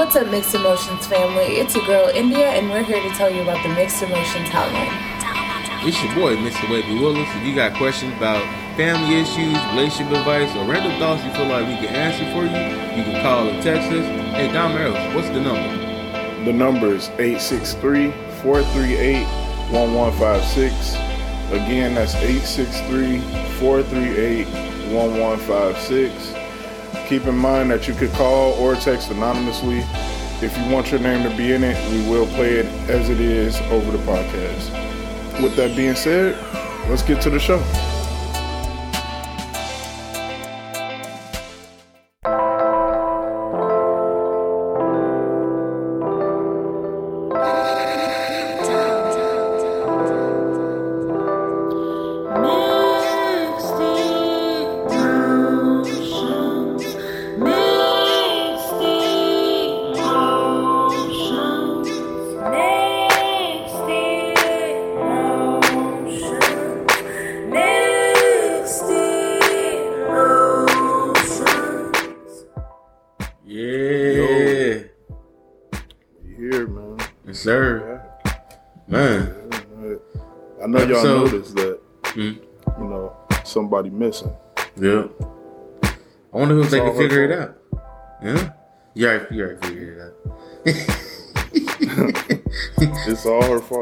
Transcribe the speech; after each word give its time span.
What's 0.00 0.16
up, 0.16 0.28
Mixed 0.28 0.54
Emotions 0.54 1.06
family? 1.06 1.60
It's 1.60 1.76
your 1.76 1.84
girl 1.84 2.08
India, 2.08 2.48
and 2.52 2.70
we're 2.70 2.82
here 2.82 3.02
to 3.02 3.10
tell 3.16 3.28
you 3.28 3.42
about 3.42 3.62
the 3.62 3.68
Mixed 3.68 4.02
Emotions 4.02 4.48
Hotline. 4.48 4.88
It's 5.86 6.02
your 6.02 6.14
boy, 6.14 6.36
Mr. 6.36 6.70
Wavy 6.70 6.94
Willis. 6.94 7.28
If 7.34 7.44
you 7.44 7.54
got 7.54 7.76
questions 7.76 8.16
about 8.16 8.42
family 8.78 9.16
issues, 9.20 9.62
relationship 9.74 10.16
advice, 10.16 10.56
or 10.56 10.64
random 10.64 10.98
thoughts 10.98 11.22
you 11.22 11.30
feel 11.32 11.48
like 11.48 11.68
we 11.68 11.86
can 11.86 11.94
answer 11.94 12.24
for 12.32 12.44
you, 12.44 12.96
you 12.96 13.04
can 13.04 13.22
call 13.22 13.46
or 13.46 13.62
text 13.62 13.92
us. 13.92 14.06
Hey, 14.34 14.50
Don 14.50 14.74
Merrill, 14.74 14.94
what's 15.14 15.28
the 15.28 15.38
number? 15.42 16.44
The 16.46 16.52
number 16.54 16.94
is 16.94 17.10
863 17.18 18.10
438 18.40 19.26
1156. 19.70 20.94
Again, 21.52 21.94
that's 21.94 22.14
863 22.14 23.20
438 23.58 24.46
1156. 24.94 26.39
Keep 27.10 27.26
in 27.26 27.36
mind 27.36 27.72
that 27.72 27.88
you 27.88 27.94
could 27.94 28.12
call 28.12 28.52
or 28.52 28.76
text 28.76 29.10
anonymously. 29.10 29.80
If 30.40 30.56
you 30.56 30.72
want 30.72 30.92
your 30.92 31.00
name 31.00 31.28
to 31.28 31.36
be 31.36 31.52
in 31.52 31.64
it, 31.64 31.76
we 31.90 32.08
will 32.08 32.24
play 32.24 32.52
it 32.52 32.66
as 32.88 33.08
it 33.10 33.18
is 33.18 33.60
over 33.62 33.90
the 33.90 33.98
podcast. 34.04 35.42
With 35.42 35.56
that 35.56 35.74
being 35.76 35.96
said, 35.96 36.38
let's 36.88 37.02
get 37.02 37.20
to 37.22 37.30
the 37.30 37.40
show. 37.40 37.58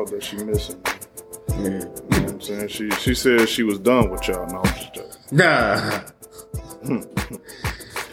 Fault 0.08 0.20
that 0.20 0.22
she 0.22 0.36
missing. 0.44 0.80
yeah. 1.50 1.64
You 1.64 1.68
know 1.68 1.86
what 2.08 2.30
I'm 2.32 2.40
saying? 2.40 2.68
She 2.68 2.90
she 2.90 3.14
said 3.14 3.48
she 3.48 3.62
was 3.62 3.78
done 3.78 4.10
with 4.10 4.26
y'all. 4.28 4.46
No, 4.48 4.58
I'm 4.64 4.74
just 4.74 4.94
joking. 4.94 5.12
Nah. 5.32 6.00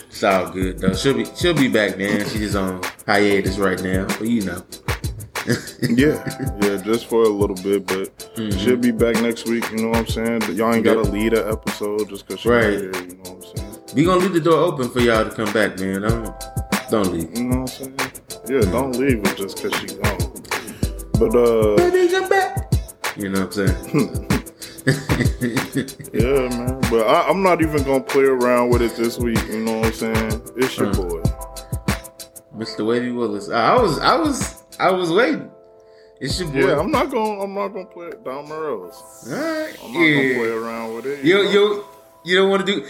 it's 0.09 0.23
all 0.23 0.49
good 0.51 0.79
though. 0.79 0.93
She'll 0.93 1.13
be 1.16 1.25
she'll 1.35 1.53
be 1.53 1.67
back, 1.67 1.97
man. 1.97 2.27
She's 2.29 2.55
on 2.55 2.81
hiatus 3.05 3.57
right 3.57 3.81
now, 3.81 4.05
but 4.07 4.27
you 4.27 4.41
know. 4.43 4.61
Yeah, 5.88 6.17
yeah, 6.63 6.81
just 6.81 7.05
for 7.05 7.21
a 7.23 7.29
little 7.29 7.55
bit, 7.57 7.85
but 7.85 8.11
Mm-hmm. 8.35 8.57
she'll 8.57 8.77
be 8.77 8.89
back 8.91 9.21
next 9.21 9.45
week. 9.47 9.63
You 9.71 9.77
know 9.77 9.89
what 9.89 9.99
I'm 9.99 10.07
saying? 10.07 10.41
Y'all 10.57 10.73
ain't 10.73 10.83
gotta 10.83 11.03
Yep. 11.03 11.13
lead 11.13 11.33
an 11.35 11.47
episode 11.51 12.09
just 12.09 12.25
because 12.27 12.39
she's 12.41 12.51
Right. 12.51 12.63
here. 12.63 12.91
You 12.95 13.16
know 13.23 13.31
what 13.31 13.45
I'm 13.51 13.57
saying? 13.57 13.75
We 13.93 14.03
gonna 14.05 14.21
leave 14.21 14.33
the 14.33 14.39
door 14.39 14.57
open 14.57 14.89
for 14.89 14.99
y'all 15.01 15.23
to 15.23 15.29
come 15.29 15.53
back, 15.53 15.79
man. 15.79 16.01
Don't 16.01 16.33
don't 16.89 17.13
leave. 17.13 17.38
You 17.38 17.43
know 17.43 17.59
what 17.61 17.79
I'm 17.79 17.95
saying? 17.95 17.99
Yeah, 18.49 18.61
don't 18.71 18.97
leave 18.97 19.25
her 19.27 19.35
just 19.35 19.61
because 19.61 19.79
she 19.79 19.85
gone. 19.85 20.17
But 21.19 21.35
uh, 21.35 21.75
Baby, 21.77 22.11
come 22.11 22.30
back. 22.30 22.73
You 23.17 23.30
know 23.30 23.45
what 23.45 23.58
I'm 23.58 23.67
saying? 23.67 24.27
yeah, 26.13 26.50
man. 26.50 26.79
But 26.91 27.07
I, 27.07 27.28
I'm 27.29 27.41
not 27.41 27.62
even 27.62 27.84
gonna 27.84 28.03
play 28.03 28.25
around 28.25 28.69
with 28.69 28.81
it 28.81 28.95
this 28.95 29.17
week. 29.17 29.40
You 29.47 29.62
know 29.63 29.78
what 29.79 29.88
I'm 29.88 29.94
saying? 29.94 30.41
It's 30.57 30.78
your 30.78 30.90
Uh. 30.90 30.94
boy. 30.94 31.22
Mr. 32.57 32.85
Wavy 32.85 33.12
Willis. 33.12 33.50
I 33.50 33.75
was 33.81 34.00
I 34.00 34.16
was 34.17 34.63
I 34.79 34.91
was 34.91 35.12
waiting. 35.12 35.50
It's 36.19 36.40
your 36.40 36.50
boy. 36.50 36.59
Yeah, 36.67 36.79
I'm 36.79 36.91
not 36.91 37.09
gonna 37.12 37.41
I'm 37.41 37.53
not 37.53 37.69
gonna 37.69 37.85
play 37.85 38.07
it 38.07 38.23
Don 38.23 38.47
Morales. 38.47 38.95
Alright. 39.31 39.78
I'm 39.84 39.94
not 39.94 40.00
gonna 40.00 40.34
play 40.35 40.50
around 40.50 40.95
with 40.95 41.06
it. 41.06 41.23
You 41.25 41.35
know? 41.35 41.41
you 41.51 41.85
you 42.25 42.35
don't 42.38 42.50
want 42.50 42.66
to 42.66 42.72
do 42.73 42.85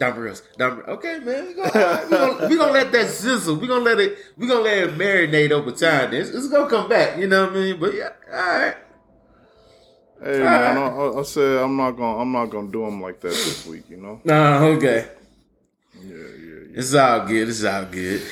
Don 0.00 0.14
Burrows. 0.14 0.42
Okay, 0.58 1.18
man. 1.20 1.46
We 1.48 1.54
gonna, 1.54 2.00
we, 2.04 2.10
gonna, 2.16 2.48
we 2.48 2.56
gonna 2.56 2.72
let 2.72 2.90
that 2.90 3.08
sizzle. 3.10 3.56
We 3.56 3.68
gonna 3.68 3.84
let 3.84 4.00
it. 4.00 4.16
We 4.36 4.48
gonna 4.48 4.60
let 4.62 4.78
it 4.78 4.98
marinate 4.98 5.50
over 5.52 5.70
time. 5.72 6.12
It's, 6.14 6.30
it's 6.30 6.48
gonna 6.48 6.68
come 6.70 6.88
back. 6.88 7.18
You 7.18 7.26
know 7.28 7.44
what 7.46 7.52
I 7.52 7.54
mean? 7.56 7.78
But 7.78 7.94
yeah, 7.94 8.08
all 8.32 8.38
right. 8.60 8.76
Hey 10.22 10.38
man, 10.40 10.76
I, 10.78 10.86
I- 10.86 11.20
I 11.20 11.22
said 11.22 11.62
I'm 11.62 11.76
not 11.76 11.92
gonna 11.92 12.18
I'm 12.18 12.32
not 12.32 12.46
gonna 12.46 12.70
do 12.70 12.84
him 12.84 13.00
like 13.00 13.20
that 13.20 13.28
this 13.28 13.66
week. 13.66 13.88
You 13.90 13.98
know? 13.98 14.20
Nah, 14.24 14.64
okay. 14.64 15.06
Yeah, 16.02 16.14
yeah, 16.16 16.16
yeah. 16.16 16.78
It's 16.78 16.94
all 16.94 17.26
good. 17.26 17.48
It's 17.48 17.62
all 17.64 17.84
good. 17.84 18.22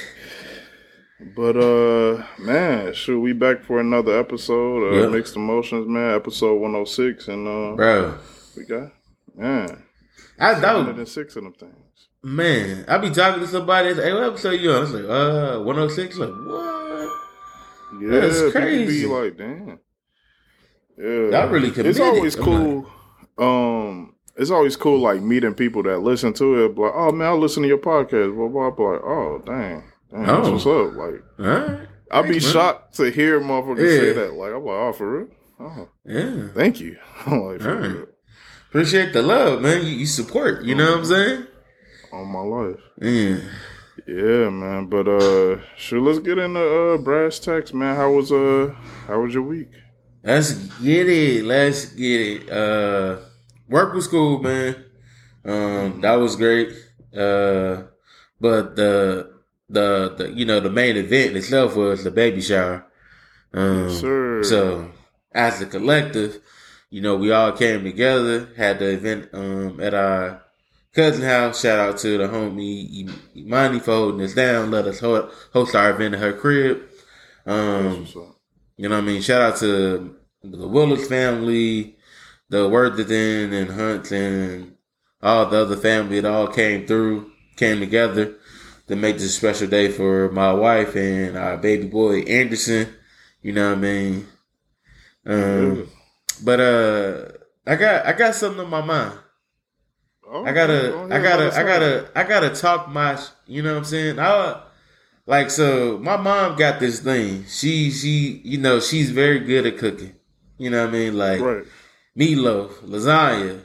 But 1.36 1.56
uh, 1.56 2.22
man, 2.38 2.94
should 2.94 3.18
we 3.20 3.32
back 3.32 3.62
for 3.64 3.80
another 3.80 4.18
episode 4.18 4.82
of 4.84 4.94
Yeah. 4.94 5.08
Mixed 5.16 5.36
Emotions, 5.36 5.86
man? 5.88 6.14
Episode 6.14 6.54
106, 6.60 7.28
and 7.28 7.46
uh, 7.48 7.74
Bro, 7.76 8.14
we 8.56 8.64
got 8.64 8.92
man, 9.34 9.82
I 10.38 10.52
don't. 10.60 10.86
106 10.86 11.36
of 11.36 11.44
them 11.44 11.52
things. 11.54 11.74
Man, 12.22 12.84
I 12.88 12.98
be 12.98 13.10
talking 13.10 13.40
to 13.42 13.46
somebody. 13.48 13.94
Hey, 13.94 14.12
what 14.12 14.24
episode 14.24 14.60
you 14.60 14.72
on? 14.72 14.82
It's 14.82 14.92
like, 14.92 15.04
uh, 15.04 15.60
106. 15.60 16.16
Like, 16.18 16.28
what? 16.30 17.10
Yeah, 18.00 18.20
That's 18.20 18.52
crazy. 18.52 19.02
be 19.06 19.08
like, 19.12 19.36
damn. 19.38 19.78
Yeah, 20.98 21.30
Y'all 21.40 21.48
really 21.48 21.68
It's 21.70 22.00
always 22.00 22.34
cool. 22.36 22.86
Um, 23.38 24.14
it's 24.36 24.50
always 24.50 24.76
cool 24.76 24.98
like 25.00 25.22
meeting 25.22 25.54
people 25.54 25.82
that 25.84 25.98
listen 26.00 26.32
to 26.34 26.64
it. 26.64 26.76
Like, 26.78 26.92
oh 26.94 27.12
man, 27.12 27.28
I 27.28 27.32
listen 27.32 27.62
to 27.62 27.68
your 27.68 27.78
podcast. 27.78 28.34
Blah 28.36 28.48
blah. 28.48 28.70
blah. 28.70 28.90
Like, 28.92 29.00
oh 29.04 29.42
dang, 29.46 29.84
dang, 30.10 30.22
that's 30.26 30.48
Oh. 30.48 30.52
what's 30.52 30.66
up? 30.66 30.96
Like, 30.96 31.22
right. 31.38 31.86
I'd 32.10 32.22
be 32.22 32.30
Thanks, 32.32 32.44
man. 32.46 32.52
shocked 32.52 32.94
to 32.96 33.10
hear 33.10 33.40
motherfuckers 33.40 33.96
say 33.98 34.12
that. 34.12 34.34
Like, 34.34 34.50
I'm 34.52 34.64
like, 34.64 34.74
oh 34.76 34.92
for 34.92 35.18
real? 35.18 35.28
Oh, 35.60 35.88
Yeah. 36.04 36.48
thank 36.54 36.80
you. 36.80 36.96
I'm 37.26 37.40
like, 37.44 37.60
for 37.60 37.76
real. 37.76 38.06
Appreciate 38.68 39.12
the 39.12 39.22
love, 39.22 39.62
man. 39.62 39.82
You, 39.82 39.92
you 39.92 40.06
support. 40.06 40.62
You 40.64 40.74
know 40.74 40.90
what 40.90 40.98
I'm 40.98 41.04
saying? 41.04 41.46
On 42.12 42.26
my 42.26 42.40
life. 42.40 42.80
Yeah. 43.00 43.38
Yeah, 44.06 44.50
man. 44.50 44.86
But 44.86 45.08
uh 45.08 45.58
sure 45.76 46.00
let's 46.00 46.18
get 46.18 46.38
into 46.38 46.60
uh 46.60 46.98
brass 46.98 47.38
tacks, 47.38 47.72
man. 47.72 47.96
How 47.96 48.10
was 48.12 48.30
uh 48.32 48.74
how 49.06 49.20
was 49.20 49.34
your 49.34 49.42
week? 49.42 49.68
Let's 50.22 50.52
get 50.52 51.08
it. 51.08 51.44
Let's 51.44 51.86
get 51.86 52.20
it. 52.20 52.50
Uh, 52.50 53.18
work 53.68 53.94
was 53.94 54.06
cool, 54.08 54.40
man. 54.42 54.84
Um, 55.44 56.00
that 56.00 56.16
was 56.16 56.36
great. 56.36 56.70
Uh, 57.16 57.84
but 58.40 58.76
the 58.76 59.32
the 59.70 60.14
the 60.18 60.32
you 60.34 60.44
know 60.44 60.60
the 60.60 60.70
main 60.70 60.96
event 60.96 61.36
itself 61.36 61.76
was 61.76 62.04
the 62.04 62.10
baby 62.10 62.40
shower. 62.40 62.86
Um, 63.54 63.88
Yes, 63.88 64.00
sir. 64.00 64.42
So 64.42 64.90
as 65.32 65.60
a 65.62 65.66
collective, 65.66 66.40
you 66.90 67.00
know, 67.00 67.16
we 67.16 67.32
all 67.32 67.52
came 67.52 67.84
together, 67.84 68.48
had 68.56 68.78
the 68.78 68.90
event 68.90 69.28
um 69.32 69.80
at 69.80 69.94
our 69.94 70.42
cousin 70.94 71.22
house. 71.24 71.60
Shout 71.60 71.78
out 71.78 71.98
to 71.98 72.18
the 72.18 72.28
homie 72.28 73.10
Imani 73.36 73.78
for 73.80 73.92
holding 73.92 74.22
us 74.22 74.34
down, 74.34 74.70
let 74.70 74.86
us 74.86 75.00
ho- 75.00 75.30
host 75.52 75.74
our 75.74 75.90
event 75.90 76.14
at 76.14 76.20
her 76.20 76.32
crib. 76.32 76.82
Um, 77.46 77.84
That's 77.84 78.14
what's 78.14 78.16
up. 78.28 78.36
you 78.76 78.88
know 78.88 78.96
what 78.96 79.04
I 79.04 79.06
mean? 79.06 79.22
Shout 79.22 79.42
out 79.42 79.56
to 79.58 80.16
the 80.42 80.68
Willis 80.68 81.08
family, 81.08 81.96
the 82.48 82.68
Worthington 82.68 83.52
and 83.52 83.70
Hunt 83.70 84.10
and 84.12 84.74
all 85.22 85.46
the 85.46 85.58
other 85.62 85.76
family 85.76 86.20
that 86.20 86.30
all 86.30 86.46
came 86.48 86.86
through, 86.86 87.30
came 87.56 87.80
together 87.80 88.36
to 88.86 88.96
make 88.96 89.16
this 89.16 89.24
a 89.26 89.28
special 89.28 89.66
day 89.68 89.90
for 89.90 90.30
my 90.30 90.52
wife 90.52 90.96
and 90.96 91.36
our 91.36 91.56
baby 91.58 91.86
boy 91.86 92.20
Anderson. 92.20 92.94
You 93.42 93.52
know 93.52 93.70
what 93.70 93.78
I 93.78 93.80
mean? 93.80 94.26
Um, 95.26 95.88
but 96.38 96.60
uh 96.60 97.28
I 97.66 97.76
got 97.76 98.06
I 98.06 98.12
got 98.12 98.34
something 98.34 98.60
on 98.60 98.70
my 98.70 98.80
mind. 98.82 99.18
Oh, 100.30 100.44
I 100.44 100.52
gotta, 100.52 100.90
go 100.92 101.04
I 101.10 101.22
gotta, 101.22 101.58
I 101.58 101.62
gotta, 101.62 102.10
I 102.14 102.22
gotta 102.24 102.50
talk 102.50 102.88
my, 102.90 103.18
you 103.46 103.62
know 103.62 103.72
what 103.72 103.78
I'm 103.78 103.84
saying? 103.84 104.18
I, 104.18 104.60
like, 105.24 105.50
so 105.50 105.98
my 105.98 106.18
mom 106.18 106.56
got 106.58 106.80
this 106.80 107.00
thing. 107.00 107.46
She, 107.48 107.90
she, 107.90 108.42
you 108.44 108.58
know, 108.58 108.78
she's 108.78 109.10
very 109.10 109.38
good 109.38 109.64
at 109.64 109.78
cooking. 109.78 110.14
You 110.58 110.68
know 110.68 110.82
what 110.84 110.90
I 110.90 110.92
mean? 110.92 111.16
Like 111.16 111.40
Right. 111.40 111.64
meatloaf, 112.14 112.72
lasagna, 112.82 113.62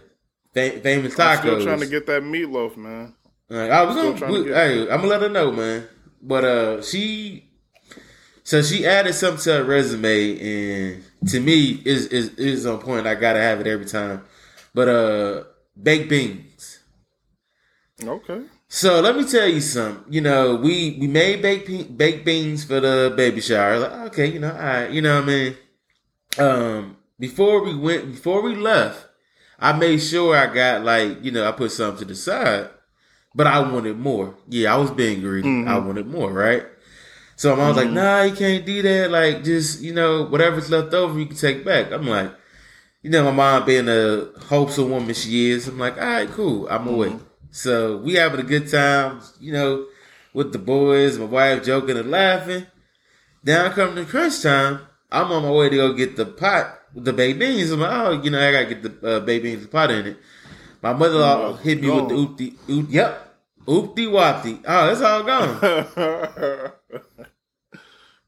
fa- 0.54 0.80
famous 0.80 1.16
tacos. 1.16 1.20
I'm 1.20 1.38
still 1.40 1.64
trying 1.64 1.80
to 1.82 1.88
get 1.88 2.06
that 2.06 2.24
meatloaf, 2.24 2.78
man. 2.78 3.14
Like, 3.50 3.70
I 3.70 3.84
was 3.84 3.96
gonna, 3.98 4.18
trying 4.18 4.46
to 4.46 4.54
hey, 4.54 4.82
I'm 4.84 5.02
gonna 5.02 5.08
let 5.08 5.22
her 5.22 5.30
know, 5.30 5.52
man. 5.52 5.86
But 6.22 6.46
uh, 6.46 6.82
she, 6.82 7.50
so 8.44 8.62
she 8.62 8.86
added 8.86 9.16
something 9.16 9.44
to 9.44 9.54
her 9.58 9.64
resume, 9.66 10.40
and 10.40 11.04
to 11.28 11.40
me, 11.40 11.82
is 11.86 12.08
is 12.08 12.30
is 12.36 12.66
on 12.66 12.80
point. 12.80 13.08
I 13.08 13.16
gotta 13.16 13.42
have 13.42 13.60
it 13.62 13.68
every 13.68 13.86
time. 13.86 14.24
But 14.74 14.88
uh, 14.90 15.44
baked 15.82 16.10
beans. 16.10 16.80
Okay. 18.04 18.42
So 18.68 19.02
let 19.02 19.16
me 19.16 19.24
tell 19.24 19.48
you 19.48 19.62
something. 19.62 20.12
You 20.12 20.22
know, 20.22 20.56
we 20.56 20.98
we 21.00 21.08
made 21.08 21.42
baked 21.42 21.68
pe- 21.68 21.84
baked 21.84 22.26
beans 22.26 22.64
for 22.64 22.80
the 22.80 23.14
baby 23.16 23.40
shower. 23.42 23.80
Like, 23.80 23.92
okay, 24.08 24.28
you 24.28 24.40
know, 24.40 24.52
all 24.52 24.58
right, 24.58 24.90
you 24.92 25.02
know 25.02 25.16
what 25.16 25.24
I 25.24 25.28
mean. 25.28 25.58
Um, 26.40 26.98
before 27.20 27.64
we 27.64 27.76
went, 27.76 28.12
before 28.12 28.42
we 28.42 28.56
left, 28.56 29.06
I 29.60 29.74
made 29.74 30.00
sure 30.00 30.36
I 30.36 30.52
got 30.54 30.84
like, 30.84 31.24
you 31.24 31.32
know, 31.32 31.48
I 31.48 31.52
put 31.52 31.72
something 31.72 32.00
to 32.00 32.06
the 32.06 32.16
side, 32.16 32.70
but 33.36 33.46
I 33.46 33.60
wanted 33.60 33.98
more. 34.00 34.36
Yeah, 34.50 34.74
I 34.74 34.78
was 34.78 34.90
being 34.92 35.22
greedy. 35.22 35.48
I 35.68 35.78
wanted 35.78 36.08
more, 36.08 36.34
right? 36.34 36.64
So 37.36 37.56
my 37.56 37.64
mom's 37.64 37.78
like, 37.78 37.90
nah, 37.90 38.22
you 38.24 38.36
can't 38.36 38.66
do 38.66 38.82
that. 38.82 39.12
Like, 39.12 39.44
just 39.44 39.82
you 39.82 39.94
know, 39.94 40.26
whatever's 40.26 40.70
left 40.70 40.94
over, 40.94 41.18
you 41.20 41.26
can 41.26 41.36
take 41.36 41.66
back. 41.66 41.92
I'm 41.92 42.08
like, 42.08 42.32
you 43.02 43.10
know, 43.10 43.24
my 43.26 43.32
mom 43.32 43.66
being 43.66 43.90
a 43.90 44.28
wholesome 44.48 44.90
woman 44.90 45.14
she 45.14 45.50
is. 45.52 45.68
I'm 45.68 45.80
like, 45.80 45.98
all 45.98 46.04
right, 46.08 46.30
cool. 46.30 46.68
I'm 46.70 46.88
away. 46.88 47.16
So 47.52 47.98
we 47.98 48.14
having 48.16 48.40
a 48.40 48.44
good 48.44 48.70
time, 48.70 49.22
you 49.40 49.52
know, 49.54 49.86
with 50.34 50.54
the 50.54 50.60
boys, 50.60 51.20
my 51.20 51.26
wife 51.26 51.64
joking 51.64 51.98
and 51.98 52.10
laughing. 52.10 52.66
Down 53.44 53.72
come 53.74 53.96
the 53.96 54.06
crunch 54.06 54.42
time. 54.42 54.80
I'm 55.12 55.32
on 55.32 55.44
my 55.44 55.52
way 55.52 55.70
to 55.70 55.76
go 55.76 55.94
get 55.94 56.16
the 56.16 56.26
pot 56.26 56.80
with 56.94 57.06
the 57.06 57.14
baked 57.14 57.40
beans. 57.40 57.72
I'm 57.72 57.82
like, 57.82 57.92
oh, 57.92 58.22
you 58.24 58.32
know, 58.32 58.40
I 58.40 58.52
gotta 58.52 58.74
get 58.74 58.84
the 58.84 59.18
uh, 59.18 59.20
baked 59.20 59.44
beans, 59.44 59.62
the 59.64 59.68
pot 59.68 59.92
in 59.92 60.08
it. 60.08 60.18
My 60.82 60.94
mother 60.94 61.20
Oh, 61.20 61.54
hit 61.54 61.82
me 61.82 61.90
with 61.90 62.10
the 62.10 62.16
oopty, 62.16 62.70
oop, 62.70 62.88
yep, 62.90 63.36
oopty 63.66 64.08
wopty. 64.08 64.62
Oh, 64.66 64.92
it's 64.92 65.02
all 65.02 65.24
gone. 65.24 66.72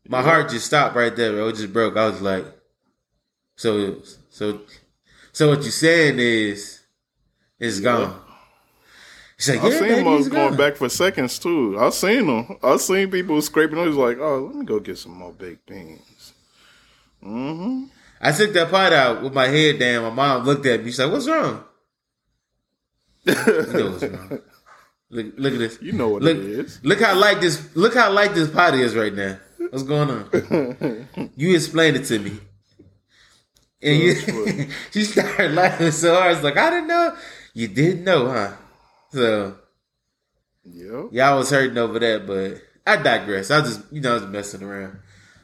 My 0.08 0.22
heart 0.22 0.50
just 0.50 0.68
stopped 0.68 0.96
right 0.96 1.16
there, 1.16 1.32
bro. 1.34 1.48
It 1.48 1.56
just 1.56 1.74
broke. 1.74 1.98
I 1.98 2.08
was 2.08 2.22
like, 2.22 2.46
so, 3.56 4.02
so, 4.30 4.62
so 5.32 5.50
what 5.50 5.64
you 5.64 5.72
saying 5.72 6.20
is, 6.20 6.82
it's 7.60 7.80
gone. 7.80 8.22
She's 9.38 9.56
like, 9.56 9.64
I 9.64 9.68
yeah, 9.70 9.80
seen 9.80 9.90
baby, 9.90 10.24
them 10.24 10.30
going 10.30 10.56
back 10.56 10.76
for 10.76 10.88
seconds 10.88 11.40
too. 11.40 11.78
I 11.80 11.90
seen 11.90 12.28
them. 12.28 12.58
I 12.64 12.78
seen 12.78 13.12
people 13.12 13.42
scraping. 13.42 13.78
I 13.78 13.88
was 13.88 13.98
like, 13.98 14.18
oh, 14.20 14.46
let 14.46 14.56
me 14.56 14.66
go 14.66 14.80
get 14.80 14.98
some 14.98 15.14
more 15.14 15.34
baked 15.34 15.68
beans. 15.68 16.34
Mm-hmm. 17.24 17.86
I 18.22 18.32
took 18.32 18.54
that 18.54 18.72
pot 18.72 18.94
out 18.94 19.24
with 19.24 19.34
my 19.34 19.48
head 19.48 19.80
down. 19.80 20.04
My 20.04 20.10
mom 20.10 20.46
looked 20.46 20.66
at 20.66 20.80
me. 20.84 20.92
She's 20.92 21.00
like, 21.00 21.12
"What's 21.12 21.28
wrong?" 21.28 21.64
You 23.26 23.34
know 23.34 23.92
what's 23.92 24.04
wrong. 24.04 24.40
Look, 25.10 25.34
look 25.38 25.54
at 25.54 25.60
this. 25.60 25.82
You 25.82 25.92
know 25.92 26.10
what 26.10 26.24
look, 26.24 26.38
it 26.38 26.46
is. 26.46 26.80
Look 26.84 27.02
how 27.02 27.16
light 27.16 27.42
this. 27.42 27.76
Look 27.76 27.94
how 27.94 28.12
light 28.12 28.34
this 28.34 28.50
pot 28.50 28.74
is 28.76 28.96
right 28.96 29.14
now. 29.14 29.38
What's 29.72 29.84
going 29.84 30.10
on? 30.10 31.32
you 31.36 31.56
explained 31.56 31.98
it 31.98 32.06
to 32.06 32.20
me. 32.20 32.40
And 33.82 34.00
you, 34.00 34.68
she 34.92 35.04
started 35.04 35.52
laughing 35.54 35.92
so 35.92 36.16
hard. 36.16 36.34
It's 36.34 36.44
like 36.44 36.58
I 36.58 36.70
didn't 36.70 36.88
know. 36.88 37.16
You 37.54 37.68
didn't 37.68 38.04
know, 38.04 38.30
huh? 38.30 38.54
So 39.12 39.56
Yep. 40.66 41.10
y'all 41.12 41.38
was 41.38 41.50
hurting 41.52 41.78
over 41.78 42.00
that, 42.00 42.26
but 42.26 42.62
I 42.88 43.02
digress. 43.02 43.52
I 43.52 43.62
just, 43.62 43.82
you 43.92 44.02
know, 44.02 44.12
I 44.12 44.14
was 44.16 44.26
messing 44.28 44.64
around. 44.64 44.98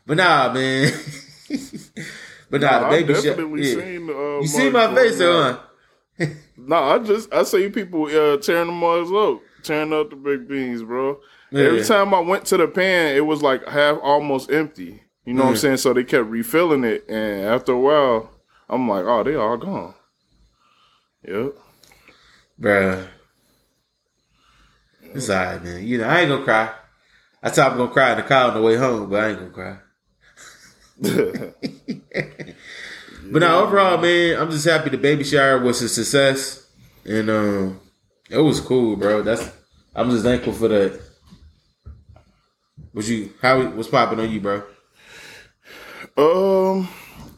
But 0.05 0.17
nah, 0.17 0.51
man. 0.51 0.91
but 2.49 2.61
nah, 2.61 2.79
Nah, 2.81 2.89
the 2.89 2.95
baby 3.03 3.13
shower. 3.13 3.57
yeah. 3.57 3.75
seen. 3.75 4.09
Uh, 4.09 4.39
You 4.41 4.47
see 4.47 4.69
my 4.71 4.93
face, 4.95 5.17
though, 5.19 5.59
huh? 6.19 6.25
No, 6.57 6.75
I 6.75 6.99
just 6.99 7.31
I 7.33 7.43
see 7.43 7.69
people 7.69 8.05
uh, 8.05 8.37
tearing 8.37 8.67
the 8.67 8.73
mugs 8.73 9.11
up, 9.11 9.41
tearing 9.63 9.93
up 9.93 10.09
the 10.09 10.15
big 10.15 10.47
beans, 10.47 10.83
bro. 10.83 11.19
Yeah. 11.51 11.65
Every 11.65 11.83
time 11.83 12.13
I 12.13 12.19
went 12.19 12.45
to 12.45 12.57
the 12.57 12.67
pan, 12.67 13.15
it 13.15 13.25
was 13.25 13.41
like 13.41 13.67
half 13.67 13.97
almost 14.01 14.51
empty. 14.51 15.03
You 15.25 15.33
know 15.33 15.43
what 15.43 15.49
I'm 15.51 15.57
saying? 15.57 15.77
So 15.77 15.93
they 15.93 16.03
kept 16.03 16.27
refilling 16.27 16.83
it, 16.83 17.05
and 17.07 17.45
after 17.45 17.73
a 17.73 17.79
while, 17.79 18.31
I'm 18.69 18.87
like, 18.87 19.05
oh, 19.05 19.23
they 19.23 19.35
all 19.35 19.57
gone. 19.57 19.93
Yep. 21.27 21.53
Bruh. 22.59 23.07
It's 25.13 25.29
alright, 25.29 25.63
man. 25.63 25.85
You 25.85 25.99
know, 25.99 26.05
I 26.05 26.21
ain't 26.21 26.29
gonna 26.29 26.43
cry. 26.43 26.73
I 27.43 27.49
thought 27.49 27.71
I'm 27.71 27.77
gonna 27.77 27.91
cry 27.91 28.11
in 28.11 28.17
the 28.17 28.23
car 28.23 28.49
on 28.49 28.55
the 28.55 28.61
way 28.61 28.77
home, 28.77 29.09
but 29.09 29.23
I 29.23 29.29
ain't 29.29 29.53
gonna 29.53 29.77
cry. 31.01 31.53
But 33.31 33.39
now 33.39 33.63
overall, 33.63 33.97
man, 33.97 34.37
I'm 34.37 34.51
just 34.51 34.65
happy 34.65 34.89
the 34.89 34.97
baby 34.97 35.23
shower 35.23 35.57
was 35.57 35.81
a 35.81 35.87
success. 35.87 36.67
And 37.05 37.29
um 37.29 37.79
it 38.29 38.39
was 38.39 38.59
cool, 38.59 38.97
bro. 38.97 39.21
That's 39.21 39.49
I'm 39.95 40.09
just 40.09 40.23
thankful 40.23 40.53
for 40.53 40.67
that. 40.67 40.99
Was 42.93 43.09
you 43.09 43.33
how 43.41 43.61
what's 43.71 43.89
popping 43.89 44.19
on 44.19 44.29
you, 44.31 44.41
bro? 44.41 44.63
Um, 46.17 46.87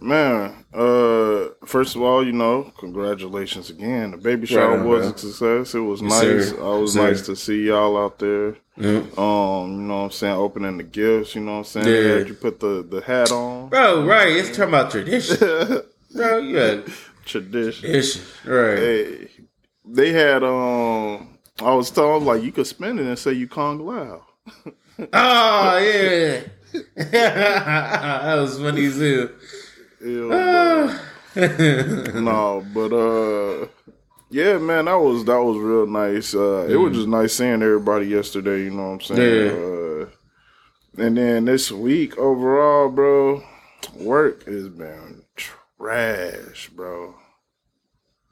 man. 0.01 0.65
Uh, 0.73 1.49
first 1.65 1.95
of 1.95 2.01
all, 2.01 2.25
you 2.25 2.31
know, 2.31 2.71
congratulations 2.79 3.69
again. 3.69 4.11
The 4.11 4.17
baby 4.17 4.47
shower 4.47 4.79
on, 4.79 4.87
was 4.87 5.05
a 5.05 5.17
success. 5.17 5.75
It 5.75 5.79
was 5.79 6.01
Yes, 6.01 6.11
nice. 6.11 6.49
sir. 6.49 6.63
I 6.63 6.77
was 6.79 6.95
Yes, 6.95 7.03
nice 7.03 7.21
to 7.27 7.35
see 7.35 7.67
y'all 7.67 7.95
out 7.97 8.17
there. 8.17 8.55
Um, 8.75 8.85
you 8.85 8.97
know 9.17 9.97
what 9.97 10.03
I'm 10.05 10.11
saying, 10.11 10.33
opening 10.35 10.77
the 10.77 10.83
gifts. 10.83 11.35
You 11.35 11.41
know 11.41 11.51
what 11.51 11.57
I'm 11.59 11.63
saying. 11.65 11.87
Yeah. 11.87 12.25
You 12.25 12.33
put 12.33 12.59
the 12.59 12.83
the 12.89 13.01
hat 13.01 13.31
on. 13.31 13.69
Bro, 13.69 14.05
right, 14.07 14.29
it's 14.29 14.49
talking 14.49 14.63
about 14.73 14.89
tradition. 14.89 15.37
bro, 16.15 16.83
Tradition. 17.25 17.81
tradition. 17.81 18.21
Right. 18.45 18.77
Hey, 18.79 19.27
they 19.85 20.11
had 20.11 20.43
um. 20.43 21.37
I 21.61 21.71
was 21.75 21.91
told 21.91 22.23
like 22.23 22.41
you 22.41 22.51
could 22.51 22.65
spend 22.65 22.99
it 22.99 23.05
and 23.05 23.17
say 23.19 23.33
you 23.33 23.47
Kong 23.47 23.77
Lao. 23.85 24.25
Oh 24.99 25.77
yeah. 25.77 26.41
that 26.95 28.35
was 28.39 28.57
funny. 28.57 28.83
Yeah, 30.01 30.87
but- 31.35 32.15
no, 32.21 32.65
but 32.73 32.93
uh, 32.93 33.67
yeah, 34.29 34.57
man, 34.57 34.85
that 34.85 34.95
was 34.99 35.23
that 35.25 35.41
was 35.41 35.57
real 35.57 35.87
nice. 35.87 36.33
Uh, 36.35 36.67
it 36.69 36.75
was 36.75 36.93
just 36.95 37.07
nice 37.07 37.33
seeing 37.33 37.61
everybody 37.63 38.07
yesterday. 38.07 38.63
You 38.63 38.71
know 38.71 38.91
what 38.91 39.09
I'm 39.09 39.15
saying? 39.15 39.51
Uh, 39.51 41.03
and 41.03 41.17
then 41.17 41.45
this 41.45 41.71
week 41.71 42.17
overall, 42.17 42.89
bro, 42.89 43.43
work 43.95 44.45
has 44.45 44.67
been 44.69 45.23
trash, 45.35 46.69
bro. 46.69 47.15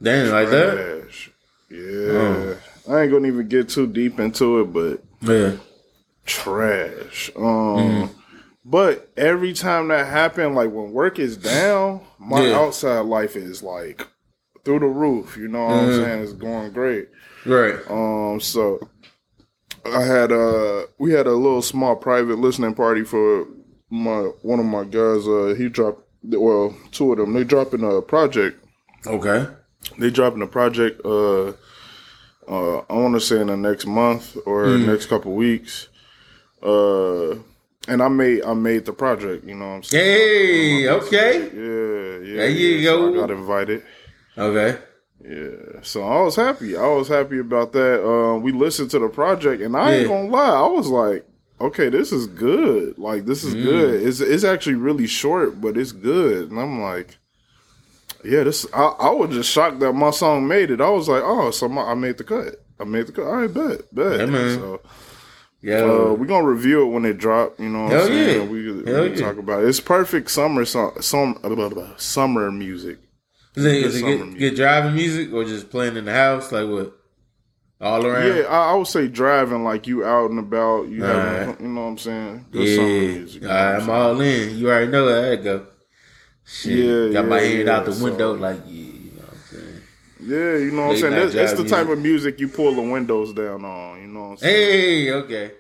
Damn, 0.01 0.31
like 0.31 0.49
that? 0.49 0.75
Trash. 1.01 1.31
Yeah, 1.69 2.55
I 2.89 3.01
ain't 3.01 3.11
gonna 3.11 3.27
even 3.27 3.47
get 3.47 3.69
too 3.69 3.87
deep 3.87 4.19
into 4.19 4.59
it, 4.61 4.73
but 4.73 5.03
Yeah. 5.21 5.57
Trash. 6.25 7.31
Um, 7.35 8.09
but 8.63 9.09
every 9.17 9.53
time 9.53 9.87
that 9.89 10.07
happened, 10.07 10.55
like 10.55 10.71
when 10.71 10.91
work 10.91 11.19
is 11.19 11.37
down, 11.37 12.01
my 12.19 12.41
Yeah. 12.47 12.59
outside 12.59 13.01
life 13.01 13.35
is 13.35 13.63
like 13.63 14.07
through 14.63 14.79
the 14.79 14.85
roof. 14.87 15.37
You 15.37 15.47
know 15.47 15.65
what 15.65 15.73
I'm 15.73 15.93
saying? 15.93 16.23
It's 16.23 16.33
going 16.33 16.71
great. 16.71 17.09
Right. 17.45 17.75
Um, 17.89 18.39
so 18.39 18.79
I 19.85 20.03
had 20.03 20.31
uh 20.31 20.83
we 20.99 21.11
had 21.11 21.25
a 21.27 21.33
little 21.33 21.61
small 21.63 21.95
private 21.95 22.37
listening 22.37 22.75
party 22.75 23.03
for 23.03 23.47
my 23.89 24.19
one 24.43 24.59
of 24.59 24.65
my 24.65 24.83
guys. 24.83 25.27
Uh, 25.27 25.55
he 25.57 25.69
dropped 25.69 26.03
well 26.23 26.75
two 26.91 27.11
of 27.11 27.17
them. 27.17 27.33
They 27.33 27.43
dropping 27.43 27.83
a 27.83 28.01
project. 28.01 28.63
Okay. 29.07 29.47
They 29.97 30.11
dropping 30.11 30.43
a 30.43 30.47
project. 30.47 31.01
Uh, 31.03 31.53
uh, 32.47 32.79
I 32.89 32.93
want 32.93 33.15
to 33.15 33.19
say 33.19 33.41
in 33.41 33.47
the 33.47 33.57
next 33.57 33.87
month 33.87 34.37
or 34.45 34.77
next 34.77 35.07
couple 35.07 35.33
weeks. 35.33 35.87
Uh, 36.63 37.35
and 37.87 38.01
I 38.01 38.07
made 38.07 38.43
I 38.43 38.53
made 38.53 38.85
the 38.85 38.93
project. 38.93 39.45
You 39.45 39.55
know 39.55 39.67
what 39.67 39.75
I'm 39.75 39.83
saying? 39.83 40.05
Hey, 40.83 40.89
okay. 40.89 41.39
Yeah, 41.41 42.27
yeah. 42.27 42.35
There 42.37 42.49
you 42.49 42.67
yeah. 42.77 42.91
So 42.91 43.11
go. 43.11 43.13
I 43.13 43.15
got 43.27 43.31
invited. 43.31 43.83
Okay. 44.37 44.77
Yeah, 45.23 45.81
so 45.83 46.03
I 46.03 46.21
was 46.23 46.35
happy. 46.35 46.75
I 46.75 46.87
was 46.87 47.07
happy 47.07 47.37
about 47.39 47.73
that. 47.73 48.03
Uh, 48.03 48.37
we 48.39 48.51
listened 48.51 48.89
to 48.91 48.99
the 48.99 49.07
project, 49.07 49.61
and 49.61 49.77
I 49.77 49.93
ain't 49.93 50.01
Yeah. 50.03 50.07
gonna 50.07 50.29
lie, 50.29 50.49
I 50.49 50.67
was 50.67 50.87
like, 50.87 51.25
okay, 51.59 51.89
this 51.89 52.11
is 52.11 52.25
good. 52.25 52.97
Like 52.97 53.25
this 53.25 53.43
Mm. 53.43 53.47
is 53.49 53.53
good. 53.55 54.03
It's 54.07 54.19
it's 54.19 54.43
actually 54.43 54.75
really 54.75 55.05
short, 55.05 55.61
but 55.61 55.77
it's 55.77 55.91
good. 55.91 56.49
And 56.49 56.59
I'm 56.59 56.81
like, 56.81 57.17
yeah, 58.23 58.43
this. 58.43 58.65
I, 58.73 58.83
I 58.99 59.09
was 59.11 59.29
just 59.31 59.51
shocked 59.51 59.79
that 59.81 59.93
my 59.93 60.09
song 60.11 60.47
made 60.47 60.71
it. 60.71 60.81
I 60.81 60.89
was 60.89 61.07
like, 61.07 61.21
oh, 61.23 61.51
so 61.51 61.67
my, 61.69 61.83
I 61.83 61.93
made 61.93 62.17
the 62.17 62.23
cut. 62.23 62.55
I 62.79 62.83
made 62.83 63.05
the 63.07 63.11
cut. 63.11 63.25
All 63.25 63.35
right, 63.35 63.53
bet, 63.53 63.93
bet. 63.93 64.19
Yeah, 64.21 64.25
man. 64.25 64.59
So 64.59 64.81
Yo. 65.61 66.11
uh, 66.11 66.13
we're 66.15 66.25
gonna 66.25 66.47
review 66.47 66.81
it 66.83 66.91
when 66.91 67.05
it 67.05 67.17
drop. 67.17 67.59
You 67.59 67.69
know 67.69 67.83
what 67.83 67.91
Hell 67.91 68.01
I'm 68.01 68.07
saying? 68.07 68.41
yeah. 68.41 68.47
We, 68.51 68.71
we 68.71 68.91
Hell 68.91 69.07
yeah. 69.07 69.15
talk 69.15 69.37
about 69.37 69.63
it. 69.63 69.67
It's 69.69 69.79
perfect 69.79 70.31
summer 70.31 70.65
song, 70.65 70.93
some 71.01 71.33
blah, 71.33 71.53
blah, 71.55 71.69
blah, 71.69 71.95
summer 71.97 72.51
music. 72.51 72.97
is 73.55 73.65
it, 73.65 73.73
is 73.75 73.95
it 73.97 74.01
good, 74.01 74.19
music. 74.21 74.39
good 74.39 74.55
driving 74.55 74.95
music 74.95 75.31
or 75.33 75.43
just 75.43 75.69
playing 75.69 75.97
in 75.97 76.05
the 76.05 76.13
house? 76.13 76.51
Like 76.51 76.67
what? 76.67 76.97
All 77.79 78.05
around? 78.05 78.25
Yeah, 78.37 78.43
I, 78.43 78.71
I 78.71 78.75
would 78.75 78.87
say 78.87 79.07
driving 79.07 79.63
like 79.63 79.85
you 79.87 80.03
out 80.05 80.29
and 80.31 80.39
about. 80.39 80.87
You 80.87 81.03
having, 81.03 81.39
Alright. 81.43 81.61
you 81.61 81.67
know 81.67 81.81
what 81.81 81.87
I'm 81.87 81.97
saying? 81.97 82.45
Good 82.51 82.75
summer 82.75 82.87
Yeah. 82.87 83.07
music. 83.17 83.43
All 83.43 83.49
right, 83.49 83.75
I'm 83.81 83.89
all 83.89 84.21
in. 84.21 84.57
You 84.57 84.69
already 84.69 84.91
know 84.91 85.07
how 85.07 85.21
that 85.21 85.43
go. 85.43 85.65
Shit. 86.45 86.73
Yeah, 86.77 87.13
Got 87.21 87.27
my 87.29 87.39
yeah, 87.41 87.47
hand 87.49 87.67
yeah, 87.67 87.77
out 87.77 87.85
the 87.85 87.93
so- 87.93 88.03
window 88.03 88.33
like, 88.33 88.59
yeah, 88.65 88.71
you 88.73 89.11
know 89.15 89.21
what 89.21 89.33
I'm 89.33 89.39
saying? 89.49 89.63
saying? 89.65 89.81
Yeah, 90.21 90.57
you 90.57 90.71
know 90.71 90.87
what 90.87 90.91
I'm 90.93 90.97
saying. 90.97 91.13
That's, 91.13 91.33
that's 91.33 91.53
the 91.53 91.67
type 91.67 91.87
of 91.87 91.99
music 91.99 92.39
you 92.39 92.47
pull 92.47 92.73
the 92.75 92.81
windows 92.81 93.33
down 93.33 93.65
on. 93.65 94.01
You 94.01 94.07
know 94.07 94.21
what 94.21 94.29
I'm 94.31 94.37
saying? 94.37 94.71
Hey, 94.71 95.11
okay. 95.11 95.51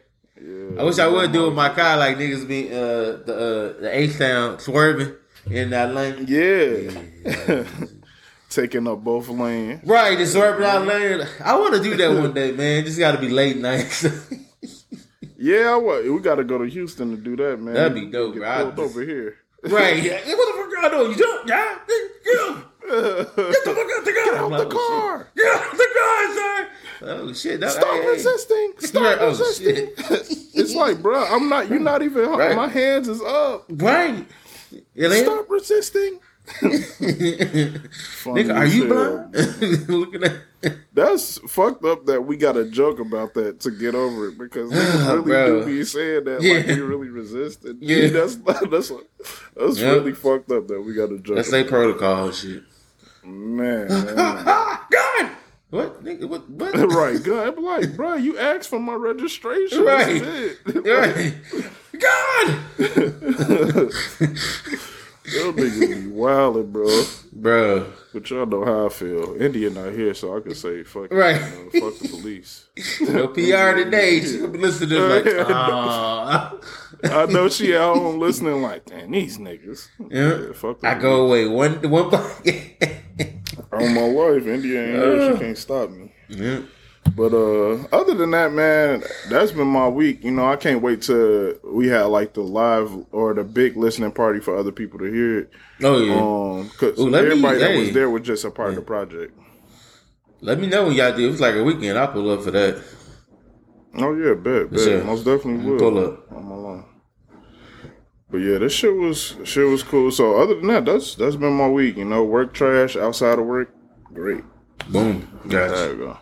Yeah, 0.41 0.81
I 0.81 0.83
wish 0.83 0.97
I 0.99 1.07
would 1.07 1.27
yeah, 1.27 1.33
do 1.33 1.45
with 1.45 1.53
my 1.53 1.69
car 1.69 1.97
like 1.97 2.17
niggas 2.17 2.47
be 2.47 2.69
uh 2.69 3.23
the 3.25 3.75
uh 3.77 3.81
the 3.81 3.89
H 3.91 4.17
town 4.17 4.59
swerving 4.59 5.13
in 5.49 5.69
that 5.71 5.93
lane. 5.93 6.25
Yeah. 6.27 7.63
taking 8.49 8.87
up 8.87 9.03
both 9.03 9.29
lanes. 9.29 9.81
Right, 9.85 10.17
just 10.17 10.33
swerving 10.33 10.65
out 10.65 10.85
lane. 10.85 11.25
I 11.43 11.57
want 11.57 11.75
to 11.75 11.83
do 11.83 11.95
that 11.95 12.09
one 12.11 12.33
day, 12.33 12.51
man. 12.51 12.85
Just 12.85 12.99
got 12.99 13.13
to 13.13 13.17
be 13.17 13.29
late 13.29 13.57
nights. 13.57 14.05
Yeah, 15.43 15.75
what 15.77 16.03
we 16.03 16.19
got 16.19 16.35
to 16.35 16.43
go 16.43 16.59
to 16.59 16.65
Houston 16.65 17.15
to 17.15 17.17
do 17.17 17.35
that, 17.37 17.59
man. 17.59 17.73
That'd 17.73 17.95
be 17.95 18.05
dope, 18.05 18.35
Get 18.35 18.41
bro. 18.41 18.49
I 18.51 18.63
just- 18.63 18.77
over 18.77 19.01
here. 19.01 19.37
right. 19.63 19.97
Yeah. 20.03 20.17
Hey, 20.17 20.35
what 20.35 20.69
the 20.69 20.75
fuck 20.75 20.85
I 20.85 20.95
doing? 20.95 21.11
You 21.11 21.17
don't? 21.17 21.47
Yeah. 21.47 22.61
Get 22.91 23.35
the 23.35 23.73
fuck 23.75 23.77
out 23.77 24.05
the 24.05 24.13
car. 24.13 24.25
Get 24.25 24.35
out 24.35 24.51
like, 24.51 24.69
the 24.69 24.75
car. 24.75 25.27
Get 25.35 25.55
out 25.55 25.71
the 25.71 25.89
car, 25.97 26.35
sir. 26.35 26.69
Oh 27.03 27.33
shit! 27.33 27.59
That, 27.59 27.71
Stop 27.71 27.87
hey, 27.87 28.01
hey. 28.01 28.07
resisting. 28.09 28.73
Stop 28.79 29.17
oh, 29.21 29.29
resisting. 29.29 29.89
it's 30.53 30.75
like, 30.75 31.01
bro, 31.01 31.25
I'm 31.25 31.49
not. 31.49 31.69
You're 31.69 31.79
not 31.79 32.01
even. 32.03 32.29
Right. 32.29 32.55
My 32.55 32.67
hands 32.67 33.07
is 33.07 33.21
up. 33.21 33.65
Right. 33.69 34.25
Stop 34.95 35.49
resisting. 35.49 36.19
Nigga, 38.25 38.55
are 38.55 38.65
you 38.65 38.87
blind? 38.87 39.89
Looking 39.89 40.23
at. 40.23 40.41
That's 40.93 41.37
fucked 41.49 41.85
up 41.85 42.05
that 42.05 42.21
we 42.21 42.35
got 42.37 42.57
a 42.57 42.65
joke 42.65 42.99
about 42.99 43.33
that 43.35 43.59
to 43.61 43.71
get 43.71 43.95
over 43.95 44.27
it 44.27 44.37
because 44.37 44.71
niggas 44.73 45.07
really 45.07 45.21
Bro. 45.23 45.59
do 45.61 45.65
be 45.65 45.83
saying 45.83 46.23
that 46.25 46.41
like 46.41 46.67
Yeah. 46.67 46.75
we 46.75 46.81
really 46.81 47.09
resisted. 47.09 47.77
Yeah. 47.79 48.07
that's 48.09 48.35
that's 48.35 48.91
that's 49.55 49.79
Yeah. 49.79 49.89
really 49.91 50.13
fucked 50.13 50.51
up 50.51 50.67
that 50.67 50.81
we 50.81 50.93
got 50.93 51.11
a 51.11 51.19
joke. 51.19 51.37
That's 51.37 51.51
their 51.51 51.65
protocol 51.65 52.31
shit. 52.31 52.63
man. 53.25 53.87
God! 53.87 55.31
What? 55.69 56.03
Nigga, 56.03 56.27
what? 56.27 56.49
What? 56.49 56.75
right, 56.93 57.21
good. 57.23 57.57
I'm 57.57 57.63
like, 57.63 57.95
bro, 57.95 58.15
you 58.15 58.37
asked 58.37 58.69
for 58.69 58.79
my 58.79 58.93
registration. 58.93 59.83
Right. 59.83 60.21
That's 60.21 60.27
it. 60.27 60.57
Right. 60.85 61.33
God! 61.99 62.47
Yo, 65.25 65.53
niggas 65.53 65.79
be 65.79 66.11
wildin', 66.11 66.71
bro. 66.71 67.03
Bro. 67.41 67.91
But 68.13 68.29
y'all 68.29 68.45
know 68.45 68.63
how 68.63 68.85
I 68.85 68.89
feel. 68.89 69.35
India 69.41 69.71
not 69.71 69.93
here, 69.93 70.13
so 70.13 70.37
I 70.37 70.41
can 70.41 70.53
say 70.53 70.83
fuck. 70.83 71.11
Right. 71.11 71.41
you 71.41 71.81
know, 71.81 71.89
fuck 71.89 71.99
the 71.99 72.07
police. 72.09 72.67
No 73.01 73.27
PR 73.29 73.75
today. 73.83 74.21
She 74.21 74.37
gonna 74.37 74.57
listening 74.59 74.89
to 74.89 74.99
like. 75.07 75.25
I 77.03 77.25
know 77.25 77.49
she 77.49 77.73
at 77.73 77.81
home 77.81 78.19
listening, 78.19 78.61
like, 78.61 78.85
damn, 78.85 79.09
these 79.09 79.39
niggas. 79.39 79.87
Yeah. 80.11 80.53
fuck 80.53 80.81
the 80.81 80.89
I 80.89 80.99
go 80.99 81.25
away 81.25 81.47
one 81.47 81.81
one 81.89 82.13
On 83.73 83.95
my 83.95 84.01
life, 84.01 84.45
India 84.45 84.83
ain't 84.83 84.95
here. 85.03 85.33
She 85.33 85.39
can't 85.39 85.57
stop 85.57 85.89
me. 85.89 86.13
yeah. 86.29 86.59
But 87.15 87.33
uh 87.33 87.83
other 87.91 88.13
than 88.13 88.31
that, 88.31 88.53
man, 88.53 89.03
that's 89.29 89.51
been 89.51 89.67
my 89.67 89.87
week. 89.87 90.23
You 90.23 90.31
know, 90.31 90.47
I 90.47 90.55
can't 90.55 90.81
wait 90.81 91.01
till 91.01 91.55
we 91.63 91.87
had 91.87 92.03
like 92.05 92.33
the 92.33 92.41
live 92.41 92.91
or 93.11 93.33
the 93.33 93.43
big 93.43 93.75
listening 93.75 94.11
party 94.11 94.39
for 94.39 94.55
other 94.57 94.71
people 94.71 94.99
to 94.99 95.05
hear 95.05 95.39
it. 95.39 95.51
Oh 95.83 95.99
yeah. 95.99 96.13
Um, 96.61 96.69
cause 96.77 96.97
Ooh, 96.99 97.09
let 97.09 97.23
me- 97.23 97.31
everybody 97.31 97.59
that 97.59 97.71
hey. 97.71 97.79
was 97.79 97.91
there 97.91 98.09
was 98.09 98.21
just 98.21 98.45
a 98.45 98.51
part 98.51 98.69
of 98.69 98.75
the 98.75 98.81
project. 98.81 99.37
Let 100.41 100.59
me 100.59 100.67
know 100.67 100.85
when 100.85 100.93
y'all 100.95 101.15
do. 101.15 101.27
It 101.27 101.31
was 101.31 101.41
like 101.41 101.55
a 101.55 101.63
weekend. 101.63 101.97
I'll 101.97 102.07
pull 102.07 102.29
up 102.31 102.43
for 102.43 102.51
that. 102.51 102.81
Oh 103.95 104.15
yeah, 104.15 104.33
bet, 104.35 104.71
bet. 104.71 104.79
sure. 104.79 105.03
Most 105.03 105.25
definitely 105.25 105.69
will. 105.69 105.79
Pull 105.79 105.97
up. 106.05 106.31
I'm 106.31 106.49
alone. 106.49 106.85
But 108.29 108.37
yeah, 108.37 108.57
this 108.59 108.71
shit 108.73 108.95
was 108.95 109.35
shit 109.43 109.67
was 109.67 109.83
cool. 109.83 110.11
So 110.11 110.37
other 110.41 110.55
than 110.55 110.67
that, 110.67 110.85
that's 110.85 111.15
that's 111.15 111.35
been 111.35 111.53
my 111.53 111.67
week. 111.67 111.97
You 111.97 112.05
know, 112.05 112.23
work 112.23 112.53
trash 112.53 112.95
outside 112.95 113.37
of 113.39 113.45
work, 113.45 113.73
great. 114.13 114.43
Boom. 114.87 115.27
There 115.45 115.67
Gotcha. 115.67 115.91
we 115.91 115.97
go. 115.97 116.17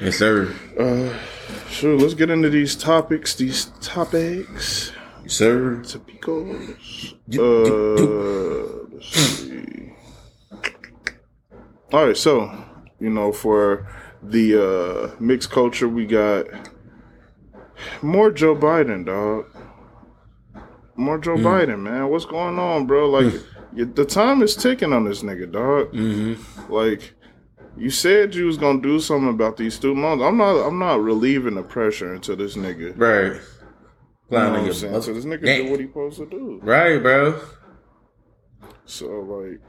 Yes, 0.00 0.16
sir. 0.16 0.54
Uh, 0.78 1.16
sure. 1.68 1.96
Let's 1.96 2.14
get 2.14 2.30
into 2.30 2.50
these 2.50 2.76
topics. 2.76 3.34
These 3.34 3.66
topics. 3.80 4.92
Yes, 5.22 5.32
sir. 5.32 5.82
Topicos. 5.82 7.14
Uh, 7.38 8.86
let's 8.92 9.08
see. 9.08 9.92
All 11.92 12.06
right, 12.06 12.16
so 12.16 12.64
you 13.00 13.10
know, 13.10 13.32
for 13.32 13.88
the 14.22 14.60
uh 14.60 15.10
mixed 15.20 15.50
culture, 15.50 15.88
we 15.88 16.04
got 16.04 16.46
more 18.02 18.30
Joe 18.30 18.56
Biden, 18.56 19.06
dog. 19.06 19.46
More 20.96 21.18
Joe 21.18 21.36
Biden, 21.36 21.80
man. 21.80 22.08
What's 22.08 22.24
going 22.24 22.58
on, 22.58 22.86
bro? 22.86 23.08
Like, 23.10 23.34
the 23.72 24.04
time 24.04 24.42
is 24.42 24.56
ticking 24.56 24.92
on 24.94 25.04
this 25.04 25.22
nigga, 25.22 25.52
dog. 25.52 25.92
Mm-hmm. 25.92 26.72
Like, 26.72 27.14
you 27.76 27.90
said 27.90 28.34
you 28.34 28.46
was 28.46 28.56
gonna 28.56 28.80
do 28.80 29.00
something 29.00 29.30
about 29.30 29.56
these 29.56 29.74
student 29.74 30.02
loans. 30.02 30.22
I'm 30.22 30.36
not. 30.36 30.66
I'm 30.66 30.78
not 30.78 31.02
relieving 31.02 31.54
the 31.54 31.62
pressure 31.62 32.14
into 32.14 32.36
this 32.36 32.56
nigga. 32.56 32.94
Right. 32.96 33.40
You 34.28 34.36
know 34.36 34.50
Clown 34.50 34.52
what 34.52 34.62
I'm 34.62 34.72
saying? 34.72 35.02
So 35.02 35.12
this 35.12 35.24
nigga 35.24 35.44
do 35.44 35.70
what 35.70 35.80
he 35.80 35.86
supposed 35.86 36.18
to 36.18 36.26
do. 36.26 36.60
Right, 36.62 36.98
bro. 36.98 37.40
So 38.84 39.06
like, 39.06 39.60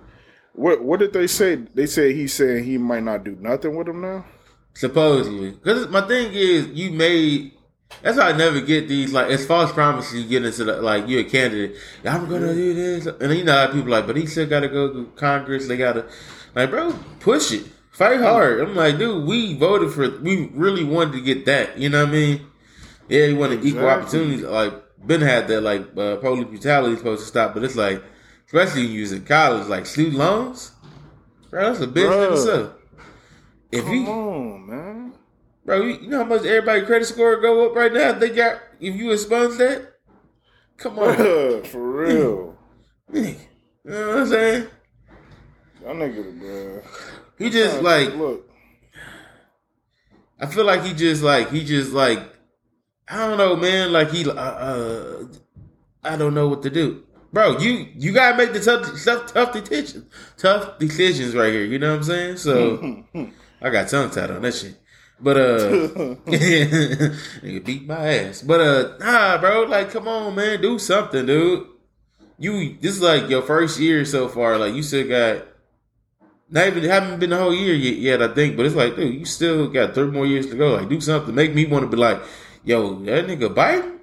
what 0.54 0.84
what 0.84 1.00
did 1.00 1.14
they 1.14 1.28
say? 1.28 1.56
They 1.56 1.86
said 1.86 2.16
he 2.16 2.28
said 2.28 2.64
he 2.64 2.78
might 2.78 3.04
not 3.04 3.24
do 3.24 3.38
nothing 3.40 3.76
with 3.76 3.88
him 3.88 4.02
now. 4.02 4.26
Supposedly, 4.74 5.52
because 5.52 5.88
my 5.90 6.02
thing 6.02 6.32
is, 6.34 6.68
you 6.68 6.92
made. 6.92 7.54
That's 8.02 8.18
why 8.18 8.30
I 8.30 8.32
never 8.34 8.60
get 8.62 8.88
these 8.88 9.14
like 9.14 9.32
it's 9.32 9.46
false 9.46 9.72
promises. 9.72 10.22
You 10.22 10.28
get 10.28 10.46
into 10.46 10.64
the 10.66 10.82
like 10.82 11.08
you're 11.08 11.22
a 11.22 11.24
candidate. 11.24 11.78
I'm 12.06 12.30
gonna 12.30 12.54
do 12.54 12.74
this, 12.74 13.06
and 13.06 13.34
you 13.34 13.44
know 13.44 13.54
how 13.54 13.68
people 13.68 13.90
like, 13.90 14.06
but 14.06 14.18
he 14.18 14.26
still 14.26 14.46
got 14.46 14.60
to 14.60 14.68
go 14.68 14.92
to 14.92 15.06
Congress. 15.16 15.68
They 15.68 15.78
got 15.78 15.94
to 15.94 16.06
like, 16.54 16.70
bro, 16.70 16.94
push 17.20 17.54
it, 17.54 17.66
fight 17.98 18.20
hard. 18.22 18.62
I'm 18.62 18.75
like, 18.75 18.98
dude, 18.98 19.27
we 19.27 19.56
voted 19.56 19.92
for, 19.94 20.10
we 20.22 20.48
really 20.54 20.84
wanted 20.84 21.13
to 21.13 21.22
get 21.22 21.46
that. 21.46 21.77
You 21.77 21.89
know 21.89 22.01
what 22.04 22.10
I 22.10 22.12
mean? 22.13 22.48
Yeah, 23.10 23.25
you 23.25 23.36
wanted 23.38 23.66
equal 23.66 23.89
Exactly. 23.89 23.89
opportunities. 23.89 24.44
Like 24.44 24.74
Ben 25.06 25.22
had 25.22 25.48
that 25.48 25.62
like 25.62 25.82
uh, 25.98 26.18
police 26.18 26.46
brutality 26.48 26.94
is 26.94 27.00
supposed 27.00 27.22
to 27.22 27.27
stop, 27.27 27.54
but 27.54 27.63
it's 27.63 27.75
like, 27.75 28.04
especially 28.46 28.84
when 28.86 28.92
you 28.92 29.01
was 29.01 29.12
in 29.13 29.25
college, 29.25 29.68
like 29.68 29.86
student 29.86 30.18
loans, 30.18 30.72
bro, 31.50 31.68
that's 31.74 31.80
a 31.80 31.84
in 31.86 31.92
Bruh. 31.94 32.32
itself. 32.34 32.74
If 33.72 33.86
Come 33.86 33.94
you 33.94 34.08
on, 34.08 34.68
man. 34.68 35.13
Bro, 35.66 35.82
you 35.82 36.00
you 36.01 36.08
know 36.10 36.20
how 36.20 36.24
much 36.25 36.44
everybody 36.46 36.86
credit 36.86 37.06
score 37.06 37.42
go 37.42 37.70
up 37.70 37.75
right 37.75 37.92
now? 37.92 38.10
If 38.10 38.20
they 38.20 38.30
got 38.30 38.62
if 38.80 38.96
you 38.96 39.12
expunge 39.12 39.58
that? 39.58 39.94
Come 40.77 41.00
on. 41.00 41.63
For 41.63 41.92
real. 41.92 42.58
You 43.88 43.94
know 43.94 44.08
what 44.10 44.18
I'm 44.18 44.27
saying? 44.27 44.68
That 45.82 45.96
nigga, 45.96 46.39
bro. 46.39 46.82
He 47.38 47.50
just 47.50 47.82
like 47.82 48.15
look. 48.15 48.50
I 50.39 50.46
feel 50.46 50.65
like 50.65 50.84
he 50.84 50.94
just 50.94 51.24
like 51.24 51.50
he 51.51 51.63
just 51.63 51.91
like 51.91 52.20
I 53.08 53.17
don't 53.17 53.38
know, 53.38 53.56
man. 53.56 53.91
Like 53.91 54.12
he 54.12 54.29
uh, 54.29 54.34
uh 54.34 55.27
I 56.03 56.15
don't 56.17 56.34
know 56.34 56.48
what 56.48 56.63
to 56.63 56.70
do. 56.70 57.03
Bro, 57.34 57.60
you 57.60 57.88
you 57.96 58.13
gotta 58.13 58.38
make 58.38 58.53
the 58.53 58.60
tough 58.60 59.03
tough 59.03 59.34
tough 59.34 59.53
decisions. 59.53 60.06
Tough 60.38 60.79
decisions 60.79 61.36
right 61.36 61.51
here, 61.51 61.65
you 61.65 61.79
know 61.79 61.91
what 61.91 61.98
I'm 61.98 62.03
saying? 62.03 62.38
So 62.38 63.03
I 63.62 63.70
got 63.70 63.89
tongue 63.89 64.10
tied 64.10 64.32
on 64.32 64.41
that 64.41 64.53
shit. 64.53 64.75
But 65.20 65.38
uh 65.38 65.60
nigga 66.25 67.65
beat 67.65 67.88
my 67.88 68.13
ass. 68.13 68.41
But 68.41 68.62
uh 68.62 68.98
nah 69.00 69.38
bro, 69.39 69.63
like 69.63 69.91
come 69.91 70.08
on 70.08 70.36
man, 70.36 70.62
do 70.62 70.79
something, 70.79 71.25
dude. 71.25 71.67
You 72.39 72.77
this 72.79 72.96
is 72.96 73.01
like 73.01 73.29
your 73.29 73.41
first 73.41 73.79
year 73.79 74.06
so 74.06 74.27
far, 74.27 74.58
like 74.58 74.74
you 74.74 74.84
still 74.84 75.08
got 75.08 75.48
not 76.50 76.68
even 76.68 76.84
haven't 76.84 77.20
been 77.20 77.30
the 77.32 77.38
whole 77.38 77.54
year 77.54 77.74
yet, 77.75 77.98
yet, 77.98 78.22
I 78.22 78.34
think, 78.34 78.56
but 78.56 78.66
it's 78.66 78.75
like, 78.75 78.96
dude, 78.96 79.13
you 79.13 79.25
still 79.25 79.68
got 79.68 79.94
three 79.94 80.08
more 80.12 80.25
years 80.25 80.48
to 80.48 80.56
go. 80.56 80.75
Like, 80.75 80.89
do 80.89 81.01
something. 81.01 81.36
Make 81.36 81.54
me 81.54 81.66
want 81.66 81.84
to 81.84 81.89
be 81.89 81.98
like, 81.98 82.22
yo, 82.63 82.96
that 83.04 83.27
nigga 83.27 83.54
Biden? 83.54 83.94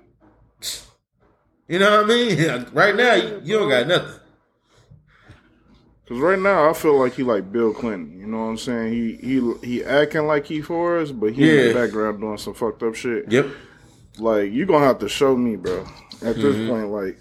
You 1.68 1.78
know 1.78 2.02
what 2.02 2.04
I 2.04 2.08
mean? 2.08 2.66
right 2.74 2.94
now, 2.94 3.14
you, 3.14 3.58
don't 3.58 3.68
got 3.70 3.86
nothing. 3.86 4.20
Cause 6.06 6.18
right 6.18 6.38
now 6.38 6.68
I 6.68 6.74
feel 6.74 7.00
like 7.00 7.14
he 7.14 7.22
like 7.22 7.50
Bill 7.50 7.72
Clinton. 7.72 8.20
You 8.20 8.26
know 8.26 8.36
what 8.36 8.44
I'm 8.44 8.58
saying? 8.58 8.92
He 8.92 9.16
he 9.16 9.54
he 9.66 9.84
acting 9.84 10.26
like 10.26 10.44
he 10.44 10.60
for 10.60 10.98
us, 10.98 11.10
but 11.10 11.32
he 11.32 11.48
in 11.48 11.56
Yeah. 11.56 11.72
the 11.72 11.74
background 11.86 12.20
doing 12.20 12.36
some 12.36 12.52
fucked 12.52 12.82
up 12.82 12.94
shit. 12.94 13.32
Yep. 13.32 13.46
Like 14.18 14.52
you 14.52 14.66
gonna 14.66 14.84
have 14.84 14.98
to 14.98 15.08
show 15.08 15.34
me, 15.34 15.56
bro. 15.56 15.80
At 16.20 16.36
this 16.36 16.56
Mm-hmm. 16.56 16.68
point, 16.68 16.88
like, 16.90 17.18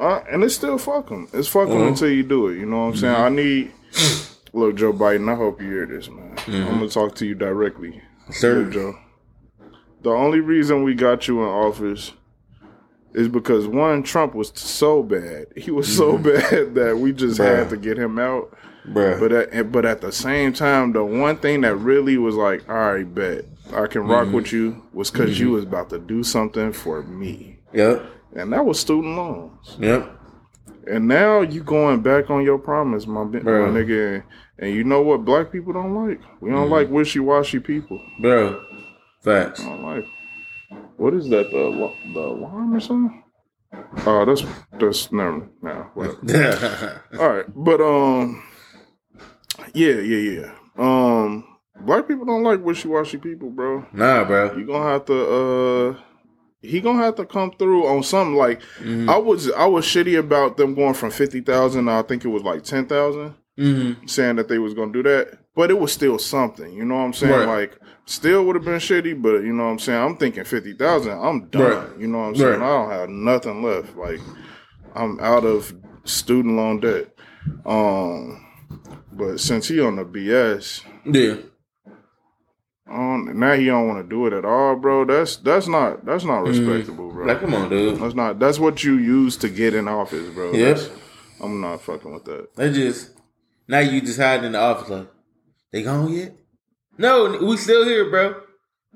uh, 0.00 0.24
and 0.28 0.42
it's 0.42 0.56
still 0.56 0.78
fuck 0.78 1.10
him. 1.10 1.28
It's 1.32 1.46
fuck 1.46 1.68
him 1.68 1.76
Uh-huh. 1.76 1.86
until 1.86 2.10
you 2.10 2.24
do 2.24 2.48
it. 2.48 2.56
You 2.58 2.66
know 2.66 2.78
what 2.86 2.94
I'm 2.94 2.96
saying? 2.96 3.14
I 3.14 3.28
need. 3.28 3.72
Look, 4.54 4.76
Joe 4.76 4.92
Biden. 4.92 5.30
I 5.30 5.34
hope 5.34 5.60
you 5.60 5.68
hear 5.68 5.86
this, 5.86 6.08
man. 6.08 6.36
Mm-hmm. 6.36 6.54
I'm 6.68 6.74
gonna 6.78 6.88
talk 6.88 7.14
to 7.16 7.26
you 7.26 7.34
directly, 7.34 8.00
Sir. 8.30 8.60
Look, 8.62 8.72
Joe. 8.72 8.94
The 10.02 10.10
only 10.10 10.40
reason 10.40 10.82
we 10.84 10.94
got 10.94 11.26
you 11.28 11.42
in 11.42 11.48
office 11.48 12.12
is 13.14 13.28
because 13.28 13.66
one, 13.66 14.02
Trump 14.02 14.34
was 14.34 14.52
so 14.54 15.02
bad. 15.02 15.46
He 15.56 15.70
was 15.70 15.94
so 15.94 16.18
bad 16.18 16.74
that 16.76 16.98
we 16.98 17.12
just 17.12 17.40
Mm-hmm. 17.40 17.52
Bruh. 17.52 17.58
had 17.58 17.70
to 17.70 17.76
get 17.76 17.98
him 17.98 18.18
out. 18.18 18.56
Bruh. 18.86 19.18
But 19.18 19.32
at, 19.32 19.72
but 19.72 19.84
at 19.86 20.00
the 20.02 20.12
same 20.12 20.52
time, 20.52 20.92
the 20.92 21.02
one 21.04 21.36
thing 21.38 21.62
that 21.62 21.74
really 21.76 22.18
was 22.18 22.34
like, 22.36 22.68
all 22.68 22.74
right, 22.74 23.12
bet 23.14 23.46
I 23.72 23.86
can 23.88 24.02
rock 24.02 24.26
Mm-hmm. 24.26 24.34
with 24.36 24.52
you 24.52 24.82
was 24.92 25.10
because 25.10 25.40
you 25.40 25.50
was 25.50 25.64
about 25.64 25.90
to 25.90 25.98
do 25.98 26.22
something 26.22 26.72
for 26.72 27.02
me, 27.02 27.58
Yep. 27.72 28.04
and 28.36 28.52
that 28.52 28.64
was 28.64 28.78
student 28.78 29.16
loans. 29.16 29.76
Yep. 29.80 30.10
And 30.86 31.08
now 31.08 31.40
you 31.40 31.62
going 31.62 32.02
back 32.02 32.28
on 32.30 32.44
your 32.44 32.58
promise, 32.58 33.06
my, 33.06 33.24
my 33.24 33.30
nigga. 33.40 34.22
And 34.58 34.72
you 34.74 34.84
know 34.84 35.02
what 35.02 35.24
black 35.24 35.50
people 35.50 35.72
don't 35.72 35.94
like? 35.94 36.20
We 36.40 36.48
Mm-hmm. 36.50 36.56
don't 36.56 36.70
like 36.70 36.88
wishy 36.90 37.18
washy 37.20 37.58
people. 37.60 38.00
Bro. 38.20 38.64
Facts. 39.22 39.60
I 39.60 39.68
don't 39.68 39.82
like. 39.82 40.04
What 40.96 41.14
is 41.14 41.28
that? 41.30 41.50
The 41.50 41.92
the 42.12 42.20
alarm 42.20 42.74
or 42.74 42.80
something? 42.80 43.22
Oh, 44.06 44.24
that's 44.24 44.44
that's 44.78 45.10
never 45.12 45.48
now. 45.62 45.90
Whatever. 45.94 47.02
All 47.18 47.28
right, 47.28 47.46
but 47.54 47.80
um, 47.80 48.42
Yeah, 49.72 49.94
yeah, 49.94 50.40
yeah. 50.40 50.54
Um, 50.78 51.44
black 51.80 52.06
people 52.06 52.24
don't 52.24 52.42
like 52.44 52.62
wishy 52.64 52.86
washy 52.88 53.16
people, 53.18 53.50
bro. 53.50 53.86
Nah, 53.92 54.24
bro. 54.24 54.56
You 54.56 54.66
gonna 54.66 54.88
have 54.90 55.04
to. 55.06 55.26
uh 55.94 55.96
He 56.62 56.80
gonna 56.80 57.02
have 57.02 57.16
to 57.16 57.24
come 57.26 57.50
through 57.58 57.86
on 57.86 58.02
something. 58.04 58.36
Like 58.36 58.60
Mm-hmm. 58.78 59.10
I 59.10 59.16
was, 59.18 59.50
I 59.50 59.66
was 59.66 59.84
shitty 59.84 60.18
about 60.18 60.56
them 60.56 60.74
going 60.74 60.94
from 60.94 61.10
fifty 61.10 61.40
thousand. 61.40 61.88
I 61.88 62.02
think 62.02 62.24
it 62.24 62.28
was 62.28 62.42
like 62.44 62.62
ten 62.62 62.86
thousand. 62.86 63.34
Mm-hmm. 63.58 64.06
saying 64.06 64.36
that 64.36 64.48
they 64.48 64.58
was 64.58 64.74
gonna 64.74 64.92
do 64.92 65.02
that, 65.04 65.38
but 65.54 65.70
it 65.70 65.78
was 65.78 65.92
still 65.92 66.18
something. 66.18 66.72
You 66.72 66.84
know 66.84 66.96
what 66.96 67.02
I'm 67.02 67.12
saying? 67.12 67.32
Right. 67.32 67.46
Like, 67.70 67.78
still 68.04 68.44
would 68.44 68.56
have 68.56 68.64
been 68.64 68.74
shitty, 68.80 69.22
but 69.22 69.42
you 69.44 69.52
know 69.52 69.64
what 69.66 69.70
I'm 69.70 69.78
saying? 69.78 70.02
I'm 70.02 70.16
thinking 70.16 70.42
fifty 70.44 70.72
thousand. 70.74 71.12
I'm 71.18 71.46
done. 71.50 71.62
Right. 71.90 71.98
You 72.00 72.08
know 72.08 72.18
what 72.18 72.24
I'm 72.24 72.36
saying? 72.36 72.60
Right. 72.60 72.66
I 72.66 72.82
don't 72.82 72.90
have 72.90 73.08
nothing 73.10 73.62
left. 73.62 73.96
Like, 73.96 74.18
I'm 74.96 75.20
out 75.20 75.44
of 75.44 75.72
student 76.04 76.56
loan 76.56 76.80
debt. 76.80 77.14
Um, 77.64 78.44
but 79.12 79.38
since 79.38 79.68
he 79.68 79.80
on 79.80 79.96
the 79.96 80.04
BS, 80.04 80.82
Yeah. 81.04 81.36
um, 82.90 83.38
now 83.38 83.54
he 83.54 83.66
don't 83.66 83.88
want 83.88 84.04
to 84.04 84.08
do 84.08 84.26
it 84.26 84.32
at 84.32 84.44
all, 84.44 84.76
bro. 84.76 85.04
That's 85.04 85.36
that's 85.36 85.68
not 85.68 86.04
that's 86.04 86.24
not 86.24 86.44
Mm-hmm. 86.44 86.68
respectable, 86.68 87.10
bro. 87.12 87.26
Like, 87.26 87.40
come 87.40 87.54
on, 87.54 87.70
dude. 87.70 87.98
That's 88.00 88.14
not. 88.14 88.38
That's 88.38 88.58
what 88.58 88.84
you 88.84 88.98
use 88.98 89.36
to 89.38 89.48
get 89.48 89.74
in 89.74 89.88
office, 89.88 90.28
bro. 90.34 90.52
Yes, 90.52 90.82
That's- 90.88 91.00
I'm 91.40 91.60
not 91.60 91.80
fucking 91.82 92.12
with 92.12 92.24
that. 92.24 92.54
They 92.56 92.72
just 92.72 93.10
now 93.68 93.78
you 93.80 94.00
just 94.00 94.18
hiding 94.20 94.46
in 94.46 94.52
the 94.52 94.58
office 94.60 94.88
like 94.88 95.08
they 95.72 95.82
gone 95.82 96.12
yet? 96.12 96.34
No, 96.98 97.38
we 97.42 97.56
still 97.56 97.84
here, 97.84 98.08
bro. 98.10 98.40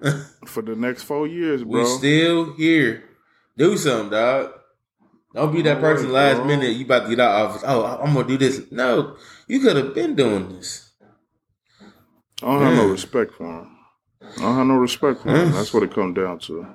For 0.47 0.63
the 0.63 0.77
next 0.77 1.03
four 1.03 1.27
years, 1.27 1.65
We 1.65 1.73
bro. 1.73 1.85
still 1.85 2.55
here. 2.55 3.05
Do 3.57 3.77
something, 3.77 4.11
dog. 4.11 4.53
Don't 5.35 5.53
be 5.53 5.63
that 5.63 5.81
person 5.81 6.13
last 6.13 6.45
minute. 6.45 6.77
You 6.77 6.85
about 6.85 7.05
to 7.05 7.11
get 7.11 7.21
out 7.21 7.35
of 7.45 7.51
office. 7.51 7.63
Oh, 7.67 7.85
I'm 7.85 8.15
gonna 8.15 8.27
do 8.29 8.39
this. 8.39 8.71
No, 8.71 9.17
you 9.47 9.61
could 9.61 9.77
have 9.77 9.95
been 9.95 10.15
doing 10.15 10.49
this. 10.49 10.93
I 12.43 12.47
don't 12.47 12.63
have 12.63 12.75
no 12.77 12.89
respect 12.89 13.35
for 13.35 13.47
him. 13.61 13.77
I 14.23 14.41
don't 14.41 14.57
have 14.57 14.67
no 14.67 14.75
respect 14.77 15.23
for 15.23 15.31
him. 15.31 15.51
That's 15.53 15.75
what 15.75 15.83
it 15.83 15.93
come 15.93 16.15
down 16.15 16.39
to. 16.41 16.67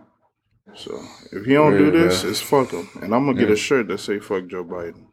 So 0.75 1.01
if 1.31 1.45
he 1.45 1.53
don't 1.53 1.77
do 1.77 1.89
this, 1.91 2.21
bro. 2.21 2.29
it's 2.29 2.41
fuck 2.41 2.71
him. 2.71 2.89
And 3.01 3.15
I'm 3.15 3.25
gonna 3.25 3.39
get 3.39 3.49
a 3.49 3.55
shirt 3.55 3.87
that 3.87 3.99
say 3.99 4.19
fuck 4.19 4.47
Joe 4.47 4.63
Biden. 4.65 5.05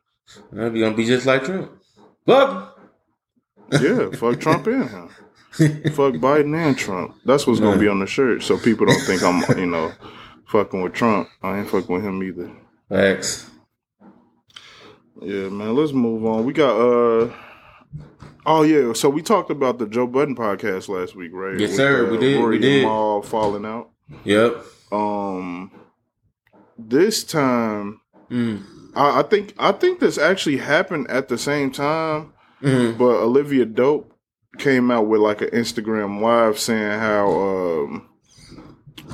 That'd 0.53 0.73
be 0.73 0.81
gonna 0.81 0.97
be 0.97 1.07
just 1.07 1.27
like 1.27 1.45
Trump. 1.45 1.71
Fuck. 2.31 2.79
Yeah, 3.81 4.11
fuck 4.11 4.41
Trump 4.41 4.67
and 4.67 4.89
him. 4.89 5.09
Fuck 5.93 6.15
Biden 6.15 6.57
and 6.57 6.77
Trump. 6.77 7.17
That's 7.25 7.47
what's 7.47 7.61
gonna 7.61 7.79
be 7.79 7.89
on 7.89 8.01
the 8.01 8.07
shirt, 8.07 8.43
so 8.43 8.59
people 8.59 8.87
don't 8.87 9.01
think 9.03 9.23
I'm, 9.23 9.43
you 9.59 9.67
know, 9.67 9.93
fucking 10.47 10.81
with 10.83 10.93
Trump. 10.95 11.29
I 11.43 11.59
ain't 11.59 11.69
fucking 11.69 11.93
with 11.95 12.05
him 12.05 12.23
either. 12.23 12.51
Facts. 12.89 13.51
Yeah, 15.21 15.49
man. 15.49 15.75
Let's 15.75 15.93
move 15.93 16.25
on. 16.25 16.45
We 16.45 16.53
got 16.53 16.77
uh. 16.77 17.33
Oh 18.47 18.63
yeah, 18.63 18.93
so 18.95 19.11
we 19.11 19.23
talked 19.23 19.51
about 19.51 19.79
the 19.79 19.87
Joe 19.87 20.07
Budden 20.07 20.35
podcast 20.35 20.89
last 20.89 21.15
week, 21.15 21.31
right? 21.35 21.59
Yes, 21.61 21.77
sir, 21.77 22.07
uh, 22.07 22.11
we 22.11 22.17
did, 22.19 22.37
we 22.37 22.43
Rory 22.43 22.57
and 22.57 22.63
did. 22.63 22.85
Mal 22.85 23.23
falling 23.23 23.67
out. 23.67 23.91
Yep. 24.25 24.65
Um, 24.91 25.71
this 26.79 27.23
time 27.23 28.01
Mm. 28.31 28.63
I, 28.95 29.21
I 29.21 29.23
think 29.23 29.55
I 29.59 29.73
think 29.73 30.01
this 30.01 30.19
actually 30.19 30.59
happened 30.59 31.09
at 31.11 31.29
the 31.29 31.39
same 31.39 31.71
time, 31.71 32.33
Mm. 32.63 32.99
but 32.99 33.23
Olivia 33.23 33.65
Dope 33.65 34.13
came 34.59 34.91
out 34.91 35.07
with 35.07 35.21
like 35.21 35.41
an 35.43 35.49
Instagram 35.51 36.21
live 36.21 36.59
saying 36.59 36.99
how 37.01 37.31
um, 37.31 38.09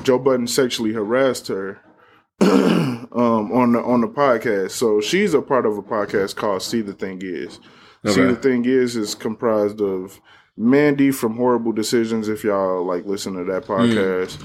Joe 0.02 0.18
Budden 0.18 0.46
sexually 0.46 0.92
harassed 0.92 1.48
her 1.48 1.80
um, 2.40 3.08
on 3.52 3.72
the 3.72 3.80
on 3.82 4.00
the 4.00 4.08
podcast. 4.08 4.72
So 4.72 5.00
she's 5.00 5.34
a 5.34 5.42
part 5.42 5.66
of 5.66 5.76
a 5.78 5.82
podcast 5.82 6.36
called 6.36 6.62
"See 6.62 6.80
the 6.82 6.92
Thing 6.94 7.20
Is." 7.22 7.60
See 8.06 8.22
the 8.22 8.36
Thing 8.36 8.64
Is 8.66 8.94
is 8.94 9.14
comprised 9.16 9.80
of 9.80 10.20
Mandy 10.56 11.10
from 11.10 11.36
Horrible 11.36 11.72
Decisions. 11.72 12.28
If 12.28 12.44
y'all 12.44 12.84
like 12.84 13.04
listen 13.04 13.34
to 13.34 13.44
that 13.52 13.64
podcast. 13.64 14.38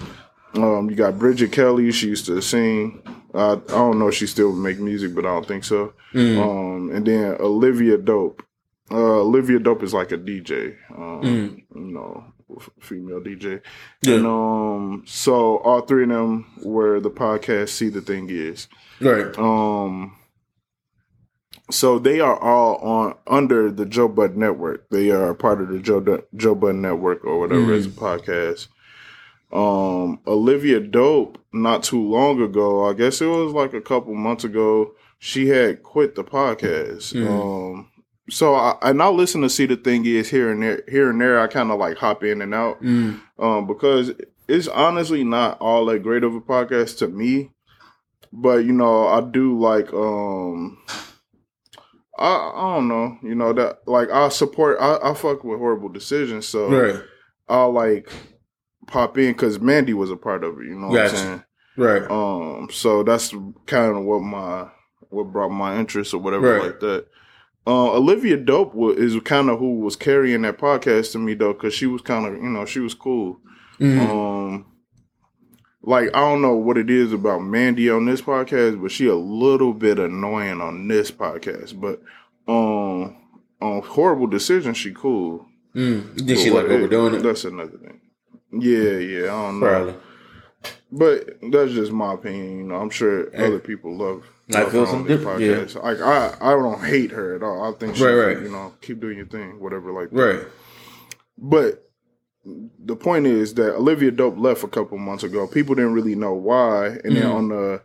Um, 0.56 0.90
you 0.90 0.96
got 0.98 1.18
Bridget 1.20 1.52
Kelly. 1.54 1.92
She 1.92 2.08
used 2.08 2.26
to 2.26 2.42
sing. 2.42 3.02
Uh, 3.34 3.54
I 3.70 3.72
don't 3.72 4.00
know 4.00 4.10
if 4.10 4.16
she 4.16 4.28
still 4.28 4.52
make 4.54 4.80
music, 4.80 5.16
but 5.16 5.26
I 5.26 5.30
don't 5.30 5.48
think 5.48 5.64
so. 5.64 5.94
Mm. 6.14 6.38
Um, 6.42 6.96
and 6.96 7.06
then 7.06 7.36
Olivia 7.40 7.98
Dope. 7.98 8.44
Uh, 8.92 9.22
Olivia 9.22 9.58
Dope 9.60 9.84
is 9.84 9.94
like 9.94 10.12
a 10.12 10.18
DJ. 10.18 10.76
Um, 10.96 11.22
Mm. 11.22 11.64
You 11.76 11.92
know, 11.94 12.26
female 12.80 13.22
DJ. 13.22 13.62
Yeah. 14.02 14.16
And 14.16 14.26
um, 14.26 15.04
so 15.06 15.58
all 15.60 15.82
three 15.82 16.04
of 16.04 16.10
them 16.10 16.52
were 16.64 17.00
the 17.00 17.10
podcast. 17.12 17.70
See 17.70 17.90
the 17.90 18.02
thing 18.02 18.30
is. 18.30 18.68
Right. 19.00 19.38
Um, 19.38 20.18
so 21.70 22.00
they 22.00 22.20
are 22.20 22.38
all 22.38 22.76
on 22.78 23.16
under 23.28 23.72
the 23.72 23.86
Joe 23.86 24.10
Bud 24.10 24.36
Network. 24.36 24.90
They 24.90 25.10
are 25.12 25.34
part 25.34 25.62
of 25.62 25.70
the 25.70 25.80
Joe 25.80 26.24
Joe 26.36 26.56
Bud 26.56 26.76
Network 26.76 27.24
or 27.24 27.40
whatever 27.40 27.74
is 27.74 27.86
a 27.86 27.90
podcast. 27.90 28.68
Um, 29.54 30.20
Olivia 30.28 30.80
Dope, 30.80 31.38
not 31.54 31.84
too 31.84 32.02
long 32.02 32.42
ago, 32.42 32.88
I 32.90 32.94
guess 32.94 33.22
it 33.22 33.26
was 33.28 33.52
like 33.54 33.74
a 33.74 33.82
couple 33.82 34.14
months 34.16 34.44
ago, 34.46 34.92
she 35.20 35.48
had 35.50 35.84
quit 35.84 36.16
the 36.16 36.24
podcast. 36.24 37.14
Mhm. 37.14 37.28
Um, 37.76 37.88
so 38.30 38.54
I 38.56 38.78
and 38.84 39.02
I 39.04 39.10
listen 39.10 39.42
to 39.42 39.50
see 39.50 39.66
the 39.66 39.76
thing 39.76 40.06
is 40.06 40.30
here 40.30 40.50
and 40.52 40.64
there, 40.64 40.82
here 40.88 41.10
and 41.10 41.20
there. 41.20 41.40
I 41.40 41.48
kind 41.48 41.70
of 41.72 41.80
like 41.80 41.98
hop 41.98 42.24
in 42.24 42.42
and 42.42 42.54
out 42.54 42.82
Mm. 42.82 43.20
um, 43.40 43.68
because 43.68 44.12
it's 44.48 44.68
honestly 44.70 45.24
not 45.26 45.60
all 45.60 45.86
that 45.88 46.04
great 46.04 46.24
of 46.24 46.34
a 46.34 46.40
podcast 46.42 46.98
to 47.00 47.08
me. 47.10 47.52
But 48.34 48.64
you 48.64 48.72
know, 48.72 49.08
I 49.08 49.20
do 49.20 49.60
like 49.60 49.92
um, 49.94 50.78
I 52.18 52.28
I 52.56 52.76
don't 52.76 52.88
know, 52.88 53.18
you 53.24 53.36
know 53.36 53.52
that 53.54 53.80
like 53.88 54.10
I 54.12 54.30
support 54.30 54.78
I, 54.80 54.98
I 55.04 55.14
fuck 55.14 55.44
with 55.44 55.60
horrible 55.60 55.90
decisions, 55.90 56.48
so 56.48 56.70
Right. 56.70 57.04
I'll 57.50 57.72
like 57.74 58.10
pop 58.88 59.18
in 59.18 59.34
because 59.34 59.60
Mandy 59.60 59.94
was 59.94 60.12
a 60.12 60.18
part 60.18 60.44
of 60.44 60.60
it. 60.60 60.66
You 60.68 60.76
know 60.76 60.88
what 60.88 60.96
Gotcha. 60.96 61.16
I'm 61.16 61.18
saying? 61.24 61.44
Right. 61.78 62.12
Um, 62.12 62.68
so 62.72 63.04
that's 63.04 63.34
kind 63.66 63.96
of 63.98 64.04
what 64.04 64.20
my 64.20 64.68
what 65.10 65.32
brought 65.32 65.50
my 65.50 65.78
interest 65.80 66.14
or 66.14 66.20
whatever 66.20 66.54
Right. 66.54 66.64
like 66.68 66.80
that. 66.82 67.06
Uh, 67.68 67.92
Olivia 67.94 68.38
Dope 68.38 68.74
wa- 68.74 68.90
is 68.90 69.16
kind 69.24 69.50
of 69.50 69.60
who 69.60 69.80
was 69.80 69.96
carrying 69.96 70.42
that 70.44 70.58
podcast 70.58 71.12
to 71.12 71.20
me 71.20 71.34
though, 71.36 71.54
because 71.54 71.74
she 71.74 71.86
was 71.86 72.02
kind 72.02 72.26
of 72.26 72.34
you 72.34 72.50
know 72.50 72.66
she 72.66 72.80
was 72.80 72.94
cool. 72.94 73.40
Mhm. 73.80 74.10
Um, 74.10 74.66
like 75.84 76.10
I 76.16 76.20
don't 76.22 76.42
know 76.42 76.56
what 76.56 76.78
it 76.78 76.90
is 76.90 77.14
about 77.14 77.40
Mandy 77.44 77.90
on 77.90 78.06
this 78.06 78.22
podcast, 78.22 78.82
but 78.82 78.92
she 78.92 79.08
a 79.08 79.16
little 79.16 79.74
bit 79.74 80.00
annoying 80.00 80.62
on 80.62 80.88
this 80.88 81.12
podcast. 81.12 81.80
But 81.80 82.02
um, 82.52 83.16
on 83.62 83.82
horrible 83.84 84.28
decision, 84.28 84.74
she 84.74 84.92
cool. 84.94 85.46
Mm. 85.76 86.26
Did 86.26 86.38
she 86.40 86.50
like 86.52 86.66
overdoing 86.66 87.16
it? 87.16 87.24
That's 87.24 87.46
another 87.46 87.78
thing. 87.78 88.02
Yeah, 88.52 88.98
yeah, 88.98 89.24
I 89.24 89.26
don't 89.48 89.60
know. 89.60 89.66
Probably. 89.68 89.96
But 90.92 91.52
that's 91.52 91.72
just 91.72 91.92
my 91.92 92.14
opinion. 92.14 92.58
You 92.58 92.64
know, 92.66 92.76
I'm 92.76 92.90
sure 92.90 93.32
Yeah. 93.34 93.46
other 93.46 93.60
people 93.60 93.96
love. 93.98 94.24
I 94.54 94.66
feel 94.70 94.86
some 94.86 95.08
different- 95.08 95.40
podcast. 95.40 95.82
Like 95.82 96.02
I, 96.02 96.36
I 96.42 96.52
don't 96.52 96.82
hate 96.84 97.12
her 97.12 97.36
at 97.36 97.44
all. 97.44 97.74
I 97.74 97.78
think 97.78 97.96
she, 97.96 98.04
Right, 98.04 98.14
right. 98.36 98.42
you 98.42 98.50
know, 98.50 98.74
keep 98.82 99.00
doing 99.00 99.18
your 99.18 99.26
thing, 99.28 99.60
whatever. 99.62 99.92
Like 99.94 100.10
that. 100.12 100.22
Right. 100.22 100.48
But 101.38 101.90
the 102.46 102.96
point 102.96 103.28
is 103.28 103.54
that 103.54 103.76
Olivia 103.76 104.12
Dope 104.12 104.38
left 104.38 104.64
a 104.64 104.68
couple 104.68 104.98
months 104.98 105.24
ago. 105.24 105.48
People 105.48 105.76
didn't 105.76 105.94
really 105.94 106.16
know 106.16 106.34
why, 106.34 106.88
and 107.04 107.16
then 107.16 107.24
Mhm. 107.24 107.34
on 107.36 107.48
the 107.50 107.82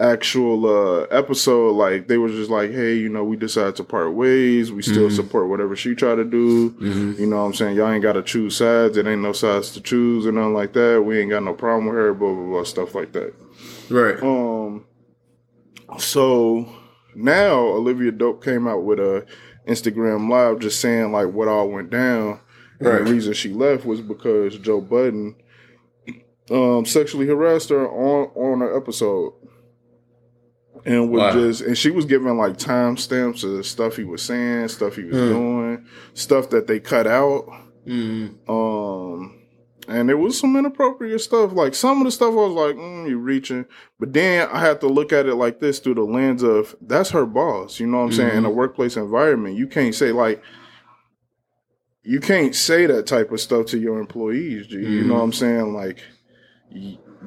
actual 0.00 0.66
uh, 0.66 1.02
episode, 1.10 1.72
like 1.72 2.08
they 2.08 2.16
were 2.18 2.28
just 2.28 2.50
like, 2.50 2.70
"Hey, 2.70 2.94
you 2.94 3.08
know, 3.10 3.22
we 3.22 3.36
decided 3.36 3.76
to 3.76 3.84
part 3.84 4.14
ways. 4.14 4.72
We 4.72 4.82
still 4.82 5.08
Mhm. 5.08 5.12
support 5.16 5.48
whatever 5.48 5.76
she 5.76 5.94
tried 5.94 6.14
to 6.16 6.24
do. 6.24 6.70
hmm 6.70 7.12
You 7.18 7.26
know 7.26 7.36
what 7.36 7.42
I'm 7.42 7.54
saying? 7.54 7.76
Y'all 7.76 7.90
ain't 7.90 8.02
got 8.02 8.14
to 8.14 8.22
choose 8.22 8.56
sides. 8.56 8.96
It 8.96 9.06
ain't 9.06 9.20
no 9.22 9.32
sides 9.32 9.70
to 9.72 9.80
choose 9.82 10.26
or 10.26 10.32
nothing 10.32 10.54
like 10.54 10.72
that. 10.72 11.02
We 11.04 11.18
ain't 11.20 11.30
got 11.30 11.42
no 11.42 11.52
problem 11.52 11.86
with 11.86 11.94
her. 11.96 12.14
Blah 12.14 12.32
blah 12.34 12.46
blah 12.46 12.64
stuff 12.64 12.94
like 12.94 13.12
that. 13.12 13.34
Right. 13.90 14.20
Um. 14.22 14.84
So 15.98 16.66
now 17.14 17.58
Olivia 17.58 18.12
Dope 18.12 18.42
came 18.44 18.66
out 18.68 18.82
with 18.84 19.00
a 19.00 19.26
Instagram 19.68 20.30
live 20.30 20.60
just 20.60 20.80
saying 20.80 21.12
like 21.12 21.28
what 21.32 21.48
all 21.48 21.68
went 21.68 21.90
down. 21.90 22.40
And 22.78 22.88
Right. 22.88 23.04
the 23.04 23.12
reason 23.12 23.34
she 23.34 23.52
left 23.52 23.84
was 23.84 24.00
because 24.00 24.56
Joe 24.56 24.80
Budden 24.80 25.34
um 26.50 26.84
sexually 26.86 27.26
harassed 27.26 27.68
her 27.68 27.86
on 27.86 28.30
on 28.34 28.62
an 28.62 28.74
episode. 28.74 29.34
And 30.86 31.10
was 31.10 31.20
Wow. 31.20 31.32
just 31.32 31.60
and 31.62 31.76
she 31.76 31.90
was 31.90 32.04
giving 32.04 32.36
like 32.36 32.56
timestamps 32.56 33.44
of 33.44 33.66
stuff 33.66 33.96
he 33.96 34.04
was 34.04 34.22
saying, 34.22 34.68
stuff 34.68 34.96
he 34.96 35.04
was 35.04 35.16
Hmm. 35.18 35.28
doing, 35.28 35.86
stuff 36.14 36.50
that 36.50 36.66
they 36.66 36.80
cut 36.80 37.06
out. 37.06 37.46
Mm. 37.86 38.34
Um, 38.48 39.36
and 39.88 40.08
it 40.10 40.14
was 40.14 40.38
some 40.38 40.56
inappropriate 40.56 41.20
stuff. 41.20 41.52
Like 41.52 41.74
some 41.74 41.98
of 41.98 42.04
the 42.04 42.10
stuff 42.10 42.32
I 42.32 42.36
was 42.36 42.52
like, 42.52 42.76
mm, 42.76 43.08
you 43.08 43.18
reaching. 43.18 43.64
But 43.98 44.12
then 44.12 44.48
I 44.52 44.60
had 44.60 44.80
to 44.82 44.86
look 44.88 45.12
at 45.12 45.26
it 45.26 45.34
like 45.34 45.58
this 45.60 45.80
through 45.80 45.94
the 45.94 46.02
lens 46.04 46.42
of 46.42 46.76
that's 46.80 47.10
her 47.10 47.26
boss. 47.26 47.80
You 47.80 47.86
know 47.86 47.98
what 47.98 48.04
I'm 48.04 48.12
saying? 48.12 48.36
In 48.38 48.44
a 48.44 48.50
workplace 48.50 48.96
environment, 48.96 49.56
you 49.56 49.66
can't 49.66 49.94
say 49.94 50.12
like, 50.12 50.42
you 52.02 52.20
can't 52.20 52.54
say 52.54 52.86
that 52.86 53.06
type 53.06 53.30
of 53.32 53.40
stuff 53.40 53.66
to 53.66 53.78
your 53.78 53.98
employees. 53.98 54.66
G. 54.68 54.76
You 54.76 55.04
know 55.04 55.14
what 55.14 55.20
I'm 55.20 55.32
saying? 55.32 55.74
Like, 55.74 55.98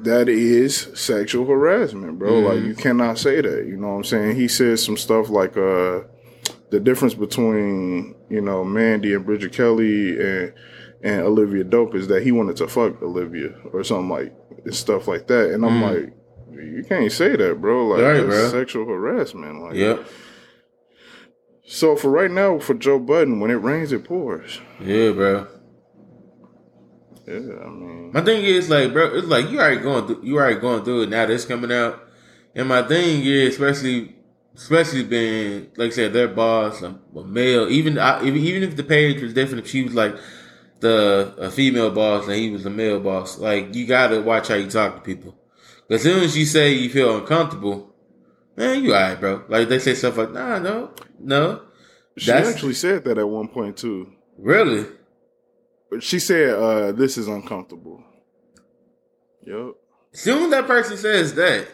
that 0.02 0.28
is 0.28 0.88
sexual 0.94 1.46
harassment, 1.46 2.18
bro. 2.18 2.32
Mhm. 2.32 2.44
Like, 2.48 2.64
you 2.64 2.74
cannot 2.74 3.18
say 3.18 3.40
that. 3.40 3.66
You 3.66 3.76
know 3.76 3.88
what 3.88 3.94
I'm 3.96 4.04
saying? 4.04 4.36
He 4.36 4.48
said 4.48 4.78
some 4.78 4.96
stuff 4.96 5.30
like, 5.30 5.56
uh, 5.56 6.00
the 6.70 6.80
difference 6.80 7.14
between 7.14 8.14
you 8.28 8.40
know 8.40 8.64
Mandy 8.64 9.14
and 9.14 9.24
Bridget 9.24 9.52
Kelly 9.52 10.20
and 10.20 10.52
and 11.02 11.20
Olivia 11.22 11.62
Dope 11.64 11.94
is 11.94 12.08
that 12.08 12.22
he 12.22 12.32
wanted 12.32 12.56
to 12.56 12.66
fuck 12.66 13.00
Olivia 13.02 13.54
or 13.72 13.84
something 13.84 14.08
like 14.08 14.32
stuff 14.70 15.06
like 15.06 15.26
that, 15.28 15.50
and 15.50 15.64
I'm 15.64 15.80
Mm. 15.80 15.82
like, 15.92 16.12
you 16.52 16.82
can't 16.88 17.12
say 17.12 17.36
that, 17.36 17.60
bro. 17.60 17.86
Like 17.88 18.00
Right, 18.02 18.12
that's 18.14 18.26
bro. 18.26 18.48
sexual 18.48 18.86
harassment. 18.86 19.60
Like, 19.62 19.74
Yep. 19.74 20.04
So 21.66 21.96
for 21.96 22.10
right 22.10 22.30
now, 22.30 22.58
for 22.58 22.74
Joe 22.74 22.98
Budden, 22.98 23.40
when 23.40 23.50
it 23.50 23.54
rains, 23.54 23.92
it 23.92 24.04
pours. 24.04 24.60
Yeah, 24.80 25.12
bro. 25.12 25.46
Yeah, 27.26 27.34
I 27.64 27.68
mean, 27.70 28.10
My 28.12 28.20
thing 28.20 28.44
is 28.44 28.68
like, 28.68 28.92
bro, 28.92 29.14
it's 29.14 29.26
like 29.26 29.50
you 29.50 29.58
already 29.58 29.80
going 29.80 30.06
through, 30.06 30.20
you 30.22 30.36
already 30.36 30.60
going 30.60 30.84
through 30.84 31.02
it 31.02 31.08
now. 31.10 31.24
This 31.26 31.44
coming 31.44 31.72
out, 31.72 32.02
and 32.54 32.68
my 32.68 32.82
thing 32.82 33.24
is, 33.24 33.54
especially, 33.54 34.14
especially 34.54 35.04
being 35.04 35.68
like 35.76 35.88
I 35.92 35.94
said, 35.94 36.12
their 36.12 36.28
boss, 36.28 36.82
a, 36.82 36.98
a 37.16 37.24
male. 37.24 37.68
Even 37.70 37.98
I, 37.98 38.22
even 38.24 38.40
even 38.42 38.62
if 38.62 38.76
the 38.76 38.84
page 38.84 39.22
was 39.22 39.32
different, 39.32 39.64
if 39.64 39.70
she 39.70 39.84
was 39.84 39.94
like 39.94 40.14
the 40.80 41.34
a 41.38 41.50
female 41.50 41.90
boss 41.90 42.26
and 42.26 42.34
he 42.36 42.50
was 42.50 42.66
a 42.66 42.70
male 42.70 43.00
boss, 43.00 43.38
like 43.38 43.74
you 43.74 43.86
gotta 43.86 44.20
watch 44.20 44.48
how 44.48 44.54
you 44.56 44.68
talk 44.68 44.96
to 44.96 45.00
people. 45.00 45.34
As 45.88 46.02
soon 46.02 46.22
as 46.24 46.36
you 46.36 46.44
say 46.44 46.72
you 46.72 46.90
feel 46.90 47.16
uncomfortable, 47.18 47.94
man, 48.56 48.84
you 48.84 48.94
alright, 48.94 49.18
bro. 49.18 49.44
Like 49.48 49.68
they 49.68 49.78
say 49.78 49.94
stuff 49.94 50.18
like, 50.18 50.32
nah, 50.32 50.58
no, 50.58 50.90
no, 51.18 51.62
she 52.18 52.26
That's- 52.30 52.52
actually 52.54 52.74
said 52.74 53.04
that 53.04 53.16
at 53.16 53.28
one 53.28 53.48
point 53.48 53.78
too. 53.78 54.12
really. 54.38 54.86
But 55.90 56.02
she 56.02 56.18
said, 56.18 56.54
uh, 56.54 56.92
"This 56.92 57.16
is 57.18 57.28
uncomfortable." 57.28 58.02
Yep. 59.42 59.74
soon 60.12 60.50
that 60.50 60.66
person 60.66 60.96
says 60.96 61.34
that, 61.34 61.68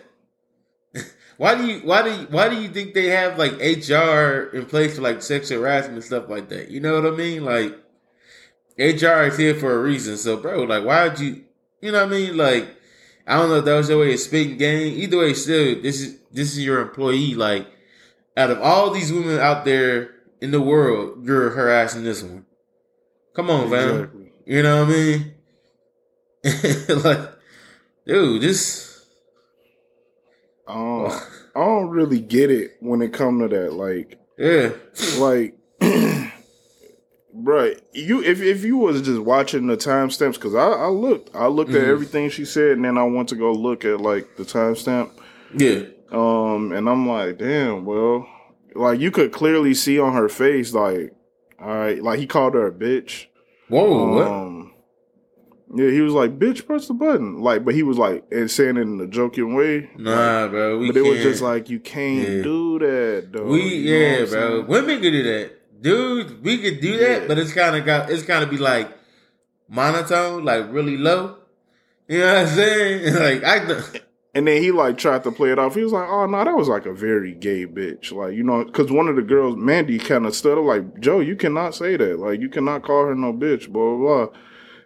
why 1.36 1.54
do 1.54 1.66
you 1.66 1.80
why 1.80 2.02
do 2.02 2.10
you 2.10 2.26
why 2.30 2.48
do 2.48 2.60
you 2.60 2.68
think 2.68 2.94
they 2.94 3.06
have 3.06 3.38
like 3.38 3.52
HR 3.52 4.50
in 4.56 4.66
place 4.66 4.96
for 4.96 5.02
like 5.02 5.22
sexual 5.22 5.60
harassment 5.60 5.94
and 5.94 6.04
stuff 6.04 6.28
like 6.28 6.48
that? 6.48 6.70
You 6.70 6.80
know 6.80 7.00
what 7.00 7.12
I 7.12 7.16
mean? 7.16 7.44
Like 7.44 7.78
HR 8.78 9.28
is 9.28 9.38
here 9.38 9.54
for 9.54 9.74
a 9.74 9.82
reason. 9.82 10.16
So 10.16 10.36
bro, 10.36 10.64
like 10.64 10.84
why 10.84 11.06
would 11.06 11.20
you 11.20 11.44
you 11.80 11.92
know 11.92 12.04
what 12.04 12.12
I 12.12 12.16
mean? 12.16 12.36
Like 12.36 12.76
I 13.26 13.36
don't 13.36 13.50
know 13.50 13.56
if 13.56 13.64
that 13.64 13.76
was 13.76 13.88
your 13.88 14.00
way 14.00 14.14
of 14.14 14.20
speaking 14.20 14.56
game. 14.56 14.98
Either 14.98 15.18
way, 15.18 15.34
still 15.34 15.80
this 15.80 16.00
is 16.00 16.18
this 16.32 16.52
is 16.52 16.64
your 16.64 16.80
employee. 16.80 17.34
Like 17.34 17.68
out 18.36 18.50
of 18.50 18.60
all 18.60 18.90
these 18.90 19.12
women 19.12 19.38
out 19.38 19.64
there 19.64 20.10
in 20.40 20.50
the 20.50 20.60
world, 20.60 21.24
you're 21.24 21.50
harassing 21.50 22.02
this 22.02 22.22
one. 22.22 22.46
Come 23.34 23.50
on, 23.50 23.70
fam. 23.70 24.30
You 24.46 24.62
know 24.62 24.84
what 24.84 24.94
I 24.94 24.98
mean? 24.98 25.34
like, 27.04 27.28
dude, 28.06 28.42
this. 28.42 29.04
I 30.66 30.74
don't, 30.74 31.12
I 31.56 31.60
don't 31.60 31.88
really 31.90 32.20
get 32.20 32.50
it 32.50 32.76
when 32.80 33.02
it 33.02 33.12
come 33.12 33.40
to 33.40 33.48
that. 33.48 33.72
Like, 33.72 34.18
Yeah. 34.38 34.70
like, 35.18 35.54
bruh, 37.36 37.80
you 37.92 38.22
if 38.22 38.40
if 38.40 38.64
you 38.64 38.76
was 38.76 39.02
just 39.02 39.20
watching 39.20 39.66
the 39.66 39.76
timestamps, 39.76 40.34
because 40.34 40.54
I, 40.54 40.68
I 40.68 40.86
looked, 40.88 41.34
I 41.34 41.46
looked 41.46 41.70
at 41.70 41.82
Mhm. 41.82 41.88
everything 41.88 42.30
she 42.30 42.44
said, 42.44 42.72
and 42.72 42.84
then 42.84 42.98
I 42.98 43.04
went 43.04 43.28
to 43.30 43.36
go 43.36 43.52
look 43.52 43.84
at 43.84 44.00
like 44.00 44.36
the 44.36 44.44
timestamp. 44.44 45.10
Yeah. 45.56 45.82
Um, 46.12 46.72
and 46.72 46.88
I'm 46.88 47.06
like, 47.08 47.38
damn, 47.38 47.84
well, 47.84 48.26
like 48.74 49.00
you 49.00 49.10
could 49.10 49.32
clearly 49.32 49.74
see 49.74 49.98
on 49.98 50.12
her 50.12 50.28
face, 50.28 50.72
like, 50.72 51.12
all 51.60 51.76
right, 51.76 52.02
like 52.02 52.18
he 52.18 52.26
called 52.26 52.54
her 52.54 52.66
a 52.66 52.72
bitch. 52.72 53.26
Whoa, 53.68 54.14
what? 54.14 54.26
Um, 54.26 54.72
yeah, 55.74 55.90
he 55.90 56.00
was 56.00 56.12
like, 56.12 56.38
"Bitch, 56.38 56.66
press 56.66 56.88
the 56.88 56.94
button." 56.94 57.40
Like, 57.40 57.64
but 57.64 57.74
he 57.74 57.82
was 57.84 57.96
like, 57.98 58.24
and 58.32 58.50
saying 58.50 58.76
it 58.76 58.80
in 58.82 59.00
a 59.00 59.06
joking 59.06 59.54
way. 59.54 59.88
Nah, 59.96 60.48
bro. 60.48 60.78
We 60.78 60.88
but 60.88 60.96
it 60.96 61.02
was 61.02 61.22
just 61.22 61.42
like, 61.42 61.70
you 61.70 61.78
can't 61.78 62.28
Yeah. 62.28 62.42
do 62.42 62.78
that, 62.80 63.28
though. 63.32 63.44
we, 63.44 63.62
You 63.76 63.94
yeah, 63.96 64.24
bro. 64.24 64.62
Women 64.62 65.00
can 65.00 65.12
do 65.12 65.22
that, 65.22 65.82
dude. 65.82 66.42
We 66.42 66.58
could 66.58 66.80
do 66.80 66.98
that, 66.98 67.22
Yeah. 67.22 67.28
but 67.28 67.38
it's 67.38 67.52
kind 67.52 67.76
of 67.76 67.84
got. 67.86 68.10
It's 68.10 68.24
kind 68.24 68.42
of 68.42 68.50
be 68.50 68.56
like 68.56 68.90
monotone, 69.68 70.44
like 70.44 70.72
really 70.72 70.96
low. 70.96 71.36
You 72.08 72.18
know 72.18 72.26
what 72.26 72.36
I'm 72.38 72.46
saying? 72.48 73.14
Like 73.20 73.44
I. 73.44 73.82
And 74.32 74.46
then 74.46 74.62
he 74.62 74.70
like 74.70 74.96
tried 74.96 75.24
to 75.24 75.32
play 75.32 75.50
it 75.50 75.58
off. 75.58 75.74
He 75.74 75.82
was 75.82 75.92
like, 75.92 76.08
"Oh 76.08 76.24
no, 76.26 76.44
that 76.44 76.56
was 76.56 76.68
like 76.68 76.86
a 76.86 76.92
very 76.92 77.32
gay 77.34 77.66
bitch." 77.66 78.12
Like 78.12 78.34
you 78.34 78.44
know, 78.44 78.64
because 78.64 78.92
one 78.92 79.08
of 79.08 79.16
the 79.16 79.22
girls, 79.22 79.56
Mandy, 79.56 79.98
kind 79.98 80.24
of 80.24 80.36
stood 80.36 80.56
up 80.56 80.64
like, 80.64 81.00
"Joe, 81.00 81.18
you 81.18 81.34
cannot 81.34 81.74
say 81.74 81.96
that. 81.96 82.20
Like 82.20 82.40
you 82.40 82.48
cannot 82.48 82.82
call 82.84 83.06
her 83.06 83.14
no 83.16 83.32
bitch." 83.32 83.68
Blah 83.68 83.96
blah. 83.96 84.26
blah. 84.26 84.36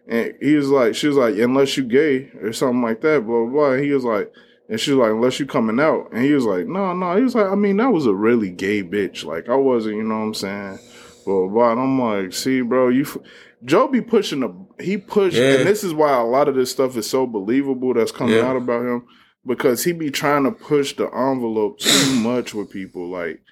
And 0.07 0.35
he 0.41 0.55
was 0.55 0.69
like, 0.71 0.95
she 0.95 1.09
was 1.09 1.17
like, 1.19 1.37
"Unless 1.37 1.77
you 1.77 1.85
gay 1.85 2.31
or 2.43 2.53
something 2.55 2.81
like 2.83 3.03
that." 3.03 3.27
Blah 3.27 3.45
blah. 3.45 3.51
blah. 3.51 3.71
And 3.73 3.85
he 3.85 3.91
was 3.93 4.05
like, 4.05 4.33
and 4.71 4.81
she 4.81 4.93
was 4.93 4.99
like, 5.01 5.11
"Unless 5.11 5.39
you 5.41 5.45
coming 5.47 5.79
out." 5.79 6.11
And 6.13 6.25
he 6.25 6.33
was 6.33 6.47
like, 6.47 6.67
"No, 6.67 6.95
no." 6.95 7.15
He 7.17 7.23
was 7.23 7.35
like, 7.35 7.47
"I 7.51 7.55
mean, 7.55 7.77
that 7.77 7.93
was 7.93 8.07
a 8.07 8.15
really 8.15 8.51
gay 8.51 8.83
bitch. 8.83 9.25
Like 9.27 9.51
I 9.51 9.57
wasn't. 9.57 9.97
You 9.97 10.05
know 10.05 10.21
what 10.21 10.25
I'm 10.25 10.35
saying?" 10.35 10.79
Blah 11.27 11.41
blah. 11.41 11.49
blah. 11.49 11.73
And 11.73 11.81
I'm 11.81 12.01
like, 12.01 12.33
"See, 12.33 12.63
bro, 12.63 12.89
you." 12.89 13.03
F- 13.03 13.19
Joe 13.63 13.89
be 13.89 14.01
pushing 14.03 14.41
the 14.41 14.55
he 14.83 14.97
pushed, 14.99 15.37
Yeah. 15.37 15.55
and 15.55 15.67
this 15.67 15.85
is 15.85 15.95
why 15.95 16.13
a 16.19 16.25
lot 16.25 16.49
of 16.49 16.55
this 16.55 16.71
stuff 16.71 16.97
is 16.99 17.09
so 17.09 17.27
believable 17.27 17.93
that's 17.95 18.13
coming 18.13 18.37
Yeah. 18.37 18.47
out 18.47 18.57
about 18.57 18.85
him 18.85 19.05
because 19.47 19.85
he 19.85 19.93
be 19.93 20.11
trying 20.11 20.45
to 20.45 20.51
push 20.53 20.95
the 20.97 21.07
envelope 21.15 21.79
too 21.79 22.15
much 22.23 22.55
with 22.55 22.71
people, 22.71 23.09
like, 23.11 23.43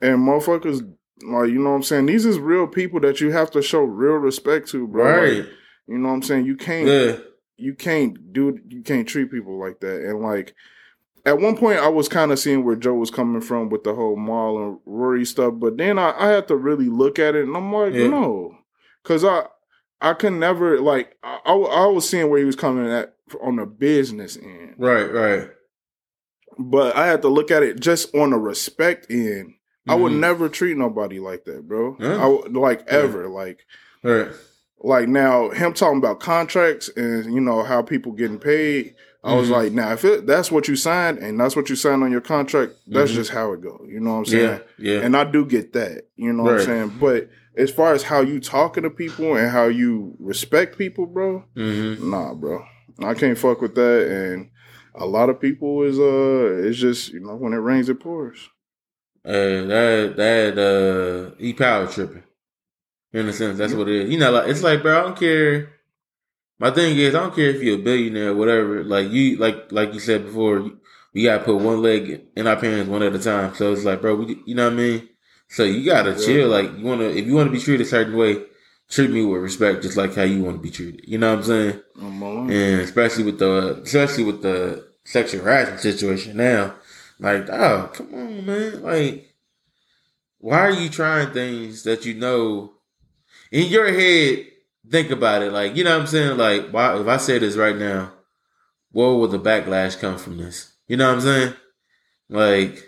and 0.00 0.18
motherfuckers, 0.18 0.80
like, 1.22 1.48
you 1.50 1.58
know 1.58 1.70
what 1.70 1.76
I'm 1.76 1.82
saying? 1.82 2.06
These 2.06 2.24
is 2.26 2.38
real 2.38 2.66
people 2.66 3.00
that 3.00 3.20
you 3.20 3.30
have 3.32 3.50
to 3.52 3.62
show 3.62 3.80
real 3.80 4.14
respect 4.14 4.68
to, 4.70 4.86
bro. 4.86 5.04
Like, 5.04 5.20
Right. 5.20 5.46
you 5.88 5.98
know 5.98 6.08
what 6.08 6.14
I'm 6.14 6.22
saying? 6.22 6.46
You 6.46 6.56
can't, 6.56 6.86
Yeah. 6.88 7.16
you 7.56 7.74
can't 7.74 8.32
do, 8.32 8.58
you 8.68 8.82
can't 8.82 9.08
treat 9.08 9.30
people 9.30 9.58
like 9.58 9.80
that. 9.80 10.02
And 10.08 10.20
like, 10.22 10.54
at 11.26 11.40
one 11.40 11.56
point, 11.56 11.80
I 11.80 11.88
was 11.88 12.08
kind 12.08 12.30
of 12.32 12.38
seeing 12.38 12.64
where 12.64 12.76
Joe 12.76 12.94
was 12.94 13.10
coming 13.10 13.42
from 13.42 13.68
with 13.68 13.82
the 13.84 13.94
whole 13.94 14.16
Mal 14.16 14.56
and 14.58 14.78
Rory 14.86 15.24
stuff, 15.26 15.54
but 15.56 15.76
then 15.76 15.98
I, 15.98 16.14
I 16.18 16.28
had 16.28 16.48
to 16.48 16.56
really 16.56 16.88
look 16.88 17.18
at 17.18 17.34
it, 17.34 17.44
and 17.46 17.56
I'm 17.56 17.72
like, 17.72 17.92
Yeah. 17.94 18.08
no, 18.08 18.56
because 19.02 19.24
I. 19.24 19.44
I 20.00 20.12
could 20.14 20.34
never 20.34 20.80
like 20.80 21.16
I, 21.24 21.40
I, 21.44 21.52
I 21.54 21.86
was 21.86 22.08
seeing 22.08 22.30
where 22.30 22.38
he 22.38 22.44
was 22.44 22.54
coming 22.54 22.88
at 22.88 23.16
on 23.42 23.56
the 23.56 23.66
business 23.66 24.36
end, 24.36 24.74
Right. 24.78 25.04
Right. 25.12 25.48
but 26.58 26.96
I 26.96 27.06
had 27.06 27.22
to 27.22 27.28
look 27.28 27.50
at 27.50 27.62
it 27.62 27.80
just 27.80 28.14
on 28.14 28.30
the 28.30 28.38
respect 28.38 29.06
end. 29.10 29.54
I 29.88 29.94
would 29.94 30.12
Mhm. 30.12 30.18
never 30.20 30.48
treat 30.48 30.76
nobody 30.76 31.18
like 31.18 31.44
that, 31.46 31.66
bro. 31.66 31.96
Yeah. 31.98 32.22
I 32.22 32.26
would, 32.26 32.54
like 32.54 32.80
Yeah. 32.86 32.98
ever, 32.98 33.28
like 33.28 33.64
Right. 34.02 34.28
like 34.80 35.08
now 35.08 35.48
him 35.50 35.72
talking 35.72 35.98
about 35.98 36.20
contracts 36.20 36.88
and 36.96 37.32
you 37.34 37.40
know 37.40 37.62
how 37.62 37.82
people 37.82 38.12
getting 38.12 38.38
paid. 38.38 38.94
I 39.24 39.34
was 39.34 39.48
Mhm. 39.48 39.52
like, 39.52 39.72
now 39.72 39.92
if 39.92 40.04
it, 40.04 40.26
that's 40.26 40.52
what 40.52 40.68
you 40.68 40.76
signed 40.76 41.18
and 41.18 41.40
that's 41.40 41.56
what 41.56 41.68
you 41.68 41.74
signed 41.74 42.02
on 42.04 42.12
your 42.12 42.20
contract, 42.20 42.74
that's 42.86 43.10
Mhm. 43.10 43.14
just 43.14 43.30
how 43.30 43.52
it 43.52 43.60
go. 43.60 43.84
You 43.88 43.98
know 44.00 44.12
what 44.12 44.18
I'm 44.18 44.24
saying? 44.26 44.60
Yeah. 44.78 44.92
Yeah. 44.92 45.00
And 45.00 45.16
I 45.16 45.24
do 45.24 45.44
get 45.44 45.72
that. 45.72 46.04
You 46.16 46.32
know 46.32 46.44
what 46.44 46.60
I'm 46.60 46.66
saying? 46.66 46.92
But 47.00 47.28
as 47.56 47.70
far 47.72 47.92
as 47.94 48.04
how 48.04 48.20
you 48.20 48.38
talking 48.40 48.84
to 48.84 48.90
people 48.90 49.34
and 49.36 49.50
how 49.50 49.66
you 49.66 50.14
respect 50.20 50.78
people, 50.78 51.06
bro, 51.06 51.42
hmm 51.56 52.10
nah, 52.10 52.34
bro. 52.34 52.64
I 53.00 53.14
can't 53.14 53.38
fuck 53.38 53.60
with 53.60 53.74
that. 53.74 54.08
And 54.08 54.50
a 54.94 55.06
lot 55.06 55.28
of 55.30 55.40
people 55.40 55.82
is 55.82 55.98
uh 55.98 56.66
it's 56.68 56.78
just, 56.78 57.12
you 57.12 57.20
know, 57.20 57.36
when 57.36 57.52
it 57.52 57.56
rains 57.58 57.88
it 57.88 58.00
pours. 58.00 58.48
Uh, 59.24 59.66
that 59.66 60.14
that 60.16 60.58
uh, 60.58 61.34
he 61.38 61.52
power 61.52 61.86
tripping. 61.86 62.22
In 63.12 63.28
a 63.28 63.32
sense, 63.32 63.58
that's 63.58 63.72
what 63.72 63.88
it 63.88 63.94
is. 64.02 64.10
You 64.10 64.18
know, 64.18 64.30
like 64.30 64.48
it's 64.48 64.62
like, 64.62 64.82
bro, 64.82 64.98
I 64.98 65.02
don't 65.02 65.18
care. 65.18 65.72
My 66.58 66.70
thing 66.70 66.96
is, 66.98 67.14
I 67.14 67.20
don't 67.20 67.34
care 67.34 67.50
if 67.50 67.62
you're 67.62 67.78
a 67.78 67.82
billionaire 67.82 68.30
or 68.30 68.34
whatever. 68.36 68.84
Like 68.84 69.10
you, 69.10 69.36
like 69.38 69.70
like 69.72 69.94
you 69.94 70.00
said 70.00 70.24
before, 70.26 70.58
you- 70.58 70.78
we 71.14 71.22
gotta 71.24 71.42
put 71.42 71.56
one 71.56 71.80
leg 71.82 72.22
in 72.36 72.46
our 72.46 72.56
pants 72.56 72.88
one 72.88 73.02
at 73.02 73.14
a 73.14 73.18
time. 73.18 73.54
So 73.54 73.72
it's 73.72 73.82
like, 73.84 74.02
bro, 74.02 74.14
we, 74.16 74.40
you 74.46 74.54
know 74.54 74.64
what 74.64 74.74
I 74.74 74.76
mean. 74.76 75.08
So 75.48 75.64
you 75.64 75.84
gotta 75.84 76.10
Yeah. 76.10 76.16
chill. 76.24 76.48
Like 76.48 76.76
you 76.78 76.84
wanna, 76.84 77.04
if 77.04 77.26
you 77.26 77.34
wanna 77.34 77.50
be 77.50 77.58
treated 77.60 77.86
a 77.86 77.88
certain 77.88 78.14
way, 78.16 78.44
treat 78.88 79.10
me 79.10 79.24
with 79.24 79.42
respect, 79.42 79.82
just 79.82 79.96
like 79.96 80.14
how 80.14 80.22
you 80.22 80.42
want 80.42 80.56
to 80.56 80.62
be 80.62 80.70
treated. 80.70 81.08
You 81.08 81.18
know 81.18 81.30
what 81.30 81.38
I'm 81.40 81.44
saying? 81.44 81.80
And 82.50 82.80
especially 82.80 83.24
with 83.24 83.38
the 83.38 83.80
especially 83.82 84.24
with 84.24 84.42
the 84.42 84.86
sexual 85.04 85.42
harassment 85.42 85.80
situation 85.80 86.36
now, 86.36 86.74
like, 87.18 87.48
oh, 87.50 87.90
come 87.92 88.14
on, 88.14 88.46
man, 88.46 88.82
like, 88.82 89.34
why 90.38 90.60
are 90.60 90.70
you 90.70 90.88
trying 90.88 91.32
things 91.32 91.82
that 91.84 92.04
you 92.06 92.14
know 92.14 92.72
in 93.50 93.66
your 93.66 93.92
head? 93.92 94.46
Think 94.90 95.10
about 95.10 95.42
it, 95.42 95.52
like, 95.52 95.76
you 95.76 95.84
know 95.84 95.92
what 95.92 96.02
I'm 96.02 96.06
saying? 96.06 96.38
Like, 96.38 96.70
why 96.70 96.98
if 96.98 97.06
I 97.06 97.18
say 97.18 97.38
this 97.38 97.56
right 97.56 97.76
now, 97.76 98.12
where 98.90 99.08
will 99.08 99.28
the 99.28 99.38
backlash 99.38 100.00
come 100.00 100.16
from 100.16 100.38
this? 100.38 100.72
You 100.86 100.96
know 100.96 101.08
what 101.08 101.16
I'm 101.16 101.20
saying? 101.20 101.54
Like, 102.30 102.87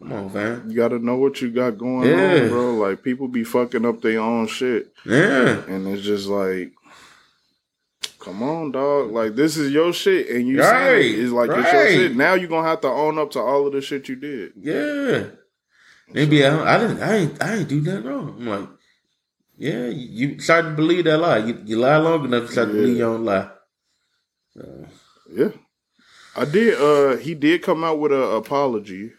come 0.00 0.12
on, 0.12 0.30
fam. 0.30 0.68
You 0.70 0.76
gotta 0.76 0.98
know 0.98 1.16
what 1.16 1.40
you 1.40 1.50
got 1.50 1.78
going 1.78 2.08
Yeah. 2.08 2.42
on, 2.44 2.48
bro. 2.48 2.74
Like 2.76 3.02
people 3.02 3.28
be 3.28 3.44
fucking 3.44 3.84
up 3.86 4.00
their 4.02 4.20
own 4.20 4.46
shit. 4.48 4.92
Yeah, 5.04 5.62
And 5.68 5.86
it's 5.88 6.02
just 6.02 6.26
like 6.26 6.72
Come 8.18 8.42
on, 8.42 8.70
dog. 8.72 9.12
Like 9.12 9.34
this 9.34 9.56
is 9.56 9.72
your 9.72 9.92
shit, 9.94 10.28
and 10.30 10.46
you 10.46 10.58
Right, 10.58 10.70
saying 10.70 11.14
it. 11.14 11.18
it's 11.20 11.32
like 11.32 11.50
it's 11.50 11.72
your 11.72 11.88
shit. 11.88 12.16
Now 12.16 12.34
you're 12.34 12.48
gonna 12.50 12.68
have 12.68 12.80
to 12.82 12.88
own 12.88 13.18
up 13.18 13.30
to 13.32 13.40
all 13.40 13.66
of 13.66 13.72
the 13.72 13.80
shit 13.80 14.08
you 14.08 14.16
did. 14.16 14.52
yeah. 14.60 15.24
Maybe 16.12 16.44
I, 16.44 16.74
I 16.74 16.78
didn't, 16.78 17.00
I 17.02 17.14
ain't, 17.16 17.42
I 17.42 17.54
ain't 17.56 17.68
do 17.68 17.80
nothing 17.80 18.04
wrong. 18.04 18.34
I'm 18.36 18.46
like, 18.48 18.68
yeah, 19.56 19.86
you, 19.86 20.28
you 20.32 20.38
start 20.40 20.64
to 20.64 20.70
believe 20.72 21.04
that 21.04 21.18
lie. 21.18 21.38
You, 21.38 21.62
you 21.64 21.76
lie 21.78 21.98
long 21.98 22.24
enough, 22.24 22.42
you 22.42 22.48
start 22.48 22.68
to 22.70 22.74
Yeah. 22.74 22.80
believe 22.80 22.96
your 22.96 23.10
own 23.14 23.24
lie. 23.24 23.48
So, 24.54 24.86
Yeah, 25.32 25.50
I 26.36 26.44
did. 26.46 26.74
Uh, 26.80 27.16
he 27.18 27.34
did 27.34 27.62
come 27.62 27.84
out 27.84 28.00
with 28.00 28.10
a 28.10 28.22
apology. 28.42 29.12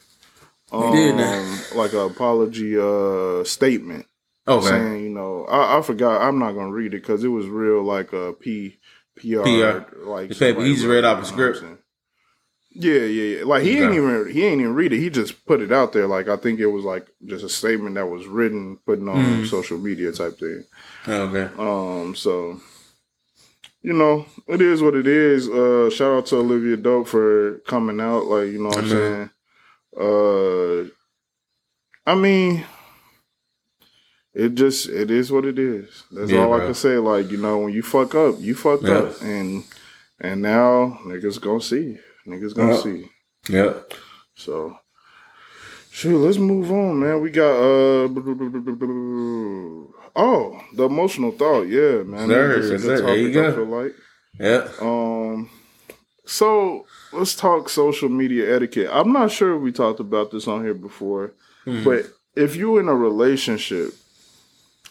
Um, 0.72 1.62
like 1.76 1.94
an 1.94 2.00
apology 2.00 2.78
uh 2.80 3.44
statement 3.44 4.06
Okay. 4.48 4.68
saying, 4.68 5.04
you 5.04 5.10
know, 5.10 5.46
I, 5.46 5.78
I 5.78 5.82
forgot. 5.82 6.22
I'm 6.22 6.40
not 6.40 6.54
gonna 6.54 6.72
read 6.72 6.94
it 6.94 7.02
because 7.02 7.24
it 7.24 7.28
was 7.30 7.48
real 7.48 7.84
like 7.84 8.12
a 8.14 8.34
P 8.34 8.80
PR 9.16 9.44
PR. 9.44 10.06
like 10.06 10.30
The 10.30 10.36
paper, 10.36 10.64
he 10.66 10.74
just 10.74 10.86
read 10.88 11.04
off 11.06 11.22
the 11.24 11.30
you 11.30 11.36
know 11.38 11.44
what 11.44 11.50
I'm 11.50 11.56
script. 11.56 11.82
Yeah, 12.74 12.94
yeah, 13.02 13.38
yeah. 13.38 13.44
Like 13.46 13.64
he 13.64 13.80
ain't 13.82 13.94
even 13.94 14.30
he 14.32 14.46
ain't 14.46 14.62
even 14.62 14.74
read 14.74 14.94
it. 14.94 15.00
He 15.00 15.10
just 15.10 15.46
put 15.46 15.62
it 15.62 15.72
out 15.72 15.92
there. 15.94 16.08
Like 16.08 16.28
I 16.30 16.38
think 16.38 16.60
it 16.60 16.68
was 16.68 16.86
like 16.86 17.08
just 17.26 17.44
a 17.44 17.50
statement 17.50 17.96
that 17.96 18.08
was 18.08 18.26
written, 18.28 18.78
putting 18.86 19.10
on 19.10 19.42
Mhm. 19.44 19.46
social 19.46 19.78
media 19.78 20.12
type 20.14 20.40
thing. 20.40 20.64
Okay. 21.08 21.50
Um, 21.60 22.16
so 22.16 22.62
you 23.84 23.94
know, 23.94 24.26
it 24.48 24.62
is 24.62 24.82
what 24.82 24.96
it 24.96 25.06
is. 25.08 25.50
Uh 25.50 25.90
shout 25.90 26.14
out 26.14 26.26
to 26.28 26.38
Olivia 26.38 26.78
Dope 26.78 27.08
for 27.08 27.60
coming 27.68 28.00
out, 28.00 28.26
like, 28.26 28.48
you 28.48 28.60
know 28.64 28.70
what 28.70 28.78
I'm 28.80 28.88
saying? 28.90 29.30
Uh 30.00 30.86
I 32.06 32.16
mean 32.16 32.64
it 34.34 34.56
just 34.56 34.88
it 34.90 35.12
is 35.12 35.32
what 35.32 35.46
it 35.46 35.60
is. 35.60 36.04
That's 36.12 36.32
Yeah, 36.32 36.40
all 36.46 36.54
I 36.54 36.66
can 36.66 36.74
say. 36.74 36.98
Like, 36.98 37.30
you 37.32 37.38
know, 37.38 37.58
when 37.60 37.74
you 37.74 37.82
fuck 37.84 38.16
up, 38.16 38.36
you 38.40 38.56
fucked 38.56 38.84
Yeah. 38.84 38.94
up. 39.00 39.22
And 39.22 39.64
and 40.20 40.42
now 40.42 41.00
niggas 41.06 41.42
gonna 41.42 41.62
see. 41.62 41.98
Niggas 42.26 42.56
gonna 42.56 42.74
Yeah. 42.74 42.82
see. 42.82 43.10
Yeah. 43.50 43.74
So 44.36 44.78
shoot, 45.92 46.18
let's 46.18 46.38
move 46.38 46.72
on, 46.72 47.00
man. 47.00 47.20
We 47.22 47.30
got 47.32 47.52
uh 47.52 48.08
oh, 50.16 50.62
the 50.76 50.86
emotional 50.86 51.32
thought, 51.32 51.64
yeah, 51.68 52.04
man. 52.04 52.28
Sir, 52.28 52.52
a 52.52 52.72
yes, 52.72 52.82
sir. 52.82 53.02
There 53.02 53.18
you 53.18 53.34
go. 53.34 53.64
like. 53.64 53.94
Yep. 54.40 54.82
Um, 54.82 55.50
so 56.26 56.86
let's 57.12 57.36
talk 57.36 57.70
social 57.70 58.10
media 58.10 58.56
etiquette. 58.56 58.90
I'm 58.92 59.12
not 59.12 59.32
sure 59.32 59.58
we 59.58 59.72
talked 59.72 60.00
about 60.00 60.32
this 60.32 60.48
on 60.48 60.64
here 60.64 60.74
before, 60.74 61.34
Mhm. 61.66 61.84
but 61.84 62.06
if 62.36 62.56
you're 62.56 62.80
in 62.80 62.88
a 62.90 62.96
relationship, 62.96 63.94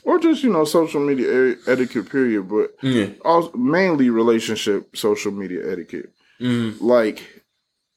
or 0.02 0.18
just 0.18 0.42
you 0.42 0.50
know 0.50 0.64
social 0.64 1.00
media 1.00 1.48
e- 1.52 1.56
etiquette, 1.66 2.08
period, 2.10 2.48
but 2.48 2.74
Yeah. 2.82 3.10
also 3.24 3.56
mainly 3.56 4.10
relationship 4.10 4.96
social 4.96 5.32
media 5.32 5.70
etiquette, 5.70 6.10
Mm. 6.40 6.80
like 6.80 7.22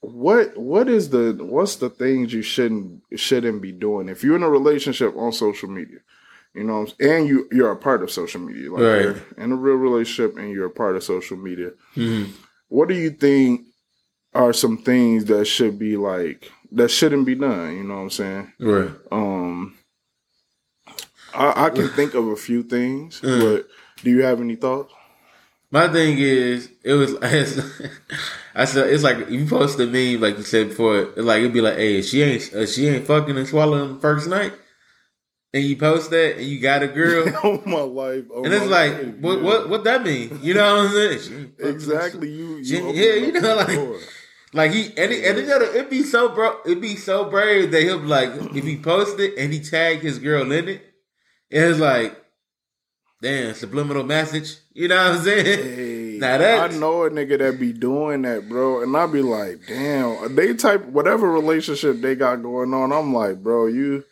what 0.02 0.58
what 0.58 0.90
is 0.90 1.10
the 1.10 1.38
what's 1.40 1.78
the 1.78 1.90
things 1.90 2.34
you 2.34 2.42
shouldn't 2.42 3.02
shouldn't 3.16 3.62
be 3.62 3.72
doing 3.72 4.10
if 4.10 4.22
you're 4.22 4.36
in 4.36 4.44
a 4.44 4.50
relationship 4.50 5.16
on 5.16 5.32
social 5.32 5.70
media 5.70 6.00
you 6.54 6.62
know 6.62 6.86
and 7.00 7.26
you 7.26 7.48
you're 7.54 7.72
a 7.72 7.76
part 7.78 8.04
of 8.04 8.12
social 8.12 8.42
media 8.42 8.70
like 8.70 8.84
Right. 8.84 9.02
you're 9.04 9.16
in 9.38 9.54
a 9.54 9.56
real 9.56 9.78
relationship 9.78 10.38
and 10.38 10.52
you're 10.52 10.66
a 10.66 10.70
part 10.70 10.98
of 10.98 11.06
social 11.06 11.38
media 11.38 11.72
Mm. 11.96 12.26
What 12.74 12.88
do 12.90 12.96
you 12.96 13.12
think 13.12 13.62
are 14.34 14.54
some 14.54 14.78
things 14.78 15.26
that 15.26 15.46
should 15.46 15.78
be 15.78 15.96
like 15.96 16.52
that 16.72 16.90
shouldn't 16.90 17.26
be 17.26 17.36
done 17.36 17.78
you 17.78 17.84
know 17.84 17.96
what 17.96 18.02
i'm 18.02 18.10
saying 18.10 18.52
Right. 18.60 18.90
um 19.12 19.76
i, 21.34 21.66
I 21.66 21.70
can 21.70 21.90
think 22.00 22.14
of 22.14 22.28
a 22.28 22.36
few 22.36 22.64
things 22.64 23.22
Mm. 23.22 23.40
but 23.42 23.68
do 24.04 24.10
you 24.12 24.24
have 24.24 24.42
any 24.42 24.56
thoughts 24.56 24.92
My 25.74 25.88
thing 25.88 26.20
is, 26.20 26.70
it 26.84 26.94
was. 26.94 27.16
I 28.56 28.66
said 28.66 28.94
it's 28.94 29.02
like 29.02 29.28
you 29.34 29.46
post 29.48 29.80
a 29.80 29.88
meme 29.88 30.22
like 30.22 30.38
you 30.38 30.44
said 30.44 30.70
before, 30.70 31.10
like 31.18 31.40
it'd 31.42 31.52
be 31.60 31.62
like, 31.66 31.78
"Hey, 31.82 32.04
she 32.04 32.22
ain't 32.22 32.54
uh, 32.54 32.68
she 32.68 32.86
ain't 32.88 33.08
fucking 33.08 33.36
and 33.38 33.48
swallowing 33.48 33.98
first 34.00 34.30
night," 34.30 34.54
and 35.54 35.64
you 35.64 35.76
post 35.78 36.10
that 36.10 36.38
and 36.38 36.46
you 36.46 36.60
got 36.60 36.84
a 36.84 36.88
girl, 36.88 37.26
oh 37.44 37.62
my 37.66 37.82
life 37.82 38.26
oh 38.34 38.44
and 38.44 38.54
it's 38.54 38.66
like, 38.66 38.94
life, 38.94 39.16
what 39.20 39.38
yeah. 39.40 39.44
what 39.44 39.70
what 39.70 39.84
that 39.86 40.04
mean? 40.04 40.40
You 40.42 40.54
know 40.56 40.76
what 40.78 40.86
I'm 40.88 40.92
saying? 40.92 41.20
She 41.20 41.34
ain't 41.36 41.52
fucking 41.52 41.66
and 41.66 41.76
exactly 41.76 42.30
you, 42.32 42.56
you 42.58 42.64
Yeah, 42.64 42.82
opened 42.82 42.98
yeah, 42.98 43.10
up 43.12 43.22
you 43.36 43.42
know, 43.42 43.56
like- 43.56 43.76
door. 43.76 44.00
Like 44.56 44.72
he 44.72 44.86
and 44.98 45.12
it, 45.12 45.26
and 45.26 45.40
it, 45.40 45.50
it'd 45.50 45.90
be 45.90 46.04
so 46.04 46.30
bro, 46.30 46.58
it'd 46.64 46.80
be 46.80 46.96
so 46.96 47.26
brave 47.26 47.72
that 47.72 47.82
he'll 47.82 47.98
be 48.00 48.06
like 48.06 48.30
if 48.56 48.64
he 48.64 48.78
posted 48.78 49.34
and 49.40 49.52
he 49.52 49.60
tagged 49.60 50.04
his 50.04 50.20
girl 50.20 50.52
in 50.52 50.70
it, 50.70 50.94
it's 51.50 51.80
like, 51.80 52.16
damn 53.22 53.56
subliminal 53.56 54.04
message. 54.04 54.58
You 54.74 54.90
know 54.90 54.96
what 55.10 55.18
I'm 55.18 55.24
saying? 55.24 55.46
Hey, 55.46 56.18
Now 56.20 56.38
that's- 56.38 56.76
I 56.76 56.78
know 56.80 57.04
a 57.04 57.10
nigga 57.10 57.40
that 57.40 57.60
be 57.60 57.74
doing 57.74 58.22
that, 58.24 58.48
bro, 58.48 58.84
and 58.84 58.96
I 58.96 59.08
be 59.08 59.24
like, 59.24 59.62
damn, 59.68 60.36
they 60.36 60.54
type 60.54 60.86
whatever 60.86 61.32
relationship 61.32 62.02
they 62.02 62.14
got 62.14 62.44
going 62.44 62.74
on. 62.76 62.92
I'm 62.94 63.12
like, 63.12 63.42
bro, 63.42 63.66
you, 63.66 64.04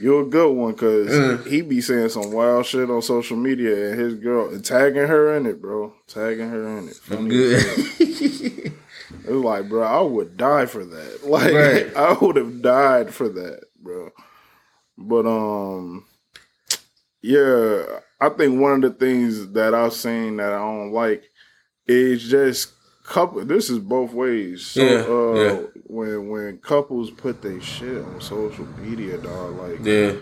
you're 0.00 0.22
a 0.22 0.26
good 0.26 0.52
one, 0.52 0.74
cause 0.74 1.08
Mm. 1.08 1.46
he 1.46 1.60
be 1.62 1.80
saying 1.80 2.08
some 2.10 2.32
wild 2.32 2.66
shit 2.66 2.90
on 2.90 3.02
social 3.02 3.36
media, 3.36 3.90
and 3.90 4.00
his 4.00 4.14
girl 4.14 4.48
and 4.48 4.64
tagging 4.64 5.06
her 5.06 5.34
in 5.36 5.46
it, 5.46 5.60
bro, 5.60 5.92
tagging 6.06 6.48
her 6.50 6.78
in 6.78 6.88
it. 6.88 7.00
I'm 7.10 7.16
Funny 7.16 7.52
hell. 7.52 7.76
good. 7.98 8.72
It 9.26 9.32
was 9.32 9.44
like, 9.44 9.68
bro, 9.68 9.82
I 9.82 10.00
would 10.00 10.36
die 10.36 10.66
for 10.66 10.84
that. 10.84 11.20
Like, 11.26 11.52
Right. 11.52 11.96
I 11.96 12.12
would 12.20 12.36
have 12.36 12.62
died 12.62 13.12
for 13.12 13.28
that, 13.28 13.60
bro. 13.80 14.10
But 14.96 15.26
um, 15.26 16.04
yeah, 17.22 17.82
I 18.20 18.28
think 18.30 18.60
one 18.60 18.72
of 18.72 18.82
the 18.82 18.90
things 18.90 19.52
that 19.52 19.74
I've 19.74 19.92
seen 19.92 20.36
that 20.38 20.52
I 20.52 20.58
don't 20.58 20.92
like 20.92 21.24
is 21.86 22.28
just 22.28 22.72
couple. 23.04 23.44
This 23.44 23.68
is 23.70 23.78
both 23.80 24.12
ways. 24.12 24.64
So, 24.66 24.82
Yeah, 24.82 25.00
uh, 25.02 25.60
yeah. 25.60 25.79
When 25.90 26.28
when 26.28 26.58
couples 26.58 27.10
put 27.10 27.42
their 27.42 27.60
shit 27.60 28.02
on 28.02 28.20
social 28.20 28.66
media, 28.80 29.18
dog, 29.18 29.56
like 29.56 29.84
yeah, 29.84 30.12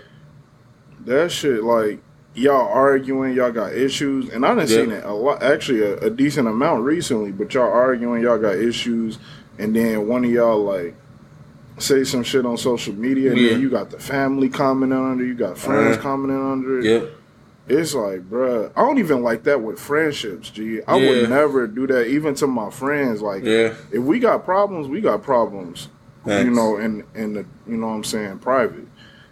that 1.04 1.30
shit, 1.30 1.62
like 1.62 2.00
y'all 2.34 2.68
arguing, 2.68 3.34
y'all 3.34 3.52
got 3.52 3.72
issues, 3.72 4.28
and 4.30 4.44
I 4.44 4.48
done 4.54 4.58
Yeah. 4.60 4.66
seen 4.66 4.90
it 4.92 5.04
a 5.04 5.12
lot, 5.12 5.42
actually 5.42 5.82
a, 5.82 5.96
a 5.98 6.10
decent 6.10 6.48
amount 6.48 6.84
recently. 6.84 7.32
But 7.32 7.52
y'all 7.54 7.70
arguing, 7.70 8.22
y'all 8.22 8.38
got 8.38 8.56
issues, 8.56 9.18
and 9.58 9.74
then 9.74 10.06
one 10.08 10.24
of 10.24 10.30
y'all 10.30 10.62
like 10.64 10.94
say 11.78 12.02
some 12.04 12.22
shit 12.24 12.44
on 12.46 12.56
social 12.56 12.94
media, 12.94 13.32
and 13.32 13.40
Yeah. 13.40 13.52
then 13.52 13.60
you 13.60 13.70
got 13.70 13.90
the 13.90 13.98
family 13.98 14.48
commenting 14.48 14.98
under, 14.98 15.24
you 15.24 15.34
got 15.34 15.58
friends 15.58 15.96
Uh-huh. 15.96 16.02
commenting 16.02 16.40
under 16.42 16.80
it. 16.80 16.84
yep. 16.86 17.10
It's 17.68 17.94
like, 17.94 18.28
bruh, 18.30 18.70
I 18.76 18.80
don't 18.80 18.98
even 18.98 19.22
like 19.22 19.44
that 19.44 19.62
with 19.62 19.78
friendships, 19.78 20.50
G. 20.50 20.80
I 20.86 20.96
Yeah. 20.96 21.08
would 21.08 21.28
never 21.28 21.66
do 21.66 21.86
that, 21.88 22.06
even 22.08 22.34
to 22.36 22.46
my 22.46 22.70
friends. 22.70 23.20
Like, 23.20 23.44
Yeah. 23.44 23.74
if 23.92 24.02
we 24.02 24.18
got 24.18 24.44
problems, 24.44 24.88
we 24.88 25.00
got 25.00 25.22
problems 25.22 25.88
you 26.26 26.50
know, 26.50 26.76
in 26.76 27.04
in 27.14 27.32
the 27.32 27.44
you 27.66 27.76
know 27.78 27.86
what 27.86 27.94
I'm 27.94 28.04
saying, 28.04 28.38
private. 28.38 28.86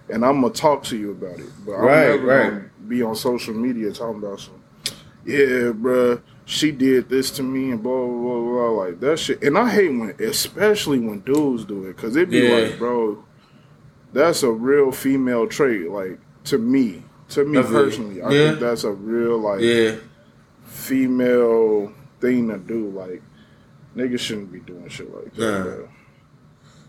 And 0.09 0.25
I'm 0.25 0.41
gonna 0.41 0.53
talk 0.55 0.83
to 0.85 0.97
you 0.97 1.11
about 1.11 1.39
it. 1.41 1.51
But 1.67 1.73
I'm 1.75 1.85
Right, 1.85 2.09
never 2.11 2.27
right. 2.27 2.51
gonna 2.51 2.65
be 2.89 3.03
on 3.03 3.15
social 3.17 3.53
media 3.55 3.91
talking 3.93 4.23
about 4.23 4.41
some 4.41 4.55
yeah, 5.27 5.73
bruh, 5.73 6.21
she 6.45 6.71
did 6.71 7.09
this 7.09 7.31
to 7.33 7.43
me 7.43 7.73
and 7.73 7.83
blah 7.83 8.07
blah 8.07 8.17
blah 8.17 8.41
blah 8.41 8.71
like 8.85 9.01
that 9.01 9.19
shit. 9.19 9.43
And 9.43 9.59
I 9.59 9.69
hate 9.69 9.89
when 9.91 10.15
especially 10.21 11.01
when 11.01 11.21
dudes 11.21 11.65
do 11.65 11.85
it, 11.87 11.97
cause 11.97 12.15
it 12.17 12.31
be 12.31 12.39
Yeah. 12.39 12.55
like, 12.55 12.79
bro, 12.79 13.19
that's 14.13 14.43
a 14.43 14.51
real 14.51 14.93
female 14.93 15.47
trait, 15.49 15.91
like 15.91 16.19
to 16.45 16.59
me. 16.59 17.03
To 17.31 17.45
me 17.45 17.57
That's 17.57 17.69
it. 17.69 17.73
personally. 17.73 18.23
I 18.23 18.31
Yeah. 18.31 18.49
think 18.49 18.61
that's 18.61 18.85
a 18.85 18.93
real 18.93 19.39
like 19.39 19.61
Yeah, 19.61 19.97
female 20.65 21.93
thing 22.21 22.49
to 22.49 22.59
do. 22.59 22.89
Like 22.91 23.23
niggas 23.97 24.21
shouldn't 24.21 24.53
be 24.53 24.61
doing 24.61 24.89
shit 24.89 25.13
like 25.15 25.35
that. 25.35 25.89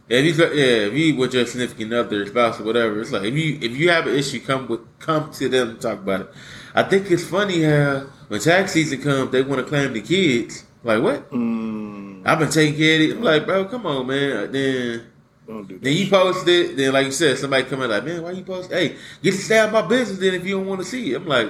Yeah. 0.10 0.17
If 0.19 0.38
you 0.38 0.45
yeah, 0.54 0.88
if 0.88 0.93
you 0.93 1.15
with 1.17 1.34
your 1.34 1.45
significant 1.45 1.91
other, 1.93 2.26
spouse, 2.28 2.62
or 2.62 2.63
whatever, 2.63 3.02
it's 3.02 3.12
like 3.12 3.23
if 3.23 3.34
you 3.36 3.58
if 3.62 3.76
you 3.76 3.89
have 3.89 4.08
an 4.08 4.15
issue, 4.15 4.39
come 4.39 4.67
with 4.67 4.82
come 5.00 5.32
to 5.32 5.50
them 5.50 5.69
and 5.71 5.82
talk 5.82 6.00
about 6.00 6.21
it. 6.21 6.30
I 6.73 6.84
think 6.84 7.10
it's 7.12 7.26
funny 7.26 7.63
how 7.63 8.06
when 8.30 8.39
tax 8.39 8.71
season 8.73 9.02
comes, 9.02 9.32
they 9.32 9.41
want 9.41 9.60
to 9.60 9.67
claim 9.67 9.91
the 9.93 10.02
kids. 10.02 10.63
Like 10.84 11.02
what? 11.04 11.30
Mm, 11.32 12.21
I've 12.26 12.39
been 12.39 12.50
taking 12.50 12.78
care 12.78 12.95
of 12.95 13.02
it. 13.10 13.17
I'm 13.17 13.23
like, 13.23 13.45
bro, 13.45 13.65
come 13.65 13.86
on, 13.86 14.08
man. 14.08 14.52
Then 14.52 15.02
don't 15.48 15.68
do 15.68 15.76
that. 15.76 15.84
then 15.84 15.94
you 15.98 16.10
post 16.10 16.48
it. 16.48 16.78
Then 16.78 16.94
like 16.94 17.06
you 17.06 17.12
said, 17.12 17.38
somebody 17.38 17.64
come 17.64 17.82
in 17.84 17.90
like, 17.90 18.04
man, 18.06 18.22
why 18.24 18.32
you 18.32 18.44
post? 18.44 18.72
Hey, 18.72 18.96
get 19.24 19.32
to 19.32 19.38
stay 19.38 19.60
out 19.60 19.72
my 19.72 19.82
business. 19.82 20.20
Then 20.20 20.34
if 20.34 20.46
you 20.46 20.58
don't 20.58 20.68
want 20.68 20.82
to 20.82 20.86
see 20.86 21.14
it, 21.14 21.16
I'm 21.18 21.28
like, 21.28 21.50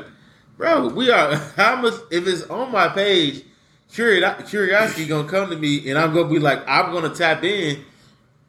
bro, 0.58 0.90
we 0.90 1.12
are. 1.12 1.36
How 1.56 1.76
much? 1.82 1.96
If 2.12 2.28
it's 2.28 2.44
on 2.44 2.72
my 2.72 2.90
page, 2.90 3.44
curiosity, 3.92 4.50
curiosity 4.50 5.08
gonna 5.08 5.28
come 5.28 5.50
to 5.50 5.58
me, 5.58 5.90
and 5.90 5.98
I'm 6.00 6.14
gonna 6.14 6.30
be 6.30 6.40
like, 6.40 6.64
I'm 6.68 6.92
gonna 6.94 7.14
tap 7.14 7.44
in. 7.44 7.84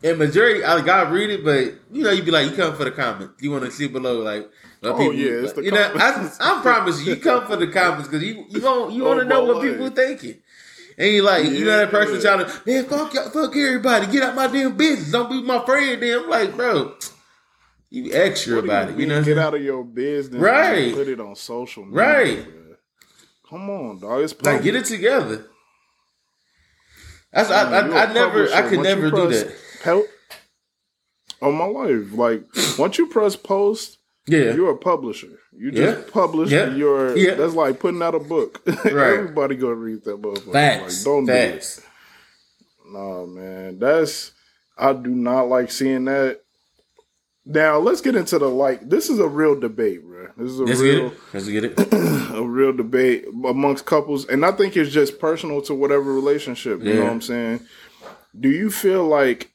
And 0.05 0.17
majority, 0.17 0.63
I 0.63 0.81
gotta 0.85 1.11
read 1.11 1.29
it, 1.31 1.45
but 1.45 1.75
you 1.91 2.05
know, 2.05 2.11
you 2.13 2.23
be 2.23 2.31
like, 2.31 2.49
you 2.49 2.57
come 2.57 2.77
for 2.77 2.85
the 2.85 2.93
comment. 2.93 3.33
You 3.41 3.51
want 3.51 3.65
to 3.65 3.71
see 3.73 3.89
below, 3.89 4.21
like, 4.21 4.49
Oh, 4.81 5.11
yeah, 5.11 5.43
it's 5.43 5.55
the 5.55 5.63
you 5.65 5.73
know, 5.73 5.83
I, 5.97 6.13
comments. 6.13 6.39
I 6.41 6.63
promise 6.63 7.05
you, 7.05 7.15
you 7.15 7.21
come 7.21 7.47
for 7.49 7.57
the 7.57 7.67
comments 7.67 8.07
because 8.09 8.23
you 8.23 8.45
you 8.49 8.61
want 8.63 8.93
you 8.93 9.05
Oh, 9.05 9.09
want 9.09 9.21
to 9.21 9.25
know 9.27 9.43
what 9.45 9.61
people 9.63 9.91
thinking. 9.91 10.37
And 10.99 11.13
you 11.13 11.23
like, 11.23 11.45
you 11.45 11.65
know 11.65 11.77
that 11.79 11.91
person 11.91 12.17
Yeah. 12.17 12.21
trying 12.21 12.47
to, 12.47 12.63
man, 12.67 12.85
fuck, 12.87 13.15
y'all- 13.15 13.31
fuck 13.31 13.57
everybody, 13.57 14.07
get 14.11 14.25
out 14.25 14.35
my 14.35 14.49
damn 14.49 14.77
business, 14.77 15.13
don't 15.13 15.31
be 15.31 15.41
my 15.43 15.65
friend. 15.65 16.03
Then 16.03 16.19
I'm 16.25 16.29
like, 16.29 16.57
bro, 16.57 16.95
you 17.91 18.13
extra 18.13 18.59
about 18.59 18.91
it, 18.91 18.99
you 18.99 19.07
know? 19.07 19.23
Get 19.23 19.39
out 19.39 19.55
of 19.55 19.63
your 19.63 19.85
business, 19.85 20.41
Right. 20.43 20.93
Put 20.93 21.07
it 21.09 21.21
on 21.21 21.37
social 21.37 21.85
media. 21.85 21.99
Right. 22.03 22.39
bruh. 22.47 22.77
Come 23.49 23.71
on, 23.71 24.01
dog. 24.01 24.23
It's 24.23 24.43
Like, 24.43 24.63
get 24.63 24.75
it 24.75 24.85
together. 24.87 25.47
That's 27.33 27.51
I, 27.51 27.63
you 27.87 27.93
a 27.93 27.95
I, 27.97 28.05
I 28.05 28.13
never. 28.13 28.53
I 28.53 28.63
could 28.63 28.79
Once 28.79 28.89
never 28.89 29.11
do 29.11 29.29
that. 29.29 29.55
po- 29.83 30.07
on 31.41 31.55
my 31.55 31.67
life, 31.67 32.13
like 32.13 32.43
once 32.79 32.99
you 32.99 33.07
press 33.07 33.37
post, 33.37 33.99
Yeah, 34.27 34.55
you're 34.55 34.71
a 34.73 34.77
publisher. 34.77 35.39
You 35.59 35.73
just 35.73 35.99
Yeah. 35.99 36.05
publish 36.13 36.51
Yeah. 36.51 36.75
your. 36.75 37.17
Yeah. 37.17 37.35
That's 37.35 37.55
like 37.55 37.81
putting 37.81 38.03
out 38.03 38.15
a 38.15 38.21
book. 38.21 38.63
Everybody 38.85 39.57
gonna 39.57 39.75
read 39.75 40.05
that 40.05 40.23
book. 40.23 40.39
facts, 40.53 40.99
Like, 40.99 41.05
don't 41.05 41.27
do 41.27 41.33
it. 41.33 41.53
facts. 41.55 41.81
No, 42.91 43.27
man, 43.27 43.79
that's. 43.79 44.33
I 44.77 44.93
do 44.93 45.11
not 45.11 45.49
like 45.49 45.71
seeing 45.73 46.05
that. 46.05 46.41
Now 47.45 47.79
let's 47.79 48.01
get 48.03 48.15
into 48.15 48.39
the 48.39 48.49
like. 48.49 48.89
This 48.89 49.09
is 49.09 49.19
a 49.19 49.27
real 49.29 49.59
debate, 49.59 50.05
bro. 50.05 50.29
This 50.37 50.51
is 50.53 50.61
a 50.61 50.65
Let's 50.65 50.81
real, 50.81 51.07
it. 51.09 51.19
Let's 51.35 51.49
get 51.49 51.65
it. 51.65 51.79
a 52.37 52.43
real 52.43 52.73
debate 52.73 53.25
amongst 53.47 53.87
couples, 53.87 54.27
and 54.27 54.45
I 54.45 54.53
think 54.53 54.77
it's 54.77 54.93
just 54.93 55.19
personal 55.19 55.61
to 55.63 55.75
whatever 55.75 56.13
relationship. 56.13 56.83
You 56.83 56.95
know 56.95 57.05
what 57.05 57.13
I'm 57.13 57.21
saying? 57.23 57.61
Do 58.39 58.51
you 58.51 58.71
feel 58.71 59.07
like 59.07 59.51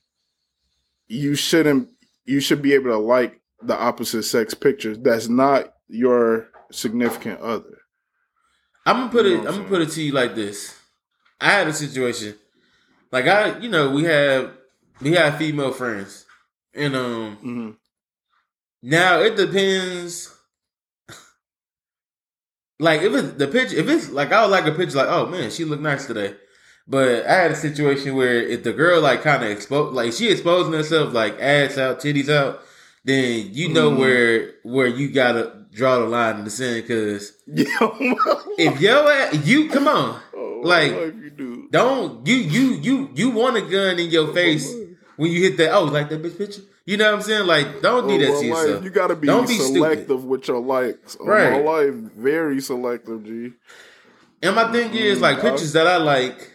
you 1.07 1.35
shouldn't? 1.35 1.89
You 2.25 2.39
should 2.39 2.61
be 2.61 2.73
able 2.73 2.89
to 2.91 2.97
like 2.97 3.39
the 3.61 3.75
opposite 3.79 4.23
sex 4.23 4.53
pictures. 4.53 4.97
That's 4.99 5.29
not 5.29 5.72
your 5.87 6.49
significant 6.71 7.39
other. 7.41 7.79
I'm 8.85 8.97
gonna 8.97 9.11
put 9.11 9.25
You 9.25 9.31
it. 9.31 9.35
know 9.35 9.39
what 9.41 9.49
I'm 9.49 9.55
gonna 9.57 9.69
put 9.69 9.81
it 9.81 9.89
to 9.91 10.01
you 10.03 10.11
like 10.11 10.35
this. 10.35 10.77
I 11.39 11.51
had 11.51 11.67
a 11.67 11.73
situation, 11.73 12.35
like 13.11 13.27
I, 13.27 13.59
you 13.59 13.69
know, 13.69 13.91
we 13.91 14.03
have 14.05 14.53
we 15.01 15.11
have 15.13 15.37
female 15.37 15.71
friends, 15.71 16.25
and 16.73 16.95
um, 16.95 17.35
hmm 17.37 17.71
now 18.81 19.19
it 19.21 19.35
depends. 19.35 20.29
Like 22.79 23.01
if 23.01 23.13
it's 23.13 23.33
the 23.37 23.47
picture, 23.47 23.75
if 23.77 23.87
it's 23.87 24.09
like 24.09 24.31
I 24.31 24.41
would 24.43 24.51
like 24.51 24.65
a 24.65 24.71
picture, 24.71 24.97
like 24.97 25.07
oh 25.09 25.27
man, 25.27 25.51
she 25.51 25.63
looked 25.65 25.81
nice 25.83 26.05
today. 26.05 26.35
But 26.87 27.25
I 27.25 27.33
had 27.33 27.51
a 27.51 27.55
situation 27.55 28.15
where 28.15 28.41
if 28.41 28.63
the 28.63 28.73
girl 28.73 28.99
like 29.01 29.21
kind 29.21 29.43
of 29.43 29.49
exposed, 29.49 29.95
like 29.95 30.11
she 30.11 30.29
exposing 30.29 30.73
herself, 30.73 31.13
like 31.13 31.39
ass 31.39 31.77
out, 31.77 31.99
titties 31.99 32.29
out, 32.29 32.61
then 33.05 33.49
you 33.53 33.69
know 33.69 33.91
Mhm. 33.91 33.97
where 33.99 34.51
where 34.63 34.87
you 34.87 35.11
gotta 35.11 35.62
draw 35.73 35.99
the 35.99 36.05
line 36.05 36.37
in 36.39 36.43
the 36.45 36.49
sand. 36.49 36.83
Because 36.83 37.33
if 37.47 38.81
yo 38.81 39.31
you 39.43 39.69
come 39.69 39.87
on, 39.87 40.19
Oh, 40.35 40.61
like, 40.63 40.91
you 40.91 41.67
don't 41.71 42.25
you 42.27 42.35
you 42.35 42.73
you 42.75 43.09
you 43.13 43.29
want 43.31 43.57
a 43.57 43.61
gun 43.61 43.99
in 43.99 44.09
your 44.09 44.33
face 44.33 44.71
when 45.17 45.31
you 45.31 45.41
hit 45.41 45.57
that? 45.57 45.73
Oh, 45.73 45.85
like 45.85 46.09
that 46.09 46.21
bitch 46.21 46.37
picture. 46.37 46.61
You 46.85 46.97
know 46.97 47.05
what 47.11 47.15
I'm 47.15 47.21
saying? 47.21 47.47
Like, 47.47 47.81
don't 47.81 48.07
do 48.09 48.15
Oh, 48.15 48.17
that 48.17 48.25
to 48.25 48.31
life, 48.33 48.43
yourself. 48.43 48.83
You 48.83 48.89
got 48.89 49.07
to 49.07 49.15
be 49.15 49.27
Don't 49.27 49.47
be 49.47 49.57
selective 49.57 50.05
stupid. 50.05 50.25
with 50.25 50.47
your 50.49 50.59
likes. 50.59 51.15
Oh, 51.17 51.25
Right. 51.25 51.51
My 51.63 51.71
life, 51.71 51.93
very 51.93 52.59
selective, 52.59 53.23
G. 53.23 53.53
And 54.41 54.53
my 54.57 54.69
thing 54.69 54.93
is, 54.93 55.21
like, 55.21 55.37
Mm, 55.37 55.41
pictures 55.43 55.71
that 55.73 55.87
I 55.87 55.95
like, 55.95 56.51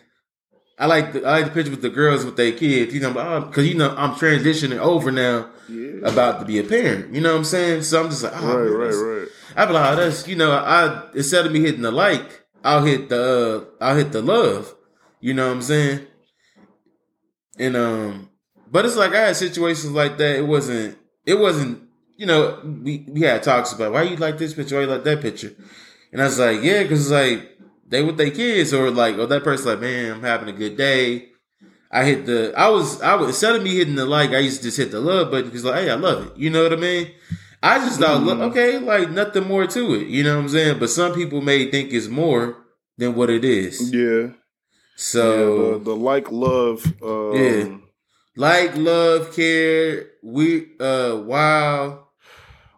I 0.78 0.86
like 0.86 1.12
the 1.12 1.24
I 1.24 1.32
like 1.38 1.46
the 1.46 1.50
picture 1.50 1.70
with 1.70 1.82
the 1.82 1.90
girls 1.90 2.24
with 2.24 2.36
their 2.36 2.52
kids. 2.52 2.94
You 2.94 3.00
know, 3.00 3.12
because 3.48 3.66
you 3.66 3.74
know 3.74 3.94
I'm 3.96 4.12
transitioning 4.12 4.78
over 4.78 5.10
now, 5.10 5.50
Yeah. 5.68 6.08
about 6.08 6.40
to 6.40 6.44
be 6.46 6.58
a 6.58 6.64
parent. 6.64 7.14
You 7.14 7.20
know 7.20 7.32
what 7.32 7.38
I'm 7.38 7.44
saying? 7.44 7.82
So 7.82 8.02
I'm 8.02 8.10
just 8.10 8.22
like, 8.22 8.32
oh, 8.36 8.46
right, 8.46 8.70
man, 8.70 8.78
right, 8.78 9.18
right. 9.20 9.28
I 9.56 9.66
be 9.66 9.72
like, 9.72 9.90
oh, 9.92 9.96
that's 9.96 10.28
you 10.28 10.36
know, 10.36 10.52
I 10.52 11.08
instead 11.14 11.46
of 11.46 11.52
me 11.52 11.60
hitting 11.60 11.82
the 11.82 11.90
like, 11.90 12.44
I'll 12.64 12.84
hit 12.84 13.08
the 13.08 13.66
uh, 13.80 13.84
I'll 13.84 13.96
hit 13.96 14.12
the 14.12 14.22
love. 14.22 14.74
You 15.20 15.34
know 15.34 15.48
what 15.48 15.54
I'm 15.54 15.62
saying? 15.62 16.06
And 17.58 17.76
um, 17.76 18.30
but 18.70 18.84
it's 18.86 18.96
like 18.96 19.12
I 19.14 19.26
had 19.26 19.36
situations 19.36 19.92
like 19.92 20.16
that. 20.18 20.36
It 20.36 20.46
wasn't. 20.46 20.96
It 21.26 21.38
wasn't. 21.38 21.82
You 22.16 22.26
know, 22.26 22.60
we 22.64 23.04
we 23.08 23.22
had 23.22 23.42
talks 23.42 23.72
about 23.72 23.92
why 23.92 24.02
you 24.02 24.16
like 24.16 24.38
this 24.38 24.54
picture, 24.54 24.76
why 24.76 24.82
you 24.82 24.86
like 24.88 25.04
that 25.04 25.20
picture, 25.20 25.52
and 26.12 26.20
I 26.22 26.26
was 26.26 26.38
like, 26.38 26.62
yeah, 26.62 26.82
because 26.82 27.00
it's 27.02 27.10
like 27.10 27.57
they 27.88 28.02
with 28.02 28.16
their 28.16 28.30
kids, 28.30 28.72
or 28.74 28.90
like, 28.90 29.16
or 29.18 29.26
that 29.26 29.44
person 29.44 29.68
like, 29.70 29.80
man, 29.80 30.12
I'm 30.12 30.22
having 30.22 30.48
a 30.48 30.52
good 30.58 30.76
day. 30.76 31.28
I 31.90 32.04
hit 32.04 32.26
the. 32.26 32.52
I 32.56 32.68
was. 32.68 33.00
I 33.00 33.14
was 33.14 33.28
instead 33.28 33.56
of 33.56 33.62
me 33.62 33.76
hitting 33.76 33.94
the 33.94 34.04
like, 34.04 34.30
I 34.30 34.38
used 34.38 34.58
to 34.58 34.64
just 34.64 34.76
hit 34.76 34.90
the 34.90 35.00
love 35.00 35.30
button 35.30 35.46
because 35.46 35.64
like, 35.64 35.82
hey, 35.84 35.90
I 35.90 35.94
love 35.94 36.26
it. 36.26 36.36
You 36.36 36.50
know 36.50 36.62
what 36.62 36.72
I 36.72 36.76
mean? 36.76 37.12
I 37.62 37.78
just 37.78 37.98
thought, 37.98 38.20
Mhm. 38.22 38.40
okay, 38.50 38.78
like 38.78 39.10
nothing 39.10 39.48
more 39.48 39.66
to 39.66 39.94
it. 39.94 40.06
You 40.06 40.22
know 40.22 40.36
what 40.36 40.42
I'm 40.42 40.48
saying? 40.48 40.78
But 40.78 40.90
some 40.90 41.12
people 41.14 41.40
may 41.40 41.70
think 41.70 41.92
it's 41.92 42.06
more 42.08 42.56
than 42.98 43.14
what 43.14 43.30
it 43.30 43.44
is. 43.44 43.92
Yeah. 43.92 44.28
So 44.96 45.30
yeah, 45.72 45.78
the, 45.78 45.84
the 45.84 45.96
like, 45.96 46.30
love. 46.30 46.84
Um, 47.02 47.34
Yeah. 47.34 47.76
like, 48.36 48.76
love, 48.76 49.34
care, 49.34 50.06
we, 50.22 50.76
uh, 50.78 51.16
wow. 51.24 52.08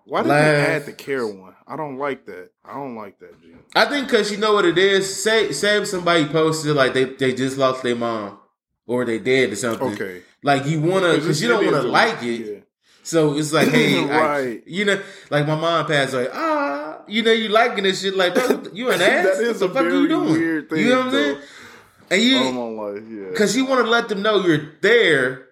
Why 0.07 0.23
did 0.23 0.29
Laugh. 0.29 0.57
they 0.57 0.75
add 0.75 0.87
the 0.87 0.93
care 0.93 1.27
one? 1.27 1.55
I 1.67 1.77
don't 1.77 1.97
like 1.99 2.27
that. 2.27 2.51
I 2.65 2.75
don't 2.75 2.95
like 2.97 3.19
that, 3.21 3.41
G. 3.43 3.50
I 3.75 3.85
think 3.87 4.07
because 4.09 4.31
you 4.33 4.39
know 4.39 4.53
what 4.55 4.65
it 4.65 4.79
is. 4.79 5.23
Say, 5.23 5.53
say 5.53 5.79
if 5.81 5.87
somebody 5.87 6.27
posted 6.27 6.75
like 6.75 6.93
they 6.95 7.05
they 7.05 7.33
just 7.33 7.57
lost 7.57 7.83
their 7.83 7.95
mom 7.97 8.39
or 8.87 9.05
they 9.05 9.19
dead 9.19 9.51
or 9.53 9.57
something. 9.57 9.93
Okay. 9.93 10.23
Like 10.43 10.67
you 10.67 10.81
wanna, 10.81 11.15
because 11.15 11.41
you 11.43 11.49
don't 11.49 11.65
want 11.65 11.77
to 11.77 11.89
like 11.89 12.23
it. 12.23 12.41
Yeah. 12.55 12.61
So 13.03 13.37
it's 13.39 13.53
like, 13.53 13.69
hey, 13.69 14.09
I- 14.11 14.63
you 14.67 14.85
know, 14.85 15.01
like 15.31 15.47
my 15.47 15.55
mom 15.55 15.87
passed 15.87 16.15
away. 16.15 16.29
Ah, 16.33 17.03
you 17.09 17.23
know, 17.23 17.33
you 17.33 17.49
liking 17.49 17.85
this 17.85 18.03
shit 18.03 18.17
like. 18.17 18.35
You 18.73 18.91
an 18.91 19.01
ass? 19.03 19.39
That 19.39 19.41
is 19.41 19.61
what 19.61 19.69
the 19.69 19.75
fuck 19.75 19.85
are 19.87 19.91
you 19.91 20.09
doing? 20.09 20.33
weird 20.33 20.71
thing, 20.71 20.79
You 20.81 20.89
know 20.91 20.97
what 20.99 21.07
I'm 21.07 21.13
saying? 21.13 21.39
And 22.13 22.23
you, 22.23 22.41
life, 22.41 23.03
yeah. 23.09 23.29
because 23.31 23.57
you 23.57 23.67
want 23.67 23.85
to 23.85 23.91
let 23.91 24.09
them 24.09 24.21
know 24.21 24.41
you're 24.45 24.73
there 24.81 25.47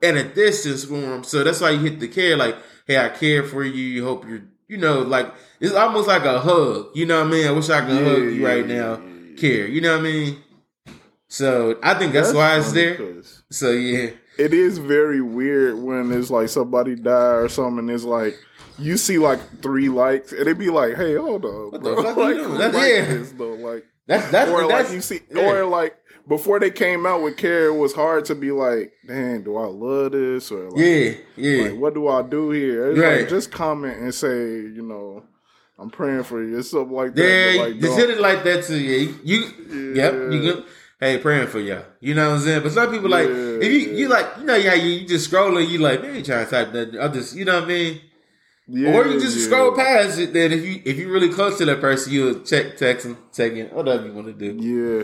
at 0.00 0.14
a 0.16 0.22
distance 0.22 0.84
from 0.84 1.00
them. 1.00 1.24
So 1.24 1.42
that's 1.42 1.60
why 1.60 1.70
you 1.70 1.80
hit 1.80 1.98
the 1.98 2.06
care. 2.06 2.36
Like, 2.36 2.56
hey, 2.86 2.96
I 2.96 3.08
care 3.08 3.42
for 3.42 3.64
you, 3.64 3.72
you. 3.72 4.04
Hope 4.04 4.24
you're, 4.24 4.42
you 4.68 4.76
know, 4.78 5.00
like 5.02 5.32
it's 5.60 5.74
almost 5.74 6.08
like 6.08 6.24
a 6.24 6.38
hug. 6.40 6.88
You 6.94 7.06
know 7.06 7.20
what 7.20 7.28
I 7.28 7.30
mean? 7.30 7.46
I 7.46 7.50
wish 7.52 7.68
I 7.70 7.80
could 7.80 7.94
Yeah, 7.96 8.04
hug 8.04 8.18
you 8.18 8.28
yeah, 8.30 8.48
right 8.48 8.66
yeah, 8.68 8.76
now. 8.76 9.00
Care. 9.36 9.66
You 9.66 9.80
know 9.80 9.92
what 9.92 10.00
I 10.00 10.02
mean? 10.02 10.38
So 11.28 11.78
I 11.82 11.94
think 11.94 12.12
that's, 12.12 12.32
why 12.32 12.58
it's 12.58 12.72
there. 12.72 12.98
So 13.50 13.70
yeah, 13.72 14.10
It 14.38 14.54
is 14.54 14.78
very 14.78 15.20
weird 15.20 15.78
when 15.78 16.12
it's 16.12 16.30
like 16.30 16.48
somebody 16.48 16.94
die 16.94 17.10
or 17.34 17.48
something. 17.48 17.88
It's 17.88 18.04
like 18.04 18.38
you 18.78 18.96
see 18.96 19.18
like 19.18 19.40
three 19.62 19.88
likes, 19.88 20.32
and 20.32 20.46
it 20.46 20.58
be 20.58 20.68
like, 20.70 20.96
"Hey, 20.96 21.14
hold 21.16 21.44
on, 21.44 21.70
What 21.72 21.82
bro. 21.82 21.96
the 21.96 22.02
fuck 22.02 22.16
you 22.16 22.22
like, 22.22 22.34
doing? 22.36 22.50
who 22.50 22.58
That- 22.58 22.74
like 22.74 22.88
yeah. 22.92 23.04
this, 23.06 23.32
though? 23.32 23.54
Like, 23.54 23.84
that's 24.06 24.30
that's 24.30 24.50
or 24.50 24.68
that's 24.68 24.88
like 24.90 24.94
you 24.94 25.00
see, 25.00 25.20
yeah. 25.34 25.42
or 25.42 25.64
like 25.64 25.96
before 26.28 26.58
they 26.58 26.70
came 26.70 27.06
out 27.06 27.22
with 27.22 27.36
Care, 27.36 27.66
it 27.66 27.76
was 27.76 27.92
hard 27.94 28.24
to 28.26 28.34
be 28.34 28.50
like, 28.50 28.92
"Damn, 29.06 29.42
do 29.44 29.56
I 29.56 29.66
love 29.66 30.12
this?" 30.12 30.50
Or 30.50 30.70
like, 30.70 30.78
yeah, 30.80 31.10
yeah. 31.36 31.62
like, 31.70 31.78
what 31.78 31.94
do 31.94 32.08
I 32.08 32.22
do 32.22 32.50
here? 32.50 32.94
Right. 32.94 33.20
like 33.20 33.28
just 33.28 33.50
comment 33.52 33.98
and 33.98 34.14
say, 34.14 34.36
you 34.36 34.82
know, 34.82 35.22
I'm 35.78 35.90
praying 35.90 36.24
for 36.24 36.42
you. 36.42 36.58
It's 36.58 36.70
something 36.70 36.94
like 36.94 37.14
that. 37.14 37.52
Yeah, 37.54 37.62
like, 37.62 37.78
just 37.80 37.98
hit 37.98 38.10
it 38.10 38.20
like 38.20 38.42
that 38.44 38.64
too. 38.64 38.78
Yeah, 38.78 39.12
you, 39.22 39.40
yep, 39.94 40.14
you 40.14 40.30
Yeah. 40.32 40.52
good. 40.52 40.64
Hey, 40.98 41.18
praying 41.18 41.48
for 41.48 41.60
y'all. 41.60 41.84
You 42.00 42.14
know 42.14 42.30
what 42.30 42.36
I'm 42.36 42.42
saying? 42.42 42.62
But 42.62 42.72
some 42.72 42.90
people 42.90 43.10
like 43.10 43.28
Yeah, 43.28 43.34
if 43.60 43.64
you 43.70 43.78
yeah. 43.80 43.92
you 43.98 44.08
like 44.08 44.26
you 44.38 44.44
know 44.44 44.54
yeah 44.56 44.72
you, 44.72 44.90
you 44.92 45.06
just 45.06 45.30
scrolling 45.30 45.68
you 45.68 45.76
like 45.78 46.00
man 46.00 46.14
you 46.14 46.22
trying 46.22 46.46
to 46.46 46.50
type 46.50 46.72
that 46.72 46.96
I 46.98 47.08
just 47.08 47.36
you 47.36 47.44
know 47.44 47.56
what 47.56 47.64
I 47.64 47.66
mean 47.66 48.00
Yeah, 48.66 48.96
or 48.96 49.06
you 49.06 49.20
just 49.20 49.36
yeah. 49.36 49.44
scroll 49.44 49.72
past 49.76 50.18
it. 50.18 50.32
Then 50.32 50.52
if 50.52 50.64
you 50.64 50.80
if 50.86 50.96
you 50.96 51.12
really 51.12 51.28
close 51.28 51.58
to 51.58 51.66
that 51.66 51.82
person 51.82 52.14
you'll 52.14 52.40
check 52.40 52.78
text 52.78 53.04
them 53.04 53.18
check 53.30 53.52
in 53.52 53.66
whatever 53.66 54.06
you 54.06 54.14
want 54.14 54.28
to 54.28 54.32
do. 54.32 54.56
Yeah. 54.58 55.02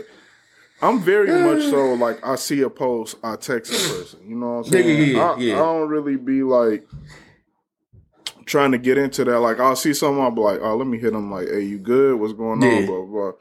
I'm 0.83 0.99
very 1.01 1.31
much 1.43 1.63
so 1.69 1.93
like 1.93 2.25
I 2.25 2.35
see 2.35 2.61
a 2.61 2.69
post, 2.69 3.15
I 3.23 3.35
text 3.37 3.71
a 3.71 3.75
person. 3.75 4.19
You 4.27 4.35
know 4.35 4.47
what 4.59 4.65
I'm 4.67 4.71
saying? 4.71 5.15
yeah, 5.15 5.21
I, 5.21 5.39
yeah. 5.39 5.55
I 5.55 5.59
don't 5.59 5.89
really 5.89 6.17
be 6.17 6.43
like 6.43 6.85
trying 8.45 8.71
to 8.73 8.77
get 8.77 8.97
into 8.97 9.23
that. 9.25 9.39
Like 9.39 9.59
I'll 9.59 9.75
see 9.75 9.93
someone, 9.93 10.25
I'll 10.25 10.31
be 10.31 10.41
like, 10.41 10.59
oh, 10.61 10.75
let 10.75 10.87
me 10.87 10.97
hit 10.99 11.13
them. 11.13 11.31
Like, 11.31 11.47
hey, 11.47 11.61
you 11.61 11.79
good? 11.79 12.19
What's 12.19 12.33
going 12.33 12.61
Yeah. 12.61 12.79
on? 12.79 12.85
Blah 12.85 13.05
blah. 13.05 13.31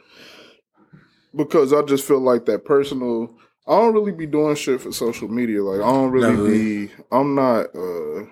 Because 1.35 1.73
I 1.73 1.83
just 1.83 2.07
feel 2.07 2.21
like 2.21 2.47
that 2.47 2.65
personal. 2.65 3.35
I 3.67 3.73
don't 3.79 3.95
really 3.95 4.13
be 4.13 4.27
doing 4.27 4.57
shit 4.57 4.81
for 4.81 4.93
social 4.93 5.29
media. 5.29 5.63
Like 5.63 5.81
I 5.81 5.91
don't 5.91 6.11
really 6.11 6.37
No. 6.37 6.45
be. 6.45 6.91
I'm 7.11 7.35
not. 7.35 7.75
uh 7.75 8.25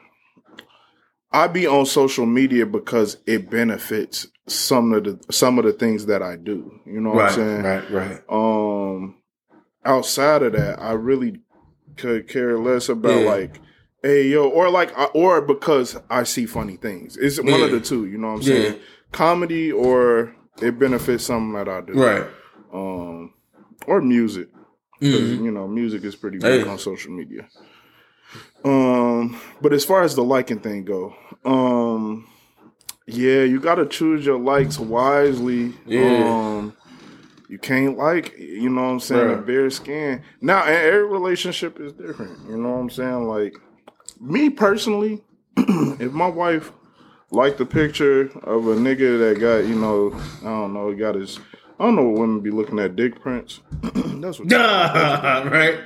I 1.33 1.47
be 1.47 1.67
on 1.67 1.87
social 1.87 2.27
media 2.27 2.67
because 2.67 3.19
it 3.27 3.49
benefits 3.49 4.27
some 4.51 4.93
of 4.93 5.05
the 5.05 5.19
some 5.33 5.59
of 5.59 5.65
the 5.65 5.73
things 5.73 6.07
that 6.07 6.23
I 6.23 6.37
do. 6.37 6.81
You 6.87 7.01
know 7.01 7.11
what 7.11 7.27
I'm 7.27 7.35
saying? 7.35 7.63
right, 7.63 7.91
right. 7.91 8.21
um 8.29 9.17
outside 9.85 10.43
of 10.43 10.53
that 10.53 10.79
i 10.79 10.93
really 10.93 11.41
could 11.97 12.29
care 12.29 12.59
less 12.59 12.91
about 12.91 13.21
Yeah. 13.23 13.31
like 13.31 13.61
hey 14.03 14.29
yo 14.29 14.47
or 14.49 14.69
like 14.69 14.93
or 15.15 15.41
because 15.41 15.97
i 16.11 16.23
see 16.23 16.45
funny 16.45 16.77
things 16.77 17.17
it's 17.17 17.41
one 17.41 17.63
of 17.63 17.71
the 17.71 17.81
two 17.81 18.05
you 18.07 18.19
know 18.19 18.29
what 18.29 18.35
i'm 18.35 18.43
saying? 18.43 18.75
Yeah. 18.75 18.79
comedy 19.11 19.73
or 19.73 20.35
it 20.61 20.79
benefits 20.79 21.25
something 21.25 21.55
that 21.55 21.67
i 21.69 21.81
do 21.81 21.95
Right. 21.95 22.27
um 22.75 23.33
or 23.87 24.03
music 24.03 24.49
Mhm. 25.01 25.45
you 25.45 25.51
know 25.51 25.67
music 25.67 26.05
is 26.05 26.15
pretty 26.15 26.37
big 26.39 26.65
Hey. 26.65 26.69
on 26.69 26.79
social 26.79 27.13
media 27.13 27.49
um 28.65 29.41
but 29.63 29.73
as 29.73 29.85
far 29.85 30.03
as 30.03 30.15
the 30.15 30.23
liking 30.25 30.61
thing 30.61 30.85
go 30.85 31.15
um 31.47 32.27
yeah 33.15 33.43
you 33.43 33.61
gotta 33.61 33.87
choose 33.87 34.25
your 34.25 34.39
likes 34.39 34.79
wisely 34.79 35.75
Yeah. 35.87 36.31
um 36.31 36.75
you 37.49 37.59
can't 37.59 37.97
like 37.99 38.37
you 38.39 38.69
know 38.69 38.83
what 38.83 38.91
i'm 38.91 39.01
saying 39.01 39.31
a 39.31 39.37
Right. 39.37 39.47
bare 39.47 39.71
skin 39.71 40.23
now 40.41 40.63
and 40.63 40.75
every 40.77 41.05
relationship 41.07 41.81
is 41.81 41.93
different 41.93 42.39
you 42.49 42.57
know 42.57 42.71
what 42.71 42.79
i'm 42.81 42.91
saying 42.91 43.25
like 43.27 43.55
me 44.21 44.51
personally 44.51 45.23
if 45.57 46.13
my 46.13 46.29
wife 46.29 46.73
liked 47.31 47.59
the 47.59 47.67
picture 47.67 48.23
of 48.45 48.67
a 48.69 48.75
nigga 48.77 49.19
that 49.19 49.41
got 49.41 49.59
you 49.67 49.75
know 49.75 50.13
i 50.43 50.45
don't 50.45 50.73
know 50.75 50.91
he 50.91 50.97
got 50.97 51.15
his 51.15 51.39
I 51.79 51.85
don't 51.85 51.97
know 51.97 52.03
what 52.11 52.21
women 52.21 52.41
be 52.41 52.51
looking 52.51 52.79
at 52.79 52.95
dick 52.95 53.19
prints. 53.23 53.61
That's 53.83 54.39
what 54.39 54.53
right. 55.51 55.81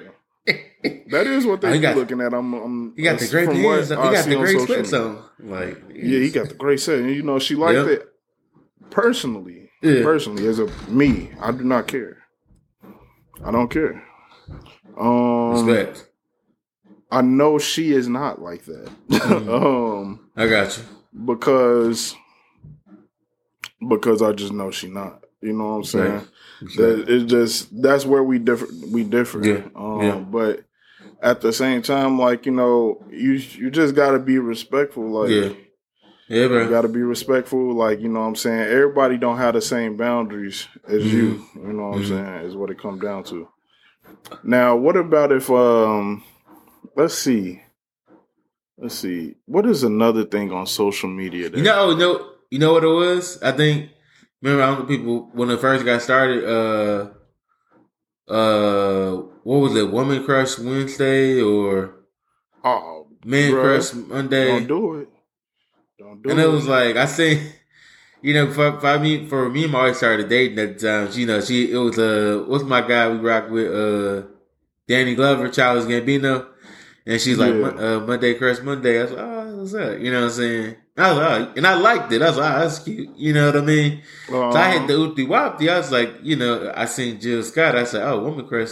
That 1.09 1.27
is 1.27 1.47
what 1.47 1.61
they 1.61 1.69
Oh, 1.69 1.73
be 1.73 1.79
got- 1.81 1.97
looking 1.97 2.21
at. 2.21 2.33
I'm, 2.35 2.53
I'm 2.55 2.95
He 2.97 3.03
got 3.03 3.19
the 3.19 3.29
great 3.29 3.49
hands. 3.51 3.89
He 3.89 3.95
got 3.95 4.25
the 4.25 4.37
great 4.37 4.57
media. 4.91 5.01
on. 5.01 5.23
Like 5.41 5.83
Yeah, 5.95 6.19
he 6.21 6.31
got 6.31 6.49
the 6.49 6.55
great 6.55 6.81
set. 6.81 6.99
And, 7.01 7.11
you 7.11 7.23
know, 7.23 7.39
she 7.39 7.55
liked 7.55 7.77
Yep. 7.79 7.87
it 7.89 8.09
personally. 8.91 9.71
Yeah. 9.83 10.03
Personally, 10.03 10.47
as 10.47 10.59
a 10.59 10.67
me, 10.89 11.31
I 11.41 11.53
do 11.53 11.65
not 11.65 11.87
care. 11.87 12.19
I 13.45 13.51
don't 13.51 13.69
care. 13.69 14.03
Um, 14.99 15.67
respect. 15.67 16.09
I 17.11 17.21
know 17.23 17.59
she 17.59 17.93
is 17.93 18.09
not 18.09 18.41
like 18.41 18.65
that. 18.65 18.89
um, 19.51 20.31
I 20.37 20.47
got 20.49 20.77
you. 20.79 20.85
because 21.27 22.15
because 23.89 24.23
I 24.23 24.33
just 24.33 24.53
know 24.53 24.71
she 24.71 24.89
not. 24.89 25.23
You 25.41 25.53
know 25.53 25.65
what 25.69 25.75
I'm 25.77 25.85
saying? 25.85 26.13
Right. 26.13 26.77
That 26.77 27.05
it's 27.09 27.31
just 27.31 27.83
that's 27.83 28.07
where 28.07 28.23
we 28.23 28.39
differ. 28.39 28.67
We 28.91 29.05
differ. 29.05 29.45
Yeah, 29.45 29.63
Um, 29.77 30.01
yeah. 30.01 30.17
But 30.19 30.65
at 31.25 31.41
the 31.41 31.53
same 31.53 31.83
time, 31.83 32.19
like 32.19 32.47
you 32.47 32.53
know, 32.53 33.03
you 33.11 33.33
you 33.33 33.71
just 33.71 33.95
got 33.95 34.13
to 34.13 34.19
be 34.19 34.39
respectful. 34.39 35.09
Like 35.11 35.31
Yeah. 35.31 35.53
Yeah, 36.27 36.45
you 36.45 36.69
got 36.69 36.83
to 36.83 36.89
be 36.89 37.03
respectful. 37.03 37.75
Like 37.75 38.01
you 38.01 38.09
know, 38.09 38.21
what 38.21 38.27
I'm 38.27 38.37
saying 38.37 38.61
everybody 38.61 39.19
don't 39.19 39.39
have 39.39 39.55
the 39.55 39.61
same 39.61 39.97
boundaries 39.97 40.69
as 40.89 41.05
you. 41.13 41.45
You 41.55 41.73
know 41.73 41.89
what 41.91 41.97
I'm 41.97 42.03
Mhm. 42.03 42.09
saying? 42.09 42.47
Is 42.47 42.57
what 42.57 42.71
it 42.71 42.79
comes 42.79 43.03
down 43.03 43.25
to. 43.25 43.49
Now, 44.43 44.77
what 44.77 44.97
about 44.97 45.33
if 45.33 45.51
um, 45.51 46.23
let's 46.97 47.15
see. 47.15 47.63
Let's 48.79 48.95
see. 48.97 49.37
What 49.47 49.67
is 49.67 49.83
another 49.85 50.25
thing 50.25 50.53
on 50.53 50.67
social 50.67 51.09
media 51.09 51.49
that 51.49 51.57
You 51.59 51.65
know, 51.65 51.91
you 51.91 51.97
know, 51.97 52.31
you 52.51 52.59
know 52.59 52.73
what 52.73 52.85
it 52.85 52.89
was? 52.89 53.43
I 53.43 53.53
think. 53.53 53.91
Remember, 54.43 54.63
I 54.63 54.67
don't 54.67 54.81
know 54.81 54.87
people 54.87 55.31
when 55.33 55.51
it 55.51 55.61
first 55.61 55.85
got 55.85 56.03
started. 56.03 56.45
Uh, 56.45 57.09
uh, 58.33 59.23
what 59.45 59.59
was 59.59 59.77
it? 59.77 59.91
Woman 59.91 60.25
Crush 60.25 60.59
Wednesday 60.59 61.41
or 61.41 61.95
oh, 62.65 63.07
Man 63.25 63.53
Bruh, 63.53 63.63
Crush 63.63 63.95
Monday? 63.95 64.47
don't 64.47 64.67
do 64.67 64.95
it. 64.97 65.09
Don't 65.99 66.23
do 66.23 66.31
and 66.31 66.39
it. 66.41 66.43
And 66.45 66.53
it 66.53 66.55
was 66.55 66.67
like 66.67 66.97
I 66.97 67.05
seen, 67.07 67.41
you 68.23 68.35
know, 68.35 68.51
for, 68.53 68.81
for 68.81 68.99
me, 68.99 69.27
for 69.27 69.49
me, 69.49 69.67
my 69.67 69.85
wife 69.85 69.97
started 69.97 70.29
dating 70.29 70.59
at 70.59 70.79
the 70.79 70.89
time. 70.89 71.19
You 71.19 71.27
know, 71.27 71.41
she 71.41 71.71
it 71.71 71.77
was 71.77 71.99
uh, 71.99 72.45
what's 72.47 72.65
my 72.65 72.81
guy 72.81 73.09
we 73.09 73.19
rock 73.19 73.51
with? 73.51 73.73
Uh, 73.73 74.27
Danny 74.87 75.15
Glover, 75.15 75.49
Charles 75.49 75.87
Gambino, 75.87 76.47
and 77.07 77.21
she's 77.21 77.39
like, 77.39 77.55
Yeah. 77.55 77.61
"Mon- 77.61 77.79
uh, 77.83 78.01
Monday 78.01 78.35
Crush 78.35 78.61
Monday. 78.61 79.01
I 79.01 79.03
was 79.05 79.13
like, 79.13 79.25
oh, 79.25 79.57
what's 79.57 79.75
up? 79.75 79.99
You 79.99 80.11
know 80.13 80.21
what 80.21 80.27
I'm 80.27 80.31
saying? 80.33 80.77
I 80.97 81.09
was 81.09 81.19
like, 81.19 81.49
oh, 81.49 81.53
and 81.57 81.67
I 81.67 81.75
liked 81.75 82.13
it. 82.13 82.23
I 82.23 82.29
was 82.29 82.37
like, 82.37 82.55
oh, 82.55 82.61
that's 82.61 82.79
cute. 82.81 83.17
You 83.17 83.33
know 83.33 83.47
what 83.47 83.57
I 83.57 83.61
mean? 83.63 84.03
So 84.29 84.51
I 84.51 84.79
hit 84.79 84.87
the 84.87 84.95
Uti 84.95 85.27
Wapti. 85.27 85.69
I 85.69 85.79
was 85.79 85.91
like, 85.91 86.15
you 86.23 86.37
know, 86.37 86.73
I 86.77 86.85
seen 86.85 87.19
Jill 87.19 87.43
Scott. 87.43 87.75
I 87.75 87.85
said, 87.85 88.07
oh, 88.07 88.21
Woman 88.21 88.47
Crush 88.47 88.71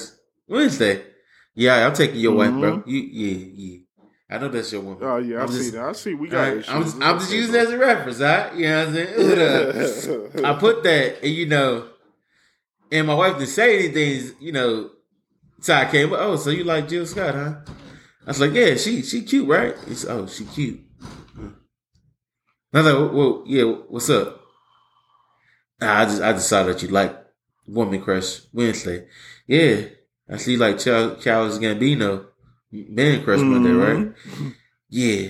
Wednesday. 0.48 1.04
Yeah, 1.54 1.86
I'm 1.86 1.94
taking 1.94 2.20
your 2.20 2.34
wife, 2.34 2.50
bro. 2.52 2.78
Mhm. 2.78 2.86
You, 2.86 3.00
yeah, 3.00 3.46
yeah. 3.54 3.78
I 4.30 4.38
know 4.38 4.48
that's 4.48 4.72
your 4.72 4.80
woman. 4.80 4.98
Oh 5.02 5.18
yeah, 5.18 5.38
I 5.38 5.42
I'm 5.42 5.48
see 5.48 5.58
just- 5.58 5.72
that. 5.72 5.84
I 5.84 5.92
see. 5.92 6.14
We 6.14 6.28
got. 6.28 6.48
Issues. 6.56 6.68
I'm, 6.70 6.82
It's 6.82 6.94
I'm 7.00 7.18
just 7.18 7.32
using 7.32 7.54
as 7.54 7.70
a 7.70 7.78
reference, 7.78 8.18
huh? 8.18 8.50
You 8.54 8.68
know 8.68 8.78
what 8.78 8.88
I'm 8.88 8.94
saying? 8.94 10.42
Uh, 10.42 10.48
I 10.48 10.54
put 10.58 10.82
that, 10.84 11.22
and 11.22 11.32
you 11.32 11.46
know, 11.46 11.88
and 12.90 13.06
my 13.06 13.14
wife 13.14 13.34
didn't 13.38 13.50
say 13.50 13.78
anything, 13.90 14.34
you 14.40 14.52
know, 14.52 14.90
so 15.60 15.74
I 15.74 15.84
came, 15.90 16.12
oh, 16.14 16.36
so 16.36 16.48
you 16.50 16.64
like 16.64 16.88
Jill 16.88 17.04
Scott, 17.06 17.34
huh? 17.34 17.54
I 18.24 18.30
was 18.30 18.40
like, 18.40 18.52
yeah, 18.54 18.74
she 18.76 19.02
she 19.02 19.22
cute, 19.22 19.46
right? 19.48 19.76
Said, 19.94 20.10
oh, 20.10 20.26
she 20.26 20.44
cute. 20.46 20.80
I 22.74 22.80
was 22.80 22.86
like, 22.86 22.94
well, 22.94 23.08
well, 23.12 23.42
yeah, 23.46 23.64
what's 23.64 24.08
up? 24.08 24.40
I 25.80 26.04
just 26.06 26.22
I 26.22 26.32
just 26.32 26.48
saw 26.48 26.62
that 26.64 26.82
you 26.82 26.88
like 26.88 27.14
Woman 27.66 28.00
Crush 28.00 28.40
Wednesday. 28.52 29.08
Yeah, 29.46 29.82
I 30.32 30.38
see 30.38 30.56
like 30.56 30.78
Charles, 30.78 31.22
Charles 31.22 31.58
Gambino, 31.58 32.26
Man 32.72 33.22
Crush 33.22 33.40
Monday, 33.40 33.70
right? 33.70 34.14
Mm-hmm. 34.14 34.48
Yeah. 34.88 35.28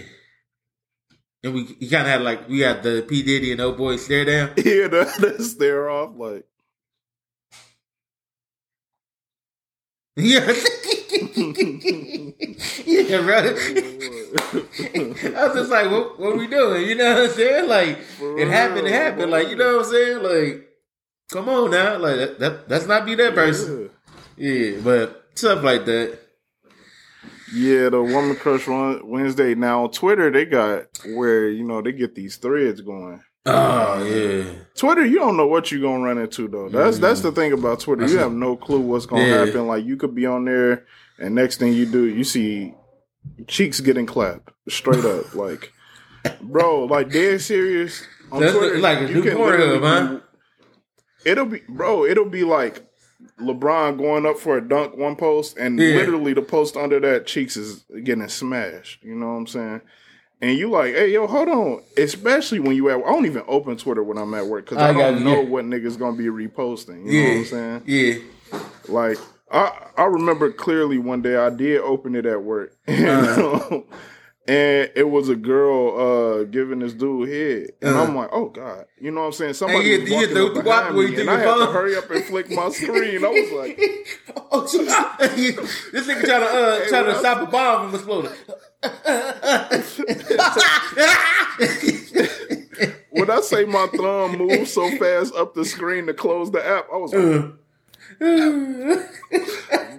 And 1.42 1.54
we 1.54 1.64
he 1.64 1.88
kind 1.88 2.02
of 2.02 2.08
had 2.12 2.22
like 2.22 2.48
we 2.48 2.60
got 2.60 2.84
the 2.84 3.04
P 3.08 3.24
Diddy 3.24 3.50
and 3.50 3.60
Oh 3.60 3.72
Boy 3.72 3.96
stare 3.96 4.24
down. 4.24 4.52
Yeah, 4.56 4.86
that, 4.88 5.16
that 5.18 5.42
stare 5.42 5.90
off 5.90 6.12
like. 6.16 6.44
Yeah. 10.14 10.46
yeah, 12.86 13.22
bro. 13.22 13.38
I 15.34 15.46
was 15.46 15.54
just 15.54 15.70
like, 15.70 15.90
what, 15.90 16.20
what 16.20 16.36
we 16.36 16.46
doing? 16.46 16.86
You 16.86 16.94
know 16.96 17.14
what 17.14 17.24
I'm 17.24 17.30
saying? 17.30 17.68
Like, 17.68 17.98
it 18.20 18.48
happened, 18.48 18.86
it 18.86 18.92
happened. 18.92 19.30
Like, 19.30 19.48
you 19.48 19.56
know 19.56 19.78
what 19.78 19.86
I'm 19.86 19.90
saying? 19.90 20.22
Like, 20.22 20.68
come 21.30 21.48
on 21.48 21.70
now. 21.70 21.96
Like, 21.96 22.16
that, 22.16 22.38
that 22.40 22.68
that's 22.68 22.86
not 22.86 23.06
be 23.06 23.14
that 23.14 23.34
person. 23.34 23.90
Yeah, 24.36 24.80
but 24.82 25.28
stuff 25.34 25.62
like 25.62 25.84
that. 25.86 26.18
Yeah, 27.54 27.90
the 27.90 28.02
woman 28.02 28.36
crush 28.36 28.66
on 28.68 29.06
Wednesday. 29.08 29.54
Now 29.54 29.84
on 29.84 29.90
Twitter, 29.90 30.30
they 30.30 30.44
got 30.46 30.84
where 31.14 31.48
you 31.48 31.64
know 31.64 31.82
they 31.82 31.92
get 31.92 32.14
these 32.14 32.36
threads 32.36 32.80
going. 32.80 33.22
Oh, 33.44 34.04
yeah. 34.04 34.44
Twitter, 34.76 35.04
you 35.04 35.18
don't 35.18 35.36
know 35.36 35.48
what 35.48 35.70
you're 35.72 35.80
gonna 35.82 36.02
run 36.02 36.18
into 36.18 36.48
though. 36.48 36.68
That's 36.68 36.98
that's 36.98 37.20
Mm. 37.20 37.24
the 37.24 37.32
thing 37.32 37.52
about 37.52 37.80
Twitter. 37.80 38.02
That's 38.02 38.12
You 38.12 38.20
have 38.20 38.32
no 38.32 38.56
clue 38.56 38.80
what's 38.80 39.04
gonna 39.06 39.24
Yeah. 39.26 39.44
happen. 39.44 39.66
Like 39.66 39.84
you 39.84 39.96
could 39.96 40.14
be 40.14 40.26
on 40.26 40.44
there, 40.44 40.86
and 41.18 41.34
next 41.34 41.58
thing 41.58 41.72
you 41.74 41.84
do, 41.86 42.04
you 42.06 42.24
see 42.24 42.74
cheeks 43.48 43.80
getting 43.80 44.06
clapped 44.06 44.50
straight 44.68 45.04
up. 45.04 45.34
like, 45.34 45.72
bro, 46.40 46.84
like 46.84 47.10
dead 47.10 47.40
serious. 47.40 48.02
On 48.30 48.40
That's 48.40 48.54
Twitter, 48.56 48.78
like 48.78 48.98
a 49.00 49.08
you 49.08 49.14
new 49.16 49.22
can 49.22 49.38
literally 49.38 49.78
huh? 49.80 50.20
It'll 51.26 51.46
be, 51.46 51.60
bro. 51.68 52.06
It'll 52.06 52.24
be 52.30 52.44
like 52.44 52.82
LeBron 53.42 53.98
going 53.98 54.26
up 54.26 54.38
for 54.38 54.56
a 54.56 54.60
dunk 54.60 54.96
one 54.96 55.16
post, 55.16 55.56
and 55.58 55.78
Yeah. 55.78 55.96
literally 55.96 56.32
the 56.32 56.42
post 56.42 56.76
under 56.76 56.98
that 57.00 57.26
cheeks 57.26 57.56
is 57.56 57.84
getting 58.04 58.26
smashed. 58.28 59.02
You 59.02 59.14
know 59.14 59.26
what 59.26 59.32
I'm 59.38 59.46
saying? 59.46 59.80
And 60.40 60.58
you 60.58 60.70
like, 60.70 60.94
hey, 60.94 61.12
yo, 61.12 61.26
hold 61.28 61.48
on. 61.48 61.82
Especially 61.96 62.58
when 62.58 62.74
you 62.74 62.90
at, 62.90 62.96
I 62.96 63.12
don't 63.12 63.26
even 63.26 63.44
open 63.46 63.76
Twitter 63.76 64.02
when 64.02 64.18
I'm 64.18 64.34
at 64.34 64.46
work 64.46 64.64
because 64.68 64.82
I 64.82 64.90
I, 64.90 64.92
don't 64.92 65.22
know 65.22 65.40
what 65.40 65.64
niggas 65.64 65.98
gonna 65.98 66.16
be 66.16 66.24
reposting. 66.24 67.06
You 67.06 67.12
Yeah. 67.12 67.22
know 67.22 67.28
what 67.30 67.38
I'm 67.38 67.44
saying? 67.44 67.82
Yeah. 67.86 68.14
Like, 68.88 69.18
I 69.52 69.70
I 69.96 70.04
remember 70.06 70.50
clearly 70.50 70.98
one 70.98 71.22
day 71.22 71.36
I 71.36 71.50
did 71.50 71.80
open 71.80 72.14
it 72.16 72.26
at 72.26 72.42
work, 72.42 72.74
and, 72.86 73.06
Uh-huh. 73.06 73.80
And 74.48 74.90
it 74.96 75.08
was 75.08 75.28
a 75.28 75.36
girl 75.36 76.40
uh 76.40 76.44
giving 76.44 76.80
this 76.80 76.94
dude 76.94 77.28
head, 77.28 77.70
and 77.80 77.94
Uh-huh. 77.94 78.02
I'm 78.04 78.16
like, 78.16 78.30
oh 78.32 78.48
god, 78.48 78.86
you 79.00 79.10
know 79.10 79.20
what 79.20 79.26
I'm 79.28 79.32
saying? 79.32 79.54
Somebody 79.54 79.88
you 79.88 80.00
was 80.02 80.10
walking 80.10 80.36
up 80.38 80.54
the 80.54 80.62
behind 80.62 80.96
me, 80.96 81.20
and 81.20 81.30
I 81.30 81.38
had 81.38 81.54
to 81.56 81.66
hurry 81.66 81.96
up 81.96 82.10
and 82.10 82.24
flick 82.24 82.50
my 82.50 82.68
screen. 82.70 83.24
I 83.24 83.28
was 83.28 83.52
like. 83.52 83.80
oh, 84.50 84.66
shit. 84.70 84.86
this 85.92 86.06
nigga 86.06 86.24
trying 86.24 86.40
to 86.40 86.46
uh, 86.46 86.80
Hey, 86.80 86.88
trying 86.88 87.04
to 87.06 87.18
stop 87.18 87.48
a 87.48 87.50
bomb 87.50 87.90
from 87.90 87.94
exploding. 87.94 88.32
When 93.14 93.30
I 93.30 93.40
say 93.42 93.66
my 93.66 93.86
thumb 93.94 94.38
moved 94.38 94.68
so 94.68 94.88
fast 94.96 95.34
up 95.34 95.52
the 95.54 95.64
screen 95.66 96.06
to 96.06 96.14
close 96.14 96.50
the 96.50 96.66
app, 96.66 96.86
I 96.92 96.96
was 96.96 97.12
like, 97.12 97.52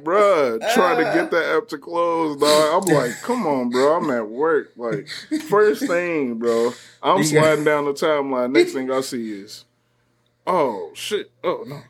bruh, 0.03 0.59
trying 0.73 0.97
to 0.97 1.03
get 1.13 1.31
that 1.31 1.57
app 1.57 1.67
to 1.69 1.77
close, 1.77 2.37
dog. 2.39 2.83
I'm 2.83 2.89
like, 2.93 3.11
come 3.21 3.45
on, 3.45 3.69
bro. 3.69 3.97
I'm 3.97 4.09
at 4.11 4.27
work. 4.27 4.71
Like, 4.77 5.07
first 5.47 5.85
thing, 5.87 6.35
bro, 6.35 6.73
I'm 7.01 7.23
sliding 7.23 7.63
down 7.65 7.85
the 7.85 7.93
timeline. 7.93 8.51
Next 8.51 8.73
thing 8.73 8.91
I 8.91 9.01
see 9.01 9.31
is, 9.41 9.65
oh, 10.47 10.91
shit. 10.93 11.31
Oh, 11.43 11.63
no. 11.67 11.81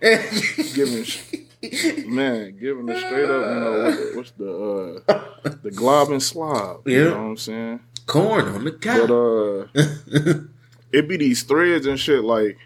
Giving, 0.73 1.05
man, 2.07 2.57
giving 2.59 2.89
it 2.89 2.97
straight 2.97 3.29
up, 3.29 3.47
you 3.47 3.59
know, 3.59 4.11
what's 4.15 4.31
the, 4.31 5.01
uh, 5.05 5.53
the 5.61 5.71
glob 5.71 6.09
and 6.11 6.21
slob. 6.21 6.88
You 6.88 6.97
Yeah. 6.97 7.09
know 7.11 7.17
what 7.17 7.29
I'm 7.29 7.38
saying? 7.38 7.79
Corn 8.05 8.47
on 8.49 8.63
the 8.65 8.71
But, 8.71 8.81
cow. 8.81 9.05
uh, 10.34 10.43
it 10.91 11.07
be 11.07 11.17
these 11.17 11.43
threads 11.43 11.86
and 11.86 11.99
shit 11.99 12.23
like 12.23 12.57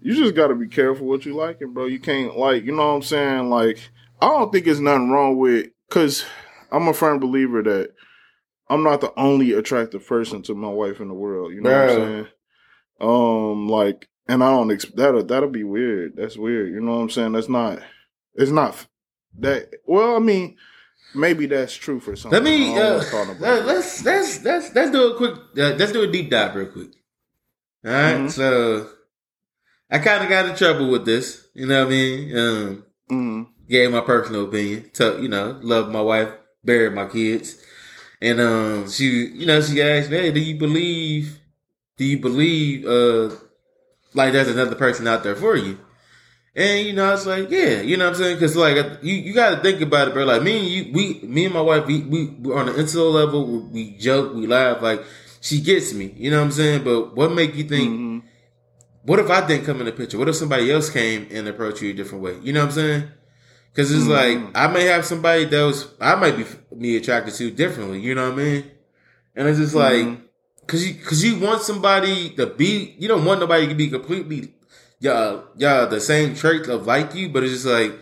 you 0.00 0.14
just 0.14 0.34
got 0.34 0.48
to 0.48 0.54
be 0.54 0.68
careful 0.68 1.06
what 1.06 1.24
you 1.26 1.34
liking, 1.34 1.72
bro. 1.72 1.86
You 1.86 1.98
can't 2.00 2.36
like, 2.36 2.64
you 2.64 2.72
know 2.72 2.88
what 2.88 2.94
I'm 2.94 3.02
saying? 3.02 3.50
Like, 3.50 3.78
I 4.20 4.26
don't 4.28 4.52
think 4.52 4.64
there's 4.64 4.80
nothing 4.80 5.10
wrong 5.10 5.36
with 5.36 5.68
because 5.88 6.24
I'm 6.70 6.88
a 6.88 6.94
firm 6.94 7.18
believer 7.18 7.62
that 7.62 7.90
I'm 8.68 8.82
not 8.82 9.00
the 9.00 9.12
only 9.18 9.52
attractive 9.52 10.06
person 10.06 10.42
to 10.42 10.54
my 10.54 10.68
wife 10.68 11.00
in 11.00 11.08
the 11.08 11.14
world. 11.14 11.52
You 11.52 11.60
know 11.62 11.70
what 11.70 11.90
I'm 11.90 11.96
saying? 11.96 12.26
Um, 13.00 13.68
like, 13.68 14.08
and 14.28 14.42
I 14.44 14.50
don't 14.50 14.70
expect 14.70 14.96
that'll 14.96 15.24
that'll 15.24 15.48
be 15.50 15.64
weird. 15.64 16.16
That's 16.16 16.36
weird. 16.36 16.72
You 16.72 16.80
know 16.80 16.96
what 16.96 17.02
I'm 17.02 17.10
saying? 17.10 17.32
That's 17.32 17.48
not. 17.48 17.80
It's 18.34 18.50
not 18.50 18.86
that. 19.38 19.70
Well, 19.86 20.16
I 20.16 20.18
mean, 20.18 20.56
maybe 21.14 21.46
that's 21.46 21.74
true 21.74 21.98
for 22.00 22.14
some. 22.16 22.30
Let 22.32 22.42
me 22.42 22.72
I 22.72 22.74
don't 22.74 22.76
know 22.76 22.90
uh, 22.92 22.96
what's 22.98 23.10
called 23.10 23.28
about 23.30 23.40
let- 23.40 23.58
it. 23.60 23.64
let's 23.66 24.04
let's 24.04 24.44
let's 24.44 24.74
let's 24.74 24.90
do 24.90 25.12
a 25.12 25.16
quick 25.16 25.34
uh, 25.56 25.74
let's 25.76 25.92
do 25.92 26.02
a 26.02 26.10
deep 26.12 26.28
dive 26.30 26.54
real 26.54 26.66
quick. 26.66 26.90
All 27.86 27.92
right, 27.92 28.16
Mhm. 28.16 28.30
so 28.30 28.90
I 29.90 29.98
kind 29.98 30.22
of 30.22 30.28
got 30.28 30.46
in 30.46 30.54
trouble 30.56 30.90
with 30.90 31.04
this. 31.04 31.46
You 31.54 31.66
know 31.66 31.84
what 31.84 31.88
I 31.88 31.90
mean? 31.96 32.38
Um, 32.38 32.84
Mm, 33.10 33.46
gave 33.66 33.90
my 33.90 34.02
personal 34.02 34.44
opinion. 34.44 34.90
To 34.94 35.18
you 35.22 35.28
know, 35.28 35.58
love 35.62 35.90
my 35.90 36.02
wife, 36.02 36.28
buried 36.62 36.92
my 36.92 37.06
kids, 37.06 37.56
and 38.20 38.38
um, 38.38 38.90
she 38.90 39.06
you 39.28 39.46
know 39.46 39.62
she 39.62 39.80
asked 39.82 40.10
me, 40.10 40.18
"Hey, 40.18 40.30
do 40.30 40.40
you 40.40 40.58
believe? 40.58 41.38
Do 41.96 42.04
you 42.04 42.18
believe 42.18 42.84
uh 42.84 43.34
like 44.12 44.32
there's 44.34 44.48
another 44.48 44.74
person 44.74 45.06
out 45.08 45.22
there 45.22 45.36
for 45.36 45.56
you?" 45.56 45.78
And 46.54 46.86
you 46.86 46.92
know, 46.92 47.04
I 47.08 47.12
was 47.12 47.26
like, 47.26 47.50
yeah, 47.50 47.80
you 47.82 47.96
know 47.96 48.06
what 48.06 48.16
I'm 48.16 48.20
saying? 48.22 48.36
Because 48.36 48.56
like 48.56 48.76
you, 49.02 49.14
you 49.14 49.32
got 49.32 49.50
to 49.56 49.62
think 49.62 49.80
about 49.80 50.08
it, 50.08 50.14
bro. 50.14 50.24
Like 50.24 50.42
me 50.42 50.58
and 50.58 50.68
you, 50.68 50.92
we, 50.92 51.20
me 51.26 51.44
and 51.44 51.54
my 51.54 51.60
wife, 51.60 51.86
we, 51.86 52.00
we 52.02 52.26
we're 52.40 52.58
on 52.58 52.68
an 52.68 52.74
intimate 52.76 53.04
level. 53.04 53.46
We, 53.46 53.58
we 53.58 53.96
joke, 53.98 54.34
we 54.34 54.46
laugh. 54.46 54.82
Like 54.82 55.04
she 55.40 55.60
gets 55.60 55.92
me, 55.94 56.12
you 56.16 56.30
know 56.30 56.38
what 56.38 56.46
I'm 56.46 56.52
saying? 56.52 56.84
But 56.84 57.14
what 57.16 57.32
make 57.32 57.54
you 57.54 57.64
think? 57.64 58.00
mhm. 58.00 58.22
What 59.08 59.20
if 59.20 59.30
I 59.30 59.46
didn't 59.46 59.64
come 59.64 59.80
in 59.80 59.86
the 59.86 59.92
picture? 59.92 60.18
What 60.18 60.28
if 60.28 60.36
somebody 60.36 60.70
else 60.70 60.90
came 60.90 61.28
and 61.30 61.48
approached 61.48 61.80
you 61.80 61.90
a 61.90 61.94
different 61.94 62.22
way? 62.22 62.36
You 62.42 62.52
know 62.52 62.60
what 62.60 62.66
I'm 62.66 62.74
saying? 62.74 63.04
Because 63.72 63.90
it's 63.90 64.04
Mhm. 64.04 64.08
like 64.10 64.38
I 64.54 64.66
may 64.66 64.84
have 64.84 65.06
somebody 65.06 65.46
that 65.46 65.62
was 65.62 65.86
I 65.98 66.14
might 66.16 66.36
be 66.36 66.44
me 66.76 66.94
attracted 66.94 67.32
to 67.36 67.50
differently. 67.50 68.00
You 68.00 68.14
know 68.14 68.28
what 68.28 68.38
I 68.38 68.42
mean? 68.44 68.64
And 69.34 69.48
it's 69.48 69.58
just 69.58 69.74
like 69.74 70.04
Mhm. 70.04 70.18
because 70.60 70.86
you 70.86 70.92
because 70.92 71.24
you 71.24 71.38
want 71.38 71.62
somebody 71.62 72.30
to 72.36 72.44
be 72.44 72.96
you 72.98 73.08
don't 73.08 73.24
want 73.24 73.40
nobody 73.40 73.66
to 73.66 73.74
be 73.74 73.88
completely 73.88 74.52
yeah 75.00 75.38
yeah 75.56 75.86
the 75.86 76.00
same 76.00 76.34
traits 76.34 76.68
of 76.68 76.86
like 76.86 77.14
you, 77.14 77.30
but 77.30 77.42
it's 77.42 77.54
just 77.54 77.64
like 77.66 77.94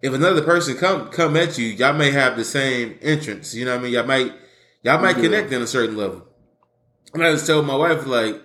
if 0.00 0.14
another 0.14 0.42
person 0.42 0.76
come 0.76 1.08
come 1.08 1.36
at 1.36 1.58
you, 1.58 1.66
y'all 1.66 1.92
may 1.92 2.12
have 2.12 2.36
the 2.36 2.44
same 2.44 2.94
entrance. 3.02 3.52
You 3.52 3.64
know 3.64 3.72
what 3.72 3.80
I 3.80 3.82
mean? 3.82 3.92
Y'all 3.94 4.06
might 4.06 4.32
y'all 4.84 5.02
might 5.02 5.16
Yeah. 5.16 5.24
connect 5.24 5.52
in 5.52 5.60
a 5.60 5.66
certain 5.66 5.96
level. 5.96 6.22
And 7.14 7.24
I 7.24 7.32
just 7.32 7.48
told 7.48 7.66
my 7.66 7.74
wife 7.74 8.06
like 8.06 8.40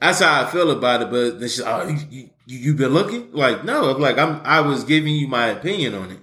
that's 0.00 0.20
how 0.20 0.42
I 0.42 0.46
feel 0.50 0.70
about 0.70 1.02
it. 1.02 1.10
But 1.10 1.40
then 1.40 1.48
she's 1.48 1.62
oh 1.62 1.88
you 1.88 2.30
you, 2.46 2.58
you 2.58 2.74
been 2.74 2.92
looking 2.92 3.32
like 3.32 3.64
no 3.64 3.94
I'm 3.94 4.00
like 4.00 4.18
I'm 4.18 4.40
I 4.44 4.60
was 4.60 4.84
giving 4.84 5.14
you 5.14 5.28
my 5.28 5.48
opinion 5.48 5.94
on 5.94 6.10
it. 6.10 6.20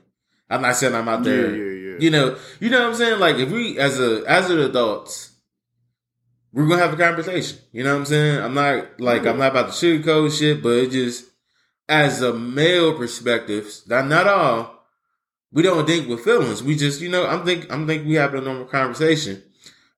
I'm 0.49 0.61
not 0.61 0.75
saying 0.75 0.95
I'm 0.95 1.09
out 1.09 1.23
there. 1.23 1.55
yeah, 1.55 1.91
yeah. 1.93 1.97
You 1.99 2.09
know 2.09 2.37
you 2.59 2.69
know 2.69 2.81
what 2.81 2.89
I'm 2.89 2.95
saying. 2.95 3.19
Like 3.19 3.37
if 3.37 3.49
we 3.51 3.77
as 3.79 3.99
a 3.99 4.23
as 4.27 4.49
an 4.49 4.59
adults. 4.59 5.31
We're 6.55 6.67
gonna 6.67 6.83
have 6.83 6.93
a 6.93 6.97
conversation. 6.97 7.57
You 7.71 7.83
know 7.83 7.93
what 7.93 8.01
I'm 8.01 8.05
saying? 8.05 8.39
I'm 8.43 8.53
not 8.53 8.99
like 8.99 9.25
I'm 9.25 9.39
not 9.39 9.51
about 9.51 9.73
to 9.73 9.73
sugarcoat 9.73 10.37
shit, 10.37 10.61
but 10.61 10.69
it 10.69 10.91
just 10.91 11.25
as 11.89 12.21
a 12.21 12.33
male 12.33 12.95
perspective, 12.95 13.81
not 13.87 14.07
not 14.07 14.27
all, 14.27 14.85
we 15.51 15.61
don't 15.61 15.85
think 15.85 16.07
with 16.07 16.23
feelings. 16.23 16.63
We 16.63 16.75
just, 16.75 17.01
you 17.01 17.09
know, 17.09 17.25
I'm 17.25 17.45
think 17.45 17.71
I'm 17.71 17.85
think 17.87 18.07
we 18.07 18.15
have 18.15 18.33
a 18.33 18.41
normal 18.41 18.65
conversation. 18.65 19.43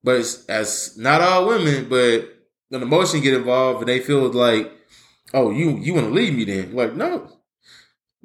But 0.02 0.18
as 0.48 0.96
not 0.96 1.20
all 1.20 1.46
women, 1.48 1.88
but 1.88 2.35
when 2.68 2.82
emotion 2.82 3.20
get 3.20 3.34
involved 3.34 3.80
and 3.80 3.88
they 3.88 4.00
feel 4.00 4.28
like, 4.30 4.72
oh, 5.34 5.50
you 5.50 5.70
you 5.78 5.94
want 5.94 6.08
to 6.08 6.12
leave 6.12 6.34
me 6.34 6.44
then? 6.44 6.74
Like, 6.74 6.94
no, 6.94 7.28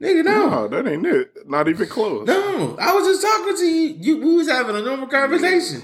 nigga, 0.02 0.24
no, 0.24 0.50
No, 0.50 0.68
that 0.68 0.88
ain't 0.88 1.06
it. 1.06 1.48
Not 1.48 1.68
even 1.68 1.88
close. 1.88 2.28
no. 2.28 2.78
I 2.80 2.94
was 2.94 3.08
just 3.08 3.22
talking 3.22 3.56
to 3.58 3.66
you. 3.66 3.96
You 4.00 4.18
we 4.18 4.36
was 4.36 4.50
having 4.50 4.76
a 4.76 4.82
normal 4.82 5.08
conversation. 5.08 5.84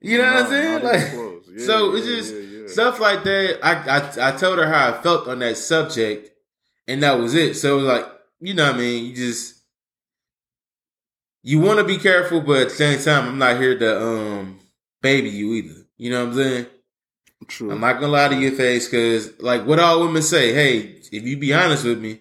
You 0.00 0.18
know 0.18 0.24
what 0.32 0.44
I'm 0.44 0.50
saying? 0.50 0.82
Like. 0.84 1.12
Yeah, 1.52 1.66
so 1.66 1.92
yeah, 1.92 1.98
it's 1.98 2.06
just 2.06 2.34
yeah. 2.34 2.68
stuff 2.68 3.00
like 3.00 3.24
that. 3.24 3.58
I, 3.62 3.72
I 3.98 4.28
I 4.28 4.36
told 4.36 4.58
her 4.58 4.66
how 4.66 4.90
I 4.90 5.02
felt 5.02 5.28
on 5.28 5.40
that 5.40 5.56
subject, 5.56 6.30
and 6.88 7.02
that 7.02 7.18
was 7.18 7.34
it. 7.34 7.54
So 7.54 7.74
it 7.78 7.82
was 7.82 7.86
like, 7.86 8.06
you 8.40 8.54
know 8.54 8.66
what 8.66 8.76
I 8.76 8.78
mean? 8.78 9.04
You 9.06 9.14
just 9.14 9.56
you 11.42 11.60
want 11.60 11.78
to 11.78 11.84
be 11.84 11.96
careful, 11.98 12.40
but 12.40 12.62
at 12.62 12.68
the 12.70 12.74
same 12.74 12.98
time, 13.02 13.28
I'm 13.28 13.38
not 13.38 13.60
here 13.60 13.78
to 13.78 14.02
um 14.02 14.60
baby 15.02 15.30
you 15.30 15.52
either. 15.54 15.80
You 15.96 16.10
know 16.10 16.24
what 16.24 16.32
I'm 16.32 16.36
saying? 16.38 16.66
True. 17.46 17.72
I'm 17.72 17.80
not 17.80 17.94
gonna 17.94 18.12
lie 18.12 18.28
to 18.28 18.36
your 18.36 18.52
face 18.52 18.86
because, 18.86 19.40
like, 19.40 19.66
what 19.66 19.78
all 19.78 20.00
women 20.00 20.22
say, 20.22 20.52
hey, 20.52 20.78
if 21.10 21.24
you 21.24 21.36
be 21.36 21.48
mm-hmm. 21.48 21.64
honest 21.64 21.84
with 21.84 22.00
me, 22.00 22.20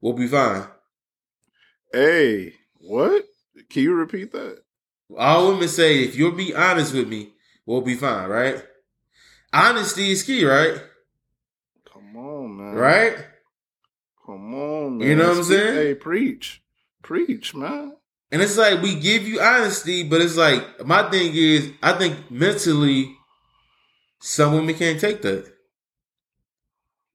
we'll 0.00 0.12
be 0.12 0.28
fine. 0.28 0.64
Hey, 1.92 2.54
what? 2.80 3.24
Can 3.70 3.82
you 3.82 3.94
repeat 3.94 4.32
that? 4.32 4.62
All 5.16 5.48
women 5.48 5.68
say, 5.68 6.04
if 6.04 6.16
you'll 6.16 6.32
be 6.32 6.54
honest 6.54 6.94
with 6.94 7.08
me, 7.08 7.32
we'll 7.64 7.80
be 7.80 7.94
fine, 7.94 8.28
right? 8.28 8.62
Honesty 9.52 10.10
is 10.10 10.22
key, 10.22 10.44
right? 10.44 10.80
Come 11.90 12.16
on, 12.16 12.56
man. 12.56 12.74
Right? 12.74 13.16
Come 14.26 14.54
on, 14.54 14.98
man. 14.98 15.08
You 15.08 15.16
know 15.16 15.28
what 15.28 15.38
I'm 15.38 15.44
saying? 15.44 15.74
Hey, 15.74 15.94
preach. 15.94 16.62
Preach, 17.02 17.54
man. 17.54 17.96
And 18.30 18.42
it's 18.42 18.58
like 18.58 18.82
we 18.82 18.94
give 18.94 19.26
you 19.26 19.40
honesty, 19.40 20.02
but 20.02 20.20
it's 20.20 20.36
like 20.36 20.84
my 20.84 21.08
thing 21.08 21.32
is, 21.34 21.72
I 21.82 21.94
think 21.94 22.30
mentally, 22.30 23.16
some 24.20 24.54
women 24.54 24.74
can't 24.74 25.00
take 25.00 25.22
that. 25.22 25.52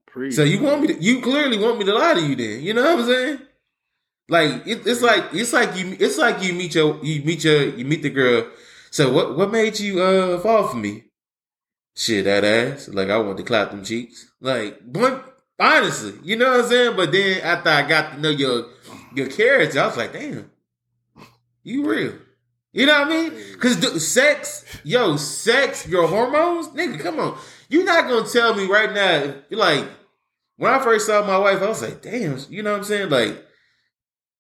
Preach. 0.08 0.36
So 0.36 0.44
you 0.44 0.62
want 0.62 0.82
me 0.82 0.88
to? 0.88 1.02
You 1.02 1.22
clearly 1.22 1.58
want 1.58 1.80
me 1.80 1.86
to 1.86 1.94
lie 1.94 2.14
to 2.14 2.22
you, 2.22 2.36
then? 2.36 2.62
You 2.62 2.74
know 2.74 2.84
what 2.84 3.00
I'm 3.00 3.06
saying? 3.06 3.40
Like 4.30 4.68
it, 4.68 4.88
it's 4.88 5.02
like 5.02 5.34
it's 5.34 5.52
like 5.52 5.76
you 5.76 5.98
it's 6.00 6.18
like 6.18 6.42
you 6.42 6.54
meet 6.54 6.76
your 6.76 7.04
you 7.04 7.24
meet 7.24 7.44
your 7.44 7.64
you 7.64 7.84
meet 7.84 8.04
the 8.04 8.10
girl. 8.10 8.48
So 8.92 9.12
what 9.12 9.38
what 9.38 9.52
made 9.52 9.80
you 9.80 10.02
uh 10.02 10.40
fall 10.40 10.68
for 10.68 10.78
me? 10.78 11.06
Shit, 11.96 12.26
that 12.26 12.44
ass. 12.44 12.88
Like 12.88 13.10
I 13.10 13.18
want 13.18 13.38
to 13.38 13.44
clap 13.44 13.72
them 13.72 13.84
cheeks. 13.84 14.32
Like, 14.40 14.80
but 14.86 15.38
honestly, 15.60 16.14
you 16.24 16.36
know 16.36 16.50
what 16.52 16.62
I'm 16.62 16.70
saying. 16.70 16.96
But 16.96 17.12
then 17.12 17.42
after 17.42 17.70
I 17.70 17.88
got 17.88 18.14
to 18.14 18.20
know 18.20 18.30
your 18.30 18.66
your 19.14 19.28
character, 19.28 19.80
I 19.80 19.88
was 19.88 19.98
like, 19.98 20.14
damn, 20.14 20.50
you 21.64 21.90
real. 21.90 22.14
You 22.74 22.88
know 22.88 23.00
what 23.02 23.08
I 23.08 23.10
mean? 23.30 23.34
Because 23.54 24.04
sex, 24.12 24.66
yo, 24.84 25.16
sex, 25.16 25.88
your 25.88 26.08
hormones, 26.08 26.68
nigga, 26.70 27.00
come 27.00 27.20
on. 27.20 27.38
You're 27.70 27.86
not 27.86 28.10
gonna 28.10 28.28
tell 28.28 28.56
me 28.56 28.66
right 28.66 28.92
now. 28.92 29.36
Like 29.52 29.86
when 30.58 30.74
I 30.74 30.80
first 30.84 31.06
saw 31.06 31.26
my 31.26 31.38
wife, 31.38 31.62
I 31.62 31.68
was 31.68 31.82
like, 31.84 32.02
damn, 32.02 32.38
you 32.50 32.64
know 32.64 32.72
what 32.72 32.80
I'm 32.80 32.84
saying? 32.84 33.10
Like 33.10 33.46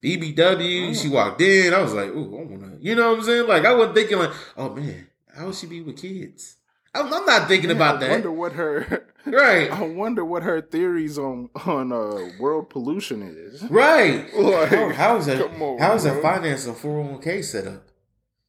BBW, 0.03 0.99
she 0.99 1.09
walked 1.09 1.41
in. 1.41 1.73
I 1.73 1.81
was 1.81 1.93
like, 1.93 2.09
ooh, 2.09 2.37
I 2.39 2.43
wanna, 2.43 2.77
you 2.79 2.95
know 2.95 3.11
what 3.11 3.19
I'm 3.19 3.23
saying? 3.25 3.47
Like 3.47 3.65
I 3.65 3.73
wasn't 3.73 3.95
thinking 3.95 4.17
like, 4.17 4.31
oh 4.57 4.69
man, 4.73 5.07
how 5.35 5.45
would 5.47 5.55
she 5.55 5.67
be 5.67 5.81
with 5.81 5.97
kids? 6.01 6.57
I'm, 6.95 7.11
I'm 7.11 7.25
not 7.25 7.47
thinking 7.47 7.69
Man, 7.69 7.77
about 7.77 7.95
I 7.95 7.99
that. 8.01 8.09
wonder 8.11 8.31
what 8.31 8.51
her. 8.53 9.07
Right, 9.25 9.71
I 9.71 9.81
wonder 9.83 10.25
what 10.25 10.43
her 10.43 10.61
theories 10.61 11.17
on 11.17 11.49
on 11.65 11.91
uh, 11.91 12.29
world 12.39 12.69
pollution 12.69 13.21
is. 13.21 13.63
right. 13.69 14.29
Like, 14.37 14.69
How, 14.69 14.89
how's 14.89 15.25
that? 15.27 15.49
come 15.51 15.61
on, 15.61 15.79
how's 15.79 16.03
that 16.03 16.21
finance 16.21 16.67
a 16.67 16.71
401k 16.73 17.43
set 17.43 17.67
up? 17.67 17.83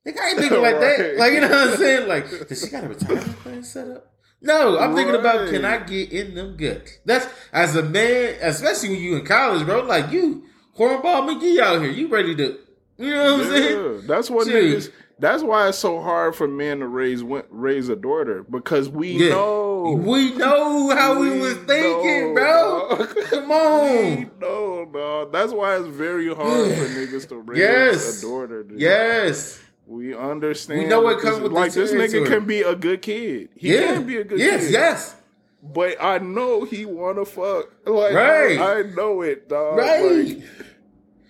I 0.07 0.11
ain't 0.11 0.39
thinking 0.39 0.61
like 0.61 0.81
that. 0.81 1.17
Like 1.19 1.33
you 1.33 1.41
know 1.41 1.49
what 1.49 1.71
I'm 1.71 1.77
saying? 1.77 2.09
Like 2.09 2.49
does 2.49 2.61
she 2.63 2.69
got 2.71 2.85
a 2.85 2.89
retirement 2.89 3.37
plan 3.39 3.63
set 3.63 3.89
up? 3.89 4.11
No, 4.43 4.79
I'm 4.79 4.95
thinking 4.95 5.15
about 5.15 5.49
can 5.49 5.65
I 5.65 5.79
get 5.79 6.13
in 6.13 6.35
them 6.35 6.57
guts? 6.57 6.99
That's 7.07 7.27
as 7.53 7.77
a 7.77 7.83
man, 7.83 8.37
especially 8.43 8.91
when 8.91 9.01
you 9.01 9.17
in 9.17 9.25
college, 9.25 9.65
bro. 9.65 9.83
Like 9.83 10.11
you, 10.13 10.45
cornball 10.77 11.27
McGee 11.29 11.59
out 11.61 11.81
here. 11.81 11.91
You 11.91 12.09
ready 12.09 12.35
to? 12.37 12.59
You 12.99 13.11
know 13.11 13.37
what 13.39 13.47
I'm 13.47 13.49
saying? 13.51 14.07
That's 14.07 14.29
what 14.31 14.47
Dude. 14.47 14.77
niggas. 14.83 14.93
That's 15.19 15.43
why 15.43 15.69
it's 15.69 15.79
so 15.79 16.01
hard 16.01 16.35
for 16.37 16.47
men 16.49 16.81
to 16.81 16.89
raise 16.89 17.23
raise 17.23 17.89
a 17.89 17.97
daughter 17.97 18.43
because 18.43 18.89
we 18.91 19.13
Yeah. 19.13 19.31
know 19.31 20.01
We 20.05 20.35
know 20.35 20.91
how 20.95 21.19
we, 21.21 21.39
was 21.39 21.55
thinking, 21.59 22.35
bro. 22.35 22.89
know, 22.91 22.97
dog. 22.99 23.17
Come 23.31 23.51
on. 23.51 24.17
We 24.17 24.27
know, 24.41 24.85
dog. 24.93 25.33
That's 25.33 25.53
why 25.53 25.77
it's 25.77 25.87
very 25.89 26.27
hard 26.27 26.37
for 26.75 26.85
niggas 26.89 27.29
to 27.31 27.37
raise 27.37 27.59
Yes. 27.59 28.19
a 28.19 28.27
daughter. 28.27 28.63
dude. 28.65 28.81
Yes. 28.81 29.61
We 29.87 30.15
understand. 30.15 30.81
We 30.81 30.87
know 30.87 31.01
what 31.03 31.21
comes 31.21 31.41
with 31.41 31.53
the 31.53 31.59
like 31.59 31.73
this 31.73 31.93
nigga 31.93 32.27
can 32.27 32.47
be 32.47 32.63
a 32.63 32.75
good 32.75 33.03
kid. 33.03 33.51
He 33.57 33.75
yeah. 33.75 33.95
can 33.95 34.07
be 34.07 34.17
a 34.19 34.25
good 34.25 34.39
yes, 34.39 34.65
kid. 34.65 34.73
Yes. 34.73 34.73
Yes. 34.73 35.17
But 35.63 35.97
I 36.03 36.19
know 36.19 36.65
he 36.65 36.85
wanna 36.87 37.25
fuck. 37.25 37.67
Like 37.87 38.15
Right. 38.15 38.59
I, 38.59 38.81
I 38.81 38.83
know 38.83 39.23
it, 39.23 39.49
dog. 39.49 39.79
Right. 39.79 40.27
Like, 40.39 40.43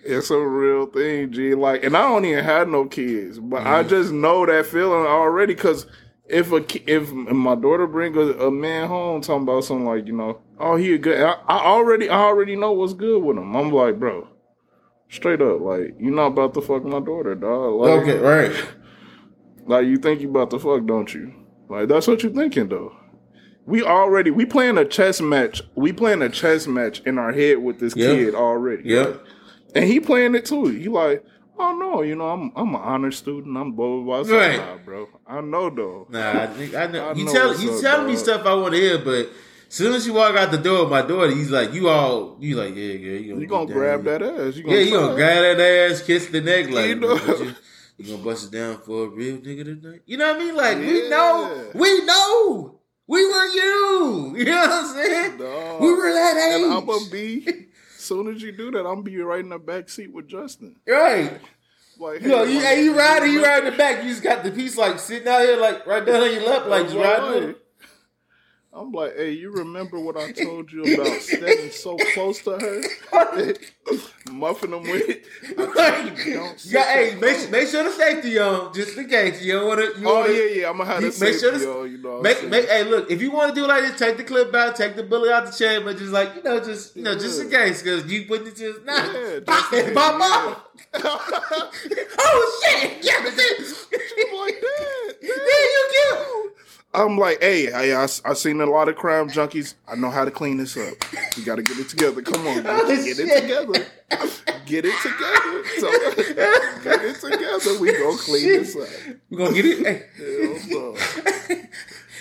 it's 0.03 0.29
a 0.29 0.39
real 0.39 0.85
thing, 0.85 1.31
G. 1.31 1.55
Like, 1.55 1.83
and 1.83 1.97
I 1.97 2.03
don't 2.03 2.25
even 2.25 2.43
have 2.43 2.67
no 2.69 2.85
kids, 2.85 3.39
but 3.39 3.61
I 3.65 3.79
Mm-hmm. 3.81 3.89
just 3.89 4.11
know 4.11 4.45
that 4.45 4.65
feeling 4.67 5.05
already. 5.05 5.53
Because 5.55 5.87
if 6.27 6.51
a 6.51 6.63
if 6.91 7.11
my 7.11 7.55
daughter 7.55 7.87
bring 7.87 8.15
a, 8.15 8.21
a 8.47 8.51
man 8.51 8.87
home 8.87 9.21
talking 9.21 9.43
about 9.43 9.63
something 9.63 9.85
like, 9.85 10.05
you 10.07 10.13
know, 10.13 10.39
oh 10.59 10.75
he 10.75 10.93
a 10.93 10.97
good, 10.97 11.19
I, 11.21 11.33
I 11.47 11.65
already 11.65 12.09
I 12.09 12.19
already 12.19 12.55
know 12.55 12.71
what's 12.71 12.93
good 12.93 13.21
with 13.23 13.37
him. 13.37 13.55
I'm 13.55 13.71
like, 13.71 13.99
bro, 13.99 14.27
straight 15.09 15.41
up, 15.41 15.61
like 15.61 15.95
you're 15.99 16.13
not 16.13 16.27
about 16.27 16.53
to 16.55 16.61
fuck 16.61 16.83
my 16.83 16.99
daughter, 16.99 17.35
dog. 17.35 17.73
Like, 17.81 18.01
Okay. 18.01 18.17
Right. 18.17 18.65
like 19.67 19.85
you 19.87 19.97
think 19.97 20.21
you 20.21 20.29
about 20.29 20.49
to 20.51 20.59
fuck, 20.59 20.85
don't 20.85 21.13
you? 21.13 21.33
Like 21.69 21.87
that's 21.87 22.07
what 22.07 22.23
you 22.23 22.29
thinking 22.29 22.69
though. 22.69 22.95
We 23.65 23.81
already 23.83 24.29
we 24.31 24.45
playing 24.45 24.77
a 24.77 24.85
chess 24.85 25.19
match. 25.21 25.61
We 25.75 25.91
playing 25.91 26.21
a 26.21 26.29
chess 26.29 26.67
match 26.67 27.01
in 27.05 27.17
our 27.17 27.31
head 27.31 27.57
with 27.59 27.79
this 27.79 27.95
Yep. 27.95 28.15
kid 28.15 28.35
already. 28.35 28.89
Yep. 28.89 29.07
Like, 29.07 29.19
and 29.75 29.85
he 29.85 29.99
playing 29.99 30.35
it 30.35 30.45
too. 30.45 30.65
He 30.67 30.87
like, 30.87 31.23
oh 31.57 31.73
no, 31.75 32.01
you 32.03 32.15
know, 32.15 32.29
I'm 32.29 32.51
I'm 32.55 32.69
an 32.75 32.81
honor 32.81 33.11
student. 33.11 33.57
I'm 33.57 33.71
blah 33.71 34.01
blah 34.03 34.23
blah. 34.23 34.37
Right. 34.37 34.57
Nah, 34.57 34.77
bro. 34.77 35.07
I 35.25 35.41
know 35.41 35.69
though. 35.71 36.05
Nah, 36.09 36.43
I, 36.43 36.47
think, 36.47 36.75
I 36.75 36.87
know. 36.87 37.09
I 37.09 37.13
you 37.13 37.25
know 37.25 37.33
tell 37.33 37.59
you 37.59 37.81
telling 37.81 38.07
me 38.07 38.15
stuff 38.15 38.45
I 38.45 38.53
want 38.53 38.75
to 38.75 38.79
hear, 38.79 38.99
but 38.99 39.29
soon 39.75 39.93
as 39.93 40.07
you 40.07 40.13
walk 40.13 40.35
out 40.35 40.51
the 40.51 40.57
door 40.57 40.83
with 40.83 40.91
my 40.91 41.01
daughter, 41.01 41.31
he's 41.31 41.51
like, 41.51 41.73
"You 41.73 41.89
all, 41.89 42.37
you 42.39 42.55
like, 42.55 42.75
yeah, 42.75 42.93
yeah, 42.93 43.19
you 43.19 43.29
gonna, 43.29 43.41
You 43.41 43.47
gonna 43.47 43.73
grab 43.73 44.03
that 44.05 44.21
ass? 44.21 44.55
You 44.55 44.63
Yeah, 44.67 44.79
you 44.79 44.91
gonna 44.91 45.15
grab 45.15 45.57
that 45.57 45.91
ass, 45.91 46.01
kiss 46.01 46.27
the 46.27 46.41
neck, 46.41 46.69
like, 46.69 46.87
You 46.87 46.95
know. 46.95 47.15
you, 47.15 47.55
you 47.97 48.11
gonna 48.11 48.23
bust 48.23 48.45
it 48.53 48.57
down 48.57 48.77
for 48.81 49.05
a 49.05 49.07
real 49.09 49.37
nigga 49.37 49.65
tonight? 49.65 50.01
You 50.05 50.17
know 50.17 50.31
what 50.33 50.41
I 50.41 50.45
mean? 50.45 50.55
Like, 50.55 50.77
we 50.77 51.09
know, 51.09 51.71
we 51.73 52.05
know, 52.05 52.79
we 53.07 53.25
were 53.25 53.45
you. 53.47 54.35
You 54.37 54.45
know 54.45 54.59
what 54.61 54.71
I'm 54.71 54.93
saying? 54.95 55.37
Dog. 55.37 55.81
We 55.81 55.93
were 55.93 56.13
that 56.13 56.37
age. 56.37 56.63
And 56.63 56.73
I'm 56.73 56.85
gonna 56.85 57.09
be. 57.11 57.67
Soon 57.97 58.33
as 58.33 58.41
you 58.41 58.51
do 58.51 58.71
that, 58.71 58.79
I'm 58.79 59.01
gonna 59.01 59.01
be 59.03 59.17
right 59.17 59.39
in 59.39 59.49
the 59.49 59.59
back 59.59 59.89
seat 59.89 60.11
with 60.13 60.27
Justin. 60.27 60.75
right. 60.87 61.39
Like, 61.97 62.21
You 62.21 62.27
know, 62.27 62.43
you, 62.43 62.59
hey, 62.59 62.83
you 62.83 62.97
riding, 62.97 63.31
you 63.31 63.43
riding 63.43 63.71
the 63.71 63.77
back. 63.77 64.03
You 64.03 64.09
just 64.09 64.21
got 64.21 64.43
the 64.43 64.51
piece 64.51 64.77
like 64.77 64.99
sitting 64.99 65.27
out 65.27 65.41
here, 65.41 65.57
like 65.57 65.87
right 65.87 66.05
down 66.05 66.21
on 66.23 66.33
your 66.33 66.43
lap, 66.43 66.65
like 66.67 66.83
just 66.85 66.95
riding. 66.97 67.55
It. 68.75 68.79
I'm 68.79 68.91
like, 68.91 69.15
hey, 69.15 69.31
you 69.31 69.51
remember 69.51 69.99
what 69.99 70.17
I 70.17 70.31
told 70.31 70.71
you 70.71 70.83
about 70.93 71.21
standing 71.21 71.71
so 71.71 71.97
close 72.13 72.41
to 72.43 72.57
her, 72.57 73.53
muffing 74.31 74.71
them 74.71 74.83
with? 74.83 75.17
Don't 75.55 76.65
yeah, 76.65 76.83
hey, 76.93 77.15
make 77.15 77.37
sure, 77.37 77.49
make 77.49 77.67
sure 77.67 77.83
the 77.83 77.91
safety 77.91 78.37
on, 78.39 78.73
just 78.73 78.97
in 78.97 79.07
case 79.07 79.41
you 79.41 79.53
don't 79.53 79.67
want 79.67 79.79
to. 79.79 80.05
Oh 80.05 80.21
wanna, 80.21 80.33
yeah, 80.33 80.43
yeah, 80.43 80.69
I'm 80.69 80.77
gonna 80.77 80.89
have 80.89 80.99
to 80.99 81.23
make 81.23 81.39
sure 81.39 81.51
the, 81.51 81.57
the, 81.59 81.65
yo, 81.65 81.83
you 81.83 81.97
know. 81.97 82.21
Make, 82.21 82.47
make, 82.49 82.67
hey, 82.67 82.83
look, 82.83 83.09
if 83.09 83.21
you 83.21 83.31
want 83.31 83.53
to 83.53 83.61
do 83.61 83.67
like 83.67 83.83
this, 83.83 83.97
take 83.97 84.17
the 84.17 84.23
clip 84.23 84.53
out, 84.53 84.75
take 84.75 84.95
the 84.95 85.03
bullet 85.03 85.31
out 85.31 85.45
the 85.45 85.51
chain, 85.51 85.83
but 85.83 85.97
just 85.97 86.11
like 86.11 86.35
you 86.35 86.43
know, 86.43 86.59
just 86.59 86.95
you 86.95 87.03
know, 87.03 87.17
just 87.17 87.41
in 87.41 87.49
case, 87.49 87.81
because 87.81 88.05
you 88.11 88.25
put 88.25 88.45
it 88.47 88.55
just 88.55 88.83
nah, 88.83 88.93
Yeah, 88.93 89.39
just 89.39 89.73
in 89.73 89.93
my 89.93 90.55
oh 90.97 92.61
shit! 92.65 93.03
Yeah, 93.03 93.21
this, 93.23 93.87
I'm 93.91 94.37
like 94.37 94.61
that. 94.61 95.13
yeah, 95.21 95.29
you 95.29 95.89
cute. 95.91 96.64
I'm 96.95 97.17
like, 97.17 97.41
hey, 97.41 97.71
I, 97.71 98.03
I, 98.03 98.07
I 98.25 98.33
seen 98.33 98.61
a 98.61 98.65
lot 98.65 98.87
of 98.89 98.95
crime 98.95 99.29
junkies. 99.29 99.75
I 99.87 99.95
know 99.95 100.09
how 100.09 100.25
to 100.25 100.31
clean 100.31 100.57
this 100.57 100.75
up. 100.77 100.93
You 101.37 101.43
got 101.45 101.55
to 101.55 101.63
get 101.63 101.77
it 101.77 101.89
together. 101.89 102.21
Come 102.21 102.47
on, 102.47 102.59
Oh, 102.59 102.87
man. 102.87 102.87
get 103.05 103.17
shit. 103.17 103.27
it 103.27 103.41
together. 103.41 103.85
Get 104.65 104.85
it 104.85 104.95
together. 105.01 105.63
So, 105.79 105.91
get 106.83 107.01
it 107.03 107.15
together. 107.19 107.79
We 107.79 107.91
gonna 107.97 108.17
clean 108.17 108.47
this 108.47 108.75
up. 108.75 108.87
We 109.29 109.37
gonna 109.37 109.53
get 109.53 109.65
it. 109.65 109.85
Hey. 109.85 110.69
Hell. 110.69 110.95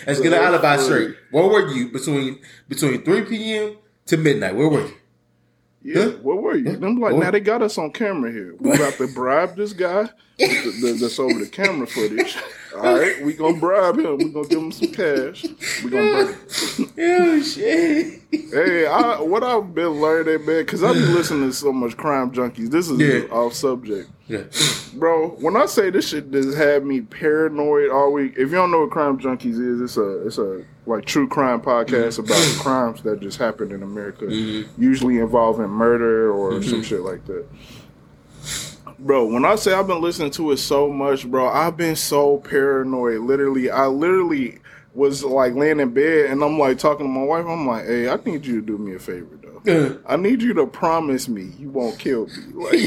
Let's 0.06 0.20
get 0.20 0.32
an 0.32 0.42
alibi 0.42 0.76
straight. 0.78 1.16
Where 1.30 1.46
were 1.46 1.68
you 1.72 1.90
between 1.90 2.40
between 2.68 3.02
three 3.02 3.22
p.m. 3.22 3.76
to 4.06 4.16
midnight? 4.18 4.54
Where 4.56 4.68
were 4.68 4.86
you? 4.86 4.94
Yeah, 5.86 6.02
Huh? 6.04 6.10
where 6.22 6.36
were 6.36 6.56
you? 6.56 6.70
I'm 6.70 6.98
like, 6.98 7.14
now 7.14 7.30
they 7.30 7.40
got 7.40 7.60
us 7.60 7.76
on 7.76 7.90
camera 7.92 8.32
here. 8.32 8.54
We 8.58 8.72
about 8.72 8.94
to 8.94 9.06
bribe 9.06 9.54
this 9.54 9.74
guy 9.74 10.08
th- 10.38 10.80
th- 10.80 10.98
that's 11.00 11.18
over 11.18 11.38
the 11.38 11.46
camera 11.46 11.86
footage. 11.86 12.38
All 12.74 12.98
right, 12.98 13.22
we 13.22 13.34
gonna 13.34 13.58
bribe 13.60 13.98
him. 13.98 14.16
We 14.16 14.30
gonna 14.30 14.48
give 14.48 14.58
him 14.60 14.72
some 14.72 14.88
cash. 14.92 15.44
We 15.84 15.90
gonna 15.90 16.32
him. 16.32 16.90
Oh 16.98 17.42
shit! 17.42 18.22
Hey, 18.32 18.86
I, 18.86 19.20
what 19.20 19.44
I've 19.44 19.74
been 19.74 20.00
learning, 20.00 20.46
man, 20.46 20.64
because 20.64 20.82
I've 20.82 20.94
been 20.94 21.14
listening 21.14 21.50
to 21.50 21.54
so 21.54 21.70
much 21.72 21.96
crime 21.98 22.32
junkies. 22.32 22.70
This 22.70 22.88
is 22.88 22.98
Yeah. 22.98 23.30
off 23.30 23.52
subject, 23.52 24.10
Yeah. 24.26 24.44
bro. 24.94 25.28
When 25.38 25.54
I 25.56 25.66
say 25.66 25.90
this 25.90 26.08
shit 26.08 26.32
just 26.32 26.56
had 26.56 26.84
me 26.86 27.02
paranoid 27.02 27.90
all 27.90 28.10
week. 28.12 28.32
If 28.38 28.48
you 28.50 28.56
don't 28.56 28.70
know 28.70 28.80
what 28.80 28.90
crime 28.90 29.18
junkies 29.18 29.60
is, 29.60 29.80
it's 29.82 29.96
a 29.98 30.26
it's 30.26 30.38
a 30.38 30.64
like 30.86 31.04
true 31.04 31.26
crime 31.26 31.60
podcast 31.60 32.18
about 32.18 32.36
mm-hmm. 32.36 32.60
crimes 32.60 33.02
that 33.02 33.20
just 33.20 33.38
happened 33.38 33.72
in 33.72 33.82
America, 33.82 34.26
mm-hmm. 34.26 34.82
usually 34.82 35.18
involving 35.18 35.68
murder 35.68 36.30
or 36.30 36.62
some 36.62 36.74
mm-hmm. 36.74 36.82
shit 36.82 37.00
like 37.00 37.24
that. 37.26 37.46
Bro, 38.98 39.26
when 39.26 39.44
I 39.44 39.56
say 39.56 39.72
I've 39.72 39.86
been 39.86 40.00
listening 40.00 40.30
to 40.32 40.52
it 40.52 40.58
so 40.58 40.88
much, 40.88 41.28
bro, 41.28 41.48
I've 41.48 41.76
been 41.76 41.96
so 41.96 42.38
paranoid. 42.38 43.20
Literally, 43.20 43.70
I 43.70 43.86
literally 43.86 44.60
was 44.94 45.24
like 45.24 45.54
laying 45.54 45.80
in 45.80 45.90
bed 45.92 46.30
and 46.30 46.42
I'm 46.42 46.58
like 46.58 46.78
talking 46.78 47.06
to 47.06 47.10
my 47.10 47.24
wife. 47.24 47.46
I'm 47.46 47.66
like, 47.66 47.86
hey, 47.86 48.08
I 48.08 48.16
need 48.16 48.46
you 48.46 48.60
to 48.60 48.66
do 48.66 48.78
me 48.78 48.94
a 48.94 48.98
favor. 48.98 49.36
I 49.66 50.16
need 50.16 50.42
you 50.42 50.52
to 50.54 50.66
promise 50.66 51.28
me 51.28 51.50
you 51.58 51.70
won't 51.70 51.98
kill 51.98 52.26
me. 52.26 52.32
Like, 52.52 52.72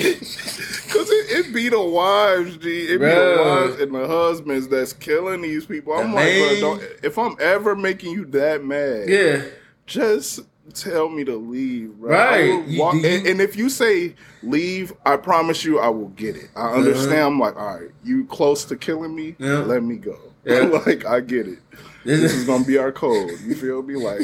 cause 0.89 1.09
it, 1.09 1.45
it 1.47 1.53
be 1.53 1.69
the 1.69 1.81
wives, 1.81 2.57
G. 2.57 2.85
It 2.85 2.99
be 2.99 3.05
the 3.05 3.37
wives 3.43 3.81
and 3.81 3.93
the 3.95 4.07
husbands 4.07 4.67
that's 4.67 4.93
killing 4.93 5.41
these 5.41 5.65
people. 5.65 5.93
I'm 5.93 6.11
The 6.11 6.15
like, 6.15 6.37
bro, 6.37 6.59
don't, 6.59 6.83
if 7.03 7.17
I'm 7.17 7.35
ever 7.39 7.75
making 7.75 8.11
you 8.13 8.25
that 8.25 8.63
mad, 8.63 9.09
Yeah. 9.09 9.41
just 9.85 10.41
tell 10.73 11.09
me 11.09 11.23
to 11.23 11.35
leave, 11.35 11.93
bro. 11.95 12.11
Right. 12.11 12.47
Will 12.49 12.65
You- 12.67 12.93
you- 13.01 13.07
and, 13.07 13.27
and 13.27 13.41
if 13.41 13.55
you 13.55 13.69
say 13.69 14.13
leave, 14.43 14.93
I 15.05 15.17
promise 15.17 15.63
you 15.65 15.79
I 15.79 15.89
will 15.89 16.09
get 16.09 16.35
it. 16.35 16.49
I 16.55 16.73
understand. 16.73 17.21
I'm 17.21 17.39
like, 17.39 17.55
all 17.55 17.79
right, 17.79 17.89
you 18.03 18.25
close 18.25 18.65
to 18.65 18.75
killing 18.75 19.15
me, 19.15 19.29
Uh-huh. 19.39 19.45
Yeah. 19.45 19.59
let 19.59 19.83
me 19.83 19.95
go. 19.95 20.17
Yeah. 20.45 20.59
like, 20.85 21.05
I 21.05 21.19
get 21.19 21.45
it. 21.47 21.59
This 22.05 22.33
is 22.33 22.45
gonna 22.45 22.63
be 22.63 22.77
our 22.77 22.91
code. 22.91 23.39
You 23.45 23.55
feel 23.55 23.81
me? 23.83 23.95
Like, 23.95 24.21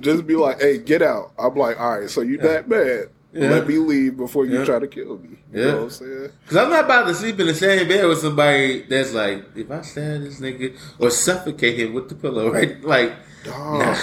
just 0.00 0.26
be 0.26 0.36
like, 0.36 0.60
hey, 0.60 0.78
get 0.78 1.02
out. 1.02 1.32
I'm 1.38 1.54
like, 1.54 1.78
all 1.80 2.00
right, 2.00 2.10
so 2.10 2.20
you 2.20 2.36
that 2.38 2.68
bad. 2.68 3.08
Yeah. 3.32 3.50
Let 3.50 3.66
me 3.68 3.76
leave 3.76 4.16
before 4.16 4.46
you 4.46 4.60
Yeah. 4.60 4.64
try 4.64 4.78
to 4.78 4.86
kill 4.86 5.18
me. 5.18 5.38
You 5.52 5.60
Yeah. 5.60 5.64
know 5.66 5.76
what 5.76 5.82
I'm 5.84 5.90
saying? 5.90 6.30
Cause 6.46 6.56
I'm 6.56 6.70
not 6.70 6.84
about 6.86 7.06
to 7.06 7.14
sleep 7.14 7.38
in 7.38 7.46
the 7.46 7.54
same 7.54 7.86
bed 7.86 8.06
with 8.06 8.18
somebody 8.18 8.82
that's 8.82 9.12
like, 9.12 9.44
if 9.54 9.70
I 9.70 9.82
stab 9.82 10.22
this 10.22 10.40
nigga 10.40 10.74
or 10.98 11.10
suffocate 11.10 11.78
him 11.78 11.92
with 11.92 12.08
the 12.08 12.14
pillow, 12.14 12.50
right? 12.52 12.82
Like, 12.82 13.12
Dog. 13.44 13.78
nah. 13.80 13.96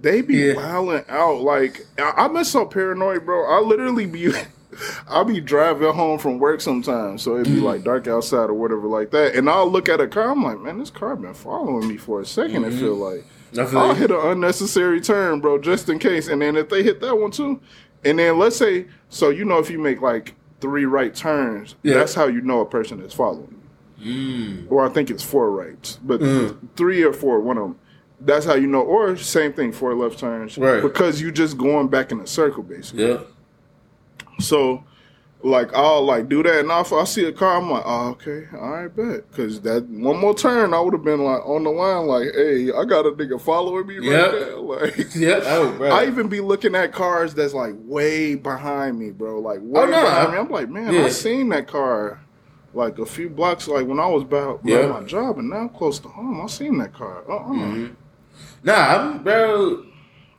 They 0.00 0.20
be 0.22 0.36
Yeah. 0.36 0.54
wilding 0.54 1.04
out. 1.08 1.42
Like 1.42 1.86
I, 1.98 2.28
been 2.28 2.44
so 2.44 2.64
paranoid, 2.66 3.24
bro. 3.26 3.44
I 3.44 3.60
literally 3.60 4.06
be, 4.06 4.32
I'll 5.08 5.24
be 5.24 5.40
driving 5.40 5.92
home 5.92 6.18
from 6.18 6.38
work 6.38 6.60
sometimes, 6.60 7.22
so 7.22 7.34
it'd 7.38 7.52
be 7.52 7.60
Mm. 7.60 7.64
like 7.64 7.84
dark 7.84 8.06
outside 8.08 8.50
or 8.50 8.54
whatever 8.54 8.86
like 8.86 9.10
that, 9.10 9.34
and 9.34 9.48
I'll 9.48 9.70
look 9.70 9.88
at 9.88 10.00
a 10.00 10.06
car. 10.08 10.30
I'm 10.30 10.42
like, 10.42 10.60
man, 10.60 10.78
this 10.78 10.90
car 10.90 11.14
been 11.16 11.34
following 11.34 11.88
me 11.88 11.96
for 11.96 12.20
a 12.20 12.24
2nd 12.24 12.66
It 12.66 12.72
feel 12.78 12.94
like 12.94 13.24
Mm-hmm. 13.52 13.60
I 13.60 13.66
feel 13.66 13.78
I'll 13.80 13.88
like- 13.88 13.96
hit 13.98 14.10
an 14.10 14.16
unnecessary 14.20 15.00
turn, 15.00 15.40
bro, 15.40 15.58
just 15.58 15.88
in 15.90 15.98
case. 15.98 16.26
And 16.28 16.40
then 16.40 16.56
if 16.56 16.70
they 16.70 16.82
hit 16.82 17.00
that 17.02 17.14
one 17.16 17.30
too, 17.30 17.60
and 18.02 18.18
then 18.18 18.38
let's 18.38 18.56
say, 18.56 18.86
so 19.10 19.28
you 19.28 19.44
know, 19.44 19.58
if 19.58 19.68
you 19.68 19.78
make 19.78 20.00
like 20.00 20.34
three 20.62 20.86
right 20.86 21.14
turns, 21.14 21.74
Yeah. 21.82 21.94
that's 21.94 22.14
how 22.14 22.26
you 22.28 22.40
know 22.40 22.60
a 22.60 22.66
person 22.66 23.00
is 23.02 23.12
following. 23.12 23.60
you. 23.98 24.14
Mm. 24.14 24.66
Or 24.72 24.84
I 24.84 24.88
think 24.88 25.10
it's 25.10 25.22
four 25.22 25.50
rights, 25.50 25.98
but 26.02 26.20
Mm. 26.20 26.56
three 26.76 27.02
or 27.02 27.12
four, 27.12 27.40
one 27.40 27.58
of 27.58 27.64
them. 27.64 27.76
That's 28.20 28.46
how 28.46 28.54
you 28.54 28.66
know. 28.68 28.80
Or 28.80 29.16
same 29.16 29.52
thing, 29.52 29.70
four 29.72 29.94
left 29.94 30.18
turns, 30.18 30.56
Right. 30.56 30.80
Because 30.82 31.20
you're 31.20 31.30
just 31.30 31.58
going 31.58 31.88
back 31.88 32.10
in 32.10 32.20
a 32.20 32.26
circle, 32.26 32.62
basically. 32.62 33.06
Yeah. 33.10 33.18
So, 34.42 34.84
like, 35.44 35.74
I'll 35.74 36.04
like 36.04 36.28
do 36.28 36.42
that, 36.44 36.60
and 36.60 36.70
if 36.70 36.92
I 36.92 37.02
see 37.04 37.24
a 37.24 37.32
car, 37.32 37.56
I'm 37.56 37.68
like, 37.70 37.82
oh, 37.84 38.10
okay, 38.10 38.46
all 38.54 38.70
right, 38.70 38.94
bet. 38.94 39.28
Because 39.30 39.60
that 39.62 39.84
one 39.88 40.18
more 40.18 40.34
turn, 40.34 40.72
I 40.72 40.80
would 40.80 40.92
have 40.92 41.02
been 41.02 41.24
like 41.24 41.44
on 41.44 41.64
the 41.64 41.70
line, 41.70 42.06
like, 42.06 42.28
hey, 42.34 42.70
I 42.70 42.84
got 42.84 43.06
a 43.06 43.10
nigga 43.12 43.40
following 43.40 43.86
me 43.86 43.96
right 43.98 44.06
Yep. 44.06 44.30
there, 44.32 44.56
like. 44.58 44.96
Yeah. 45.16 45.40
Oh, 45.44 45.72
bro. 45.76 45.90
I 45.90 46.06
even 46.06 46.28
be 46.28 46.40
looking 46.40 46.74
at 46.76 46.92
cars 46.92 47.34
that's 47.34 47.54
like 47.54 47.74
way 47.78 48.34
behind 48.36 48.98
me, 48.98 49.10
bro. 49.10 49.40
Like 49.40 49.60
way 49.62 49.82
Oh, 49.82 49.86
no. 49.86 50.00
behind 50.02 50.32
me. 50.32 50.38
I'm 50.38 50.48
like, 50.50 50.68
man, 50.68 50.92
Yeah. 50.94 51.04
I 51.04 51.08
seen 51.08 51.48
that 51.50 51.66
car 51.66 52.20
like 52.74 52.98
a 52.98 53.04
few 53.06 53.28
blocks, 53.28 53.66
like 53.68 53.86
when 53.86 53.98
I 54.00 54.06
was 54.06 54.22
about 54.22 54.60
Yeah. 54.64 54.80
yeah. 54.82 54.86
my 54.86 55.02
job, 55.02 55.38
and 55.38 55.50
now 55.50 55.56
I'm 55.56 55.68
close 55.70 55.98
to 56.00 56.08
home. 56.08 56.40
I 56.40 56.46
seen 56.46 56.78
that 56.78 56.94
car. 56.94 57.22
Uh-uh. 57.28 57.48
Mm-hmm. 57.48 57.94
Nah, 58.64 58.72
I'm 58.74 59.22
bro. 59.24 59.84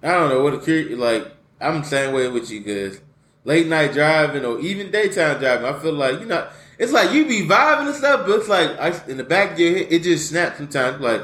I 0.01 0.11
don't 0.11 0.29
know 0.29 0.43
what 0.43 0.53
a 0.53 0.59
cur- 0.59 0.95
like. 0.95 1.27
I'm 1.61 1.81
the 1.81 1.87
same 1.87 2.13
way 2.13 2.27
with 2.29 2.49
you 2.51 2.59
guys. 2.61 2.99
Late 3.45 3.67
night 3.67 3.91
driving 3.91 4.45
or 4.45 4.59
even 4.59 4.89
daytime 4.89 5.39
driving, 5.39 5.65
I 5.65 5.77
feel 5.79 5.93
like 5.93 6.19
you 6.19 6.25
know 6.25 6.47
it's 6.77 6.91
like 6.91 7.11
you 7.11 7.25
be 7.25 7.45
vibing 7.47 7.87
and 7.87 7.95
stuff, 7.95 8.25
but 8.25 8.39
it's 8.39 8.49
like 8.49 8.79
I, 8.79 8.93
in 9.07 9.17
the 9.17 9.23
back 9.23 9.53
of 9.53 9.59
your 9.59 9.77
head, 9.77 9.87
it 9.89 10.03
just 10.03 10.29
snaps 10.29 10.57
sometimes. 10.57 11.01
Like, 11.01 11.21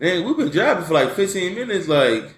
man, 0.00 0.24
we've 0.24 0.36
been 0.36 0.50
driving 0.50 0.84
for 0.84 0.94
like 0.94 1.12
15 1.12 1.54
minutes. 1.54 1.88
Like, 1.88 2.34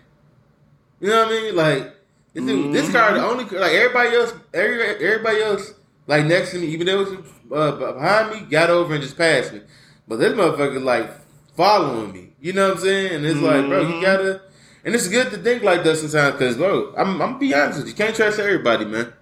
you 1.01 1.09
know 1.09 1.25
what 1.25 1.29
I 1.29 1.41
mean? 1.41 1.57
Like, 1.57 1.95
this, 2.35 2.45
dude, 2.45 2.73
this 2.73 2.91
car 2.93 3.15
the 3.15 3.25
only 3.25 3.45
like 3.45 3.73
everybody 3.73 4.17
else, 4.17 4.33
every, 4.55 4.83
everybody 4.83 5.43
else 5.43 5.75
like 6.07 6.25
next 6.27 6.53
to 6.53 6.59
me, 6.59 6.69
even 6.69 6.87
though 6.87 7.03
it 7.03 7.09
was 7.09 7.29
uh, 7.53 7.93
behind 7.93 8.31
me, 8.31 8.47
got 8.49 8.71
over 8.71 8.95
and 8.95 9.03
just 9.03 9.17
passed 9.17 9.53
me. 9.53 9.61
But 10.07 10.17
this 10.17 10.33
motherfucker 10.33 10.83
like 10.83 11.11
following 11.57 12.13
me. 12.13 12.33
You 12.41 12.53
know 12.53 12.69
what 12.69 12.79
I'm 12.79 12.83
saying? 12.83 13.15
And 13.17 13.27
it's 13.27 13.41
like, 13.41 13.67
bro, 13.67 13.83
you 13.83 14.01
gotta. 14.01 14.43
And 14.85 14.95
it's 14.95 15.09
good 15.09 15.31
to 15.31 15.37
think 15.37 15.63
like 15.63 15.85
that 15.85 15.97
sometimes, 15.97 16.33
because 16.33 16.57
bro, 16.57 16.95
I'm 16.97 17.21
I'm 17.21 17.39
be 17.39 17.55
honest 17.55 17.81
with 17.81 17.89
you 17.89 17.95
can't 17.95 18.15
trust 18.15 18.39
everybody, 18.39 18.85
man. 18.85 19.13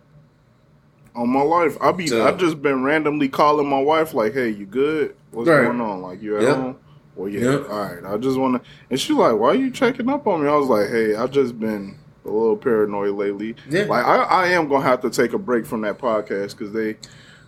On 1.14 1.28
my 1.28 1.42
life, 1.42 1.76
I 1.80 1.92
be 1.92 2.06
So- 2.06 2.24
I 2.26 2.32
just 2.32 2.62
been 2.62 2.82
randomly 2.84 3.28
calling 3.28 3.68
my 3.68 3.80
wife 3.80 4.14
like, 4.14 4.32
"Hey, 4.32 4.48
you 4.50 4.64
good? 4.66 5.14
What's 5.32 5.48
Right. 5.48 5.64
going 5.64 5.80
on? 5.80 6.02
Like, 6.02 6.22
you 6.22 6.36
at 6.36 6.42
Yep. 6.42 6.56
home?" 6.56 6.76
Well, 7.16 7.28
yeah. 7.28 7.50
Yep. 7.52 7.66
All 7.70 7.78
right. 7.82 7.98
I 8.06 8.16
just 8.16 8.38
want 8.38 8.54
to. 8.62 8.68
And 8.90 8.98
she 9.00 9.12
like, 9.12 9.36
"Why 9.38 9.48
are 9.48 9.54
you 9.54 9.70
checking 9.70 10.08
up 10.08 10.26
on 10.26 10.42
me?" 10.42 10.48
I 10.48 10.56
was 10.56 10.68
like, 10.68 10.88
"Hey, 10.88 11.14
I've 11.16 11.30
just 11.32 11.58
been 11.58 11.96
a 12.24 12.30
little 12.30 12.56
paranoid 12.56 13.14
lately. 13.16 13.56
Yeah. 13.68 13.86
Like, 13.88 14.04
I, 14.06 14.16
I 14.22 14.46
am 14.48 14.68
gonna 14.68 14.84
have 14.84 15.00
to 15.02 15.10
take 15.10 15.32
a 15.32 15.38
break 15.38 15.66
from 15.66 15.80
that 15.82 15.98
podcast 15.98 16.56
because 16.56 16.72
they." 16.72 16.96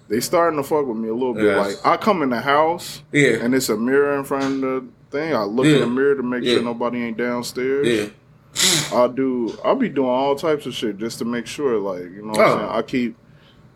They 0.08 0.20
starting 0.20 0.58
to 0.58 0.62
fuck 0.62 0.86
with 0.86 0.98
me 0.98 1.08
a 1.08 1.14
little 1.14 1.32
bit. 1.32 1.44
Yes. 1.44 1.82
Like 1.84 1.86
I 1.86 1.96
come 1.96 2.20
in 2.22 2.28
the 2.28 2.40
house, 2.40 3.02
Yeah. 3.12 3.36
and 3.40 3.54
it's 3.54 3.70
a 3.70 3.76
mirror 3.78 4.14
in 4.18 4.24
front 4.24 4.44
of 4.44 4.60
the 4.60 4.84
thing. 5.10 5.34
I 5.34 5.44
look 5.44 5.64
in 5.64 5.80
the 5.80 5.86
mirror 5.86 6.16
to 6.16 6.22
make 6.22 6.42
Yeah. 6.44 6.54
sure 6.54 6.62
nobody 6.64 7.02
ain't 7.02 7.16
downstairs. 7.16 7.86
Yeah, 7.86 8.98
I'll 8.98 9.08
do. 9.08 9.54
I'll 9.64 9.76
be 9.76 9.88
doing 9.88 10.10
all 10.10 10.34
types 10.34 10.66
of 10.66 10.74
shit 10.74 10.98
just 10.98 11.18
to 11.20 11.24
make 11.24 11.46
sure, 11.46 11.78
like 11.78 12.02
you 12.02 12.20
know, 12.22 12.32
what 12.32 12.40
I'm 12.40 12.44
Oh. 12.50 12.56
saying. 12.58 12.68
I 12.72 12.82
keep 12.82 13.16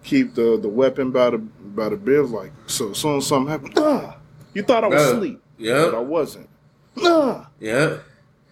keep 0.07 0.35
the 0.35 0.57
the 0.57 0.69
weapon 0.71 1.11
by 1.11 1.31
the 1.31 1.39
by 1.39 1.91
the 1.91 1.97
bed, 1.99 2.31
like 2.31 2.53
so. 2.67 2.91
As 2.93 2.99
soon 2.99 3.19
as 3.19 3.27
something 3.27 3.51
happens, 3.51 3.75
ah, 3.77 4.17
you 4.55 4.63
thought 4.63 4.85
I 4.85 4.89
was 4.89 5.03
Bro. 5.03 5.13
asleep, 5.19 5.43
but 5.59 5.95
I 5.95 5.99
wasn't. 6.01 6.49
Nah, 6.97 7.45
yeah. 7.61 7.99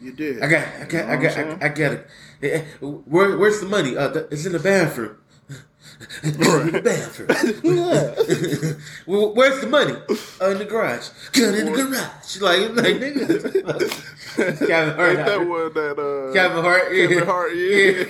you 0.01 0.13
did. 0.13 0.43
I 0.43 0.49
got, 0.49 0.69
I 0.69 0.85
got, 0.85 0.93
You 0.93 0.99
I 0.99 1.05
know 1.17 1.23
what 1.23 1.23
got, 1.23 1.63
I, 1.63 1.67
I 1.67 1.69
got 1.71 1.93
it. 1.93 2.07
Eh, 2.43 2.47
eh, 2.49 2.65
Where, 2.83 3.39
where's 3.39 3.61
the 3.61 3.67
money? 3.67 3.97
Uh, 3.97 4.13
it's 4.31 4.45
in 4.45 4.53
the 4.53 4.59
bathroom. 4.59 5.17
It's 6.23 6.37
in 6.37 6.73
the 6.73 6.81
bathroom. 6.83 7.29
Well, 9.07 9.35
Where's 9.35 9.61
the 9.61 9.67
money? 9.69 9.95
Uh, 10.41 10.51
in 10.51 10.59
the 10.59 10.65
garage. 10.65 11.09
Gun 11.33 11.55
in 11.55 11.67
the 11.67 11.73
garage. 11.73 12.41
Like, 12.41 12.61
like 12.75 12.97
nigga. 12.97 13.29
Kevin 14.67 14.95
Hart. 14.97 15.17
Ain't 15.17 15.27
that 15.27 15.47
one 15.47 15.73
that 15.75 15.99
uh, 15.99 16.33
Kevin 16.35 16.63
Hart. 16.63 16.93
Yeah. 16.93 17.07
Kevin 17.07 17.27
Hart, 17.27 17.53
yeah. 17.55 18.05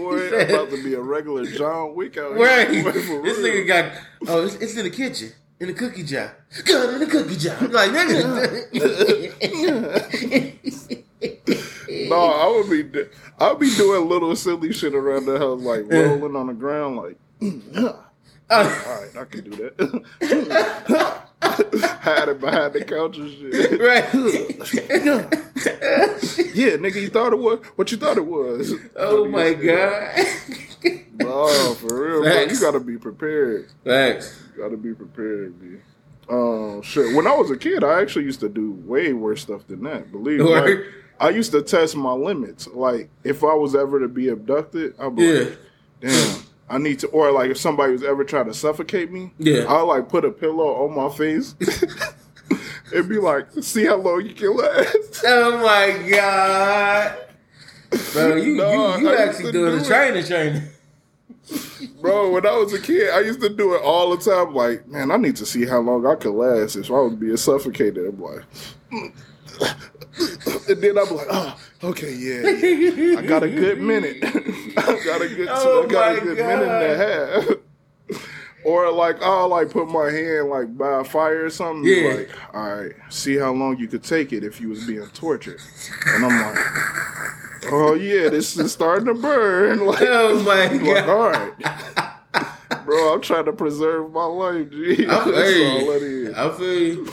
Boy, 0.00 0.28
I'm 0.38 0.48
about 0.50 0.70
to 0.70 0.78
be 0.82 0.94
a 0.94 1.00
regular 1.00 1.44
John 1.46 1.94
Wick 1.94 2.16
out 2.16 2.36
here. 2.36 2.44
Right. 2.44 2.84
Boy, 2.84 2.92
This 3.22 3.38
nigga 3.38 3.66
got. 3.66 3.92
Oh, 4.26 4.44
it's, 4.44 4.54
it's 4.56 4.76
in 4.76 4.84
the 4.84 4.90
kitchen. 4.90 5.32
in 5.60 5.66
the 5.68 5.74
cookie 5.74 6.04
jar. 6.04 6.36
Gun 6.64 6.94
in 6.94 7.00
the 7.00 7.06
cookie 7.06 7.36
jar. 7.36 7.56
I'm 7.60 7.72
like, 7.72 7.90
nigga. 7.90 8.68
No, 12.08 12.16
I 12.16 12.48
would 12.48 12.70
be 12.92 13.04
I 13.38 13.50
would 13.50 13.60
be 13.60 13.74
doing 13.74 14.08
little 14.08 14.34
silly 14.36 14.72
shit 14.72 14.94
around 14.94 15.26
the 15.26 15.38
house, 15.38 15.60
like 15.60 15.90
rolling 15.90 16.36
on 16.36 16.46
the 16.48 16.54
ground, 16.54 16.96
like. 16.96 17.18
All 18.50 18.64
Oh, 18.64 19.04
I 19.20 19.24
can 19.24 19.50
do 19.50 19.50
that. 19.50 21.22
Hide 21.42 22.28
it 22.30 22.40
behind 22.40 22.72
the 22.72 22.84
couch 22.84 23.18
and 23.18 23.30
shit. 23.30 23.80
right. 23.80 24.04
Yeah, 26.54 26.76
nigga, 26.76 27.00
you 27.00 27.08
thought 27.08 27.32
it 27.32 27.38
was 27.38 27.60
what 27.76 27.92
you 27.92 27.98
thought 27.98 28.16
it 28.16 28.24
was. 28.24 28.72
oh 28.96 29.26
my 29.28 29.52
god. 29.52 30.26
Oh, 31.20 31.74
for 31.74 32.06
real, 32.06 32.22
bro. 32.22 32.40
You 32.44 32.60
gotta 32.60 32.80
be 32.80 32.96
prepared. 32.96 33.70
Thanks. 33.84 34.40
You 34.56 34.62
gotta 34.62 34.76
be 34.76 34.94
prepared, 34.94 35.60
B. 35.60 35.76
Um, 36.30 36.82
shit. 36.82 37.14
When 37.14 37.26
I 37.26 37.34
was 37.34 37.50
a 37.50 37.56
kid, 37.56 37.84
I 37.84 38.00
actually 38.00 38.24
used 38.24 38.40
to 38.40 38.48
do 38.48 38.72
way 38.72 39.12
worse 39.12 39.42
stuff 39.42 39.66
than 39.66 39.82
that. 39.84 40.10
Believe 40.10 40.40
me. 40.40 40.84
I 41.20 41.30
used 41.30 41.52
to 41.52 41.62
test 41.62 41.96
my 41.96 42.12
limits. 42.12 42.66
Like, 42.68 43.10
if 43.24 43.42
I 43.42 43.54
was 43.54 43.74
ever 43.74 43.98
to 44.00 44.08
be 44.08 44.28
abducted, 44.28 44.94
I'd 45.00 45.16
be 45.16 45.22
Yeah. 45.24 45.38
like, 45.40 45.58
damn, 46.00 46.40
I 46.70 46.78
need 46.78 46.98
to, 47.00 47.08
or 47.08 47.32
like 47.32 47.50
if 47.50 47.58
somebody 47.58 47.92
was 47.92 48.02
ever 48.04 48.24
trying 48.24 48.46
to 48.46 48.54
suffocate 48.54 49.10
me, 49.10 49.32
Yeah. 49.38 49.64
I'll 49.68 49.86
like 49.86 50.08
put 50.08 50.24
a 50.24 50.30
pillow 50.30 50.84
on 50.84 50.94
my 50.94 51.14
face. 51.16 51.54
It'd 52.92 53.08
be 53.08 53.18
like, 53.18 53.46
see 53.60 53.84
how 53.86 53.96
long 53.96 54.24
you 54.26 54.34
can 54.34 54.56
last. 54.56 55.22
Oh 55.26 55.58
my 55.58 56.08
god. 56.10 57.18
Bro, 58.12 58.36
you 58.36 58.54
No, 58.56 58.96
you, 58.96 59.08
you 59.08 59.16
actually 59.16 59.52
doing 59.52 59.72
do 59.72 59.78
the 59.78 59.84
it. 59.84 59.86
training 59.86 60.24
training. 60.24 60.62
Bro, 62.00 62.30
when 62.32 62.46
I 62.46 62.52
was 62.56 62.72
a 62.74 62.80
kid, 62.80 63.10
I 63.10 63.20
used 63.20 63.40
to 63.40 63.48
do 63.48 63.74
it 63.74 63.82
all 63.82 64.14
the 64.16 64.22
time. 64.22 64.54
Like, 64.54 64.86
man, 64.86 65.10
I 65.10 65.16
need 65.16 65.36
to 65.36 65.46
see 65.46 65.64
how 65.66 65.80
long 65.80 66.06
I 66.06 66.14
could 66.14 66.32
last 66.34 66.76
if 66.76 66.90
I 66.90 66.94
was 66.94 67.14
being 67.14 67.36
suffocated. 67.38 68.06
I'm 68.06 68.20
like, 68.20 68.42
and 70.68 70.82
then 70.82 70.98
I'm 70.98 71.14
like, 71.14 71.26
oh, 71.30 71.58
okay, 71.84 72.12
yeah, 72.12 72.48
yeah. 72.50 73.18
I 73.18 73.22
got 73.22 73.42
a 73.42 73.48
good 73.48 73.80
minute. 73.80 74.18
I 74.76 75.00
got 75.04 75.22
a 75.22 75.28
good, 75.28 75.48
Oh 75.50 75.84
I 75.84 75.86
got 75.86 76.16
a 76.16 76.20
good 76.20 76.38
minute 76.38 76.68
and 76.68 76.72
a 76.72 76.96
half. 76.96 78.24
Or 78.64 78.90
like 78.90 79.22
I'll 79.22 79.48
like 79.48 79.70
put 79.70 79.88
my 79.88 80.10
hand 80.10 80.50
like 80.50 80.76
by 80.76 81.00
a 81.00 81.04
fire 81.04 81.44
or 81.44 81.50
something. 81.50 81.84
Yeah. 81.84 82.14
Like, 82.14 82.30
all 82.54 82.74
right, 82.76 82.92
see 83.08 83.36
how 83.36 83.52
long 83.52 83.78
you 83.78 83.86
could 83.86 84.02
take 84.02 84.32
it 84.32 84.42
if 84.44 84.60
you 84.60 84.68
was 84.68 84.84
being 84.86 85.06
tortured. 85.14 85.60
And 86.06 86.24
I'm 86.24 86.54
like, 86.54 87.72
oh 87.72 87.94
yeah, 87.94 88.28
this 88.28 88.58
is 88.58 88.72
starting 88.72 89.06
to 89.06 89.14
burn. 89.14 89.78
Like, 89.86 90.02
Oh 90.02 90.42
my 90.42 90.66
like, 90.66 90.84
god. 90.84 91.08
all 91.08 91.30
right. 91.30 92.84
Bro, 92.84 93.14
I'm 93.14 93.20
trying 93.20 93.44
to 93.46 93.52
preserve 93.52 94.12
my 94.12 94.24
life, 94.24 94.70
G. 94.70 95.04
That's 95.04 95.26
I'm, 95.26 95.32
all 95.32 95.38
it 95.38 96.00
hey, 96.00 96.06
is. 96.06 96.34
I 96.34 96.50
feel 96.56 96.82
you. 96.82 97.12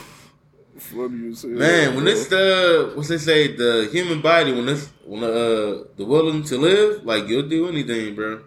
Funny 0.94 1.28
as 1.30 1.42
hell, 1.42 1.50
Man, 1.52 1.94
when 1.96 2.06
it's 2.06 2.26
the 2.28 2.92
what's 2.94 3.08
they 3.08 3.18
say, 3.18 3.56
the 3.56 3.88
human 3.92 4.20
body, 4.20 4.52
when 4.52 4.68
it's 4.68 4.88
when 5.04 5.22
uh 5.24 5.84
the 5.96 6.04
willing 6.04 6.42
to 6.44 6.58
live, 6.58 7.04
like 7.04 7.28
you'll 7.28 7.48
do 7.48 7.68
anything, 7.68 8.14
bro. 8.14 8.40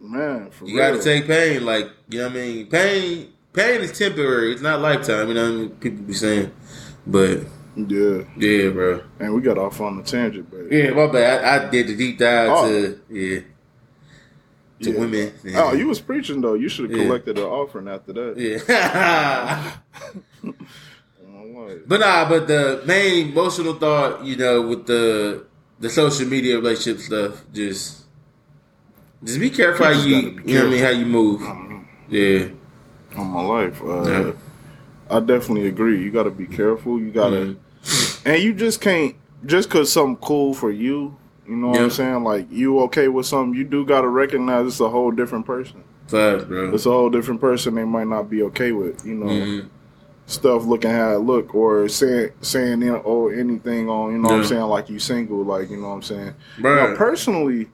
man, 0.00 0.50
for 0.50 0.66
You 0.66 0.76
real. 0.78 0.92
gotta 0.92 1.02
take 1.02 1.26
pain, 1.26 1.64
like 1.64 1.88
you 2.08 2.18
know 2.18 2.24
what 2.28 2.32
I 2.36 2.40
mean. 2.40 2.66
Pain, 2.66 3.32
pain 3.52 3.80
is 3.80 3.96
temporary. 3.96 4.52
It's 4.52 4.62
not 4.62 4.80
lifetime. 4.80 5.28
You 5.28 5.34
know 5.34 5.42
what 5.44 5.52
I 5.52 5.56
mean? 5.60 5.70
People 5.70 6.04
be 6.04 6.14
saying, 6.14 6.50
but 7.06 7.40
Yeah, 7.76 8.22
yeah, 8.36 8.68
bro. 8.70 9.02
and 9.20 9.34
we 9.34 9.40
got 9.40 9.58
off 9.58 9.80
on 9.80 9.96
the 9.98 10.02
tangent, 10.02 10.50
but 10.50 10.70
Yeah, 10.72 10.90
my 10.90 11.06
bad. 11.06 11.44
I, 11.44 11.66
I 11.66 11.70
did 11.70 11.86
the 11.88 11.96
deep 11.96 12.18
dive 12.18 12.50
Oh. 12.52 12.68
to 12.68 13.00
yeah 13.10 13.40
to 14.80 14.90
Yeah. 14.92 14.98
women. 15.00 15.32
Oh, 15.56 15.72
you 15.74 15.88
was 15.88 16.00
preaching 16.00 16.40
though. 16.40 16.54
You 16.54 16.68
should 16.68 16.88
have 16.90 16.98
Yeah. 16.98 17.04
collected 17.06 17.36
an 17.38 17.44
offering 17.44 17.88
after 17.88 18.12
that. 18.12 18.36
yeah. 18.38 19.72
But 21.86 22.00
nah, 22.00 22.28
but 22.28 22.46
the 22.48 22.82
main 22.86 23.30
emotional 23.32 23.74
thought, 23.74 24.24
you 24.24 24.36
know, 24.36 24.62
with 24.62 24.86
the 24.86 25.44
the 25.80 25.88
social 25.90 26.26
media 26.26 26.56
relationship 26.56 27.00
stuff, 27.02 27.44
just 27.52 28.04
just 29.24 29.40
be 29.40 29.50
careful 29.50 29.86
how 29.86 29.92
just 29.92 30.06
you, 30.08 30.22
gotta 30.32 30.48
you 30.48 30.54
know 30.58 30.60
what 30.64 30.68
I 30.68 30.70
mean, 30.70 30.82
how 30.84 30.90
you 30.90 31.06
move. 31.06 31.42
um, 31.42 31.88
Yeah, 32.08 32.46
on 33.16 33.26
my 33.28 33.42
life, 33.42 33.82
uh, 33.82 34.02
Yeah. 34.08 34.32
I 35.10 35.20
definitely 35.20 35.68
agree. 35.68 36.02
You 36.02 36.10
got 36.10 36.24
to 36.24 36.30
be 36.30 36.46
careful. 36.46 36.98
You 36.98 37.10
got 37.10 37.30
to, 37.30 37.56
Mhm. 37.82 38.26
and 38.26 38.42
you 38.42 38.52
just 38.54 38.80
can't 38.80 39.14
just 39.46 39.70
cause 39.70 39.90
something 39.92 40.16
cool 40.16 40.52
for 40.54 40.70
you. 40.70 41.16
You 41.46 41.56
know 41.56 41.68
what 41.68 41.76
Yeah. 41.76 41.84
I'm 41.84 41.90
saying? 41.90 42.24
Like 42.24 42.46
you 42.50 42.78
okay 42.80 43.08
with 43.08 43.24
something, 43.26 43.54
you 43.58 43.64
do 43.64 43.84
got 43.86 44.02
to 44.02 44.08
recognize 44.08 44.66
it's 44.66 44.80
a 44.80 44.88
whole 44.88 45.10
different 45.10 45.46
person. 45.46 45.82
facts, 46.08 46.44
bro. 46.44 46.72
It's 46.74 46.86
a 46.86 46.90
whole 46.90 47.10
different 47.10 47.38
person 47.40 47.74
they 47.74 47.84
might 47.84 48.06
not 48.06 48.30
be 48.30 48.42
okay 48.44 48.72
with. 48.72 49.04
You 49.04 49.14
know. 49.14 49.26
Mhm. 49.26 49.68
Stuff 50.28 50.64
looking 50.66 50.90
how 50.90 51.14
it 51.14 51.20
look 51.20 51.54
or 51.54 51.88
saying 51.88 52.30
saying 52.42 52.82
you 52.82 52.92
know 52.92 52.98
or 52.98 53.32
anything 53.32 53.88
on 53.88 54.12
you 54.12 54.18
know 54.18 54.28
what 54.28 54.34
I'm 54.40 54.44
saying 54.44 54.60
like 54.62 54.90
you 54.90 54.98
single 54.98 55.42
like 55.42 55.70
you 55.70 55.78
know 55.78 55.88
what 55.88 55.94
I'm 55.94 56.02
saying. 56.02 56.34
Bruh. 56.58 56.90
Now 56.90 56.96
personally, 56.96 57.68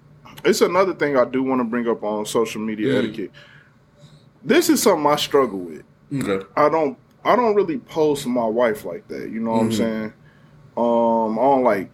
it's 0.45 0.61
another 0.61 0.95
thing 0.95 1.17
I 1.19 1.25
do 1.25 1.43
want 1.43 1.61
to 1.61 1.65
bring 1.65 1.89
up 1.89 2.03
on 2.05 2.25
social 2.25 2.61
media 2.61 2.95
Mm. 2.95 2.99
etiquette. 2.99 3.31
This 4.45 4.69
is 4.69 4.81
something 4.83 5.07
I 5.07 5.17
struggle 5.17 5.59
with. 5.59 5.83
Okay. 6.15 6.47
I 6.57 6.69
don't 6.69 6.97
I 7.25 7.35
don't 7.37 7.55
really 7.55 7.79
post 7.79 8.27
my 8.27 8.45
wife 8.47 8.85
like 8.85 9.09
that. 9.09 9.31
You 9.31 9.41
know 9.41 9.51
what 9.53 9.61
I'm 9.63 9.71
Mhm. 9.71 9.77
saying? 9.77 10.13
Um, 10.77 11.39
I 11.39 11.43
don't 11.43 11.65
like 11.65 11.91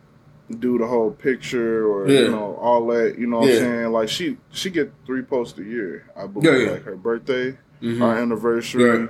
do 0.58 0.76
the 0.78 0.86
whole 0.86 1.12
picture 1.12 1.86
or 1.86 2.08
Yeah. 2.10 2.20
you 2.22 2.30
know 2.32 2.58
all 2.60 2.86
that. 2.88 3.16
You 3.18 3.28
know 3.28 3.38
what 3.38 3.48
Yeah. 3.48 3.54
I'm 3.54 3.60
saying? 3.60 3.92
Like 3.92 4.08
she 4.10 4.36
she 4.50 4.68
get 4.70 4.92
three 5.06 5.22
posts 5.22 5.58
a 5.58 5.62
year. 5.62 6.04
I 6.16 6.26
believe 6.26 6.52
Yeah, 6.52 6.58
yeah. 6.66 6.70
like 6.72 6.84
her 6.84 6.96
birthday, 6.96 7.56
Mhm. 7.80 8.02
our 8.02 8.16
anniversary, 8.16 8.84
Right. 9.02 9.08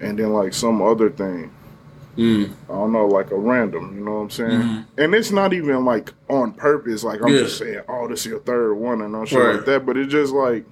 And 0.00 0.18
then 0.18 0.32
like 0.32 0.54
some 0.54 0.82
other 0.82 1.10
thing. 1.10 1.50
Mm. 2.16 2.52
I 2.68 2.72
don't 2.72 2.92
know, 2.92 3.06
like 3.06 3.30
a 3.32 3.36
random, 3.36 3.96
you 3.96 4.04
know 4.04 4.12
what 4.14 4.20
I'm 4.20 4.30
saying? 4.30 4.60
Mhm. 4.62 4.84
And 4.98 5.14
it's 5.14 5.30
not 5.32 5.52
even 5.52 5.84
like 5.84 6.12
on 6.30 6.52
purpose, 6.52 7.02
like 7.04 7.20
I'm 7.20 7.32
Yeah. 7.32 7.40
just 7.40 7.58
saying, 7.58 7.80
oh, 7.88 8.06
this 8.08 8.20
is 8.20 8.26
your 8.26 8.38
third 8.40 8.74
one 8.74 9.02
and 9.02 9.28
shit 9.28 9.38
Right. 9.38 9.56
like 9.56 9.64
that. 9.66 9.84
But 9.84 9.96
it's 9.96 10.12
just 10.12 10.32
like, 10.32 10.64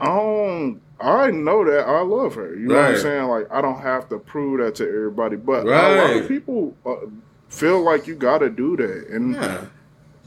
I 0.00 0.06
don't, 0.06 0.80
I 1.00 1.30
know 1.30 1.64
that 1.64 1.86
I 1.86 2.00
love 2.00 2.34
her. 2.36 2.54
You 2.54 2.68
know 2.68 2.74
what 2.74 2.90
I'm 2.90 2.96
saying? 2.96 3.24
Like, 3.28 3.46
I 3.50 3.60
don't 3.60 3.80
have 3.80 4.08
to 4.08 4.18
prove 4.18 4.60
that 4.60 4.76
to 4.76 4.88
everybody. 4.88 5.36
But 5.36 5.66
a 5.66 5.70
lot 5.96 6.16
of 6.22 6.28
people 6.28 6.76
uh, 6.86 6.96
feel 7.48 7.80
like 7.80 8.06
you 8.06 8.14
got 8.14 8.38
to 8.38 8.48
do 8.48 8.76
that. 8.76 9.08
And 9.10 9.34
Yeah. 9.34 9.64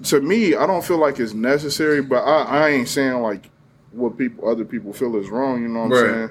to 0.03 0.21
me, 0.21 0.55
I 0.55 0.65
don't 0.67 0.83
feel 0.83 0.97
like 0.97 1.19
it's 1.19 1.33
necessary, 1.33 2.01
but 2.01 2.23
I, 2.23 2.43
I 2.43 2.69
ain't 2.69 2.87
saying 2.87 3.21
like 3.21 3.49
what 3.91 4.17
people, 4.17 4.47
other 4.47 4.63
people 4.65 4.93
feel 4.93 5.15
is 5.17 5.29
wrong, 5.29 5.61
you 5.61 5.67
know 5.67 5.79
what 5.79 5.85
I'm 5.85 5.91
Right. 5.91 6.01
saying? 6.01 6.29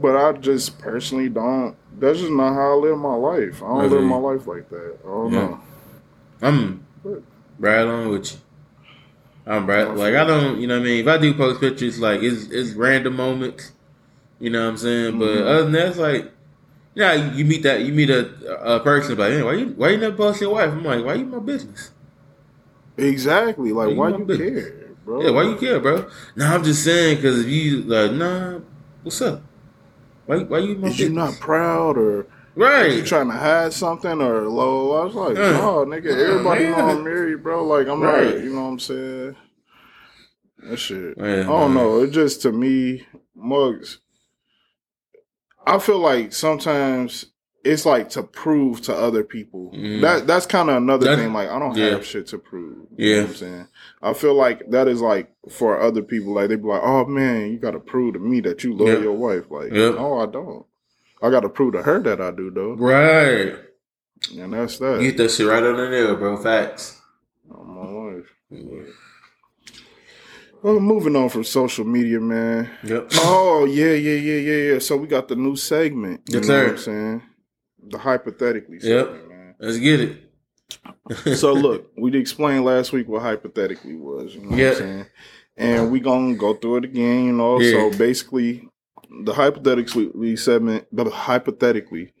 But 0.00 0.16
I 0.16 0.32
just 0.32 0.78
personally 0.78 1.28
don't. 1.28 1.74
That's 1.98 2.18
just 2.18 2.30
not 2.30 2.52
how 2.52 2.72
I 2.72 2.74
live 2.74 2.98
my 2.98 3.14
life. 3.14 3.62
I 3.62 3.66
don't 3.66 3.78
Really? 3.90 3.96
live 4.00 4.04
my 4.04 4.16
life 4.16 4.46
like 4.46 4.68
that. 4.68 4.98
I 5.04 5.08
don't 5.08 5.32
Yeah. 5.32 5.38
know. 5.48 5.60
I'm 6.42 6.86
right 7.58 7.86
on 7.86 8.10
with 8.10 8.32
you. 8.32 8.38
I'm 9.46 9.66
right. 9.66 9.88
Like 9.96 10.14
I 10.14 10.24
don't, 10.24 10.60
you 10.60 10.66
know 10.66 10.74
what 10.76 10.82
I 10.82 10.84
mean. 10.84 11.00
If 11.00 11.06
I 11.08 11.18
do 11.18 11.32
post 11.32 11.60
pictures, 11.60 11.98
like 12.00 12.22
it's 12.22 12.46
it's 12.50 12.72
random 12.72 13.16
moments. 13.16 13.72
You 14.38 14.50
know 14.50 14.64
what 14.64 14.70
I'm 14.70 14.76
saying. 14.76 15.18
But 15.18 15.30
Mhm. 15.30 15.46
other 15.46 15.62
than 15.62 15.72
that, 15.72 15.88
it's 15.88 15.98
like, 15.98 16.24
you 16.94 17.02
know, 17.02 17.12
you 17.34 17.44
meet 17.46 17.62
that 17.62 17.82
you 17.82 17.92
meet 17.94 18.10
a 18.10 18.28
a 18.76 18.80
person 18.80 19.16
like, 19.16 19.32
hey, 19.32 19.42
why 19.42 19.54
you 19.54 19.66
why 19.76 19.90
you 19.90 19.98
never 19.98 20.16
post 20.16 20.40
your 20.42 20.50
wife? 20.50 20.70
I'm 20.70 20.84
like, 20.84 21.04
why 21.04 21.14
you 21.14 21.24
my 21.24 21.38
business? 21.38 21.92
Exactly. 22.98 23.72
Like, 23.72 23.90
You 23.90 23.96
why 23.96 24.08
you 24.10 24.24
business. 24.24 24.64
care, 24.64 24.88
bro? 25.04 25.22
Yeah, 25.22 25.30
why 25.30 25.42
you 25.44 25.56
care, 25.56 25.80
bro? 25.80 26.10
No, 26.34 26.46
I'm 26.46 26.64
just 26.64 26.82
saying 26.84 27.16
because 27.16 27.40
if 27.40 27.48
you 27.48 27.82
like, 27.82 28.12
nah, 28.12 28.58
what's 29.02 29.20
up? 29.22 29.42
Why 30.26 30.38
why 30.38 30.58
you 30.58 30.84
Is 30.84 30.98
you 30.98 31.08
not 31.10 31.38
proud 31.40 31.96
or 31.96 32.26
right? 32.54 32.92
you 32.92 33.02
trying 33.04 33.28
to 33.28 33.36
hide 33.36 33.72
something 33.72 34.20
or 34.20 34.42
low? 34.48 35.00
I 35.00 35.04
was 35.04 35.14
like, 35.14 35.36
Yeah. 35.36 35.52
no, 35.52 35.84
nigga. 35.86 36.06
Everybody 36.06 36.64
Yeah. 36.64 36.70
know 36.76 36.90
I'm 36.90 37.04
married, 37.04 37.42
bro. 37.42 37.64
Like, 37.64 37.86
I'm 37.88 38.02
Right. 38.02 38.42
You 38.42 38.52
know 38.54 38.62
what 38.62 38.68
I'm 38.68 38.78
saying? 38.80 39.36
That 40.58 40.76
shit. 40.78 41.14
Yeah, 41.16 41.24
I 41.24 41.42
don't 41.44 41.74
man. 41.74 41.74
know. 41.74 42.00
It 42.02 42.10
just 42.10 42.42
to 42.42 42.52
me, 42.52 43.06
mugs. 43.34 43.98
I 45.66 45.78
feel 45.78 45.98
like 45.98 46.32
sometimes 46.32 47.26
it's 47.66 47.84
like 47.84 48.08
to 48.10 48.22
prove 48.22 48.80
to 48.82 48.94
other 48.94 49.22
people. 49.24 49.72
Mhm. 49.74 50.00
That 50.00 50.26
that's 50.26 50.46
kind 50.46 50.70
of 50.70 50.76
another 50.76 51.06
That- 51.06 51.18
thing. 51.18 51.32
Like 51.32 51.48
I 51.50 51.58
don't 51.58 51.76
yeah. 51.76 51.90
have 51.90 52.04
shit 52.06 52.26
to 52.28 52.38
prove. 52.38 52.86
You 52.96 53.14
Yeah. 53.14 53.22
I'm 53.24 53.34
saying. 53.34 53.66
I 54.02 54.12
feel 54.14 54.34
like 54.34 54.70
that 54.70 54.88
is 54.88 55.00
like 55.00 55.30
for 55.50 55.80
other 55.80 56.02
people. 56.02 56.34
Like 56.34 56.48
they 56.48 56.56
be 56.56 56.62
like, 56.68 56.82
"Oh 56.82 57.04
man, 57.06 57.50
you 57.52 57.58
got 57.58 57.72
to 57.72 57.80
prove 57.80 58.14
to 58.14 58.20
me 58.20 58.40
that 58.40 58.62
you 58.64 58.74
love 58.74 58.88
Yeah. 58.88 58.98
your 59.00 59.12
wife." 59.14 59.44
Like, 59.50 59.72
Yeah. 59.72 59.90
no, 59.90 60.20
I 60.20 60.26
don't. 60.26 60.64
I 61.22 61.30
got 61.30 61.40
to 61.40 61.48
prove 61.48 61.72
to 61.74 61.82
her 61.82 61.98
that 62.02 62.20
I 62.20 62.30
do 62.30 62.50
though, 62.50 62.74
Right. 62.74 63.54
and 64.38 64.52
that's 64.52 64.78
that. 64.78 65.00
You 65.00 65.08
get 65.12 65.16
that 65.18 65.30
shit 65.30 65.46
right 65.46 65.62
on 65.62 65.76
the 65.76 65.88
nail, 65.90 66.16
bro. 66.16 66.36
Facts. 66.36 67.00
on 67.50 67.74
my 67.74 68.16
life. 68.16 68.96
Well, 70.62 70.80
moving 70.80 71.14
on 71.14 71.28
from 71.28 71.44
social 71.44 71.84
media, 71.84 72.18
man. 72.20 72.70
Yep. 72.82 73.08
Oh 73.16 73.66
yeah, 73.66 73.92
yeah, 73.92 74.14
yeah, 74.18 74.38
yeah, 74.40 74.72
yeah. 74.72 74.78
So 74.80 74.96
we 74.96 75.06
got 75.06 75.28
the 75.28 75.36
new 75.36 75.54
segment. 75.54 76.22
You 76.28 76.38
Yes, 76.40 76.48
know 76.48 76.54
sir. 76.54 76.62
what 76.64 76.70
I'm 76.72 76.78
saying? 76.78 77.22
The 77.88 77.98
hypothetically 77.98 78.78
Yep. 78.82 79.06
segment, 79.06 79.28
man. 79.28 79.54
Let's 79.60 79.78
get 79.78 80.00
it. 80.00 80.16
So 81.36 81.52
look, 81.52 81.92
we 81.96 82.16
explained 82.18 82.64
last 82.64 82.92
week 82.92 83.08
what 83.08 83.22
hypothetically 83.22 83.94
was. 83.94 84.34
You 84.34 84.42
know 84.42 84.56
Yeah. 84.56 84.64
what 84.70 84.72
I'm 84.72 84.78
saying? 84.78 85.06
And 85.56 85.90
we 85.92 86.00
gonna 86.00 86.34
go 86.34 86.54
through 86.54 86.78
it 86.78 86.84
again, 86.84 87.24
you 87.26 87.32
know. 87.32 87.60
Yeah. 87.60 87.70
So 87.70 87.90
basically, 87.96 88.68
the 89.24 89.32
hypothetically 89.32 90.36
segment, 90.36 90.86
but 90.92 91.06
hypothetically, 91.10 92.12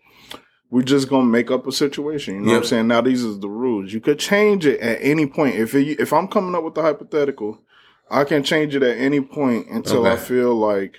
we're 0.70 0.82
just 0.82 1.08
gonna 1.08 1.26
make 1.26 1.50
up 1.50 1.66
a 1.66 1.72
situation. 1.72 2.34
You 2.36 2.40
know 2.42 2.52
what 2.52 2.56
I'm 2.58 2.64
saying? 2.64 2.86
Now 2.88 3.00
these 3.00 3.24
is 3.24 3.40
the 3.40 3.48
rules. 3.48 3.92
You 3.92 4.00
could 4.00 4.18
change 4.20 4.64
it 4.66 4.80
at 4.80 4.98
any 5.00 5.26
point. 5.26 5.56
If 5.56 5.74
it, 5.74 5.98
if 6.00 6.12
I'm 6.12 6.28
coming 6.28 6.54
up 6.54 6.62
with 6.64 6.74
the 6.74 6.82
hypothetical, 6.82 7.60
I 8.08 8.22
can 8.24 8.44
change 8.44 8.74
it 8.76 8.82
at 8.84 8.96
any 8.98 9.20
point 9.20 9.66
until 9.68 10.06
I 10.06 10.16
feel 10.16 10.54
like 10.54 10.94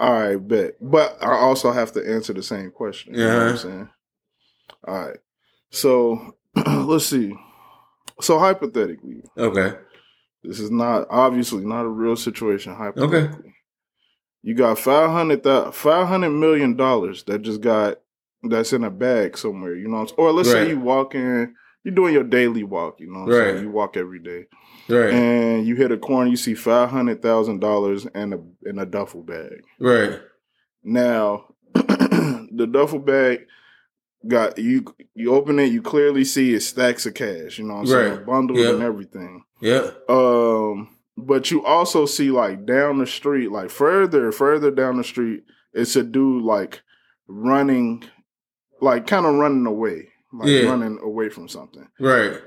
I 0.00 0.36
bet. 0.36 0.74
But 0.80 1.16
I 1.22 1.32
also 1.32 1.70
have 1.72 1.92
to 1.92 2.00
answer 2.08 2.32
the 2.32 2.42
same 2.42 2.70
question. 2.70 3.14
You 3.14 3.20
know 3.20 3.38
what 3.38 3.48
I'm 3.50 3.56
saying? 3.56 3.88
All 4.86 5.06
right. 5.06 5.16
So 5.70 6.34
let's 6.66 7.06
see. 7.06 7.34
So 8.20 8.38
hypothetically, 8.38 9.22
Okay. 9.36 9.76
this 10.42 10.58
is 10.60 10.70
not 10.70 11.06
obviously 11.10 11.64
not 11.64 11.84
a 11.84 11.88
real 11.88 12.16
situation. 12.16 12.74
Hypothetically, 12.74 13.38
Okay. 13.38 13.54
you 14.42 14.54
got 14.54 14.78
five 14.78 15.10
hundred 15.10 15.42
five 15.72 16.08
hundred 16.08 16.30
million 16.30 16.76
dollars 16.76 17.22
that 17.24 17.42
just 17.42 17.60
got 17.60 17.98
that's 18.42 18.72
in 18.72 18.84
a 18.84 18.90
bag 18.90 19.36
somewhere. 19.38 19.74
You 19.74 19.88
know, 19.88 19.98
what 19.98 20.08
I'm- 20.10 20.14
or 20.18 20.32
let's 20.32 20.48
Right. 20.48 20.64
say 20.64 20.70
you 20.70 20.80
walk 20.80 21.14
in, 21.14 21.54
you're 21.84 21.94
doing 21.94 22.14
your 22.14 22.24
daily 22.24 22.64
walk. 22.64 22.98
You 23.00 23.12
know, 23.12 23.20
what 23.20 23.32
I'm 23.34 23.38
Right. 23.38 23.50
saying? 23.54 23.62
you 23.64 23.70
walk 23.70 23.96
every 23.96 24.18
day, 24.20 24.46
Right. 24.88 25.12
and 25.12 25.66
you 25.66 25.76
hit 25.76 25.92
a 25.92 25.98
corner, 25.98 26.30
you 26.30 26.36
see 26.36 26.54
five 26.54 26.90
hundred 26.90 27.20
thousand 27.22 27.60
dollars 27.60 28.06
in 28.14 28.32
a 28.32 28.68
in 28.68 28.78
a 28.78 28.86
duffel 28.86 29.22
bag. 29.22 29.62
right. 29.78 30.20
Now, 30.82 31.54
the 31.74 32.68
duffel 32.70 32.98
bag 33.00 33.40
got 34.26 34.58
you. 34.58 34.84
You 35.14 35.34
open 35.34 35.58
it, 35.58 35.66
you 35.72 35.82
clearly 35.82 36.24
see 36.24 36.54
it 36.54 36.60
stacks 36.60 37.04
of 37.06 37.14
cash. 37.14 37.58
You 37.58 37.64
know 37.66 37.74
what 37.74 37.80
I'm 37.80 37.86
saying? 37.86 38.16
Right. 38.18 38.26
Bundles 38.26 38.58
Yep. 38.60 38.74
and 38.74 38.82
everything. 38.82 39.44
Yeah. 39.60 39.90
Um, 40.08 40.96
but 41.16 41.50
you 41.50 41.64
also 41.66 42.06
see 42.06 42.30
like 42.30 42.64
down 42.64 42.98
the 42.98 43.06
street, 43.06 43.50
like 43.50 43.70
further, 43.70 44.30
further 44.32 44.70
down 44.70 44.96
the 44.96 45.04
street, 45.04 45.42
it's 45.72 45.96
a 45.96 46.02
dude 46.04 46.44
like 46.44 46.80
running, 47.26 48.04
like 48.80 49.06
kind 49.06 49.26
of 49.26 49.34
running 49.34 49.66
away, 49.66 50.08
like 50.32 50.48
Yeah. 50.48 50.70
running 50.70 50.98
away 51.02 51.28
from 51.28 51.48
something. 51.48 51.88
Right. 52.00 52.40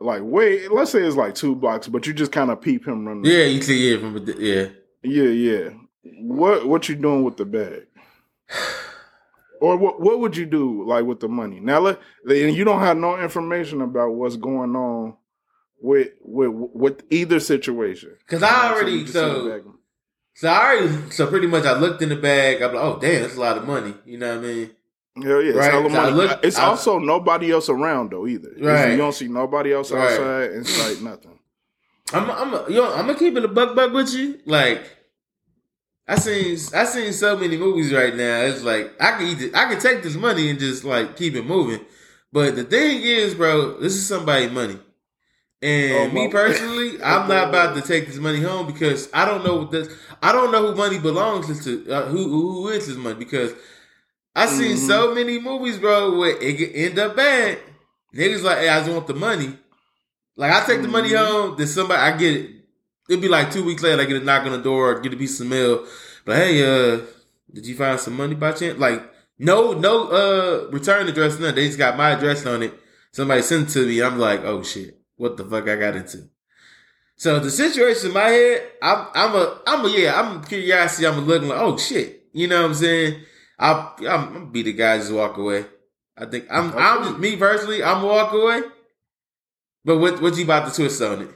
Like 0.00 0.22
wait, 0.22 0.70
let's 0.70 0.92
say 0.92 1.02
it's 1.02 1.16
like 1.16 1.34
two 1.34 1.54
blocks, 1.54 1.88
but 1.88 2.06
you 2.06 2.12
just 2.12 2.32
kind 2.32 2.50
of 2.50 2.60
peep 2.60 2.86
him 2.86 3.06
running. 3.06 3.24
Yeah. 3.24 3.44
You 3.44 3.62
see, 3.62 3.90
yeah, 3.90 3.98
from 3.98 4.16
yeah. 4.38 4.68
yeah, 5.02 5.28
yeah. 5.28 5.70
What 6.20 6.66
what 6.66 6.88
you 6.88 6.94
doing 6.94 7.24
with 7.24 7.36
the 7.36 7.44
bag? 7.44 7.86
Or 9.60 9.76
what 9.76 10.00
what 10.00 10.20
would 10.20 10.36
you 10.36 10.46
do 10.46 10.86
like 10.86 11.04
with 11.04 11.18
the 11.18 11.26
money? 11.26 11.58
Now 11.58 11.80
let 11.80 11.98
and 12.28 12.54
you 12.54 12.62
don't 12.62 12.78
have 12.78 12.96
no 12.96 13.18
information 13.18 13.80
about 13.80 14.10
what's 14.10 14.36
going 14.36 14.76
on 14.76 15.16
with 15.80 16.10
with 16.20 16.50
with 16.52 17.02
either 17.10 17.40
situation. 17.40 18.16
Cause 18.26 18.42
I 18.42 18.72
already 18.72 19.02
the 19.02 19.12
so 19.12 19.62
so 20.34 20.48
I 20.48 20.76
already 20.76 21.10
so 21.10 21.26
pretty 21.26 21.48
much 21.48 21.64
I 21.64 21.78
looked 21.78 22.02
in 22.02 22.08
the 22.10 22.16
bag. 22.16 22.62
I'm 22.62 22.74
like, 22.74 22.84
oh 22.84 22.98
damn, 23.00 23.22
that's 23.22 23.36
a 23.36 23.40
lot 23.40 23.58
of 23.58 23.66
money. 23.66 23.94
You 24.04 24.18
know 24.18 24.36
what 24.36 24.44
I 24.44 24.48
mean? 24.48 24.70
Hell 25.22 25.42
yeah, 25.42 25.48
it's, 25.50 25.56
Right, 25.58 25.70
so 25.72 25.88
money. 25.88 26.10
look- 26.12 26.40
it's 26.42 26.58
I- 26.58 26.64
also 26.66 26.98
nobody 26.98 27.50
else 27.52 27.68
around 27.68 28.10
though 28.10 28.26
either. 28.26 28.50
Right. 28.60 28.92
You 28.92 28.96
don't 28.96 29.12
see 29.14 29.28
nobody 29.28 29.72
else 29.72 29.90
Right. 29.90 30.10
outside. 30.12 30.50
It's 30.52 30.78
like 30.88 31.00
nothing. 31.02 31.38
I'm 32.12 32.30
I'm 32.30 32.54
a, 32.54 32.64
yo, 32.70 32.86
I'm 32.94 33.06
gonna 33.06 33.18
keep 33.18 33.36
it 33.36 33.44
a 33.44 33.48
buck 33.48 33.74
buck 33.76 33.92
with 33.92 34.12
you. 34.14 34.38
Like 34.46 34.82
I 36.06 36.16
seen 36.18 36.56
I 36.74 36.84
seen 36.84 37.12
so 37.12 37.36
many 37.36 37.56
movies 37.58 37.92
right 37.92 38.14
now. 38.14 38.40
It's 38.42 38.62
like 38.62 38.92
I 39.00 39.12
can 39.18 39.26
either 39.26 39.50
I 39.56 39.66
can 39.66 39.78
take 39.78 40.02
this 40.02 40.14
money 40.16 40.48
and 40.48 40.58
just 40.58 40.84
like 40.84 41.16
keep 41.16 41.34
it 41.34 41.44
moving. 41.44 41.80
But 42.32 42.56
the 42.56 42.64
thing 42.64 43.02
is, 43.02 43.34
bro, 43.34 43.78
this 43.78 43.94
is 43.94 44.06
somebody's 44.06 44.50
money. 44.50 44.78
And 45.60 46.10
Oh, 46.10 46.14
me 46.14 46.28
personally, 46.30 47.02
I'm 47.02 47.28
not 47.28 47.48
about 47.50 47.74
to 47.76 47.82
take 47.82 48.06
this 48.06 48.16
money 48.18 48.40
home 48.40 48.66
because 48.66 49.08
I 49.12 49.24
don't 49.26 49.44
know 49.44 49.56
what 49.56 49.70
this 49.70 49.88
I 50.22 50.32
don't 50.32 50.50
know 50.50 50.68
who 50.68 50.74
money 50.76 50.98
belongs 50.98 51.46
to 51.64 51.90
uh, 51.92 52.06
who 52.06 52.28
who 52.28 52.68
is 52.68 52.86
his 52.86 52.96
money 52.96 53.16
because 53.16 53.52
I 54.34 54.46
seen 54.46 54.76
Mhm. 54.76 54.86
so 54.86 55.14
many 55.14 55.38
movies, 55.40 55.78
bro, 55.78 56.16
where 56.18 56.36
it 56.40 56.58
could 56.58 56.72
end 56.74 56.98
up 56.98 57.16
bad. 57.16 57.58
Niggas 58.14 58.42
like, 58.42 58.58
hey, 58.58 58.68
I 58.68 58.80
just 58.80 58.90
want 58.90 59.06
the 59.06 59.14
money. 59.14 59.56
Like 60.36 60.52
I 60.52 60.64
take 60.66 60.82
the 60.82 60.88
money 60.88 61.10
Mhm. 61.10 61.26
home, 61.26 61.54
then 61.58 61.66
somebody 61.66 62.00
I 62.00 62.16
get 62.16 62.36
it. 62.36 62.50
It'd 63.08 63.22
be 63.22 63.28
like 63.28 63.50
two 63.52 63.64
weeks 63.64 63.82
later, 63.82 64.00
I 64.00 64.04
get 64.04 64.22
a 64.22 64.24
knock 64.24 64.44
on 64.44 64.52
the 64.52 64.58
door, 64.58 65.00
get 65.00 65.12
a 65.12 65.16
piece 65.16 65.40
of 65.40 65.46
mail. 65.46 65.84
But 66.24 66.36
hey, 66.36 66.62
uh, 66.62 67.00
did 67.52 67.66
you 67.66 67.74
find 67.74 67.98
some 67.98 68.16
money 68.16 68.34
by 68.34 68.52
chance? 68.52 68.78
Like, 68.78 69.02
no, 69.38 69.72
no, 69.72 70.08
uh, 70.08 70.68
return 70.70 71.08
address, 71.08 71.38
nothing. 71.38 71.54
They 71.56 71.66
just 71.66 71.78
got 71.78 71.96
my 71.96 72.10
address 72.10 72.44
on 72.46 72.62
it. 72.62 72.74
Somebody 73.12 73.42
sent 73.42 73.68
it 73.70 73.72
to 73.72 73.86
me. 73.86 74.00
I'm 74.02 74.18
like, 74.18 74.44
oh 74.44 74.62
shit, 74.62 74.98
what 75.16 75.36
the 75.36 75.44
fuck 75.44 75.66
I 75.68 75.76
got 75.76 75.96
into? 75.96 76.28
So 77.16 77.40
the 77.40 77.50
situation 77.50 78.08
in 78.08 78.14
my 78.14 78.28
head, 78.28 78.62
I'm, 78.82 79.06
I'm 79.14 79.34
a, 79.34 79.60
I'm 79.66 79.84
a, 79.84 79.88
yeah, 79.88 80.20
I'm 80.20 80.44
curiosity. 80.44 81.06
I'm 81.06 81.18
a 81.18 81.20
looking 81.22 81.48
like, 81.48 81.58
oh 81.60 81.76
shit, 81.76 82.26
you 82.32 82.46
know 82.46 82.60
what 82.62 82.68
I'm 82.68 82.74
saying? 82.74 83.22
I, 83.58 83.92
I'm, 84.00 84.36
I'm 84.36 84.52
be 84.52 84.62
the 84.62 84.72
guy 84.72 84.98
just 84.98 85.12
walk 85.12 85.36
away. 85.36 85.66
I 86.16 86.26
think 86.26 86.46
I'm, 86.50 86.72
I'm 86.76 87.04
just 87.04 87.18
me 87.18 87.36
personally. 87.36 87.82
I'm 87.82 88.02
walk 88.02 88.32
away. 88.32 88.62
But 89.84 89.98
what, 89.98 90.20
what 90.20 90.36
you 90.36 90.44
about 90.44 90.68
to 90.68 90.74
twist 90.74 91.00
on 91.02 91.22
it? 91.22 91.30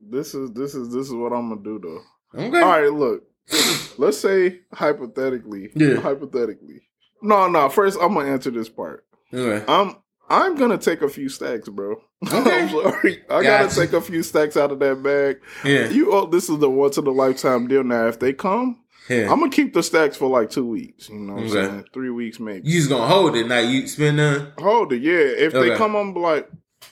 This 0.00 0.34
is 0.34 0.52
this 0.52 0.74
is 0.74 0.92
this 0.92 1.06
is 1.06 1.14
what 1.14 1.32
I'm 1.32 1.48
gonna 1.48 1.62
do 1.62 1.80
though. 1.82 2.40
Okay. 2.40 2.60
All 2.60 2.80
right, 2.80 2.92
look. 2.92 3.24
Let's 3.98 4.18
say 4.18 4.60
hypothetically. 4.72 5.70
Yeah. 5.74 5.96
Hypothetically. 5.96 6.82
No, 7.22 7.48
no. 7.48 7.68
First, 7.68 7.98
I'm 8.00 8.14
gonna 8.14 8.30
answer 8.30 8.50
this 8.50 8.68
part. 8.68 9.04
Okay. 9.32 9.64
I'm 9.66 9.96
I'm 10.28 10.56
gonna 10.56 10.78
take 10.78 11.02
a 11.02 11.08
few 11.08 11.28
stacks, 11.28 11.68
bro. 11.68 11.96
Okay. 12.32 12.62
I'm 12.62 12.70
sorry. 12.70 13.22
I 13.28 13.42
gotta 13.42 13.74
take 13.74 13.92
a 13.92 14.00
few 14.00 14.22
stacks 14.22 14.56
out 14.56 14.72
of 14.72 14.78
that 14.78 15.02
bag. 15.02 15.40
Yeah. 15.62 15.90
You 15.90 16.12
oh, 16.12 16.26
this 16.26 16.48
is 16.48 16.58
the 16.58 16.70
once 16.70 16.96
in 16.96 17.06
a 17.06 17.10
lifetime 17.10 17.68
deal. 17.68 17.84
Now, 17.84 18.06
if 18.06 18.18
they 18.18 18.32
come, 18.32 18.82
Yeah. 19.08 19.30
I'm 19.30 19.38
gonna 19.38 19.50
keep 19.50 19.74
the 19.74 19.82
stacks 19.82 20.16
for 20.16 20.28
like 20.28 20.50
two 20.50 20.66
weeks. 20.66 21.08
You 21.10 21.16
know 21.18 21.34
what 21.34 21.42
I'm 21.44 21.48
saying? 21.50 21.84
Three 21.92 22.10
weeks 22.10 22.40
maybe. 22.40 22.68
You 22.68 22.78
just 22.78 22.88
gonna 22.88 23.06
hold 23.06 23.36
it, 23.36 23.46
not 23.46 23.66
you 23.66 23.86
spend 23.86 24.16
none. 24.16 24.52
Hold 24.58 24.92
it, 24.94 25.02
yeah. 25.02 25.12
If 25.46 25.52
they 25.52 25.76
come, 25.76 25.94
I'm 25.94 26.14
like, 26.14 26.48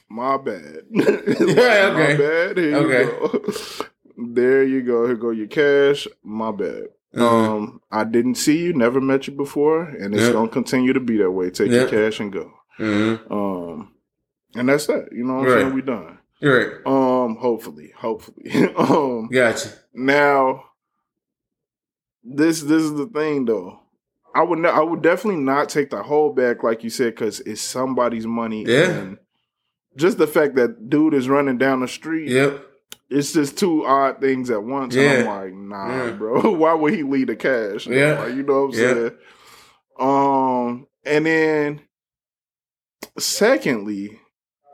my 0.09 0.37
bad. 0.37 0.83
Like, 0.91 1.07
Yeah, 1.39 1.91
okay. 1.95 2.13
My 2.13 2.17
bad. 2.17 2.57
Here 2.59 2.77
Okay. 2.77 3.05
you 3.05 3.29
go. 3.31 3.85
there 4.35 4.63
you 4.65 4.83
go. 4.83 5.07
Here 5.07 5.17
go 5.17 5.31
your 5.31 5.47
cash. 5.47 6.07
My 6.23 6.51
bad. 6.53 6.85
Uh-huh. 7.15 7.55
Um, 7.57 7.81
I 7.91 8.05
didn't 8.05 8.35
see 8.37 8.59
you, 8.59 8.73
never 8.73 9.01
met 9.01 9.27
you 9.27 9.33
before, 9.35 9.85
and 9.85 10.15
it's 10.15 10.25
Yeah. 10.25 10.33
gonna 10.33 10.49
continue 10.49 10.93
to 10.93 11.01
be 11.01 11.17
that 11.19 11.31
way. 11.31 11.51
Take 11.51 11.71
your 11.71 11.89
cash 11.89 12.21
and 12.21 12.33
go. 12.33 12.53
Mm-hmm. 12.79 13.33
Um, 13.33 13.93
and 14.55 14.69
that's 14.69 14.87
that. 14.87 15.09
You 15.13 15.25
know 15.25 15.35
what 15.37 15.49
I'm 15.49 15.61
saying? 15.61 15.75
We 15.75 15.83
done. 15.83 16.19
Right. 16.43 16.73
Um, 16.87 17.37
hopefully, 17.37 17.93
hopefully. 17.97 18.51
um, 18.77 19.29
Gotcha. 19.33 19.69
now, 19.95 20.65
this 22.25 22.61
this 22.63 22.83
is 22.83 22.95
the 22.95 23.07
thing 23.07 23.45
though. 23.47 23.81
I 24.35 24.43
would 24.43 24.59
ne- 24.61 24.69
I 24.71 24.81
would 24.81 25.03
definitely 25.03 25.43
not 25.43 25.69
take 25.69 25.91
the 25.91 26.03
whole 26.03 26.33
back 26.33 26.63
like 26.63 26.83
you 26.85 26.91
said 26.91 27.15
because 27.15 27.41
it's 27.41 27.61
somebody's 27.61 28.27
money. 28.27 28.65
Yeah. 28.67 28.89
And 28.91 29.19
just 29.97 30.17
the 30.19 30.27
fact 30.27 30.55
that 30.57 30.89
dude 30.89 31.13
is 31.15 31.29
running 31.29 31.59
down 31.59 31.81
the 31.81 31.89
street, 31.89 32.31
Yep. 32.31 32.65
it's 33.11 33.33
just 33.35 33.59
two 33.59 33.85
odd 33.85 34.21
things 34.21 34.51
at 34.51 34.63
once. 34.63 34.95
Yeah. 34.95 35.11
And 35.11 35.29
I'm 35.29 35.37
like, 35.45 35.55
nah, 35.55 36.05
Yeah. 36.07 36.11
bro. 36.13 36.51
Why 36.57 36.73
would 36.75 36.95
he 36.95 37.03
leave 37.03 37.27
the 37.27 37.37
cash? 37.37 37.87
Yeah. 37.87 38.21
Like, 38.21 38.35
you 38.35 38.43
know 38.43 38.67
what 38.67 38.75
I'm 38.75 38.81
Yeah. 38.81 38.95
saying? 38.95 39.19
Um, 40.01 40.87
and 41.05 41.27
then 41.27 41.81
secondly, 43.19 44.19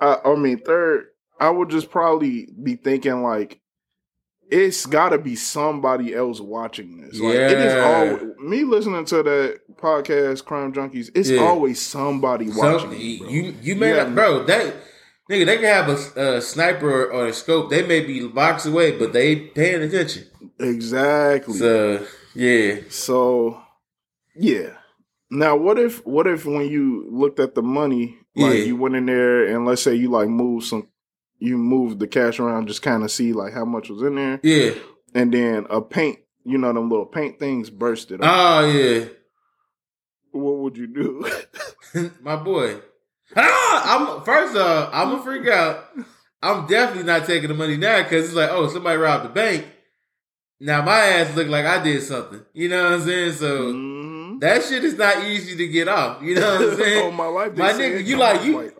I, 0.01 0.19
I 0.25 0.35
mean, 0.37 0.59
third, 0.61 1.07
I 1.41 1.51
would 1.51 1.71
just 1.71 1.91
probably 1.91 2.49
be 2.63 2.77
thinking 2.77 3.23
like, 3.23 3.61
it's 4.51 4.87
got 4.87 5.11
to 5.11 5.19
be 5.19 5.35
somebody 5.37 6.15
else 6.15 6.41
watching 6.41 7.01
this. 7.01 7.21
Like, 7.21 7.35
it 7.35 7.59
is 7.59 7.75
Yeah. 7.75 7.85
all 8.41 8.45
me 8.49 8.65
listening 8.65 9.05
to 9.07 9.23
that 9.23 9.61
podcast, 9.77 10.45
Crime 10.45 10.73
Junkies. 10.73 11.11
It's 11.15 11.31
Yeah. 11.31 11.41
always 11.41 11.81
somebody 11.81 12.51
So, 12.51 12.59
watching. 12.59 12.93
it, 12.93 13.19
bro. 13.21 13.29
you 13.29 13.55
you 13.63 13.77
may 13.77 13.91
Yeah. 13.95 14.05
not, 14.05 14.15
bro. 14.15 14.43
That 14.45 14.75
nigga, 15.31 15.47
they 15.47 15.57
can 15.57 15.65
have 15.65 15.89
a, 16.17 16.37
a 16.37 16.41
sniper 16.41 17.07
or 17.13 17.27
a 17.27 17.33
scope. 17.33 17.71
They 17.71 17.87
may 17.87 18.01
be 18.01 18.27
blocks 18.27 18.65
away, 18.67 18.93
but 18.99 19.13
they 19.13 19.37
paying 19.37 19.83
attention. 19.83 20.25
exactly. 20.59 21.55
So 21.55 22.01
yeah, 22.35 22.77
So, 22.89 23.61
yeah. 24.37 24.71
Now, 25.31 25.57
what 25.57 25.79
if 25.79 26.05
what 26.07 26.27
if 26.27 26.47
when 26.47 26.69
you 26.69 27.07
looked 27.11 27.39
at 27.41 27.55
the 27.55 27.63
money, 27.63 28.17
like 28.35 28.55
Yeah. 28.55 28.65
you 28.65 28.77
went 28.77 28.95
in 28.97 29.07
there 29.07 29.45
and 29.45 29.67
let's 29.67 29.83
say 29.83 29.95
you 29.95 30.11
like 30.11 30.29
moved 30.29 30.67
some, 30.67 30.89
you 31.39 31.57
move 31.59 31.99
the 31.99 32.07
cash 32.07 32.39
around, 32.41 32.67
just 32.69 32.83
kind 32.83 33.03
of 33.05 33.11
see 33.11 33.33
like 33.33 33.53
how 33.53 33.65
much 33.65 33.89
was 33.89 34.03
in 34.03 34.15
there, 34.17 34.41
yeah. 34.43 34.73
and 35.15 35.33
then 35.33 35.67
a 35.71 35.81
paint, 35.81 36.19
you 36.45 36.59
know, 36.59 36.73
them 36.73 36.89
little 36.91 37.07
paint 37.07 37.39
things 37.39 37.71
bursted. 37.71 38.21
Up. 38.23 38.29
Oh 38.31 38.71
yeah, 38.71 39.05
what 40.33 40.57
would 40.59 40.77
you 40.77 40.87
do? 40.87 41.31
my 42.21 42.37
boy. 42.37 42.79
Ah, 43.37 44.17
I'm 44.17 44.25
first 44.25 44.57
off, 44.57 44.91
I'm 44.93 45.11
gonna 45.11 45.23
freak 45.23 45.47
out. 45.49 45.85
I'm 46.43 46.67
definitely 46.67 47.05
not 47.05 47.27
taking 47.27 47.49
the 47.49 47.55
money 47.55 47.77
now 47.77 48.03
because 48.03 48.27
it's 48.27 48.35
like, 48.35 48.51
oh, 48.51 48.69
somebody 48.69 48.97
robbed 48.97 49.25
the 49.25 49.29
bank. 49.31 49.67
Now 50.61 50.83
my 50.83 50.99
ass 50.99 51.35
look 51.37 51.49
like 51.49 51.67
I 51.67 51.83
did 51.83 52.03
something. 52.03 52.43
You 52.53 52.69
know 52.69 52.85
what 52.85 52.93
I'm 52.95 53.01
saying? 53.03 53.33
So 53.33 53.73
Mhm. 53.73 54.41
that 54.41 54.63
shit 54.65 54.85
is 54.85 54.95
not 54.97 55.25
easy 55.25 55.57
to 55.57 55.67
get 55.69 55.89
off. 55.89 56.23
You 56.23 56.35
know 56.37 56.55
what 56.61 56.71
I'm 56.73 56.77
saying? 56.81 57.05
oh 57.07 57.11
my 57.11 57.27
life, 57.27 57.57
My 57.57 57.73
nigga, 57.73 58.05
you 58.05 58.17
like- 58.17 58.45
you-. 58.45 58.73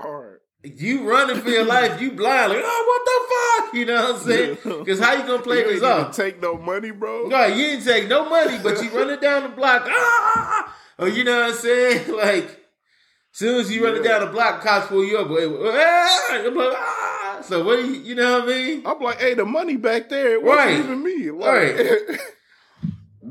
You 0.65 1.09
running 1.09 1.41
for 1.41 1.49
your 1.51 1.65
life, 1.77 2.01
you 2.01 2.13
blind, 2.13 2.53
like, 2.53 2.63
oh, 2.65 2.85
what 2.89 3.65
the 3.65 3.65
fuck? 3.67 3.75
You 3.75 3.85
know 3.87 4.13
what 4.13 4.15
I'm 4.17 4.21
saying? 4.27 4.59
Because 4.81 4.99
how 5.01 5.13
you 5.15 5.27
gonna 5.27 5.43
play 5.43 5.63
this 5.63 5.75
ain't 5.75 5.85
off? 5.85 6.17
take 6.17 6.41
no 6.43 6.57
money, 6.59 6.91
bro. 6.91 7.27
No, 7.29 7.47
you 7.47 7.55
didn't 7.67 7.85
take 7.85 8.09
no 8.09 8.29
money, 8.29 8.59
but 8.63 8.83
you 8.83 8.91
running 8.97 9.21
down 9.21 9.45
the 9.45 9.49
block. 9.51 9.85
Ah! 9.87 10.77
Or 10.99 11.09
you 11.09 11.23
know 11.25 11.41
what 11.41 11.51
I'm 11.51 11.57
saying? 11.57 12.13
Like, 12.17 12.61
soon 13.33 13.61
as 13.61 13.71
you 13.73 13.85
running 13.85 14.03
Yeah. 14.05 14.19
down 14.19 14.27
the 14.27 14.33
block, 14.33 14.63
cops 14.63 14.89
pull 14.89 15.05
you 15.05 15.19
up. 15.19 15.29
Ah! 15.31 16.29
Like, 16.31 16.75
ah! 16.77 17.41
So 17.43 17.65
what 17.65 17.77
do 17.77 17.87
you, 17.87 18.01
you 18.01 18.15
know 18.17 18.41
what 18.41 18.49
I 18.49 18.53
mean? 18.53 18.83
I'm 18.85 18.99
like, 19.01 19.21
hey, 19.21 19.35
the 19.35 19.45
money 19.45 19.77
back 19.77 20.09
there, 20.09 20.33
it 20.33 20.43
wasn't 20.43 20.67
Right. 20.67 20.79
even 20.81 21.03
me. 21.05 21.31
Like, 21.31 22.21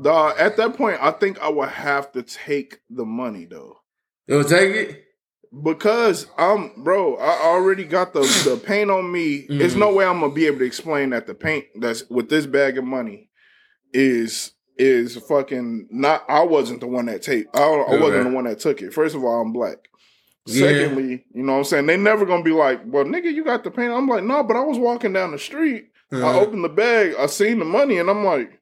Dawg, 0.00 0.36
at 0.38 0.56
that 0.56 0.74
point, 0.76 0.98
I 1.02 1.10
think 1.10 1.38
I 1.40 1.48
would 1.48 1.68
have 1.68 2.12
to 2.12 2.22
take 2.22 2.78
the 2.88 3.04
money 3.04 3.44
though. 3.44 3.78
You'll 4.26 4.44
take 4.44 4.74
it? 4.74 5.04
Because 5.62 6.26
I'm 6.36 6.72
bro, 6.82 7.16
I 7.16 7.40
already 7.46 7.84
got 7.84 8.12
the, 8.12 8.20
the 8.20 8.60
paint 8.64 8.90
on 8.90 9.10
me. 9.10 9.46
There's 9.48 9.74
Mhm. 9.74 9.78
no 9.80 9.92
way 9.94 10.04
I'm 10.04 10.20
gonna 10.20 10.32
be 10.32 10.46
able 10.46 10.58
to 10.58 10.64
explain 10.64 11.10
that 11.10 11.26
the 11.26 11.34
paint 11.34 11.64
that's 11.80 12.08
with 12.10 12.28
this 12.28 12.46
bag 12.46 12.76
of 12.78 12.84
money 12.84 13.30
is 13.92 14.52
is 14.76 15.16
fucking 15.16 15.88
not 15.90 16.24
I 16.28 16.42
wasn't 16.42 16.80
the 16.80 16.86
one 16.86 17.06
that 17.06 17.22
take 17.22 17.46
I, 17.54 17.62
I 17.62 17.98
wasn't 17.98 18.24
the 18.24 18.34
one 18.34 18.44
that 18.44 18.60
took 18.60 18.82
it. 18.82 18.92
First 18.92 19.14
of 19.14 19.24
all, 19.24 19.40
I'm 19.40 19.52
black. 19.52 19.78
Yeah. 20.46 20.66
Secondly, 20.66 21.24
you 21.34 21.42
know 21.42 21.52
what 21.52 21.58
I'm 21.58 21.64
saying? 21.64 21.86
They 21.86 21.96
never 21.96 22.24
gonna 22.24 22.42
be 22.42 22.52
like, 22.52 22.80
well, 22.86 23.04
nigga, 23.04 23.32
you 23.32 23.44
got 23.44 23.64
the 23.64 23.70
paint. 23.70 23.92
I'm 23.92 24.06
like, 24.06 24.24
no, 24.24 24.42
but 24.42 24.56
I 24.56 24.60
was 24.60 24.78
walking 24.78 25.12
down 25.12 25.32
the 25.32 25.38
street. 25.38 25.86
I 26.12 26.16
Uh-huh. 26.16 26.40
opened 26.40 26.64
the 26.64 26.68
bag, 26.70 27.14
I 27.18 27.26
seen 27.26 27.58
the 27.58 27.64
money, 27.66 27.98
and 27.98 28.08
I'm 28.08 28.24
like, 28.24 28.57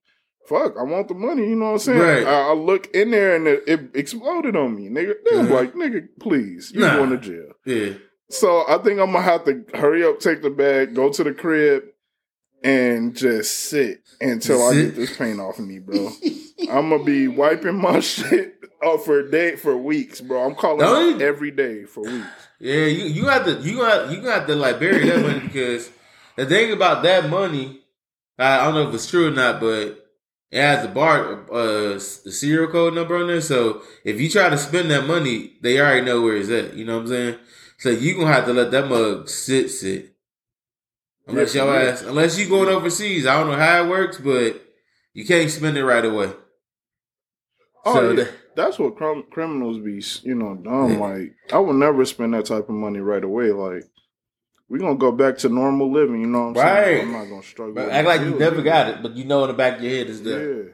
fuck, 0.48 0.76
I 0.78 0.82
want 0.82 1.08
the 1.08 1.14
money. 1.14 1.48
You 1.48 1.56
know 1.56 1.66
what 1.66 1.72
I'm 1.72 1.78
saying? 1.78 1.98
Right. 2.00 2.26
I, 2.26 2.50
I 2.50 2.52
look 2.54 2.88
in 2.94 3.10
there 3.10 3.36
and 3.36 3.46
it, 3.46 3.64
it 3.66 3.80
exploded 3.94 4.56
on 4.56 4.74
me. 4.76 4.88
Nigga, 4.88 5.14
I'm 5.32 5.46
Uh-huh. 5.46 5.54
like, 5.54 5.74
nigga, 5.74 6.08
please, 6.20 6.70
you 6.72 6.80
Nah. 6.80 6.96
going 6.96 7.10
to 7.10 7.18
jail. 7.18 7.52
Yeah. 7.64 7.94
So 8.30 8.64
I 8.68 8.78
think 8.78 8.98
I'm 9.00 9.12
gonna 9.12 9.22
have 9.22 9.44
to 9.44 9.64
hurry 9.74 10.04
up, 10.04 10.18
take 10.18 10.42
the 10.42 10.50
bag, 10.50 10.94
go 10.94 11.10
to 11.12 11.22
the 11.22 11.32
crib, 11.32 11.84
and 12.62 13.14
just 13.16 13.54
sit 13.70 14.02
until 14.20 14.62
I 14.66 14.74
get 14.74 14.96
this 14.96 15.16
pain 15.16 15.38
off 15.38 15.58
of 15.58 15.66
me, 15.66 15.78
bro. 15.78 16.10
I'm 16.70 16.90
gonna 16.90 17.04
be 17.04 17.28
wiping 17.28 17.80
my 17.80 18.00
shit 18.12 18.54
off 18.82 19.04
for 19.04 19.20
a 19.20 19.30
day 19.30 19.56
for 19.56 19.76
weeks, 19.76 20.20
bro. 20.20 20.44
I'm 20.44 20.54
calling 20.56 20.80
Don't 20.80 21.22
every 21.22 21.50
day 21.52 21.84
for 21.84 22.02
weeks. 22.02 22.26
Yeah, 22.58 22.86
you 22.86 23.04
you 23.04 23.26
have 23.26 23.44
to 23.44 23.52
you 23.60 23.78
got 23.78 24.10
you 24.10 24.20
got 24.22 24.46
to 24.48 24.56
like 24.56 24.80
bury 24.80 25.06
that 25.08 25.20
money 25.20 25.40
because 25.40 25.88
the 26.36 26.46
thing 26.46 26.72
about 26.72 27.02
that 27.04 27.28
money, 27.30 27.80
I, 28.38 28.58
I 28.60 28.64
don't 28.64 28.74
know 28.74 28.88
if 28.88 28.94
it's 28.94 29.08
true 29.08 29.28
or 29.28 29.30
not, 29.30 29.60
but 29.60 30.05
it 30.50 30.60
has 30.60 30.84
a 30.84 30.88
bar 30.88 31.50
uh 31.52 31.94
the 31.94 32.00
serial 32.00 32.70
code 32.70 32.94
number 32.94 33.16
on 33.16 33.26
there. 33.26 33.40
So 33.40 33.82
if 34.04 34.20
you 34.20 34.28
try 34.30 34.48
to 34.48 34.58
spend 34.58 34.90
that 34.90 35.06
money, 35.06 35.56
they 35.62 35.80
already 35.80 36.04
know 36.06 36.22
where 36.22 36.36
it's 36.36 36.50
at. 36.50 36.74
You 36.74 36.84
know 36.84 36.94
what 36.96 37.02
I'm 37.02 37.08
saying? 37.08 37.38
So 37.78 37.90
you 37.90 38.14
gonna 38.14 38.32
have 38.32 38.46
to 38.46 38.52
let 38.52 38.70
that 38.70 38.88
mug 38.88 39.28
sit 39.28 39.70
sit. 39.70 40.14
Unless 41.28 41.54
Yeah, 41.54 41.64
your 41.64 41.76
ass, 41.76 42.02
unless 42.02 42.38
you 42.38 42.48
going 42.48 42.68
overseas, 42.68 43.26
I 43.26 43.38
don't 43.38 43.50
know 43.50 43.56
how 43.58 43.84
it 43.84 43.88
works, 43.88 44.18
but 44.18 44.62
you 45.12 45.24
can't 45.26 45.50
spend 45.50 45.76
it 45.76 45.84
right 45.84 46.04
away. 46.04 46.32
Oh, 47.84 47.94
So 47.94 48.10
yeah. 48.10 48.16
the- 48.16 48.30
That's 48.54 48.78
what 48.78 48.96
crim- 48.96 49.24
criminals 49.30 49.78
be, 49.78 50.02
you 50.26 50.34
know, 50.34 50.54
dumb. 50.54 50.98
Like, 50.98 51.34
I 51.52 51.58
would 51.58 51.76
never 51.76 52.04
spend 52.06 52.32
that 52.34 52.46
type 52.46 52.68
of 52.70 52.74
money 52.74 53.00
right 53.00 53.22
away. 53.22 53.50
Like, 53.52 53.84
we 54.68 54.78
gonna 54.78 54.96
go 54.96 55.12
back 55.12 55.38
to 55.38 55.48
normal 55.48 55.92
living. 55.92 56.20
You 56.20 56.26
know 56.26 56.48
what 56.50 56.58
I'm 56.58 56.66
saying? 56.84 56.96
Right. 56.98 57.04
I'm 57.04 57.12
not 57.12 57.28
gonna 57.28 57.42
struggle. 57.42 57.74
But 57.74 57.90
act 57.90 58.06
like 58.08 58.20
you 58.22 58.30
never 58.38 58.62
got 58.62 58.88
it, 58.88 59.02
but 59.02 59.16
you 59.16 59.24
know 59.24 59.42
in 59.44 59.48
the 59.48 59.54
back 59.54 59.78
of 59.78 59.82
your 59.84 59.92
head 59.92 60.08
is 60.08 60.22
there. 60.22 60.54
Yeah. 60.64 60.70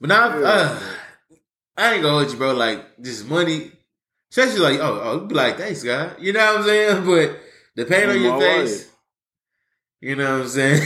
But 0.00 0.08
now, 0.08 0.38
Yeah. 0.38 0.46
uh, 0.46 0.80
I 1.76 1.94
ain't 1.94 2.02
gonna 2.02 2.18
hold 2.18 2.32
you, 2.32 2.38
bro. 2.38 2.52
Like 2.54 2.84
this 2.98 3.24
money, 3.24 3.72
especially 4.30 4.60
like, 4.60 4.80
oh, 4.80 5.00
oh, 5.02 5.18
be 5.26 5.34
like, 5.34 5.56
thanks, 5.58 5.82
God. 5.82 6.16
You 6.20 6.32
know 6.32 6.44
what 6.54 6.60
I'm 6.60 6.64
saying? 6.66 7.04
But 7.06 7.40
the 7.76 7.84
pain 7.86 8.04
on 8.08 8.16
On 8.16 8.22
your 8.22 8.40
face, 8.40 8.78
life. 8.86 8.94
you 10.00 10.16
know 10.16 10.32
what 10.38 10.42
I'm 10.42 10.48
saying? 10.48 10.82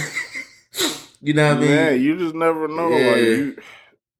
you 1.22 1.32
know 1.32 1.48
what 1.48 1.56
I 1.58 1.60
mean? 1.60 1.70
Man, 1.70 2.00
you 2.00 2.18
just 2.18 2.34
never 2.34 2.68
know. 2.68 2.88
Like 2.90 3.00
Yeah. 3.00 3.22
you, 3.22 3.56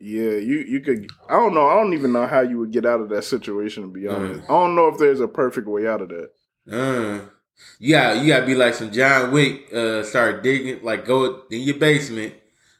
yeah, 0.00 0.30
you 0.38 0.58
you 0.68 0.80
could. 0.80 1.08
I 1.28 1.34
don't 1.34 1.54
know. 1.54 1.66
I 1.68 1.74
don't 1.74 1.92
even 1.94 2.12
know 2.12 2.26
how 2.26 2.40
you 2.40 2.58
would 2.58 2.72
get 2.72 2.86
out 2.86 3.00
of 3.00 3.08
that 3.10 3.24
situation. 3.24 3.82
To 3.84 3.88
be 3.88 4.06
honest, 4.08 4.40
Mm. 4.42 4.44
I 4.44 4.48
don't 4.48 4.74
know 4.74 4.88
if 4.88 4.98
there's 4.98 5.20
a 5.20 5.28
perfect 5.28 5.66
way 5.68 5.86
out 5.86 6.00
of 6.02 6.08
that. 6.08 6.30
Uh, 6.70 7.20
you 7.78 7.92
got 7.92 8.22
you 8.22 8.28
got 8.28 8.40
to 8.40 8.46
be 8.46 8.54
like 8.54 8.74
some 8.74 8.90
John 8.92 9.32
Wick. 9.32 9.72
Uh, 9.72 10.02
start 10.02 10.42
digging, 10.42 10.82
like 10.82 11.04
go 11.04 11.42
in 11.50 11.60
your 11.62 11.76
basement, 11.78 12.34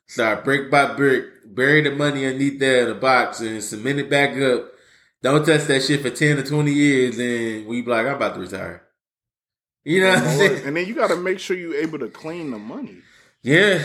start 0.07 0.45
brick 0.45 0.71
by 0.71 0.95
brick, 0.95 1.25
bury 1.55 1.83
the 1.83 1.91
money 1.91 2.27
underneath 2.27 2.59
there 2.59 2.85
in 2.85 2.91
a 2.91 2.99
box, 2.99 3.41
and 3.41 3.63
cement 3.63 4.01
it 4.01 4.11
back 4.11 4.37
up. 4.39 4.71
Don't 5.23 5.45
touch 5.47 5.65
that 5.65 5.83
shit 5.83 6.03
for 6.03 6.11
ten 6.11 6.37
to 6.37 6.43
twenty 6.43 6.73
years, 6.73 7.19
and 7.19 7.67
we 7.67 7.83
be 7.83 7.91
like, 7.91 8.07
I'm 8.07 8.15
about 8.17 8.35
to 8.35 8.41
retire. 8.41 8.83
You 9.85 10.01
know 10.01 10.09
what 10.11 10.19
I'm 10.19 10.39
saying? 10.39 10.67
and 10.67 10.77
then 10.77 10.87
you 10.87 10.95
got 10.95 11.09
to 11.09 11.17
make 11.17 11.39
sure 11.39 11.57
you're 11.57 11.75
able 11.77 11.99
to 11.99 12.09
clean 12.09 12.51
the 12.51 12.59
money. 12.59 12.97
Yeah. 13.43 13.83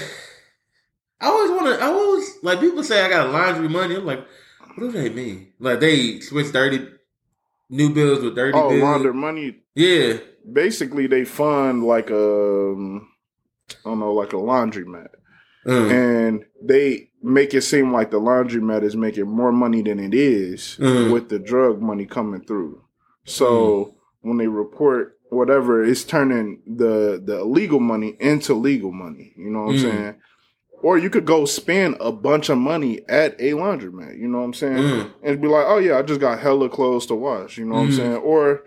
I 1.19 1.27
always 1.27 1.51
want 1.51 1.65
to. 1.77 1.83
I 1.83 1.87
always 1.87 2.37
like 2.43 2.61
people 2.61 2.83
say 2.83 3.03
I 3.03 3.09
got 3.09 3.31
laundry 3.31 3.67
money. 3.67 3.95
I'm 3.97 4.05
like, 4.05 4.25
what 4.75 4.79
do 4.79 4.91
they 4.91 5.09
mean? 5.09 5.51
Like 5.59 5.81
they 5.81 6.21
switch 6.21 6.53
dirty 6.53 6.87
new 7.69 7.93
bills 7.93 8.23
with 8.23 8.35
dirty 8.35 8.57
Oh, 8.57 8.69
bills. 8.69 8.81
launder 8.81 9.13
money. 9.13 9.57
Yeah. 9.75 10.17
Basically, 10.53 11.07
they 11.07 11.25
fund 11.25 11.83
like 11.83 12.09
a, 12.09 12.71
um, 12.71 13.07
I 13.85 13.89
don't 13.89 13.99
know, 13.99 14.13
like 14.13 14.33
a 14.33 14.37
laundromat. 14.37 15.09
Uh, 15.65 15.87
and 15.87 16.45
they 16.63 17.09
make 17.21 17.53
it 17.53 17.61
seem 17.61 17.91
like 17.91 18.11
the 18.11 18.19
laundromat 18.19 18.81
is 18.83 18.95
making 18.95 19.27
more 19.27 19.51
money 19.51 19.81
than 19.81 19.99
it 19.99 20.13
is 20.13 20.77
Mhm. 20.79 21.11
with 21.11 21.29
the 21.29 21.37
drug 21.37 21.81
money 21.81 22.05
coming 22.05 22.41
through. 22.41 22.81
So 23.25 23.95
when 24.21 24.37
they 24.37 24.47
report 24.47 25.17
whatever, 25.29 25.83
it's 25.83 26.03
turning 26.03 26.61
the 26.65 27.21
the 27.23 27.39
illegal 27.41 27.79
money 27.79 28.15
into 28.19 28.53
legal 28.53 28.91
money. 28.91 29.33
You 29.37 29.49
know 29.51 29.63
what. 29.65 29.75
I'm 29.75 29.77
saying? 29.77 30.15
Or 30.81 30.97
you 30.97 31.09
could 31.09 31.25
go 31.25 31.43
spend 31.43 31.97
a 31.99 32.11
bunch 32.11 32.47
of 32.49 32.57
money 32.57 33.01
at 33.09 33.35
a 33.39 33.51
laundromat. 33.51 34.17
You 34.17 34.29
know 34.29 34.39
what 34.39 34.45
I'm 34.45 34.53
saying? 34.53 34.77
Mhm. 34.83 35.09
And 35.21 35.41
be 35.41 35.49
like, 35.49 35.65
oh 35.67 35.77
yeah, 35.77 35.99
I 35.99 36.03
just 36.03 36.21
got 36.21 36.39
hella 36.39 36.69
clothes 36.69 37.05
to 37.07 37.15
wash. 37.15 37.57
You 37.57 37.65
know 37.65 37.75
what 37.75 37.81
I'm 37.81 37.89
Mhm. 37.89 37.95
saying? 37.97 38.15
Or 38.15 38.63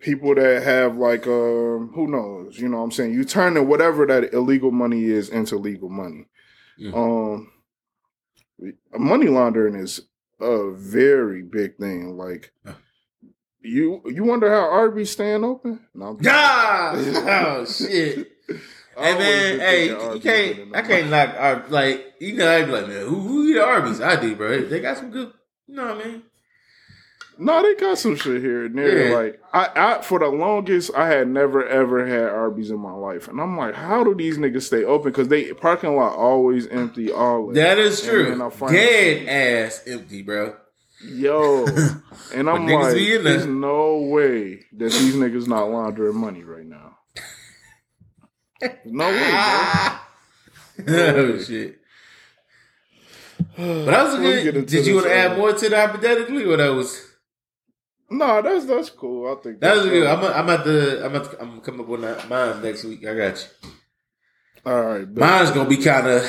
people 0.00 0.34
that 0.34 0.62
have 0.62 0.96
like 0.96 1.26
um 1.26 1.90
who 1.94 2.06
knows 2.06 2.58
you 2.58 2.68
know 2.68 2.78
what 2.78 2.84
i'm 2.84 2.90
saying 2.90 3.12
you 3.12 3.24
turn 3.24 3.54
turning 3.54 3.68
whatever 3.68 4.06
that 4.06 4.32
illegal 4.34 4.70
money 4.70 5.04
is 5.04 5.28
into 5.30 5.56
legal 5.56 5.88
money 5.88 6.26
Mhm. 6.78 6.94
um 6.94 7.50
money 8.98 9.26
laundering 9.28 9.74
is 9.74 10.00
a 10.40 10.70
very 10.72 11.42
big 11.42 11.76
thing 11.78 12.16
like 12.16 12.52
you 13.62 14.02
you 14.06 14.22
wonder 14.24 14.50
how 14.50 14.68
Arby's 14.70 15.10
staying 15.10 15.44
open 15.44 15.80
no 15.94 16.18
Ah! 16.26 16.92
Oh 16.94 17.64
shit! 17.64 18.32
Hey 18.98 19.12
man, 19.18 19.60
hey, 19.60 19.86
you 19.88 20.20
can't. 20.20 20.74
I 20.74 20.80
can't 20.80 21.10
knock 21.10 21.34
Ar- 21.38 21.66
like 21.68 22.14
you 22.18 22.32
know. 22.32 22.50
I'd 22.50 22.64
be 22.64 22.72
like, 22.72 22.88
man, 22.88 23.04
who 23.06 23.16
who 23.20 23.44
eat 23.46 23.58
Arby's? 23.58 24.00
I 24.00 24.18
do, 24.18 24.34
bro. 24.34 24.62
They 24.64 24.80
got 24.80 24.96
some 24.96 25.10
good. 25.10 25.34
You 25.66 25.74
know 25.74 25.94
what 25.94 26.02
I 26.02 26.08
mean? 26.08 26.22
No, 27.38 27.62
they 27.62 27.74
got 27.74 27.98
some 27.98 28.16
shit 28.16 28.40
here 28.40 28.64
and 28.64 28.78
there. 28.78 29.08
Yeah. 29.10 29.16
Like 29.16 29.42
I, 29.52 29.68
I, 29.76 30.02
for 30.02 30.18
the 30.18 30.28
longest, 30.28 30.90
I 30.94 31.08
had 31.08 31.28
never 31.28 31.66
ever 31.66 32.06
had 32.06 32.28
Arby's 32.30 32.70
in 32.70 32.78
my 32.78 32.92
life, 32.92 33.28
and 33.28 33.40
I'm 33.40 33.56
like, 33.56 33.74
how 33.74 34.04
do 34.04 34.14
these 34.14 34.38
niggas 34.38 34.62
stay 34.62 34.84
open? 34.84 35.12
Because 35.12 35.28
they 35.28 35.52
parking 35.52 35.94
lot 35.96 36.16
always 36.16 36.66
empty. 36.68 37.12
Always. 37.12 37.56
That 37.56 37.78
is 37.78 38.02
true. 38.02 38.40
I 38.42 38.72
Dead 38.72 39.28
ass 39.28 39.82
empty, 39.86 40.22
bro. 40.22 40.56
Yo, 41.04 41.66
and 42.34 42.48
I'm 42.48 42.66
like, 42.66 42.94
there's 42.94 43.44
no 43.44 43.98
way 43.98 44.60
that 44.72 44.92
these 44.92 45.14
niggas 45.14 45.46
not 45.46 45.70
laundering 45.70 46.16
money 46.16 46.42
right 46.42 46.64
now. 46.64 46.96
No 48.86 49.08
way, 49.08 49.30
Ah! 49.32 50.08
oh 50.88 51.38
shit! 51.38 51.78
But 53.56 53.84
that 53.84 54.04
was 54.04 54.14
a 54.14 54.50
good. 54.50 54.66
Did 54.66 54.86
you 54.86 54.94
want 54.94 55.06
to 55.06 55.14
add 55.14 55.32
uh, 55.32 55.36
more 55.36 55.52
to 55.52 55.68
the 55.68 55.76
hypothetically, 55.76 56.44
or 56.44 56.56
that 56.56 56.70
was 56.70 57.06
No, 58.10 58.40
that's 58.42 58.66
that's 58.66 58.90
cool. 58.90 59.32
I 59.36 59.42
think 59.42 59.60
that 59.60 59.74
was 59.74 59.84
that's 59.84 59.92
good? 59.92 60.06
I'm 60.06 60.22
a, 60.22 60.28
I'm 60.28 60.50
at 60.50 60.64
the 60.64 61.04
I'm 61.04 61.16
at 61.16 61.24
the, 61.30 61.42
I'm 61.42 61.60
come 61.60 61.80
up 61.80 61.88
with 61.88 62.28
mine 62.28 62.62
next 62.62 62.84
week. 62.84 63.06
I 63.06 63.14
got 63.14 63.36
you. 63.62 63.70
All 64.64 64.82
right, 64.82 65.14
bet. 65.14 65.24
Mine's 65.24 65.50
gonna 65.50 65.68
be 65.68 65.76
kind 65.78 66.06
of. 66.06 66.22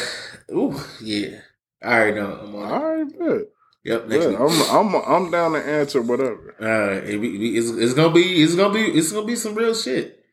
Ooh, 0.51 0.79
yeah. 1.01 1.39
All 1.83 1.99
right, 1.99 2.15
know. 2.15 2.39
I'm 2.41 2.55
on. 2.55 2.71
All 2.71 2.95
right, 2.95 3.19
bet. 3.19 3.41
Yep, 3.83 4.07
next 4.07 4.25
Bet. 4.25 4.29
week. 4.29 4.39
I'm 4.39 4.95
I'm 4.95 4.95
I'm 4.95 5.31
down 5.31 5.53
to 5.53 5.59
answer 5.59 6.01
whatever. 6.01 6.55
All 6.59 6.67
right, 6.67 7.03
it, 7.03 7.23
it's, 7.23 7.69
it's 7.69 7.93
gonna 7.93 8.13
be 8.13 8.43
it's 8.43 8.55
gonna 8.55 8.73
be 8.73 8.81
it's 8.81 9.11
gonna 9.11 9.25
be 9.27 9.35
some 9.35 9.55
real 9.55 9.75
shit. 9.75 10.23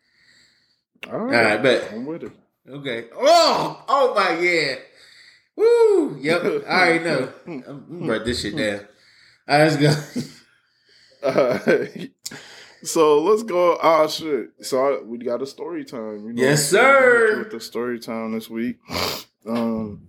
All 1.12 1.18
All 1.18 1.26
right, 1.26 1.44
right, 1.44 1.62
bet. 1.62 1.92
I'm 1.92 2.06
with 2.06 2.24
it. 2.24 2.32
Okay. 2.68 3.06
Oh, 3.14 3.84
oh 3.86 4.14
my 4.14 4.38
yeah. 4.38 4.76
Woo. 5.56 6.18
Yep. 6.20 6.64
I 6.66 6.88
already 6.88 7.04
know. 7.04 7.32
I'm 7.46 7.60
gonna 8.00 8.12
write 8.12 8.24
this 8.24 8.40
shit 8.40 8.56
down. 8.56 8.80
All 9.46 9.58
right, 9.58 9.70
let's 9.70 9.76
go. 9.76 10.22
Uh, 11.24 11.58
so 12.82 13.22
let's 13.22 13.42
go. 13.42 13.78
Ah, 13.82 14.06
shit. 14.06 14.50
So 14.60 14.98
I, 14.98 15.02
we 15.02 15.18
got 15.18 15.42
a 15.42 15.46
story 15.46 15.84
time. 15.84 16.26
You 16.26 16.32
know, 16.32 16.42
Yes, 16.42 16.72
what 16.72 16.80
I'm 16.82 16.84
saying? 16.92 17.02
sir. 17.02 17.38
With 17.40 17.50
the 17.52 17.60
story 17.60 17.98
time 17.98 18.32
this 18.32 18.50
week. 18.50 18.76
Um, 19.46 20.08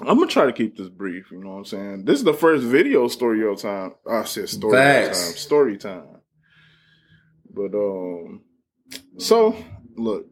I'm 0.00 0.18
gonna 0.18 0.26
try 0.26 0.46
to 0.46 0.52
keep 0.52 0.76
this 0.76 0.88
brief. 0.88 1.30
You 1.30 1.42
know 1.42 1.50
what 1.52 1.58
I'm 1.58 1.64
saying? 1.64 2.04
This 2.04 2.18
is 2.18 2.24
the 2.24 2.34
first 2.34 2.64
video 2.64 3.08
story 3.08 3.40
time. 3.56 3.94
I 4.08 4.24
said 4.24 4.48
story 4.48 4.72
Facts. 4.76 5.24
time. 5.28 5.36
Story 5.36 5.78
time. 5.78 6.08
But 7.52 7.74
um, 7.74 8.42
so 9.18 9.56
look, 9.96 10.26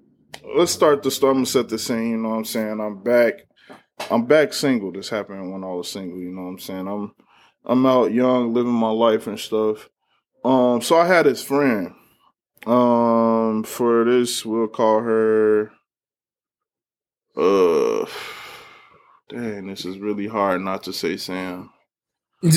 let's 0.57 0.73
start 0.73 1.03
the 1.03 1.11
story. 1.11 1.31
I'm 1.31 1.37
gonna 1.39 1.47
set 1.47 1.69
the 1.69 1.79
scene. 1.79 2.11
You 2.11 2.17
know 2.19 2.29
what 2.31 2.37
I'm 2.37 2.45
saying? 2.45 2.81
I'm 2.81 3.03
back. 3.03 3.47
I'm 4.11 4.27
back 4.27 4.53
single. 4.53 4.93
This 4.93 5.09
happened 5.09 5.51
when 5.53 5.65
I 5.65 5.69
was 5.69 5.91
single. 5.91 6.19
You 6.19 6.31
know 6.33 6.43
what 6.43 6.49
I'm 6.49 6.59
saying? 6.59 6.87
I'm 6.89 7.13
I'm 7.65 7.87
out 7.87 8.13
young, 8.13 8.53
living 8.53 8.73
my 8.73 8.91
life 8.91 9.27
and 9.27 9.39
stuff. 9.39 9.89
Um, 10.45 10.83
so 10.83 10.99
I 10.99 11.07
had 11.07 11.27
this 11.27 11.43
friend. 11.43 11.95
Um, 12.67 13.65
for 13.65 14.05
this, 14.05 14.45
we'll 14.45 14.69
call 14.69 15.01
her. 15.01 15.71
Uh, 17.37 18.07
dang, 19.29 19.67
this 19.67 19.85
is 19.85 19.99
really 19.99 20.27
hard 20.27 20.61
not 20.61 20.85
to 20.85 20.93
say 20.93 21.17
Sam. 21.17 21.71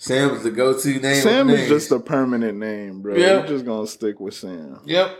Sam 0.00 0.30
is 0.30 0.42
the 0.42 0.52
go-to 0.54 1.00
name. 1.00 1.22
Sam 1.22 1.50
is 1.50 1.68
just 1.68 1.90
a 1.90 1.98
permanent 1.98 2.58
name, 2.58 3.02
bro. 3.02 3.16
Yeah. 3.16 3.40
We're 3.40 3.48
just 3.48 3.64
gonna 3.64 3.86
stick 3.86 4.20
with 4.20 4.34
Sam. 4.34 4.80
Yep. 4.84 5.16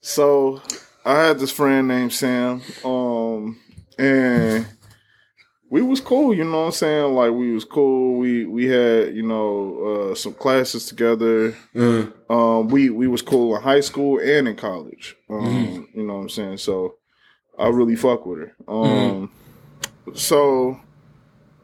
So 0.00 0.62
I 1.04 1.24
had 1.24 1.38
this 1.38 1.50
friend 1.50 1.88
named 1.88 2.12
Sam, 2.12 2.62
um, 2.84 3.60
and 3.98 4.66
we 5.70 5.82
was 5.82 6.00
cool. 6.00 6.34
You 6.34 6.44
know 6.44 6.60
what 6.60 6.66
I'm 6.66 6.72
saying? 6.72 7.14
Like 7.14 7.32
we 7.32 7.52
was 7.52 7.64
cool. 7.64 8.18
We 8.18 8.44
we 8.44 8.66
had 8.66 9.14
you 9.14 9.22
know 9.22 10.10
uh, 10.10 10.14
some 10.14 10.34
classes 10.34 10.86
together. 10.86 11.56
Uh, 11.74 12.06
Um, 12.30 12.68
we 12.68 12.90
we 12.90 13.06
was 13.08 13.22
cool 13.22 13.56
in 13.56 13.62
high 13.62 13.80
school 13.80 14.18
and 14.20 14.48
in 14.48 14.56
college. 14.56 15.16
Um, 15.30 15.40
Mhm. 15.44 15.86
You 15.94 16.06
know 16.06 16.14
what 16.14 16.20
I'm 16.22 16.28
saying? 16.28 16.58
So 16.58 16.96
I 17.58 17.68
really 17.68 17.96
fuck 17.96 18.26
with 18.26 18.38
her. 18.40 18.54
Um, 18.68 19.30
so 20.14 20.80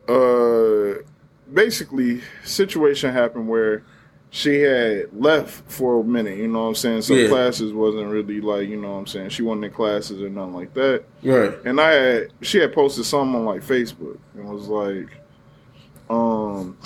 uh, 0.08 1.02
basically, 1.52 2.20
situation 2.44 3.12
happened 3.12 3.48
where 3.48 3.84
she 4.32 4.60
had 4.60 5.06
left 5.12 5.68
for 5.70 6.00
a 6.00 6.04
minute. 6.04 6.38
You 6.38 6.46
know 6.48 6.62
what 6.62 6.68
I'm 6.68 6.74
saying? 6.76 7.02
So 7.02 7.14
Yeah. 7.14 7.28
classes 7.28 7.72
wasn't 7.72 8.08
really 8.10 8.40
like 8.40 8.68
you 8.68 8.76
know 8.76 8.92
what 8.92 8.98
I'm 8.98 9.06
saying. 9.06 9.30
She 9.30 9.42
wasn't 9.42 9.64
in 9.64 9.70
classes 9.72 10.22
or 10.22 10.28
nothing 10.30 10.54
like 10.54 10.72
that. 10.74 11.02
right. 11.24 11.52
And 11.64 11.80
I 11.80 11.90
had 11.92 12.28
she 12.40 12.58
had 12.58 12.72
posted 12.72 13.04
something 13.06 13.34
on 13.34 13.44
like 13.44 13.62
Facebook 13.62 14.18
and 14.36 14.48
was 14.48 14.68
like, 14.68 15.08
um, 16.08 16.76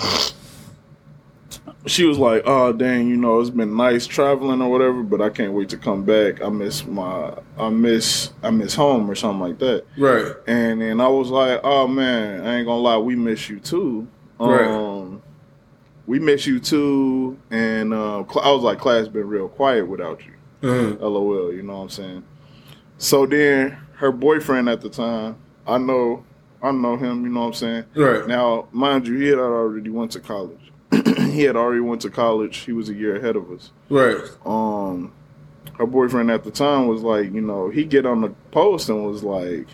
she 1.87 2.05
was 2.05 2.19
like, 2.19 2.43
"Oh 2.47 2.73
dang, 2.73 3.09
you 3.09 3.17
know, 3.17 3.41
it's 3.41 3.51
been 3.51 3.77
nice 3.77 4.07
traveling 4.07 4.63
or 4.63 4.71
whatever, 4.71 5.03
but 5.03 5.21
I 5.21 5.29
can't 5.29 5.53
wait 5.53 5.69
to 5.71 5.77
come 5.77 6.03
back. 6.03 6.43
I 6.43 6.49
miss 6.49 6.85
my, 6.87 7.35
I 7.59 7.69
miss, 7.69 8.33
I 8.43 8.51
miss 8.51 8.75
home 8.75 9.11
or 9.11 9.15
something 9.15 9.41
like 9.41 9.59
that." 9.59 9.85
Right. 9.99 10.33
And 10.47 10.81
then 10.81 11.01
I 11.01 11.09
was 11.09 11.29
like, 11.31 11.61
"Oh 11.63 11.87
man, 11.87 12.47
I 12.47 12.57
ain't 12.57 12.67
gonna 12.67 12.81
lie, 12.81 12.97
we 12.99 13.17
miss 13.17 13.49
you 13.51 13.61
too." 13.61 14.07
Right. 14.39 14.67
Um, 14.67 14.94
we 16.07 16.19
miss 16.19 16.47
you 16.47 16.61
too, 16.61 17.39
and 17.51 17.93
uh, 17.95 18.25
cl- 18.31 18.45
I 18.45 18.51
was 18.53 18.63
like, 18.63 18.79
"Class 18.79 19.09
been 19.09 19.29
real 19.29 19.49
quiet 19.49 19.87
without 19.89 20.23
you." 20.25 20.33
Uh, 20.63 20.97
LOL, 21.09 21.53
you 21.53 21.63
know 21.63 21.77
what 21.77 21.83
I'm 21.83 21.89
saying? 21.91 22.25
So 22.99 23.27
then 23.27 23.77
her 23.97 24.11
boyfriend 24.11 24.69
at 24.69 24.81
the 24.81 24.89
time, 24.89 25.37
I 25.67 25.79
know 25.79 26.25
I 26.63 26.73
know 26.73 26.97
him, 26.97 27.25
you 27.25 27.29
know 27.31 27.41
what 27.41 27.47
I'm 27.49 27.53
saying? 27.55 27.85
right. 27.95 28.27
Now, 28.27 28.69
mind 28.73 29.07
you, 29.07 29.19
he 29.19 29.29
had 29.29 29.39
already 29.39 29.91
went 29.91 30.13
to 30.13 30.21
college. 30.21 30.73
he 31.17 31.43
had 31.43 31.57
already 31.57 31.81
went 31.81 32.01
to 32.03 32.11
college. 32.11 32.59
He 32.59 32.73
was 32.73 32.89
a 32.89 32.95
year 32.95 33.17
ahead 33.17 33.37
of 33.37 33.51
us. 33.51 33.71
Right. 33.91 34.17
Um 34.47 35.13
her 35.79 35.87
boyfriend 35.87 36.31
at 36.31 36.45
the 36.45 36.51
time 36.51 36.87
was 36.87 37.03
like, 37.03 37.33
you 37.33 37.41
know, 37.41 37.69
he 37.69 37.85
get 37.85 38.07
on 38.07 38.21
the 38.23 38.31
post 38.53 38.89
and 38.89 39.05
was 39.05 39.23
like, 39.25 39.67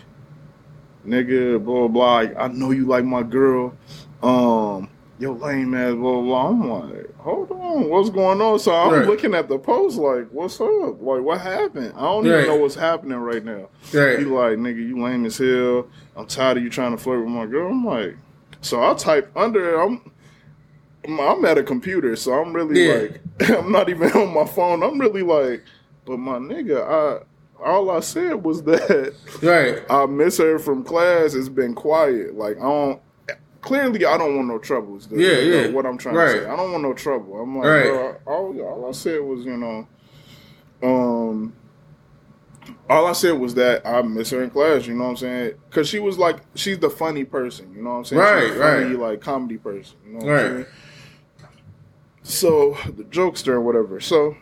nigga, 1.07 1.63
blah 1.63 1.87
blah. 1.87 2.23
blah. 2.25 2.43
I 2.43 2.47
know 2.49 2.71
you 2.71 2.85
like 2.85 3.05
my 3.05 3.23
girl. 3.23 3.73
Um, 4.21 4.89
yo, 5.21 5.33
lame 5.33 5.73
ass, 5.75 5.93
blah 5.93 6.19
blah. 6.21 6.21
blah. 6.21 6.47
I'm 6.49 6.69
like, 6.69 7.15
hold 7.17 7.51
on, 7.51 7.89
what's 7.89 8.09
going 8.09 8.41
on? 8.41 8.57
So 8.59 8.73
I'm 8.73 8.91
Right. 8.91 9.07
looking 9.07 9.35
at 9.35 9.47
the 9.47 9.59
post 9.59 9.97
like, 9.97 10.27
what's 10.31 10.59
up? 10.59 10.99
Like, 11.01 11.21
what 11.21 11.39
happened? 11.39 11.93
I 11.95 12.01
don't 12.01 12.25
Right. 12.25 12.33
even 12.33 12.47
know 12.47 12.55
what's 12.55 12.75
happening 12.75 13.17
right 13.19 13.43
now. 13.45 13.69
He 13.91 13.97
Right. 13.97 14.27
like, 14.27 14.57
nigga, 14.57 14.77
you 14.87 14.99
lame 15.01 15.25
as 15.25 15.37
hell. 15.37 15.85
I'm 16.15 16.25
tired 16.25 16.57
of 16.57 16.63
you 16.63 16.69
trying 16.71 16.91
to 16.91 16.97
flirt 16.97 17.19
with 17.19 17.29
my 17.29 17.45
girl. 17.45 17.69
I'm 17.69 17.85
like, 17.85 18.15
so 18.61 18.81
I 18.83 18.93
type 18.95 19.29
under. 19.35 19.79
I'm, 19.79 20.01
I'm 21.07 21.45
at 21.45 21.57
a 21.57 21.63
computer, 21.63 22.15
so 22.15 22.33
I'm 22.33 22.51
really 22.53 22.83
Yeah. 22.83 22.93
like, 22.93 23.21
I'm 23.59 23.71
not 23.71 23.89
even 23.89 24.11
on 24.13 24.33
my 24.33 24.45
phone. 24.45 24.81
I'm 24.83 24.99
really 24.99 25.23
like, 25.23 25.63
but 26.05 26.17
my 26.17 26.37
nigga, 26.39 26.83
I 26.83 27.23
all 27.63 27.91
I 27.91 27.99
said 27.99 28.43
was 28.43 28.63
that 28.63 29.13
Right. 29.43 29.83
I 29.89 30.07
miss 30.07 30.39
her 30.39 30.57
from 30.57 30.83
class. 30.83 31.35
It's 31.35 31.47
been 31.47 31.75
quiet. 31.75 32.35
Like 32.35 32.57
I 32.57 32.61
don't. 32.63 32.99
Clearly, 33.61 34.05
I 34.05 34.17
don't 34.17 34.35
want 34.35 34.47
no 34.47 34.57
troubles. 34.57 35.07
the- 35.07 35.17
Yeah, 35.21 35.39
yeah. 35.39 35.67
What 35.71 35.85
I'm 35.85 35.97
trying 35.97 36.15
Right. 36.15 36.33
to 36.33 36.43
say, 36.43 36.47
I 36.49 36.55
don't 36.55 36.71
want 36.71 36.83
no 36.83 36.93
trouble. 36.93 37.39
I'm 37.39 37.57
like, 37.57 37.65
Right. 37.67 38.15
all, 38.25 38.59
all 38.59 38.85
I 38.89 38.91
said 38.91 39.21
was, 39.21 39.45
you 39.45 39.55
know, 39.57 39.87
um, 40.81 41.53
all 42.89 43.05
I 43.07 43.13
said 43.13 43.33
was 43.39 43.53
that 43.55 43.85
I 43.85 44.01
miss 44.01 44.31
her 44.31 44.41
in 44.43 44.49
class. 44.49 44.87
You 44.87 44.95
know 44.95 45.03
what 45.05 45.09
I'm 45.11 45.17
saying? 45.17 45.53
Because 45.69 45.87
she 45.87 45.99
was 45.99 46.17
like, 46.17 46.37
she's 46.55 46.79
the 46.79 46.89
funny 46.89 47.23
person. 47.23 47.71
You 47.75 47.83
know 47.83 47.91
what 47.91 47.95
I'm 47.97 48.05
saying? 48.05 48.21
Right, 48.21 48.47
she's 48.49 48.57
funny, 48.57 48.83
right. 48.95 48.99
like 49.11 49.21
comedy 49.21 49.57
person. 49.57 49.97
You 50.05 50.13
know 50.13 50.25
what 50.25 50.31
Right. 50.33 50.45
I'm? 50.51 50.65
So 52.23 52.77
the 52.85 53.03
jokester 53.03 53.49
or 53.49 53.61
whatever. 53.61 53.99
So 53.99 54.35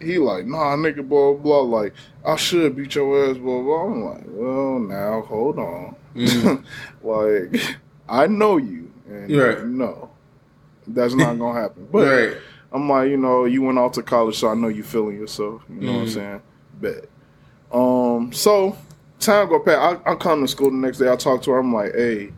he 0.00 0.18
like, 0.18 0.46
nah, 0.46 0.76
nigga, 0.76 1.06
blah 1.08 1.34
blah. 1.34 1.60
Like 1.60 1.94
I 2.24 2.36
should 2.36 2.76
beat 2.76 2.94
your 2.94 3.30
ass, 3.30 3.38
blah 3.38 3.60
blah. 3.62 3.84
I'm 3.84 4.04
like, 4.04 4.24
well, 4.26 4.78
now 4.80 5.22
hold 5.22 5.58
on. 5.58 5.96
Mm. 6.16 6.64
like 7.02 7.76
I 8.12 8.26
know 8.26 8.58
you, 8.58 8.90
and 9.08 9.34
Right. 9.34 9.64
no, 9.64 10.10
that's 10.86 11.14
not 11.14 11.38
gonna 11.38 11.58
happen. 11.58 11.88
But 11.90 12.06
right. 12.06 12.36
I'm 12.70 12.88
like, 12.88 13.08
you 13.08 13.16
know, 13.16 13.46
you 13.46 13.62
went 13.62 13.78
off 13.78 13.92
to 13.92 14.02
college, 14.02 14.36
so 14.38 14.48
I 14.48 14.54
know 14.54 14.68
you 14.68 14.82
feeling 14.82 15.16
yourself. 15.16 15.62
You 15.68 15.80
know 15.80 15.92
what 15.94 15.98
I'm 16.00 16.06
Mhm. 16.06 16.14
saying? 16.14 16.42
Bet. 16.80 17.04
Um, 17.72 18.32
so 18.32 18.76
time 19.18 19.48
go 19.48 19.58
past. 19.60 20.02
I, 20.06 20.12
I 20.12 20.14
come 20.14 20.42
to 20.42 20.48
school 20.48 20.70
the 20.70 20.76
next 20.76 20.98
day. 20.98 21.10
I 21.10 21.16
talk 21.16 21.40
to 21.42 21.52
her. 21.52 21.58
I'm 21.58 21.72
like, 21.72 21.94
hey, 21.94 22.32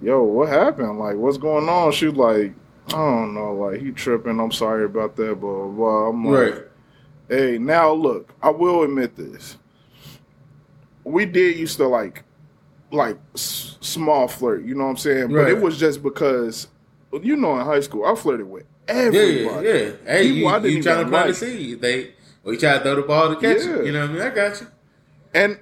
yo, 0.00 0.22
what 0.22 0.48
happened? 0.48 0.98
Like, 1.00 1.16
what's 1.16 1.38
going 1.38 1.68
on? 1.68 1.90
She's 1.90 2.12
like, 2.14 2.52
I 2.88 2.92
don't 2.92 3.34
know. 3.34 3.52
Like, 3.54 3.80
he 3.80 3.90
tripping. 3.90 4.38
I'm 4.38 4.52
sorry 4.52 4.84
about 4.84 5.16
that. 5.16 5.40
Blah 5.40 5.64
blah. 5.64 5.66
blah. 5.66 6.08
I'm 6.08 6.24
like, 6.24 6.34
Right. 6.54 6.62
hey, 7.28 7.58
now 7.58 7.92
look, 7.92 8.32
I 8.40 8.50
will 8.50 8.84
admit 8.84 9.16
this. 9.16 9.56
We 11.04 11.24
did 11.26 11.56
used 11.56 11.76
to 11.78 11.86
like, 11.88 12.22
like 12.92 13.16
s- 13.34 13.76
small 13.80 14.28
flirt. 14.28 14.64
You 14.64 14.74
know 14.74 14.84
what 14.84 14.90
I'm 14.90 14.96
saying? 14.96 15.28
But 15.32 15.48
it 15.48 15.60
was 15.60 15.78
just 15.78 16.02
because, 16.02 16.68
you 17.22 17.36
know, 17.36 17.58
in 17.58 17.64
high 17.66 17.80
school, 17.80 18.04
I 18.04 18.14
flirted 18.14 18.48
with 18.48 18.64
everybody. 18.88 19.66
yeah, 19.68 19.74
yeah. 19.74 19.90
Hey, 20.06 20.32
People 20.32 20.48
I 20.48 20.58
didn't 20.60 20.76
you 20.76 20.82
trying 20.82 21.04
to 21.04 21.10
plant 21.10 21.26
like. 21.28 21.36
seed. 21.36 21.80
They, 21.80 22.12
or 22.44 22.52
you 22.52 22.58
try 22.58 22.74
to 22.78 22.80
throw 22.84 22.94
the 22.96 23.02
ball 23.02 23.34
to 23.34 23.40
catch 23.40 23.64
Yeah. 23.64 23.76
it. 23.76 23.86
You 23.86 23.92
know 23.92 24.00
what 24.02 24.10
I 24.10 24.12
mean? 24.12 24.22
I 24.22 24.30
got 24.30 24.60
you. 24.60 24.66
And 25.34 25.58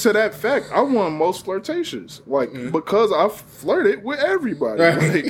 to 0.00 0.12
that 0.12 0.34
fact, 0.34 0.66
I 0.72 0.80
won 0.82 1.14
most 1.14 1.44
flirtations, 1.44 2.20
like 2.26 2.50
Mhm. 2.52 2.70
because 2.72 3.10
I 3.12 3.28
flirted 3.28 4.04
with 4.04 4.18
everybody. 4.20 4.80
Right. 4.82 5.24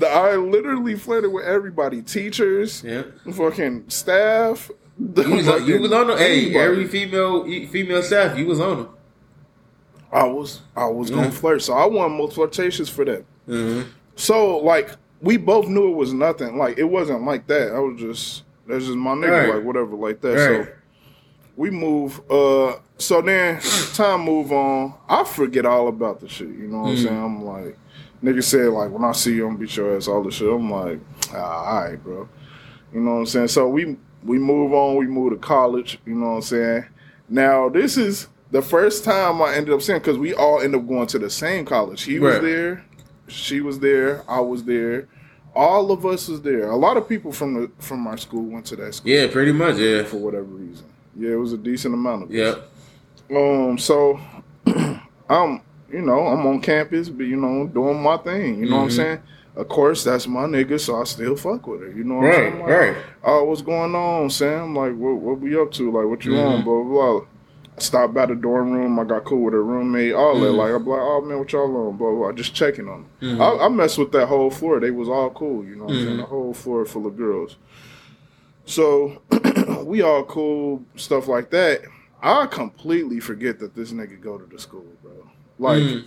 Like, 0.00 0.10
I 0.12 0.36
literally 0.36 0.94
flirted 0.94 1.32
with 1.32 1.44
everybody, 1.44 2.02
teachers, 2.02 2.84
Yeah. 2.86 3.02
fucking 3.32 3.84
staff. 3.88 4.70
You 4.98 5.36
was, 5.36 5.48
on- 5.48 5.66
you 5.66 5.80
was 5.80 5.92
on 5.92 6.08
them. 6.08 6.18
Hey, 6.18 6.54
every 6.56 6.86
female 6.86 7.44
female 7.68 8.02
staff, 8.02 8.36
you 8.38 8.46
was 8.46 8.58
on 8.60 8.76
them. 8.78 8.88
I 10.12 10.24
was 10.24 10.62
I 10.76 10.86
was 10.86 11.10
gonna 11.10 11.30
flirt, 11.30 11.62
so 11.62 11.74
I 11.74 11.86
won 11.86 12.16
most 12.16 12.34
flirtations 12.34 12.88
for 12.88 13.04
that. 13.04 13.24
Mm-hmm. 13.48 13.88
So 14.16 14.58
like 14.58 14.90
we 15.20 15.36
both 15.36 15.68
knew 15.68 15.88
it 15.92 15.96
was 15.96 16.12
nothing. 16.12 16.56
Like 16.56 16.78
it 16.78 16.84
wasn't 16.84 17.24
like 17.24 17.46
that. 17.48 17.72
I 17.72 17.78
was 17.78 18.00
just 18.00 18.44
that's 18.66 18.84
just 18.86 18.96
my 18.96 19.12
nigga, 19.14 19.30
Right. 19.48 19.54
like 19.56 19.64
whatever, 19.64 19.94
like 19.96 20.20
that. 20.22 20.34
Right. 20.34 20.66
So 20.66 20.72
we 21.56 21.70
move. 21.70 22.20
Uh, 22.30 22.76
so 22.98 23.20
then 23.20 23.60
time 23.94 24.22
move 24.22 24.52
on. 24.52 24.94
I 25.08 25.24
forget 25.24 25.66
all 25.66 25.88
about 25.88 26.20
the 26.20 26.28
shit. 26.28 26.48
You 26.48 26.68
know 26.68 26.78
what 26.82 26.88
I'm 26.90 26.96
Mm. 26.96 27.02
saying? 27.02 27.24
I'm 27.24 27.44
like, 27.44 27.78
nigga 28.22 28.42
said 28.44 28.68
like 28.68 28.90
when 28.90 29.04
I 29.04 29.12
see 29.12 29.34
you, 29.34 29.44
I'm 29.44 29.50
gonna 29.54 29.60
beat 29.60 29.76
your 29.76 29.96
ass. 29.96 30.08
All 30.08 30.22
the 30.22 30.30
shit. 30.30 30.48
I'm 30.52 30.70
like, 30.70 31.00
ah, 31.34 31.64
all 31.76 31.84
right, 31.84 32.02
bro. 32.02 32.28
You 32.94 33.00
know 33.00 33.12
what 33.12 33.18
I'm 33.18 33.26
saying? 33.26 33.48
So 33.48 33.68
we 33.68 33.96
we 34.24 34.38
move 34.38 34.72
on. 34.72 34.96
We 34.96 35.06
move 35.06 35.32
to 35.32 35.36
college. 35.38 35.98
You 36.06 36.14
know 36.14 36.30
what 36.30 36.36
I'm 36.36 36.42
saying? 36.42 36.84
Now 37.28 37.68
this 37.68 37.96
is 37.96 38.28
the 38.50 38.62
first 38.62 39.04
time 39.04 39.40
I 39.42 39.54
ended 39.54 39.74
up 39.74 39.82
seeing 39.82 39.98
because 39.98 40.18
we 40.18 40.34
all 40.34 40.60
ended 40.60 40.80
up 40.80 40.88
going 40.88 41.06
to 41.08 41.18
the 41.18 41.30
same 41.30 41.64
college. 41.64 42.02
He 42.02 42.18
was 42.18 42.40
there, 42.40 42.84
she 43.26 43.60
was 43.60 43.78
there, 43.80 44.22
I 44.28 44.40
was 44.40 44.64
there. 44.64 45.08
All 45.54 45.90
of 45.90 46.06
us 46.06 46.28
was 46.28 46.42
there. 46.42 46.70
A 46.70 46.76
lot 46.76 46.96
of 46.96 47.08
people 47.08 47.32
from 47.32 47.54
the 47.54 47.70
from 47.78 48.06
our 48.06 48.16
school 48.16 48.44
went 48.44 48.66
to 48.66 48.76
that 48.76 48.94
school 48.94 49.10
Yeah, 49.10 49.26
pretty 49.28 49.50
much. 49.52 49.76
Yeah. 49.76 50.04
for 50.04 50.18
whatever 50.18 50.44
reason. 50.44 50.86
Yeah, 51.16 51.30
it 51.32 51.36
was 51.36 51.52
a 51.52 51.58
decent 51.58 51.94
amount 51.94 52.24
of 52.24 52.30
us. 52.30 52.34
Yeah. 53.28 53.36
Um, 53.36 53.76
so 53.76 54.20
I'm, 55.28 55.60
you 55.92 56.02
know, 56.02 56.26
I'm 56.26 56.46
on 56.46 56.60
campus, 56.60 57.08
but 57.08 57.24
you 57.24 57.36
know, 57.36 57.66
doing 57.66 58.00
my 58.00 58.16
thing. 58.18 58.60
You 58.60 58.70
know 58.70 58.76
what 58.76 58.82
I'm 58.84 58.88
Mhm. 58.88 58.92
saying? 58.96 59.18
Of 59.56 59.68
course, 59.68 60.04
that's 60.04 60.28
my 60.28 60.44
nigga, 60.44 60.78
so 60.78 61.00
I 61.00 61.04
still 61.04 61.34
fuck 61.34 61.66
with 61.66 61.80
her. 61.80 61.90
You 61.90 62.04
know 62.04 62.16
what 62.16 62.26
I'm 62.26 62.32
saying? 62.34 62.58
Like, 62.60 62.68
Right. 62.68 62.96
Oh, 63.24 63.44
what's 63.44 63.62
going 63.62 63.94
on, 63.96 64.30
Sam? 64.30 64.76
Like, 64.76 64.94
what, 64.94 65.16
what 65.16 65.40
we 65.40 65.58
up 65.60 65.72
to? 65.72 65.90
Like, 65.90 66.06
what 66.08 66.24
you 66.24 66.36
on? 66.36 66.62
Mhm. 66.62 66.64
Blah 66.64 66.82
blah. 66.84 67.18
blah. 67.18 67.26
Stopped 67.82 68.14
by 68.14 68.26
the 68.26 68.34
dorm 68.34 68.70
room. 68.72 68.98
I 68.98 69.04
got 69.04 69.24
cool 69.24 69.44
with 69.44 69.54
her 69.54 69.62
roommate. 69.62 70.12
All 70.14 70.38
that. 70.40 70.46
Mhm. 70.46 70.56
Like 70.56 70.72
I'm 70.74 70.86
like, 70.86 71.00
oh 71.00 71.20
man, 71.22 71.38
what 71.38 71.52
y'all 71.52 71.64
on? 71.88 71.96
Blah 71.96 72.10
blah. 72.10 72.18
blah. 72.18 72.32
Just 72.32 72.54
checking 72.54 72.88
on 72.88 73.06
them. 73.20 73.36
Mhm. 73.38 73.40
I, 73.60 73.64
I 73.66 73.68
messed 73.68 73.98
with 73.98 74.12
that 74.12 74.26
whole 74.26 74.50
floor. 74.50 74.80
They 74.80 74.90
was 74.90 75.08
all 75.08 75.30
cool. 75.30 75.64
You 75.64 75.76
know 75.76 75.84
what 75.84 75.94
I'm 75.94 76.02
saying? 76.04 76.16
Mhm. 76.16 76.20
The 76.20 76.26
whole 76.26 76.54
floor 76.54 76.84
full 76.84 77.06
of 77.06 77.16
girls. 77.16 77.56
So 78.64 79.22
we 79.84 80.02
all 80.02 80.24
cool, 80.24 80.84
stuff 80.96 81.28
like 81.28 81.50
that. 81.50 81.82
I 82.22 82.46
completely 82.46 83.20
forget 83.20 83.58
that 83.60 83.74
this 83.74 83.92
nigga 83.92 84.20
go 84.20 84.38
to 84.38 84.44
the 84.44 84.58
school, 84.58 84.84
bro. 85.02 85.12
Like, 85.58 85.82
Mm. 85.82 86.04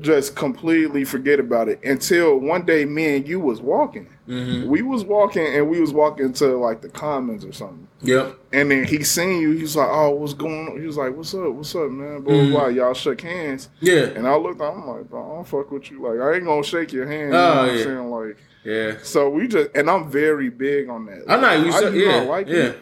Just 0.00 0.34
completely 0.34 1.04
forget 1.04 1.38
about 1.38 1.68
it 1.68 1.78
until 1.84 2.36
one 2.38 2.64
day 2.66 2.84
me 2.84 3.16
and 3.16 3.28
you 3.28 3.38
was 3.38 3.60
walking. 3.60 4.08
Mhm. 4.28 4.66
We 4.66 4.82
was 4.82 5.04
walking 5.04 5.46
and 5.46 5.68
we 5.68 5.80
was 5.80 5.92
walking 5.92 6.32
to 6.34 6.56
like 6.56 6.80
the 6.80 6.88
commons 6.88 7.44
or 7.44 7.52
something. 7.52 7.86
Yep. 8.02 8.36
And 8.52 8.70
then 8.70 8.84
he 8.84 9.04
seen 9.04 9.40
you. 9.40 9.52
He's 9.52 9.76
like, 9.76 9.88
"Oh, 9.90 10.10
what's 10.10 10.34
going 10.34 10.68
on?" 10.68 10.80
He 10.80 10.86
was 10.86 10.96
like, 10.96 11.16
"What's 11.16 11.32
up? 11.34 11.52
What's 11.52 11.74
up, 11.76 11.90
man?" 11.90 12.22
Blah 12.22 12.34
Mhm. 12.34 12.50
blah. 12.50 12.60
blah. 12.60 12.68
Y'all 12.68 12.94
shook 12.94 13.20
hands, 13.20 13.68
Yeah. 13.80 14.06
and 14.16 14.26
I 14.26 14.34
looked. 14.36 14.60
I'm 14.60 14.86
like, 14.86 15.08
"Bro, 15.08 15.30
I 15.30 15.34
don't 15.36 15.46
fuck 15.46 15.70
with 15.70 15.90
you. 15.90 16.02
Like, 16.02 16.18
I 16.20 16.34
ain't 16.36 16.44
gonna 16.44 16.62
shake 16.64 16.92
your 16.92 17.06
hand." 17.06 17.26
You 17.26 17.32
know 17.32 17.38
Oh, 17.38 17.48
what 17.62 17.70
I'm 17.70 17.76
yeah. 17.76 17.84
saying? 17.84 18.10
Like, 18.10 18.36
Yeah. 18.64 18.92
so 19.02 19.28
we 19.30 19.46
just, 19.46 19.70
and 19.76 19.88
I'm 19.88 20.10
very 20.10 20.48
big 20.50 20.88
on 20.88 21.06
that. 21.06 21.22
I'm 21.28 21.40
not. 21.40 21.72
Said, 21.74 21.92
do 21.92 21.98
yeah. 22.00 22.20
like 22.22 22.48
yeah. 22.48 22.56
it. 22.56 22.78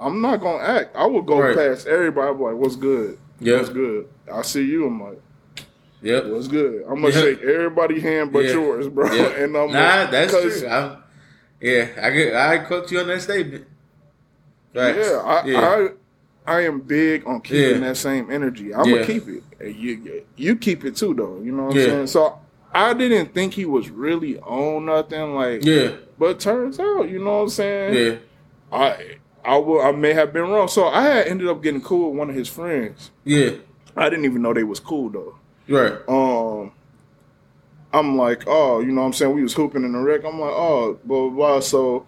I'm 0.00 0.20
not 0.20 0.40
gonna 0.40 0.62
act. 0.64 0.96
I 0.96 1.06
will 1.06 1.22
go 1.22 1.40
Right. 1.40 1.54
past 1.56 1.86
everybody. 1.86 2.30
I'm 2.30 2.40
like, 2.40 2.54
"What's 2.56 2.76
good? 2.76 3.18
Yeah. 3.38 3.58
What's 3.58 3.68
good?" 3.68 4.06
I 4.32 4.42
see 4.42 4.64
you. 4.64 4.86
I'm 4.86 5.00
like, 5.00 5.20
Yep. 6.02 6.26
"What's 6.26 6.48
good?" 6.48 6.82
I'm 6.88 6.96
gonna 7.00 7.08
Yeah. 7.14 7.20
shake 7.20 7.42
everybody's 7.42 8.02
hand 8.02 8.32
but 8.32 8.44
Yeah. 8.44 8.52
yours, 8.52 8.88
bro. 8.88 9.10
Yeah. 9.12 9.22
And 9.44 9.56
I'm 9.56 9.68
Nah, 9.72 10.06
that's 10.10 10.32
true. 10.32 10.68
I'm, 10.68 10.96
yeah, 11.60 11.88
I 12.02 12.10
get. 12.10 12.34
I 12.34 12.58
quote 12.58 12.90
you 12.90 13.00
on 13.00 13.06
that 13.08 13.20
statement. 13.22 13.66
Facts. 14.74 14.98
Yeah, 15.00 15.16
I, 15.18 15.44
yeah. 15.46 15.60
I 15.60 15.88
I 16.44 16.60
am 16.62 16.80
big 16.80 17.24
on 17.26 17.40
keeping 17.40 17.82
Yeah. 17.82 17.88
that 17.88 17.96
same 17.96 18.30
energy. 18.30 18.74
I'm 18.74 18.88
gonna 18.90 19.04
keep 19.06 19.28
it. 19.28 19.42
And 19.60 19.76
You 19.76 20.22
you 20.36 20.56
keep 20.56 20.84
it 20.84 20.96
too, 20.96 21.14
though. 21.14 21.40
You 21.42 21.52
know 21.52 21.64
what. 21.66 21.76
I'm 21.76 21.82
saying? 21.82 22.06
So 22.08 22.38
I 22.74 22.94
didn't 22.94 23.32
think 23.34 23.52
he 23.54 23.64
was 23.66 23.90
really 23.90 24.38
on 24.40 24.86
nothing, 24.86 25.34
like. 25.34 25.64
yeah, 25.64 25.90
But 26.18 26.40
turns 26.40 26.80
out, 26.80 27.08
you 27.10 27.18
know 27.18 27.36
what 27.36 27.42
I'm 27.42 27.48
saying? 27.50 27.94
yeah, 27.94 28.16
I 28.72 28.96
I 29.44 29.56
will 29.58 29.80
I 29.82 29.92
may 29.92 30.14
have 30.14 30.32
been 30.32 30.48
wrong. 30.50 30.66
So 30.68 30.86
I 30.86 31.02
had 31.02 31.26
ended 31.28 31.48
up 31.48 31.62
getting 31.62 31.80
cool 31.82 32.10
with 32.10 32.18
one 32.18 32.30
of 32.30 32.34
his 32.34 32.48
friends. 32.48 33.10
yeah. 33.24 33.50
I 33.94 34.08
didn't 34.08 34.24
even 34.24 34.40
know 34.40 34.54
they 34.54 34.64
was 34.64 34.80
cool 34.80 35.10
though. 35.10 35.34
Right. 35.68 35.94
Um. 36.08 36.72
I'm 37.94 38.16
like, 38.16 38.44
oh, 38.46 38.80
you 38.80 38.90
know 38.90 39.02
what 39.02 39.08
I'm 39.08 39.12
saying? 39.12 39.34
We 39.34 39.42
was 39.42 39.52
hooping 39.52 39.84
in 39.84 39.92
the 39.92 39.98
rec. 39.98 40.24
I'm 40.24 40.40
like, 40.40 40.50
oh, 40.54 40.98
blah, 41.04 41.28
blah, 41.28 41.30
blah. 41.30 41.60
So 41.60 42.06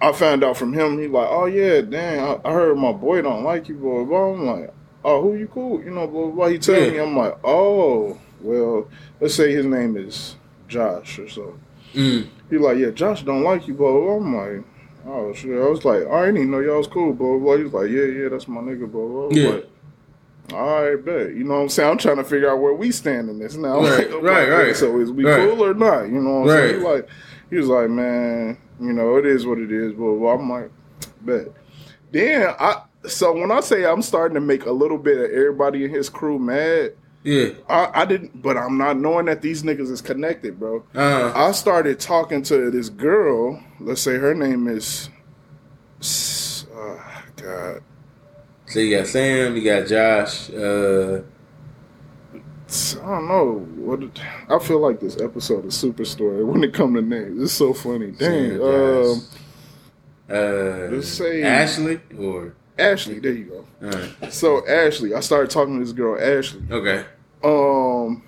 I 0.00 0.12
found 0.12 0.44
out 0.44 0.56
from 0.56 0.72
him, 0.72 0.98
he 1.00 1.08
like, 1.08 1.26
oh, 1.28 1.46
yeah, 1.46 1.80
dang, 1.80 2.20
I, 2.20 2.48
I 2.48 2.52
heard 2.52 2.78
my 2.78 2.92
boy 2.92 3.20
don't 3.22 3.42
like 3.42 3.68
you, 3.68 3.74
blah, 3.74 4.04
blah. 4.04 4.32
I'm 4.32 4.46
like, 4.46 4.72
oh, 5.04 5.22
who 5.22 5.36
you 5.36 5.48
cool? 5.48 5.82
You 5.82 5.90
know, 5.90 6.06
blah, 6.06 6.26
blah, 6.26 6.30
blah. 6.30 6.46
He 6.48 6.58
tell 6.58 6.80
Yeah. 6.80 6.90
me, 6.90 6.98
I'm 6.98 7.16
like, 7.16 7.36
oh, 7.42 8.16
well, 8.40 8.88
let's 9.20 9.34
say 9.34 9.50
his 9.52 9.66
name 9.66 9.96
is 9.96 10.36
Josh 10.68 11.18
or 11.18 11.28
so. 11.28 11.58
Mm. 11.92 12.28
He 12.48 12.56
like, 12.58 12.78
yeah, 12.78 12.90
Josh 12.90 13.24
don't 13.24 13.42
like 13.42 13.66
you, 13.66 13.74
blah, 13.74 13.90
blah, 13.90 14.00
blah. 14.00 14.16
I'm 14.18 14.36
like, 14.36 14.64
oh, 15.08 15.32
shit. 15.34 15.50
I 15.50 15.68
was 15.68 15.84
like, 15.84 16.06
I 16.06 16.26
didn't 16.26 16.36
even 16.36 16.52
know 16.52 16.60
y'all 16.60 16.78
was 16.78 16.86
cool, 16.86 17.12
blah, 17.12 17.26
blah, 17.26 17.38
blah. 17.38 17.56
He 17.56 17.64
was 17.64 17.72
like, 17.72 17.90
yeah, 17.90 18.04
yeah, 18.04 18.28
that's 18.28 18.46
my 18.46 18.60
nigga, 18.60 18.88
blah, 18.90 19.04
blah, 19.04 19.28
blah. 19.28 19.36
Yeah. 19.36 19.48
Like, 19.50 19.69
all 20.52 20.82
right, 20.82 21.04
bet. 21.04 21.34
You 21.34 21.44
know 21.44 21.54
what 21.54 21.60
I'm 21.62 21.68
saying? 21.68 21.90
I'm 21.90 21.98
trying 21.98 22.16
to 22.16 22.24
figure 22.24 22.50
out 22.50 22.60
where 22.60 22.74
we 22.74 22.90
stand 22.90 23.28
in 23.30 23.38
this 23.38 23.56
now. 23.56 23.80
Right, 23.82 24.10
Like, 24.12 24.22
right, 24.22 24.48
right. 24.50 24.76
So 24.76 24.98
is 25.00 25.10
we 25.12 25.24
Right. 25.24 25.48
cool 25.48 25.64
or 25.64 25.74
not? 25.74 26.04
You 26.04 26.20
know 26.20 26.40
what 26.40 26.50
I'm 26.50 26.56
Right. 26.56 26.68
saying? 26.70 26.80
He 26.80 26.86
like, 26.86 27.08
he 27.50 27.56
was 27.56 27.66
like, 27.68 27.90
man, 27.90 28.58
you 28.80 28.92
know, 28.92 29.16
it 29.16 29.26
is 29.26 29.46
what 29.46 29.58
it 29.58 29.70
is. 29.72 29.92
but. 29.94 30.04
I'm 30.04 30.48
like, 30.50 30.70
bet. 31.22 31.48
Then 32.12 32.54
I, 32.58 32.82
so 33.06 33.32
when 33.32 33.50
I 33.50 33.60
say 33.60 33.84
I'm 33.84 34.02
starting 34.02 34.34
to 34.34 34.40
make 34.40 34.66
a 34.66 34.72
little 34.72 34.98
bit 34.98 35.18
of 35.18 35.30
everybody 35.30 35.84
in 35.84 35.90
his 35.90 36.08
crew 36.08 36.38
mad, 36.38 36.92
Yeah. 37.22 37.50
I, 37.68 38.02
I 38.02 38.04
didn't, 38.04 38.40
but 38.42 38.56
I'm 38.56 38.76
not 38.78 38.98
knowing 38.98 39.26
that 39.26 39.42
these 39.42 39.62
niggas 39.62 39.90
is 39.90 40.00
connected, 40.00 40.58
bro. 40.58 40.82
Uh. 40.94 41.32
I 41.34 41.52
started 41.52 42.00
talking 42.00 42.42
to 42.44 42.70
this 42.70 42.88
girl. 42.88 43.62
Let's 43.78 44.00
say 44.00 44.16
her 44.16 44.34
name 44.34 44.66
is, 44.68 45.08
S- 46.00 46.66
uh, 46.74 46.96
God, 47.36 47.82
So 48.70 48.78
you 48.80 48.96
got 48.96 49.06
Sam. 49.06 49.56
You 49.56 49.64
got 49.64 49.86
Josh. 49.88 50.50
Uh. 50.50 51.22
I 52.32 53.04
don't 53.04 53.26
know 53.26 53.66
what. 53.78 54.00
I 54.48 54.58
feel 54.64 54.78
like 54.78 55.00
this 55.00 55.20
episode 55.20 55.64
of 55.64 55.72
Superstore 55.72 56.44
when 56.46 56.62
it 56.62 56.72
come 56.72 56.94
to 56.94 57.02
names. 57.02 57.42
It's 57.42 57.52
so 57.52 57.72
funny. 57.74 58.12
Dang. 58.12 58.60
Um, 58.62 59.22
Uh. 60.30 60.88
let's 60.92 61.08
say- 61.08 61.42
Ashley 61.42 62.00
or. 62.16 62.54
Ashley. 62.78 63.18
There 63.18 63.32
you 63.32 63.64
All 63.82 63.88
right. 63.90 64.20
go. 64.20 64.28
So 64.30 64.66
Ashley, 64.68 65.14
I 65.14 65.20
started 65.20 65.50
talking 65.50 65.78
to 65.80 65.84
this 65.84 65.92
girl 65.92 66.16
Ashley. 66.20 66.62
Okay. 66.70 67.04
Um, 67.42 68.22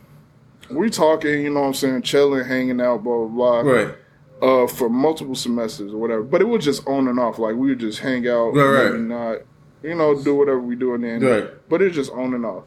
we 0.70 0.90
talking. 0.90 1.42
You 1.42 1.50
know 1.50 1.60
what 1.60 1.66
I'm 1.68 1.74
saying? 1.74 2.02
Chilling, 2.02 2.44
hanging 2.44 2.80
out, 2.80 3.04
blah 3.04 3.26
blah 3.26 3.62
blah. 3.62 3.72
Right. 3.72 3.94
Uh, 4.42 4.66
for 4.66 4.90
multiple 4.90 5.36
semesters 5.36 5.92
or 5.94 5.98
whatever. 5.98 6.22
But 6.24 6.40
it 6.40 6.48
was 6.48 6.64
just 6.64 6.84
on 6.88 7.06
and 7.06 7.20
off. 7.20 7.38
Like 7.38 7.54
we 7.54 7.68
would 7.68 7.78
just 7.78 8.00
hang 8.00 8.26
out, 8.28 8.48
Right, 8.54 8.90
right. 8.90 9.00
not. 9.00 9.36
You 9.82 9.94
know, 9.94 10.20
do 10.22 10.34
whatever 10.34 10.60
we 10.60 10.76
do 10.76 10.94
and 10.94 11.04
then. 11.04 11.20
Right. 11.20 11.68
But 11.68 11.82
it's 11.82 11.94
just 11.94 12.12
on 12.12 12.34
and 12.34 12.44
off. 12.46 12.64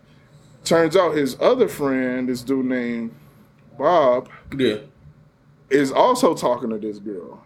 Turns 0.63 0.95
out 0.97 1.15
his 1.15 1.37
other 1.39 1.67
friend, 1.67 2.27
this 2.27 2.41
dude 2.41 2.65
named 2.65 3.11
Bob, 3.77 4.29
Yeah. 4.57 4.77
is 5.69 5.91
also 5.91 6.33
talking 6.33 6.69
to 6.71 6.77
this 6.77 6.99
girl. 6.99 7.41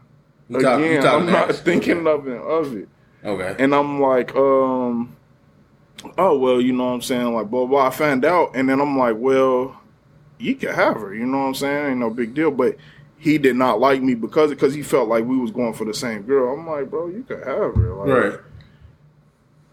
You 0.50 0.62
talk- 0.62 0.80
Again, 0.80 1.06
I'm 1.06 1.26
not 1.26 1.50
Ashley. 1.50 1.64
thinking 1.64 1.98
it 2.02 2.08
of 2.08 2.28
it. 2.76 2.88
Okay. 3.24 3.56
And 3.64 3.76
I'm 3.76 4.00
like, 4.02 4.34
um, 4.36 5.16
oh 6.18 6.38
well, 6.38 6.62
you 6.62 6.72
know 6.74 6.86
what 6.86 6.92
I'm 6.94 7.02
saying? 7.02 7.34
Like, 7.34 7.50
blah 7.52 7.66
blah. 7.66 7.88
I 7.88 7.90
found 7.90 8.24
out, 8.26 8.52
and 8.56 8.68
then 8.70 8.80
I'm 8.80 8.98
like, 8.98 9.16
well, 9.18 9.76
you 10.40 10.56
can 10.56 10.74
have 10.74 10.96
her. 11.02 11.14
You 11.14 11.26
know 11.26 11.40
what 11.40 11.44
I'm 11.46 11.56
saying? 11.56 11.86
Ain't 11.92 12.00
no 12.00 12.10
big 12.10 12.34
deal. 12.34 12.50
But 12.52 12.78
he 13.18 13.38
did 13.38 13.58
not 13.58 13.80
like 13.82 14.02
me 14.02 14.16
because 14.16 14.50
because 14.52 14.74
he 14.74 14.82
felt 14.82 15.10
like 15.10 15.26
we 15.26 15.38
was 15.38 15.52
going 15.52 15.74
for 15.74 15.84
the 15.86 15.94
same 15.94 16.22
girl. 16.24 16.58
I'm 16.58 16.66
like, 16.66 16.90
bro, 16.90 17.08
you 17.08 17.24
can 17.24 17.40
have 17.40 17.76
her. 17.76 17.94
Like, 17.96 18.08
Right. 18.32 18.40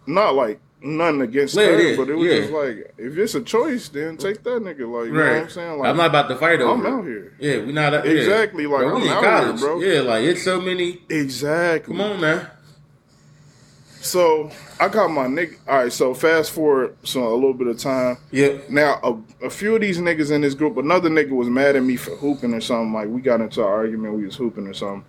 Not 0.07 0.35
like 0.35 0.61
nothing 0.81 1.23
against 1.23 1.55
Yeah, 1.55 1.67
her, 1.67 1.81
yeah, 1.81 1.97
but 1.97 2.09
it 2.09 2.15
was 2.15 2.27
yeah. 2.27 2.41
just 2.41 2.53
like, 2.53 2.95
if 2.99 3.17
it's 3.19 3.35
a 3.35 3.43
choice, 3.43 3.89
then 3.89 4.17
take 4.17 4.43
that 4.45 4.63
nigga. 4.63 4.89
Like, 4.89 5.07
you 5.07 5.13
know 5.13 5.21
what 5.21 5.43
I'm 5.43 5.49
saying? 5.49 5.79
Like, 5.79 5.89
I'm 5.89 5.97
not 5.97 6.07
about 6.07 6.29
to 6.29 6.37
fight 6.37 6.61
over. 6.61 6.87
I'm 6.87 7.01
out 7.01 7.05
here. 7.05 7.35
Yeah, 7.39 7.65
we 7.65 7.73
not 7.73 7.93
yeah. 7.93 8.11
Exactly, 8.11 8.67
like, 8.67 8.81
Bro, 8.81 9.01
we 9.01 9.11
I'm 9.11 9.19
in 9.19 9.25
out 9.25 9.45
here, 9.45 9.53
bro. 9.59 9.81
Yeah, 9.81 10.01
like 10.01 10.25
it's 10.25 10.43
so 10.43 10.61
many. 10.61 11.01
Exactly. 11.09 11.97
Come 11.97 12.01
on 12.01 12.21
now. 12.21 12.51
So 14.07 14.53
I 14.79 14.89
got 14.89 15.09
my 15.09 15.27
nigga. 15.27 15.57
All 15.67 15.79
right. 15.79 15.93
So 15.93 16.15
fast 16.15 16.53
forward, 16.53 16.97
so 17.03 17.27
a 17.27 17.35
little 17.35 17.55
bit 17.55 17.67
of 17.67 17.79
time. 17.79 18.19
Yep. 18.31 18.71
Now, 18.71 19.01
a, 19.03 19.47
a 19.47 19.51
few 19.51 19.75
of 19.75 19.81
these 19.81 19.99
niggas 19.99 20.31
in 20.31 20.43
this 20.43 20.55
group, 20.55 20.77
another 20.77 21.11
nigga 21.11 21.31
was 21.31 21.49
mad 21.49 21.75
at 21.75 21.83
me 21.83 21.97
for 21.97 22.15
hooping 22.15 22.55
or 22.55 22.61
something. 22.61 22.93
Like, 22.93 23.09
we 23.09 23.21
got 23.21 23.41
into 23.41 23.61
an 23.63 23.67
argument, 23.67 24.15
we 24.15 24.25
was 24.25 24.37
hooping 24.37 24.69
or 24.69 24.75
something. 24.75 25.05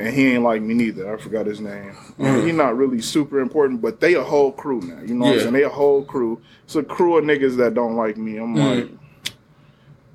And 0.00 0.14
he 0.14 0.28
ain't 0.32 0.42
like 0.42 0.62
me 0.62 0.72
neither. 0.72 1.14
I 1.14 1.18
forgot 1.20 1.44
his 1.44 1.60
name. 1.60 1.92
Mm. 2.18 2.46
He 2.46 2.52
not 2.52 2.76
really 2.76 3.02
super 3.02 3.38
important, 3.40 3.82
but 3.82 4.00
they 4.00 4.14
a 4.14 4.22
whole 4.24 4.50
crew 4.50 4.80
now. 4.80 5.00
You 5.02 5.14
know 5.14 5.26
what 5.26 5.34
I'm 5.34 5.40
saying? 5.40 5.52
They 5.52 5.62
a 5.64 5.68
whole 5.68 6.02
crew. 6.04 6.40
It's 6.64 6.74
a 6.74 6.82
crew 6.82 7.18
of 7.18 7.24
niggas 7.24 7.56
that 7.58 7.74
don't 7.74 7.96
like 7.96 8.16
me. 8.16 8.38
I'm 8.38 8.54
Mm. 8.56 8.80
like, 8.80 8.90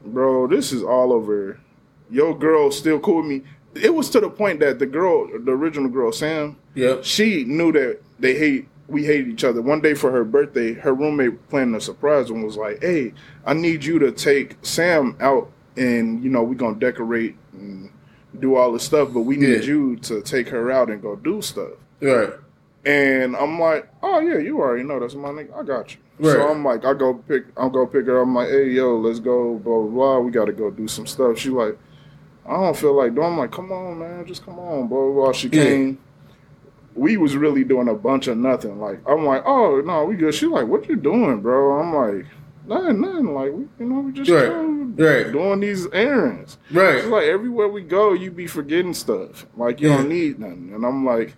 bro, 0.06 0.48
this 0.48 0.72
is 0.72 0.84
all 0.84 1.14
over. 1.14 1.60
Your 2.10 2.38
girl 2.38 2.72
still 2.72 3.00
cool 3.00 3.18
with 3.18 3.26
me. 3.28 3.42
It 3.76 3.94
was 3.94 4.10
to 4.12 4.20
the 4.20 4.30
point 4.30 4.60
that 4.62 4.80
the 4.80 4.86
girl, 4.86 5.28
the 5.38 5.52
original 5.52 5.90
girl, 5.90 6.12
Sam, 6.12 6.56
Yep. 6.76 7.04
she 7.04 7.44
knew 7.44 7.72
that 7.74 8.00
they 8.20 8.36
hate 8.38 8.68
we 8.88 9.04
hated 9.04 9.28
each 9.30 9.44
other. 9.44 9.64
One 9.64 9.82
day 9.82 9.96
for 9.96 10.12
her 10.12 10.24
birthday, 10.24 10.74
her 10.74 10.94
roommate 10.94 11.50
planned 11.50 11.76
a 11.76 11.82
surprise 11.82 12.30
and 12.30 12.44
was 12.44 12.56
like, 12.56 12.84
"Hey, 12.84 13.14
I 13.44 13.54
need 13.56 13.84
you 13.84 13.98
to 13.98 14.12
take 14.12 14.58
Sam 14.62 15.16
out, 15.20 15.50
and 15.76 16.24
you 16.24 16.30
know 16.30 16.44
we're 16.44 16.54
gonna 16.54 16.76
decorate 16.76 17.36
and 17.54 17.90
do 18.40 18.56
all 18.56 18.72
this 18.72 18.84
stuff, 18.84 19.10
but 19.14 19.22
we 19.22 19.38
need 19.38 19.62
Yeah. 19.64 19.68
you 19.70 19.96
to 19.98 20.22
take 20.22 20.50
her 20.50 20.72
out 20.72 20.90
and 20.90 21.02
go 21.02 21.16
do 21.16 21.42
stuff." 21.42 21.72
Right. 22.02 22.32
And 22.86 23.36
I'm 23.36 23.60
like, 23.60 23.88
"Oh 24.04 24.20
yeah, 24.20 24.38
you 24.38 24.60
already 24.60 24.84
know 24.84 25.00
that's 25.00 25.16
my 25.16 25.30
nigga. 25.30 25.58
I 25.58 25.64
got 25.64 25.94
you." 25.94 26.00
Right. 26.20 26.34
So 26.34 26.48
I'm 26.50 26.64
like, 26.64 26.86
I 26.86 26.94
go 26.94 27.14
pick, 27.16 27.46
I'll 27.58 27.70
go 27.70 27.86
pick 27.86 28.06
her. 28.06 28.22
up. 28.22 28.28
I'm 28.28 28.36
like, 28.36 28.50
"Hey 28.50 28.70
yo, 28.70 28.98
let's 28.98 29.20
go." 29.20 29.56
Blah 29.56 29.80
blah 29.82 29.90
blah. 29.92 30.20
We 30.20 30.32
got 30.32 30.46
to 30.46 30.54
go 30.54 30.70
do 30.70 30.88
some 30.88 31.08
stuff. 31.08 31.38
She 31.40 31.50
like, 31.50 31.78
I 32.48 32.54
don't 32.54 32.78
feel 32.78 32.94
like 32.94 33.16
doing. 33.16 33.28
I'm 33.28 33.38
like, 33.38 33.52
come 33.52 33.72
on, 33.72 33.98
man, 34.00 34.26
just 34.26 34.46
come 34.46 34.60
on, 34.60 34.88
blah 34.88 35.00
blah. 35.00 35.12
blah. 35.26 35.32
She 35.32 35.48
Yeah. 35.50 35.64
came 35.64 35.98
we 36.96 37.18
was 37.18 37.36
really 37.36 37.66
doing 37.66 37.90
a 37.90 37.94
bunch 37.94 38.28
of 38.28 38.38
nothing. 38.38 38.80
Like 38.80 39.00
I'm 39.06 39.26
like, 39.26 39.44
oh 39.46 39.82
no, 39.82 40.06
we 40.06 40.16
good. 40.16 40.34
She 40.34 40.46
like, 40.46 40.68
what 40.68 40.88
you 40.88 40.96
doing, 40.96 41.42
bro? 41.42 41.78
I'm 41.80 41.94
like, 41.94 42.26
nothing, 42.68 43.02
nothing. 43.02 43.34
Like 43.34 43.52
we, 43.52 43.66
you 43.80 43.86
know, 43.86 44.00
we 44.00 44.12
just 44.14 44.30
Right. 44.32 44.48
Right. 44.96 45.32
doing 45.32 45.60
these 45.60 45.88
errands. 45.92 46.58
It's 46.70 46.76
Right. 46.76 47.06
like 47.06 47.24
everywhere 47.26 47.68
we 47.68 47.82
go, 47.82 48.14
you 48.14 48.32
be 48.32 48.48
forgetting 48.48 48.94
stuff. 48.94 49.46
Like 49.58 49.82
you 49.82 49.90
Yeah. 49.90 49.98
don't 49.98 50.10
need 50.10 50.40
nothing. 50.40 50.72
And 50.74 50.86
I'm 50.86 51.06
like, 51.06 51.36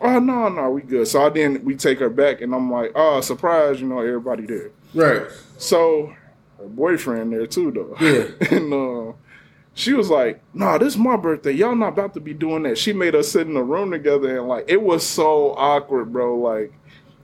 oh 0.00 0.18
no, 0.18 0.48
no, 0.48 0.70
we 0.70 0.82
good. 0.82 1.06
So 1.08 1.22
I 1.26 1.28
then 1.30 1.62
we 1.64 1.74
take 1.76 1.98
her 1.98 2.10
back, 2.10 2.40
and 2.40 2.54
I'm 2.54 2.70
like, 2.70 2.92
oh, 2.94 3.20
surprise, 3.20 3.80
you 3.80 3.86
know, 3.86 4.00
everybody 4.00 4.46
there. 4.46 4.70
Right. 4.94 5.22
So 5.58 6.12
her 6.58 6.66
boyfriend 6.68 7.32
there 7.32 7.46
too, 7.46 7.70
though. 7.70 7.96
Yeah. 8.04 8.24
and 8.56 8.72
uh, 8.72 9.12
she 9.74 9.92
was 9.94 10.10
like, 10.10 10.42
"Nah, 10.52 10.78
this 10.78 10.94
is 10.94 10.98
my 10.98 11.16
birthday. 11.16 11.52
Y'all 11.52 11.74
not 11.76 11.90
about 11.90 12.12
to 12.14 12.20
be 12.20 12.34
doing 12.34 12.64
that." 12.64 12.76
She 12.76 12.92
made 12.92 13.14
us 13.14 13.28
sit 13.28 13.46
in 13.46 13.56
a 13.56 13.62
room 13.62 13.90
together, 13.90 14.38
and 14.38 14.48
like 14.48 14.64
it 14.68 14.82
was 14.82 15.06
so 15.06 15.54
awkward, 15.56 16.12
bro. 16.12 16.36
Like 16.36 16.72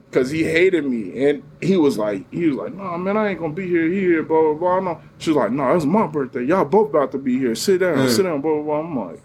Cause 0.09 0.31
he 0.31 0.43
hated 0.43 0.85
me, 0.85 1.27
and 1.27 1.43
he 1.61 1.75
was 1.75 1.97
like, 1.97 2.31
he 2.31 2.47
was 2.47 2.55
like, 2.55 2.73
"No, 2.73 2.83
nah, 2.83 2.97
man, 2.97 3.17
I 3.17 3.27
ain't 3.29 3.39
gonna 3.41 3.51
be 3.53 3.67
here. 3.67 3.87
Here, 3.89 4.23
blah 4.23 4.53
blah 4.53 4.79
blah." 4.79 4.79
No, 4.79 5.01
she 5.17 5.31
was 5.31 5.37
like, 5.37 5.51
"No, 5.51 5.65
nah, 5.65 5.75
it's 5.75 5.83
my 5.83 6.07
birthday. 6.07 6.43
Y'all 6.45 6.63
both 6.63 6.89
about 6.91 7.11
to 7.11 7.17
be 7.17 7.37
here. 7.37 7.53
Sit 7.55 7.79
down, 7.81 7.97
Mm. 7.97 8.09
sit 8.09 8.23
down." 8.23 8.39
Blah 8.39 8.53
blah 8.55 8.63
blah. 8.63 8.79
I'm 8.79 8.97
like, 9.09 9.19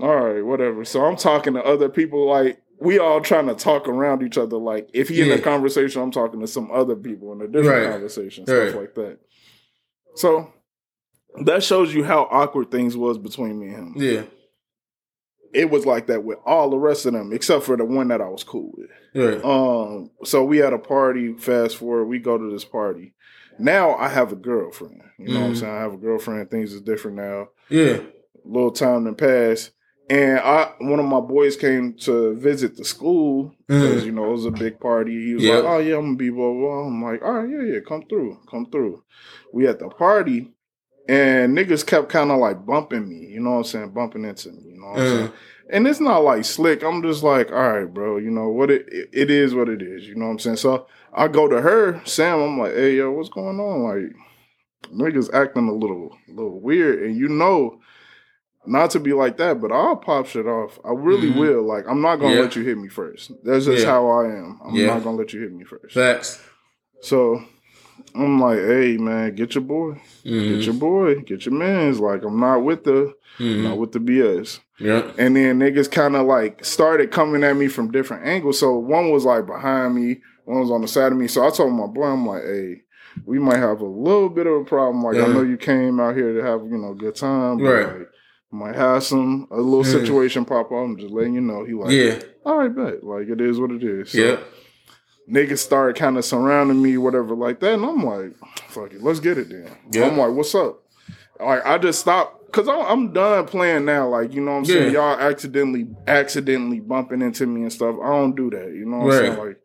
"All 0.00 0.14
right, 0.24 0.40
whatever." 0.44 0.84
So 0.84 1.04
I'm 1.04 1.16
talking 1.16 1.54
to 1.54 1.64
other 1.64 1.88
people, 1.88 2.26
like 2.28 2.60
we 2.80 2.98
all 3.00 3.20
trying 3.20 3.48
to 3.48 3.54
talk 3.54 3.88
around 3.88 4.22
each 4.22 4.38
other. 4.38 4.56
Like 4.56 4.88
if 4.92 5.08
he 5.08 5.20
in 5.20 5.28
Yeah. 5.28 5.34
a 5.34 5.40
conversation, 5.40 6.00
I'm 6.00 6.10
talking 6.12 6.40
to 6.40 6.46
some 6.46 6.70
other 6.70 6.94
people 6.96 7.32
in 7.32 7.40
a 7.40 7.48
different 7.48 7.84
Right. 7.86 7.90
conversation, 7.92 8.46
stuff 8.46 8.72
Right. 8.74 8.80
like 8.82 8.94
that. 8.94 9.18
So 10.14 10.48
that 11.44 11.64
shows 11.64 11.92
you 11.92 12.04
how 12.04 12.28
awkward 12.30 12.70
things 12.70 12.96
was 12.96 13.18
between 13.18 13.58
me 13.58 13.68
and 13.68 13.96
him. 13.96 14.02
Yeah. 14.02 14.22
It 15.52 15.70
was 15.70 15.86
like 15.86 16.06
that 16.06 16.22
with 16.24 16.38
all 16.44 16.70
the 16.70 16.78
rest 16.78 17.06
of 17.06 17.12
them, 17.14 17.32
except 17.32 17.64
for 17.64 17.76
the 17.76 17.84
one 17.84 18.08
that 18.08 18.20
I 18.20 18.28
was 18.28 18.44
cool 18.44 18.72
with. 18.76 18.90
Right. 19.14 19.44
Um, 19.44 20.10
so 20.24 20.44
we 20.44 20.58
had 20.58 20.72
a 20.72 20.78
party. 20.78 21.34
Fast 21.34 21.76
forward, 21.76 22.06
we 22.06 22.18
go 22.18 22.36
to 22.36 22.50
this 22.50 22.64
party. 22.64 23.14
Now 23.58 23.94
I 23.94 24.08
have 24.08 24.32
a 24.32 24.36
girlfriend. 24.36 25.00
You 25.18 25.28
know 25.28 25.40
what 25.40 25.46
I'm 25.46 25.52
Mhm. 25.52 25.56
saying? 25.60 25.72
I 25.72 25.80
have 25.80 25.94
a 25.94 25.98
girlfriend. 25.98 26.50
Things 26.50 26.72
is 26.72 26.80
different 26.80 27.16
now. 27.16 27.48
Yeah. 27.68 28.00
A 28.00 28.02
little 28.44 28.72
time 28.72 29.04
done 29.04 29.14
passed, 29.14 29.70
and 30.10 30.38
I 30.40 30.72
one 30.80 30.98
of 30.98 31.06
my 31.06 31.20
boys 31.20 31.56
came 31.56 31.94
to 32.00 32.34
visit 32.34 32.76
the 32.76 32.84
school 32.84 33.54
because 33.68 34.02
Mhm. 34.02 34.06
you 34.06 34.12
know 34.12 34.26
it 34.26 34.32
was 34.32 34.44
a 34.46 34.50
big 34.50 34.80
party. 34.80 35.24
He 35.26 35.34
was 35.34 35.44
Yep. 35.44 35.64
like, 35.64 35.72
"Oh 35.72 35.78
yeah, 35.78 35.96
I'm 35.96 36.04
gonna 36.06 36.16
be 36.16 36.30
blah 36.30 36.52
blah." 36.52 36.60
blah. 36.60 36.86
I'm 36.88 37.02
like, 37.02 37.24
"All 37.24 37.32
right, 37.32 37.48
yeah, 37.48 37.62
yeah, 37.62 37.80
come 37.80 38.02
through, 38.08 38.38
come 38.50 38.66
through." 38.66 39.02
We 39.52 39.66
at 39.68 39.78
the 39.78 39.88
party, 39.88 40.52
and 41.08 41.56
niggas 41.56 41.86
kept 41.86 42.08
kind 42.08 42.30
of 42.32 42.38
like 42.38 42.66
bumping 42.66 43.08
me. 43.08 43.26
You 43.28 43.40
know 43.40 43.52
what 43.52 43.56
I'm 43.58 43.64
saying? 43.64 43.90
Bumping 43.90 44.24
into 44.24 44.50
me. 44.50 44.62
You 44.72 44.80
know 44.80 44.86
what 44.88 45.00
I'm 45.00 45.06
saying? 45.08 45.32
And 45.70 45.86
it's 45.86 46.00
not 46.00 46.18
like 46.18 46.44
slick. 46.44 46.82
I'm 46.82 47.02
just 47.02 47.22
like, 47.22 47.50
all 47.50 47.56
right, 47.72 47.92
bro. 47.92 48.18
You 48.18 48.30
know 48.30 48.48
what? 48.50 48.70
It 48.70 48.86
it- 49.12 49.30
is 49.30 49.54
what 49.54 49.68
it 49.68 49.80
is. 49.82 50.06
You 50.06 50.14
know 50.14 50.26
what 50.26 50.32
I'm 50.32 50.38
saying? 50.38 50.56
So 50.56 50.86
I 51.12 51.28
go 51.28 51.48
to 51.48 51.60
her, 51.60 52.00
Sam. 52.04 52.40
I'm 52.40 52.58
like, 52.58 52.74
hey, 52.74 52.96
yo, 52.96 53.10
what's 53.12 53.30
going 53.30 53.58
on? 53.58 53.82
Like, 53.82 54.14
niggas 54.92 55.32
acting 55.32 55.68
a 55.68 55.72
little, 55.74 56.16
little 56.28 56.60
weird, 56.60 57.02
and 57.02 57.16
you 57.16 57.28
know, 57.28 57.80
not 58.66 58.90
to 58.90 59.00
be 59.00 59.12
like 59.12 59.36
that, 59.38 59.60
but 59.60 59.72
I'll 59.72 59.96
pop 59.96 60.26
shit 60.26 60.46
off. 60.46 60.78
I 60.84 60.90
really 60.92 61.30
Mhm. 61.30 61.36
will. 61.38 61.62
Like, 61.62 61.84
I'm 61.88 62.00
not 62.02 62.16
gonna 62.16 62.34
Yeah. 62.34 62.40
let 62.42 62.56
you 62.56 62.62
hit 62.62 62.76
me 62.78 62.88
first. 62.88 63.30
That's 63.42 63.64
just 63.64 63.84
Yeah. 63.84 63.90
how 63.90 64.08
I 64.08 64.26
am. 64.26 64.60
I'm 64.64 64.74
Yeah. 64.74 64.86
not 64.88 65.04
gonna 65.04 65.16
let 65.16 65.32
you 65.32 65.40
hit 65.40 65.52
me 65.52 65.64
first. 65.64 65.94
Facts. 65.94 66.42
So 67.00 67.42
I'm 68.14 68.38
like, 68.40 68.58
hey, 68.58 68.96
man, 68.98 69.34
get 69.34 69.54
your 69.54 69.64
boy, 69.64 69.94
get 70.24 70.32
Mm-hmm. 70.32 70.60
your 70.60 70.74
boy, 70.74 71.14
get 71.20 71.46
your 71.46 71.54
man's. 71.54 72.00
Like, 72.00 72.22
I'm 72.24 72.38
not 72.40 72.62
with 72.62 72.84
the, 72.84 73.14
Mm-hmm. 73.38 73.64
not 73.64 73.78
with 73.78 73.92
the 73.92 74.00
BS. 74.00 74.60
Yeah. 74.78 75.10
And 75.18 75.36
then 75.36 75.58
niggas 75.60 75.90
kind 75.90 76.16
of 76.16 76.26
like 76.26 76.64
started 76.64 77.10
coming 77.12 77.44
at 77.44 77.56
me 77.56 77.68
from 77.68 77.92
different 77.92 78.26
angles. 78.26 78.58
So 78.58 78.76
one 78.76 79.10
was 79.10 79.24
like 79.24 79.46
behind 79.46 79.94
me, 79.94 80.20
one 80.44 80.60
was 80.60 80.70
on 80.70 80.80
the 80.82 80.88
side 80.88 81.12
of 81.12 81.18
me. 81.18 81.28
So 81.28 81.46
I 81.46 81.50
told 81.50 81.72
my 81.72 81.86
boy, 81.86 82.04
I'm 82.06 82.26
like, 82.26 82.42
hey, 82.42 82.82
we 83.24 83.38
might 83.38 83.58
have 83.58 83.80
a 83.80 83.86
little 83.86 84.28
bit 84.28 84.46
of 84.48 84.54
a 84.62 84.64
problem. 84.64 85.02
Like, 85.04 85.16
I 85.16 85.26
know 85.32 85.42
you 85.42 85.56
came 85.56 86.00
out 86.00 86.16
here 86.16 86.34
to 86.34 86.42
have, 86.42 86.62
you 86.62 86.76
know, 86.76 86.90
a 86.90 86.94
good 86.96 87.14
time. 87.14 87.58
But 87.58 87.64
Right. 87.64 87.98
like, 87.98 88.08
might 88.50 88.74
have 88.74 89.02
some, 89.04 89.46
a 89.52 89.56
little 89.60 89.84
Yeah. 89.86 90.00
situation 90.04 90.44
pop 90.44 90.66
up. 90.66 90.72
I'm 90.72 90.96
just 90.96 91.12
letting 91.12 91.34
you 91.34 91.40
know. 91.40 91.64
He 91.64 91.74
like, 91.74 91.90
Yeah. 91.92 92.18
all 92.44 92.58
right, 92.58 92.74
bet. 92.74 93.04
Like, 93.04 93.28
it 93.28 93.40
is 93.40 93.60
what 93.60 93.70
it 93.70 93.82
is. 93.84 94.10
So 94.10 94.18
Yeah. 94.18 94.36
niggas 95.30 95.58
started 95.58 95.96
kind 95.96 96.18
of 96.18 96.24
surrounding 96.24 96.82
me, 96.82 96.96
whatever, 96.98 97.34
like 97.36 97.60
that. 97.60 97.74
And 97.74 97.84
I'm 97.84 98.04
like, 98.04 98.32
fuck 98.68 98.92
it, 98.92 99.02
let's 99.02 99.20
get 99.20 99.38
it 99.38 99.48
then. 99.48 99.70
Yeah. 99.92 100.06
I'm 100.08 100.18
like, 100.18 100.32
what's 100.32 100.54
up? 100.54 100.80
Like, 101.40 101.64
I 101.64 101.78
just 101.78 102.00
stopped 102.00 102.43
because 102.54 102.68
I'm, 102.68 102.80
I'm 102.86 103.12
done 103.12 103.46
playing 103.46 103.84
now. 103.84 104.08
Like, 104.08 104.32
you 104.32 104.40
know 104.40 104.52
what 104.52 104.58
I'm 104.58 104.64
saying? 104.64 104.92
Yeah. 104.92 105.00
Y'all 105.14 105.18
accidentally, 105.18 105.88
accidentally 106.06 106.78
bumping 106.80 107.20
into 107.20 107.46
me 107.46 107.62
and 107.62 107.72
stuff. 107.72 107.96
I 108.02 108.06
don't 108.08 108.36
do 108.36 108.48
that. 108.50 108.72
You 108.72 108.86
know 108.86 108.98
what 108.98 109.14
I'm 109.14 109.20
saying? 109.20 109.38
Like, 109.38 109.60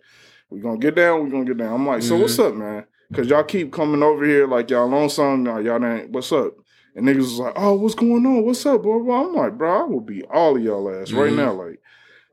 we 0.50 0.60
gonna 0.60 0.80
get 0.80 0.96
down, 0.96 1.24
we 1.24 1.30
gonna 1.30 1.46
get 1.46 1.58
down. 1.58 1.74
I'm 1.74 1.86
like, 1.86 2.02
so 2.02 2.16
Mhm. 2.18 2.22
what's 2.22 2.40
up, 2.40 2.56
man? 2.56 2.86
Because 3.12 3.30
y'all 3.30 3.44
keep 3.44 3.72
coming 3.72 4.02
over 4.02 4.26
here 4.26 4.48
like 4.48 4.72
y'all 4.72 4.92
on 4.94 5.10
something. 5.10 5.46
Y'all, 5.46 5.62
y'all 5.64 5.86
ain't, 5.86 6.10
what's 6.10 6.32
up? 6.32 6.56
And 6.96 7.06
niggas 7.06 7.18
was 7.18 7.40
like, 7.40 7.54
oh, 7.56 7.76
what's 7.76 7.94
going 7.94 8.26
on? 8.26 8.44
What's 8.44 8.66
up, 8.66 8.82
blah, 8.82 8.98
blah. 8.98 9.22
I'm 9.28 9.36
like, 9.36 9.58
bro, 9.58 9.82
I 9.82 9.84
will 9.84 10.02
be 10.02 10.24
all 10.24 10.58
of 10.58 10.64
y'all 10.64 10.90
ass 10.90 11.12
right 11.12 11.32
Mhm. 11.32 11.36
now. 11.36 11.54
Like, 11.54 11.80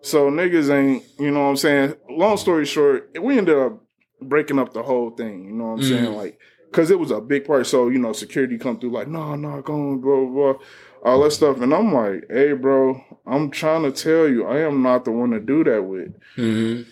so 0.00 0.30
niggas 0.30 0.70
ain't, 0.70 1.04
you 1.18 1.30
know 1.30 1.40
what 1.42 1.50
I'm 1.50 1.56
saying? 1.56 1.94
Long 2.08 2.38
story 2.38 2.64
short, 2.64 3.10
we 3.20 3.36
ended 3.36 3.58
up 3.58 3.82
breaking 4.22 4.58
up 4.58 4.72
the 4.72 4.82
whole 4.82 5.10
thing. 5.10 5.44
You 5.44 5.52
know 5.52 5.64
what 5.64 5.70
I'm 5.72 5.80
Mhm. 5.80 5.88
saying? 5.90 6.14
Like, 6.14 6.38
cause 6.76 6.90
it 6.90 7.00
was 7.00 7.10
a 7.10 7.20
big 7.22 7.46
part. 7.46 7.66
So, 7.66 7.88
you 7.88 7.98
know, 7.98 8.12
security 8.12 8.58
come 8.58 8.78
through 8.78 8.90
like, 8.90 9.08
no, 9.08 9.34
no, 9.34 9.62
go 9.62 9.72
on, 9.72 10.00
blah, 10.00 10.16
blah, 10.16 10.52
blah, 10.52 10.62
all 11.02 11.22
that 11.22 11.30
stuff. 11.30 11.60
And 11.62 11.72
I'm 11.72 11.92
like, 11.92 12.24
hey, 12.28 12.52
bro, 12.52 13.02
I'm 13.26 13.50
trying 13.50 13.82
to 13.84 13.92
tell 13.92 14.28
you, 14.28 14.46
I 14.46 14.60
am 14.60 14.82
not 14.82 15.06
the 15.06 15.10
one 15.10 15.30
to 15.30 15.40
do 15.40 15.64
that 15.64 15.82
with. 15.82 16.14
Mm-hmm. 16.36 16.82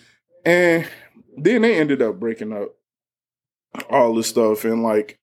And 0.43 0.87
then 1.37 1.61
they 1.61 1.75
ended 1.75 2.01
up 2.01 2.19
breaking 2.19 2.51
up 2.51 2.75
all 3.89 4.15
this 4.15 4.27
stuff. 4.27 4.65
And 4.65 4.81
like, 4.81 5.19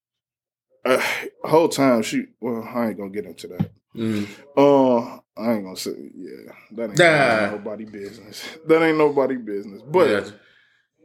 uh, 0.84 1.02
whole 1.42 1.68
time 1.68 2.02
she, 2.02 2.26
well, 2.40 2.62
I 2.62 2.88
ain't 2.88 2.98
gonna 2.98 3.10
get 3.10 3.26
into 3.26 3.48
that. 3.48 3.70
Mm-hmm. 3.96 4.32
Uh, 4.56 5.18
I 5.36 5.54
ain't 5.54 5.64
gonna 5.64 5.76
say, 5.76 5.94
yeah, 6.14 6.52
that 6.72 6.82
ain't, 6.82 6.96
that 6.96 7.42
ain't 7.42 7.52
nobody 7.52 7.84
business. 7.84 8.48
That 8.66 8.82
ain't 8.82 8.98
nobody 8.98 9.36
business. 9.36 9.82
But 9.82 10.08
yeah. 10.08 10.30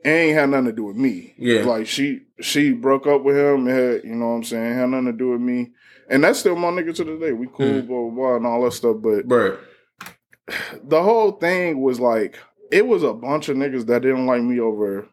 It 0.08 0.12
ain't 0.12 0.38
had 0.38 0.50
nothing 0.50 0.66
to 0.68 0.72
do 0.72 0.86
with 0.86 0.96
me. 0.96 1.34
Yeah. 1.38 1.64
Like 1.64 1.88
she 1.88 2.22
she 2.40 2.72
broke 2.74 3.08
up 3.08 3.24
with 3.24 3.36
him, 3.38 3.66
had, 3.68 4.04
you 4.04 4.16
know 4.16 4.28
what 4.30 4.36
I'm 4.36 4.44
saying, 4.44 4.74
had 4.76 4.90
nothing 4.90 5.08
to 5.08 5.14
do 5.14 5.30
with 5.32 5.42
me. 5.42 5.72
And 6.10 6.24
that's 6.24 6.40
still 6.40 6.56
my 6.56 6.70
nigga 6.70 6.96
to 6.96 7.04
the 7.04 7.18
day. 7.18 7.34
We 7.34 7.48
cool, 7.54 7.84
Mm. 7.84 7.88
blah, 7.88 8.02
blah, 8.02 8.10
blah, 8.12 8.36
and 8.38 8.48
all 8.48 8.64
that 8.64 8.72
stuff. 8.74 8.98
But 9.02 9.30
Right. 9.30 9.58
the 10.84 11.02
whole 11.04 11.32
thing 11.34 11.82
was 11.82 12.00
like 12.00 12.38
it 12.72 12.86
was 12.86 13.04
a 13.04 13.14
bunch 13.14 13.50
of 13.50 13.58
niggas 13.58 13.86
that 13.88 14.02
didn't 14.02 14.26
like 14.26 14.42
me 14.42 14.60
over 14.60 15.08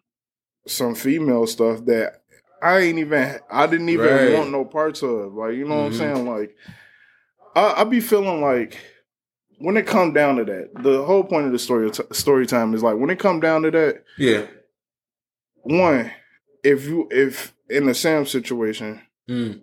some 0.66 0.94
female 0.94 1.46
stuff 1.46 1.84
that 1.86 2.22
I 2.62 2.78
ain't 2.80 2.98
even 2.98 3.38
I 3.50 3.66
didn't 3.66 3.88
even 3.90 4.06
Right. 4.06 4.32
want 4.32 4.50
no 4.50 4.64
parts 4.64 5.02
of. 5.02 5.34
Like, 5.34 5.54
you 5.54 5.66
know 5.66 5.76
what 5.76 5.86
I'm 5.86 5.92
Mhm. 5.92 5.98
saying? 5.98 6.26
Like 6.28 6.56
I, 7.56 7.82
I 7.82 7.84
be 7.84 8.00
feeling 8.00 8.40
like 8.40 8.78
when 9.58 9.76
it 9.76 9.86
come 9.86 10.12
down 10.12 10.36
to 10.36 10.44
that, 10.44 10.70
the 10.82 11.04
whole 11.04 11.22
point 11.24 11.46
of 11.46 11.52
the 11.52 11.58
story 11.58 11.90
story 12.12 12.46
time 12.46 12.74
is 12.74 12.82
like 12.82 12.96
when 12.96 13.10
it 13.10 13.18
come 13.18 13.40
down 13.40 13.62
to 13.62 13.70
that, 13.70 14.02
Yeah. 14.18 14.46
One, 15.64 16.10
if 16.62 16.86
you 16.86 17.08
if 17.10 17.54
in 17.68 17.86
the 17.86 17.94
Sam 17.94 18.26
situation, 18.26 19.00
Mm. 19.28 19.62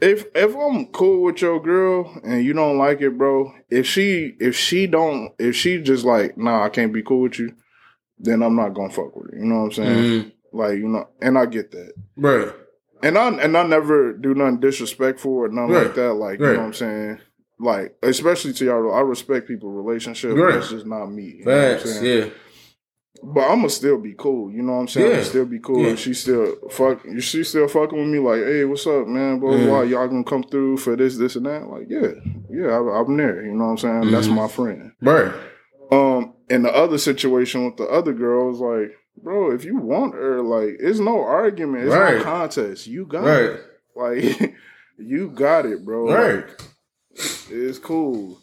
if 0.00 0.24
if 0.34 0.56
I'm 0.56 0.86
cool 0.86 1.22
with 1.24 1.42
your 1.42 1.60
girl 1.62 2.20
and 2.24 2.42
you 2.44 2.52
don't 2.54 2.78
like 2.78 3.00
it, 3.02 3.16
bro, 3.18 3.52
if 3.70 3.86
she 3.86 4.34
if 4.40 4.56
she 4.56 4.86
don't 4.86 5.32
if 5.38 5.54
she 5.54 5.80
just 5.80 6.04
like, 6.04 6.36
nah, 6.38 6.64
I 6.64 6.68
can't 6.70 6.92
be 6.92 7.02
cool 7.02 7.20
with 7.22 7.38
you, 7.38 7.54
then 8.18 8.42
I'm 8.42 8.56
not 8.56 8.74
gonna 8.74 8.90
fuck 8.92 9.14
with 9.14 9.30
her. 9.32 9.38
You 9.38 9.44
know 9.44 9.56
what 9.56 9.64
I'm 9.64 9.72
saying? 9.72 9.96
Mm-hmm. 10.22 10.58
Like, 10.58 10.78
you 10.78 10.88
know, 10.88 11.08
and 11.20 11.36
I 11.36 11.46
get 11.46 11.70
that. 11.72 11.92
Right. 12.16 12.48
And 13.02 13.18
I 13.18 13.28
and 13.28 13.56
I 13.56 13.62
never 13.66 14.12
do 14.14 14.34
nothing 14.34 14.60
disrespectful 14.60 15.32
or 15.32 15.48
nothing 15.48 15.74
Right. 15.74 15.86
like 15.86 15.94
that. 15.96 16.12
Like, 16.14 16.38
you 16.40 16.46
know 16.46 16.52
what 16.58 16.60
I'm 16.66 16.72
saying? 16.72 17.18
Like, 17.60 17.94
especially 18.02 18.52
to 18.54 18.64
y'all, 18.64 18.94
I 18.94 19.00
respect 19.00 19.46
people 19.46 19.70
relationship. 19.70 20.34
Right. 20.34 20.54
That's 20.54 20.70
just 20.70 20.86
not 20.86 21.06
me. 21.06 21.36
You 21.40 21.44
know 21.44 21.52
what 21.56 21.64
I'm 21.72 21.78
Facts. 21.78 22.02
Yeah. 22.02 22.26
But 23.26 23.40
I'ma 23.50 23.68
still 23.68 23.98
be 23.98 24.14
cool. 24.18 24.50
You 24.52 24.62
know 24.62 24.74
what 24.74 24.80
I'm 24.80 24.88
saying? 24.88 25.08
Yeah. 25.10 25.14
I'ma 25.16 25.24
still 25.24 25.46
be 25.46 25.58
cool. 25.58 25.80
Yeah. 25.80 25.94
She 25.94 26.12
still 26.12 26.56
fuck 26.70 27.00
she 27.20 27.42
still 27.42 27.68
fucking 27.68 27.98
with 27.98 28.08
me 28.08 28.18
like, 28.18 28.42
hey, 28.42 28.64
what's 28.64 28.86
up, 28.86 29.06
man? 29.06 29.38
Blah. 29.40 29.52
Mhm. 29.52 29.66
blah. 29.66 29.80
Y'all 29.82 30.08
gonna 30.08 30.24
come 30.24 30.42
through 30.42 30.76
for 30.76 30.94
this, 30.94 31.16
this, 31.16 31.34
and 31.36 31.46
that? 31.46 31.66
Like, 31.68 31.86
yeah, 31.88 32.08
yeah, 32.50 32.66
I, 32.76 33.00
I'm 33.00 33.16
there. 33.16 33.44
You 33.44 33.52
know 33.54 33.64
what 33.64 33.70
I'm 33.70 33.78
saying? 33.78 34.10
That's 34.10 34.26
Mhm. 34.28 34.34
my 34.34 34.48
friend. 34.48 34.92
Right. 35.00 35.32
Um, 35.90 36.34
and 36.50 36.64
the 36.64 36.74
other 36.74 36.98
situation 36.98 37.64
with 37.64 37.76
the 37.78 37.84
other 37.86 38.12
girl, 38.12 38.48
was 38.50 38.60
like, 38.60 38.96
bro, 39.22 39.52
if 39.52 39.64
you 39.64 39.76
want 39.78 40.14
her, 40.14 40.42
like, 40.42 40.76
it's 40.80 40.98
no 40.98 41.20
argument, 41.22 41.84
it's 41.84 41.94
Right. 41.94 42.18
no 42.18 42.22
contest. 42.24 42.86
You 42.86 43.06
got 43.06 43.24
Right. 43.24 43.42
it. 43.42 43.60
Like, 43.96 44.54
you 44.98 45.30
got 45.30 45.66
it, 45.66 45.84
bro. 45.84 46.12
Right. 46.12 46.44
Like, 46.44 46.46
it's 47.50 47.78
cool. 47.78 48.38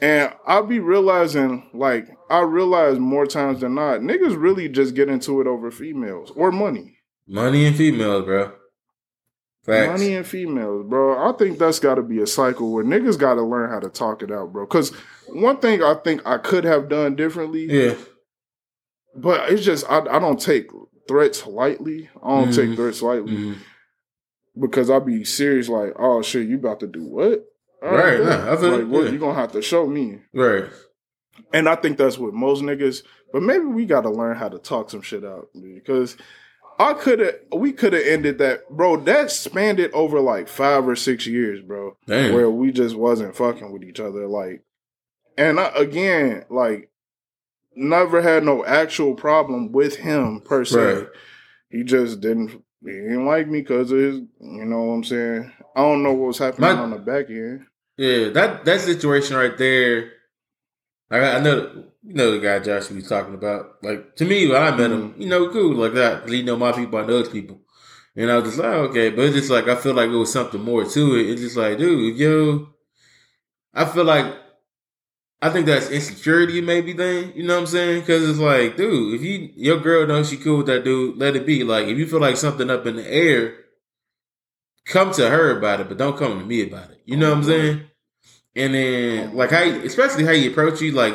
And 0.00 0.30
I'll 0.46 0.66
be 0.66 0.80
realizing, 0.80 1.70
like, 1.72 2.08
I 2.28 2.40
realize 2.40 2.98
more 2.98 3.26
times 3.26 3.60
than 3.60 3.74
not, 3.74 4.00
niggas 4.00 4.36
really 4.40 4.68
just 4.68 4.94
get 4.94 5.08
into 5.08 5.40
it 5.40 5.46
over 5.46 5.70
females 5.70 6.32
or 6.34 6.50
money. 6.50 6.98
Money 7.28 7.66
and 7.66 7.76
females, 7.76 8.24
bro. 8.24 8.52
Facts. 9.64 10.00
Money 10.00 10.14
and 10.14 10.26
females, 10.26 10.86
bro. 10.88 11.28
I 11.28 11.36
think 11.36 11.58
that's 11.58 11.80
got 11.80 11.96
to 11.96 12.02
be 12.02 12.20
a 12.20 12.26
cycle 12.26 12.72
where 12.72 12.84
niggas 12.84 13.18
got 13.18 13.34
to 13.34 13.42
learn 13.42 13.70
how 13.70 13.80
to 13.80 13.88
talk 13.88 14.22
it 14.22 14.30
out, 14.30 14.52
bro. 14.52 14.64
Because 14.64 14.90
one 15.28 15.58
thing 15.58 15.82
I 15.82 15.94
think 15.94 16.22
I 16.26 16.38
could 16.38 16.64
have 16.64 16.88
done 16.88 17.16
differently, 17.16 17.64
Yeah. 17.64 17.94
but 19.14 19.50
it's 19.50 19.64
just 19.64 19.84
I, 19.90 19.98
I 20.00 20.18
don't 20.20 20.40
take 20.40 20.68
threats 21.08 21.46
lightly. 21.46 22.08
I 22.22 22.28
don't 22.40 22.48
Mhm. 22.50 22.54
take 22.68 22.76
threats 22.76 23.02
lightly 23.02 23.34
hmm 23.36 23.52
because 24.58 24.88
I 24.88 24.98
be 25.00 25.22
serious. 25.24 25.68
Like, 25.68 25.92
oh 25.98 26.22
shit, 26.22 26.48
you 26.48 26.56
about 26.56 26.80
to 26.80 26.86
do 26.86 27.02
what? 27.04 27.44
All 27.82 27.90
Right, 27.94 28.20
I 28.20 28.56
feel 28.56 28.78
like, 28.78 28.86
what 28.88 29.04
yeah. 29.04 29.10
you 29.10 29.18
gonna 29.18 29.34
have 29.34 29.52
to 29.52 29.60
show 29.62 29.86
me? 29.86 30.20
Right. 30.32 30.64
And 31.52 31.68
I 31.68 31.76
think 31.76 31.98
that's 31.98 32.18
what 32.18 32.34
most 32.34 32.62
niggas. 32.62 33.02
But 33.32 33.42
maybe 33.42 33.64
we 33.64 33.86
got 33.86 34.02
to 34.02 34.10
learn 34.10 34.36
how 34.36 34.48
to 34.48 34.58
talk 34.58 34.90
some 34.90 35.02
shit 35.02 35.24
out 35.24 35.48
because 35.54 36.16
I 36.78 36.92
could 36.94 37.18
have, 37.20 37.34
we 37.54 37.72
could 37.72 37.92
have 37.92 38.06
ended 38.06 38.38
that, 38.38 38.68
bro. 38.70 38.96
That 38.98 39.30
spanned 39.30 39.80
it 39.80 39.92
over 39.92 40.20
like 40.20 40.48
five 40.48 40.86
or 40.86 40.96
six 40.96 41.26
years, 41.26 41.60
bro, 41.60 41.96
Damn. 42.06 42.34
where 42.34 42.50
we 42.50 42.70
just 42.72 42.94
wasn't 42.94 43.36
fucking 43.36 43.72
with 43.72 43.82
each 43.82 44.00
other. 44.00 44.26
Like, 44.26 44.62
and 45.38 45.58
I, 45.58 45.68
again, 45.74 46.44
like, 46.50 46.90
never 47.74 48.22
had 48.22 48.44
no 48.44 48.64
actual 48.64 49.14
problem 49.14 49.72
with 49.72 49.96
him 49.96 50.40
per 50.40 50.64
se. 50.64 50.78
Right. 50.78 51.06
He 51.70 51.82
just 51.82 52.20
didn't 52.20 52.62
he 52.84 52.92
didn't 52.92 53.26
like 53.26 53.48
me 53.48 53.60
because 53.60 53.90
of 53.90 53.98
his. 53.98 54.16
You 54.40 54.64
know 54.64 54.82
what 54.82 54.94
I'm 54.94 55.04
saying? 55.04 55.52
I 55.74 55.80
don't 55.82 56.02
know 56.02 56.12
what 56.12 56.28
was 56.28 56.38
happening 56.38 56.74
My- 56.74 56.80
on 56.82 56.90
the 56.90 56.98
back 56.98 57.28
end. 57.28 57.66
Yeah, 57.98 58.28
that 58.30 58.64
that 58.66 58.80
situation 58.82 59.36
right 59.36 59.56
there. 59.56 60.12
Like 61.10 61.22
I 61.22 61.36
I 61.36 61.40
know, 61.40 61.84
you 62.02 62.14
know 62.14 62.32
the 62.32 62.38
guy 62.38 62.58
Josh 62.58 62.90
we 62.90 62.96
was 62.96 63.08
talking 63.08 63.34
about. 63.34 63.82
Like 63.82 64.16
to 64.16 64.24
me, 64.24 64.48
when 64.48 64.62
I 64.62 64.70
met 64.70 64.90
him, 64.90 65.10
mm-hmm. 65.10 65.22
you 65.22 65.28
know, 65.28 65.48
cool 65.50 65.74
like 65.74 65.94
that. 65.94 66.22
Cause 66.22 66.32
He 66.32 66.42
know 66.42 66.56
my 66.56 66.72
people, 66.72 66.98
I 66.98 67.06
know 67.06 67.18
his 67.18 67.28
people, 67.28 67.60
and 68.16 68.30
I 68.30 68.36
was 68.36 68.44
just 68.44 68.58
like, 68.58 68.72
okay. 68.90 69.10
But 69.10 69.26
it's 69.26 69.36
just 69.36 69.50
like 69.50 69.68
I 69.68 69.76
feel 69.76 69.94
like 69.94 70.10
it 70.10 70.16
was 70.16 70.32
something 70.32 70.62
more 70.62 70.84
to 70.84 71.16
it. 71.16 71.30
It's 71.30 71.42
just 71.42 71.56
like, 71.56 71.78
dude, 71.78 72.16
yo, 72.16 72.68
I 73.72 73.84
feel 73.84 74.04
like 74.04 74.34
I 75.40 75.50
think 75.50 75.66
that's 75.66 75.90
insecurity 75.90 76.60
maybe 76.60 76.92
thing. 76.94 77.32
You 77.36 77.44
know 77.44 77.54
what 77.54 77.60
I'm 77.60 77.66
saying? 77.66 78.00
Because 78.00 78.28
it's 78.28 78.38
like, 78.38 78.76
dude, 78.76 79.14
if 79.14 79.22
you 79.22 79.50
your 79.54 79.78
girl 79.80 80.06
knows 80.06 80.30
she 80.30 80.38
cool 80.38 80.58
with 80.58 80.66
that 80.66 80.84
dude, 80.84 81.18
let 81.18 81.36
it 81.36 81.46
be. 81.46 81.62
Like 81.62 81.86
if 81.86 81.98
you 81.98 82.06
feel 82.06 82.20
like 82.20 82.36
something 82.36 82.70
up 82.70 82.86
in 82.86 82.96
the 82.96 83.06
air, 83.06 83.54
come 84.86 85.12
to 85.12 85.28
her 85.28 85.56
about 85.56 85.80
it, 85.80 85.88
but 85.88 85.98
don't 85.98 86.16
come 86.16 86.38
to 86.38 86.44
me 86.44 86.66
about 86.66 86.90
it. 86.90 87.02
You 87.04 87.16
know 87.16 87.28
what 87.30 87.38
I'm 87.38 87.44
saying? 87.44 87.82
And 88.56 88.74
then 88.74 89.34
like 89.34 89.50
how, 89.50 89.62
you- 89.62 89.82
especially 89.84 90.24
how 90.24 90.32
you 90.32 90.50
approach 90.50 90.80
you, 90.80 90.92
like 90.92 91.14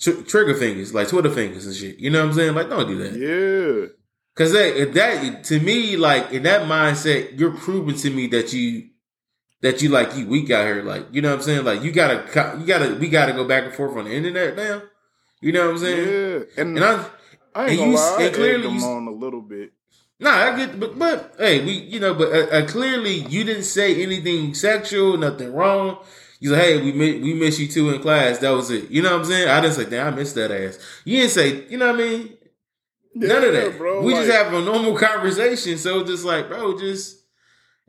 tr- 0.00 0.22
trigger 0.22 0.54
fingers, 0.54 0.94
like 0.94 1.08
Twitter 1.08 1.30
fingers 1.30 1.66
and 1.66 1.74
shit. 1.74 1.98
You 1.98 2.10
know 2.10 2.20
what 2.22 2.28
I'm 2.30 2.34
saying? 2.34 2.54
Like 2.54 2.68
don't 2.68 2.86
do 2.88 2.98
that. 2.98 3.16
Yeah. 3.18 3.86
Cause 4.36 4.52
that 4.52 4.92
that 4.94 5.44
to 5.44 5.60
me, 5.60 5.96
like 5.96 6.30
in 6.32 6.42
that 6.44 6.62
mindset, 6.68 7.38
you're 7.38 7.56
proving 7.56 7.96
to 7.96 8.10
me 8.10 8.26
that 8.28 8.52
you 8.52 8.88
that 9.62 9.80
you 9.82 9.88
like 9.88 10.14
you 10.16 10.26
weak 10.26 10.50
out 10.50 10.64
here. 10.66 10.82
Like 10.82 11.06
you 11.10 11.22
know 11.22 11.30
what 11.30 11.38
I'm 11.38 11.42
saying? 11.42 11.64
Like 11.64 11.82
you 11.82 11.90
gotta 11.90 12.58
you 12.60 12.66
gotta 12.66 12.94
we 12.96 13.08
gotta 13.08 13.32
go 13.32 13.44
back 13.48 13.64
and 13.64 13.74
forth 13.74 13.96
on 13.96 14.04
the 14.04 14.12
internet 14.12 14.54
now. 14.56 14.82
You 15.40 15.52
know 15.52 15.64
what 15.66 15.70
I'm 15.72 15.78
saying? 15.78 16.08
Yeah. 16.08 16.62
And, 16.62 16.76
And 16.76 16.84
I 16.84 17.04
I 17.54 17.62
ain't 17.68 17.70
and 17.70 17.78
gonna 17.78 17.90
you- 17.90 17.96
lie, 17.96 18.22
and 18.22 18.34
clearly 18.34 18.68
you- 18.68 18.84
on 18.84 19.06
a 19.08 19.10
little 19.12 19.40
bit. 19.42 19.72
Nah, 20.20 20.30
I 20.30 20.56
get, 20.56 20.78
but 20.80 20.98
but 20.98 21.34
hey, 21.38 21.64
we 21.64 21.72
you 21.72 22.00
know, 22.00 22.14
but 22.14 22.28
uh, 22.32 22.46
uh, 22.58 22.66
clearly 22.66 23.16
you 23.28 23.44
didn't 23.44 23.64
say 23.64 24.02
anything 24.02 24.54
sexual, 24.54 25.16
nothing 25.18 25.52
wrong. 25.52 25.98
You 26.40 26.50
said, 26.50 26.60
hey, 26.62 26.82
we 26.82 26.92
mi- 26.92 27.20
we 27.20 27.34
miss 27.34 27.58
you 27.58 27.66
too 27.68 27.90
in 27.90 28.00
class. 28.02 28.38
That 28.38 28.50
was 28.50 28.70
it. 28.70 28.90
You 28.90 29.02
know 29.02 29.12
what 29.12 29.20
I'm 29.20 29.24
saying? 29.26 29.48
I 29.48 29.60
didn't 29.60 29.74
say, 29.74 29.88
damn, 29.88 30.12
I 30.12 30.16
missed 30.16 30.34
that 30.34 30.50
ass. 30.50 30.78
You 31.04 31.18
didn't 31.18 31.30
say, 31.32 31.64
you 31.68 31.78
know 31.78 31.86
what 31.92 31.94
I 32.00 32.04
mean? 32.04 32.36
None 33.14 33.44
of 33.44 33.52
that. 33.54 33.78
bro. 33.78 34.02
we 34.02 34.12
just 34.12 34.28
like- 34.28 34.38
have 34.44 34.52
a 34.52 34.60
normal 34.62 34.96
conversation. 35.08 35.78
So 35.78 36.04
just 36.04 36.24
like, 36.24 36.48
bro, 36.48 36.78
just. 36.78 37.22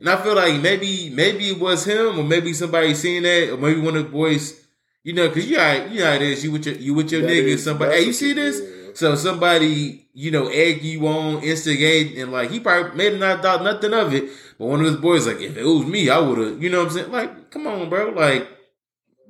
And 0.00 0.08
I 0.08 0.16
feel 0.22 0.36
like 0.36 0.60
maybe 0.62 1.10
maybe 1.10 1.48
it 1.50 1.58
was 1.58 1.84
him, 1.84 2.20
or 2.20 2.22
maybe 2.22 2.52
somebody 2.54 2.94
seen 2.94 3.24
that, 3.24 3.52
or 3.52 3.56
maybe 3.56 3.80
one 3.80 3.96
of 3.96 4.04
the 4.04 4.10
boys. 4.10 4.64
You 5.02 5.12
know, 5.12 5.28
cause 5.28 5.44
you 5.44 5.56
know, 5.56 5.86
you 5.90 6.00
know 6.00 6.06
how 6.06 6.12
it 6.12 6.22
is. 6.22 6.44
You 6.44 6.52
with 6.52 6.66
your 6.66 6.76
you 6.76 6.94
with 6.94 7.10
your 7.10 7.22
That 7.22 7.28
nigga. 7.30 7.44
is- 7.48 7.64
somebody, 7.64 7.94
hey, 7.96 8.02
you 8.04 8.12
see 8.12 8.32
this? 8.32 8.56
is. 8.56 8.77
So 8.94 9.14
somebody, 9.14 10.08
you 10.14 10.30
know, 10.30 10.48
egg 10.48 10.82
you 10.82 11.06
on, 11.06 11.42
instigate, 11.42 12.16
and 12.18 12.32
like 12.32 12.50
he 12.50 12.60
probably 12.60 12.96
may 12.96 13.18
not 13.18 13.42
thought 13.42 13.62
nothing 13.62 13.92
of 13.94 14.12
it. 14.14 14.30
But 14.58 14.66
one 14.66 14.80
of 14.80 14.86
his 14.86 14.96
boys, 14.96 15.26
like, 15.26 15.40
if 15.40 15.56
it 15.56 15.64
was 15.64 15.86
me, 15.86 16.10
I 16.10 16.18
would 16.18 16.38
have. 16.38 16.62
You 16.62 16.70
know 16.70 16.78
what 16.84 16.88
I'm 16.88 16.94
saying? 16.94 17.12
Like, 17.12 17.50
come 17.50 17.66
on, 17.66 17.88
bro. 17.88 18.10
Like 18.10 18.48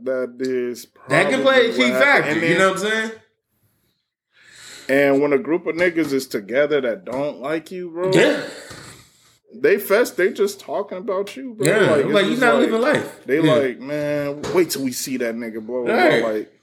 that 0.05 0.37
is 0.41 0.87
that 1.09 1.29
can 1.31 1.43
play 1.43 1.71
a 1.71 1.73
key 1.75 1.91
factor. 1.91 2.31
And 2.31 2.43
you 2.43 2.57
know 2.59 2.71
what 2.73 2.83
I'm 2.85 2.91
saying? 2.91 3.11
And 4.89 5.21
when 5.21 5.33
a 5.35 5.39
group 5.39 5.67
of 5.67 5.75
niggas 5.77 6.13
is 6.13 6.27
together 6.27 6.81
that 6.81 7.05
don't 7.05 7.41
like 7.41 7.71
you, 7.71 7.91
bro, 7.91 8.11
Yeah, 8.13 8.43
they 9.55 9.79
fest. 9.79 10.17
They 10.17 10.33
just 10.33 10.61
talking 10.61 10.97
about 10.99 11.37
you, 11.37 11.55
bro. 11.55 11.67
yeah. 11.67 11.91
Like, 12.11 12.25
it's 12.27 12.31
you're 12.31 12.41
not 12.41 12.55
like- 12.55 12.65
living 12.65 12.81
life. 12.81 13.27
They 13.27 13.41
yeah. 13.43 13.53
like, 13.55 13.81
man, 13.81 14.43
wait 14.55 14.71
till 14.71 14.85
we 14.85 14.93
see 14.93 15.19
that 15.19 15.35
nigga, 15.35 15.65
blah. 15.65 15.81
Right. 15.81 16.23
Like, 16.25 16.58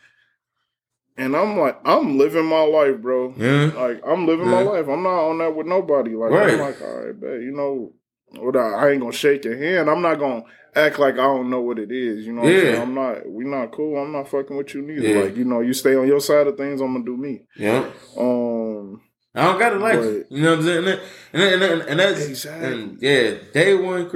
and 1.18 1.36
I'm 1.36 1.58
like, 1.58 1.80
I'm 1.86 2.18
living 2.18 2.46
my 2.46 2.62
life, 2.64 3.02
bro. 3.02 3.34
yeah, 3.38 3.72
Like, 3.76 4.02
I'm 4.06 4.26
living 4.28 4.48
my 4.48 4.62
life. 4.62 4.88
I'm 4.88 5.04
not 5.04 5.30
on 5.30 5.38
that 5.40 5.56
with 5.56 5.68
nobody. 5.68 6.12
Like, 6.16 6.32
Right. 6.32 6.54
I'm 6.54 6.60
like, 6.60 6.82
all 6.82 6.96
right, 7.06 7.20
bet, 7.20 7.42
you 7.42 7.52
know, 7.52 7.94
what 8.42 8.56
I, 8.58 8.72
I 8.74 8.90
ain't 8.92 9.02
gonna 9.02 9.14
shake 9.14 9.46
your 9.46 9.58
hand. 9.58 9.90
I'm 9.90 10.02
not 10.02 10.16
gonna 10.20 10.44
act 10.76 11.00
like 11.00 11.14
I 11.14 11.24
don't 11.24 11.50
know 11.50 11.62
what 11.62 11.80
it 11.80 11.90
is. 11.92 12.26
You 12.26 12.34
know, 12.34 12.42
what 12.42 12.52
I'm, 12.52 12.60
saying? 12.60 12.82
I'm 12.82 12.94
not. 12.94 13.30
We 13.30 13.46
not 13.46 13.72
cool. 13.72 13.98
I'm 13.98 14.12
not 14.12 14.28
fucking 14.28 14.58
with 14.58 14.74
you 14.74 14.82
neither. 14.82 15.08
Yeah. 15.08 15.22
Like, 15.24 15.38
you 15.38 15.46
know, 15.46 15.62
you 15.62 15.74
stay 15.74 15.96
on 15.96 16.06
your 16.08 16.20
side 16.20 16.48
of 16.48 16.58
things. 16.58 16.82
I'm 16.82 16.92
gonna 16.94 17.06
do 17.06 17.16
me. 17.16 17.46
yeah. 17.56 17.90
Um, 18.18 19.02
I 19.34 19.44
don't 19.46 19.60
gotta 19.60 19.78
like. 19.80 20.00
But- 20.00 20.32
You 20.32 20.44
know 20.44 20.52
what 20.52 20.60
I'm 20.60 20.66
saying? 20.66 21.00
And 21.34 21.42
and, 21.44 21.64
and, 21.64 21.82
and 21.84 22.00
that's 22.00 22.26
Exactly. 22.26 22.68
and 22.74 23.02
yeah. 23.02 23.32
Day 23.54 23.74
one, 23.76 24.10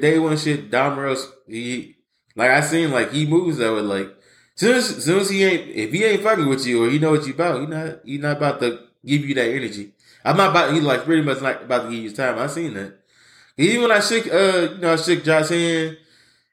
day 0.00 0.18
one 0.18 0.36
shit. 0.36 0.70
Dom 0.70 0.98
Rose, 0.98 1.30
he 1.46 1.96
like 2.36 2.50
I 2.50 2.60
seen 2.60 2.90
like 2.90 3.12
he 3.12 3.26
moves 3.26 3.58
that 3.58 3.72
way. 3.72 3.80
Like 3.80 4.08
soon 4.60 4.76
as 4.76 5.04
soon 5.04 5.20
as 5.20 5.30
he 5.30 5.42
ain't 5.42 5.68
if 5.70 5.90
he 5.90 6.04
ain't 6.04 6.22
fucking 6.22 6.46
with 6.46 6.66
you 6.66 6.84
or 6.84 6.90
he 6.90 6.98
know 6.98 7.12
what 7.12 7.26
you 7.26 7.32
about, 7.32 7.60
he 7.60 7.66
not 7.66 8.00
he 8.04 8.18
not 8.18 8.36
about 8.36 8.60
to 8.60 8.78
give 9.04 9.24
you 9.24 9.34
that 9.34 9.48
energy. 9.48 9.92
I'm 10.22 10.36
not 10.36 10.50
about 10.50 10.74
he 10.74 10.80
like 10.80 11.04
pretty 11.04 11.22
much 11.22 11.40
not 11.40 11.62
about 11.62 11.84
to 11.84 11.90
give 11.90 11.98
you 11.98 12.02
his 12.10 12.12
time. 12.14 12.38
I 12.38 12.46
seen 12.46 12.74
that. 12.74 12.98
Even 13.56 13.82
when 13.82 13.92
I 13.92 14.00
shook 14.00 14.26
uh 14.26 14.68
you 14.72 14.78
know 14.78 14.92
I 14.92 14.96
shook 14.96 15.24
Josh 15.24 15.48
hand 15.48 15.96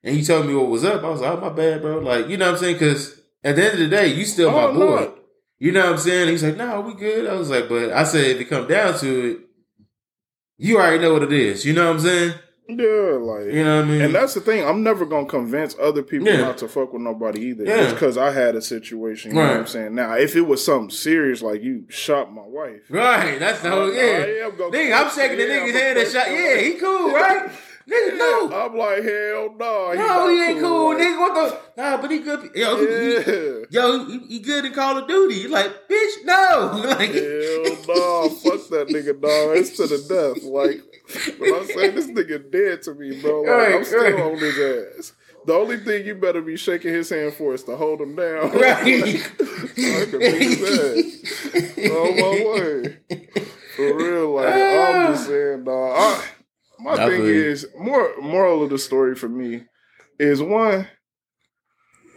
and 0.04 0.16
he 0.16 0.24
told 0.24 0.48
me 0.48 0.56
what 0.56 0.70
was 0.70 0.86
up, 0.86 1.04
I 1.04 1.10
was 1.10 1.20
like, 1.20 1.38
oh 1.38 1.42
my 1.42 1.50
bad, 1.50 1.82
bro. 1.82 2.00
Like 2.00 2.30
you 2.30 2.38
know 2.38 2.46
what 2.46 2.54
I'm 2.54 2.60
saying? 2.60 2.76
Because 2.76 3.22
at 3.44 3.58
the 3.58 3.64
end 3.64 3.74
of 3.74 3.80
the 3.80 3.88
day, 3.88 4.08
you 4.14 4.26
still 4.26 4.52
my 4.52 4.64
oh, 4.64 4.74
boy. 4.74 5.12
You 5.60 5.74
know 5.74 5.82
what 5.82 5.94
I'm 5.94 5.98
saying? 5.98 6.30
He's 6.30 6.44
like, 6.44 6.56
no, 6.56 6.82
we 6.82 6.94
good. 6.94 7.28
I 7.28 7.34
was 7.34 7.50
like, 7.50 7.68
but 7.68 7.92
I 7.92 8.04
said, 8.04 8.26
if 8.28 8.40
it 8.42 8.46
come 8.46 8.68
down 8.68 8.98
to 9.00 9.32
it, 9.32 9.40
you 10.58 10.78
already 10.78 11.00
know 11.00 11.14
what 11.14 11.24
it 11.24 11.34
is. 11.34 11.66
You 11.66 11.74
know 11.74 11.88
what 11.88 11.96
I'm 11.96 12.00
saying? 12.00 12.34
Yeah, 12.70 13.18
like 13.20 13.46
You 13.54 13.64
know 13.64 13.78
what 13.78 13.86
I 13.86 13.88
mean? 13.88 14.02
And 14.02 14.16
that's 14.16 14.34
the 14.34 14.42
thing. 14.42 14.66
I'm 14.66 14.84
never 14.84 15.06
gonna 15.06 15.26
convince 15.26 15.76
other 15.80 16.04
people 16.04 16.28
Yeah. 16.28 16.42
not 16.42 16.58
to 16.60 16.68
fuck 16.68 16.92
with 16.94 17.02
nobody 17.02 17.42
either. 17.48 17.64
Yeah. 17.64 17.94
Because 17.94 18.18
I 18.18 18.32
had 18.32 18.56
a 18.56 18.62
situation. 18.62 19.32
You 19.32 19.38
know 19.38 19.48
what 19.48 19.58
I'm 19.58 19.68
saying? 19.68 19.96
Now, 19.96 20.14
if 20.16 20.36
it 20.36 20.42
was 20.42 20.64
something 20.66 20.90
serious, 20.90 21.42
like 21.42 21.64
you 21.64 21.86
shot 21.90 22.34
my 22.34 22.42
wife, 22.46 22.82
right. 22.90 23.40
That's 23.40 23.62
the 23.62 23.70
whole, 23.70 23.94
yeah. 23.94 24.02
I 24.02 24.46
am 24.46 24.58
gonna- 24.58 24.76
Nigga, 24.78 25.02
I'm 25.06 25.10
shaking 25.12 25.38
the 25.38 25.44
Yeah, 25.46 25.60
nigga's 25.60 25.76
I'm 25.76 25.82
hand 25.82 25.98
and 26.00 26.12
shot. 26.12 26.32
Yeah, 26.32 26.58
he 26.58 26.74
cool, 26.74 27.12
right? 27.14 27.50
Nigga, 27.90 28.18
no. 28.18 28.52
I'm 28.52 28.76
like, 28.78 29.02
hell 29.02 29.56
no. 29.58 29.94
No, 29.94 30.28
he 30.28 30.44
ain't 30.44 30.60
cool, 30.60 30.90
Like, 30.94 30.98
nigga. 31.08 31.20
What 31.20 31.34
the? 31.76 31.82
Nah, 31.82 32.02
but 32.02 32.12
he 32.12 32.20
good. 32.20 32.52
Yo, 32.54 32.76
he, 32.76 33.22
he- 33.24 33.66
yo, 33.70 34.06
he, 34.06 34.20
he 34.28 34.40
good 34.40 34.66
in 34.66 34.74
Call 34.74 34.98
of 34.98 35.08
Duty. 35.08 35.36
You 35.36 35.48
like, 35.48 35.88
bitch, 35.88 36.26
no. 36.26 36.82
like, 36.86 37.14
Hell 37.14 37.64
no, 37.88 38.30
fuck 38.30 38.68
that 38.72 38.88
nigga, 38.90 39.14
dog. 39.22 39.56
It's 39.58 39.78
to 39.78 39.88
the 39.88 40.04
death. 40.10 40.44
Like, 40.44 40.82
when 41.38 41.54
I'm 41.54 41.66
saying 41.68 41.96
this 41.96 42.08
nigga 42.08 42.52
dead 42.52 42.82
to 42.84 42.94
me, 42.94 43.20
bro, 43.22 43.42
like, 43.42 43.50
Right, 43.50 43.76
I'm 43.76 43.84
still 43.86 44.04
right. 44.04 44.20
on 44.20 44.38
his 44.38 44.60
ass. 44.60 45.14
The 45.46 45.54
only 45.54 45.78
thing 45.78 46.06
you 46.06 46.16
better 46.16 46.42
be 46.42 46.58
shaking 46.58 46.94
his 46.94 47.10
hand 47.10 47.34
for 47.34 47.54
is 47.54 47.64
to 47.64 47.78
hold 47.78 48.02
him 48.02 48.16
down. 48.16 48.52
Right. 48.52 48.82
I 48.86 50.06
could 50.10 50.20
beat 50.20 50.42
his 50.42 51.28
ass. 51.78 51.78
On 51.90 52.16
my 52.20 52.44
way. 52.52 53.00
For 53.76 53.96
real, 53.98 54.36
like, 54.36 54.54
I'm 54.54 55.14
just 55.14 55.28
saying, 55.28 55.64
dog. 55.64 55.96
I, 55.98 56.24
my 56.80 56.92
I 56.94 56.96
thing 57.08 57.22
feel 57.22 57.26
is, 57.26 57.66
more 57.80 58.12
moral 58.22 58.64
of 58.64 58.70
the 58.72 58.78
story 58.78 59.16
for 59.16 59.30
me 59.30 59.64
is 60.20 60.42
one, 60.42 60.88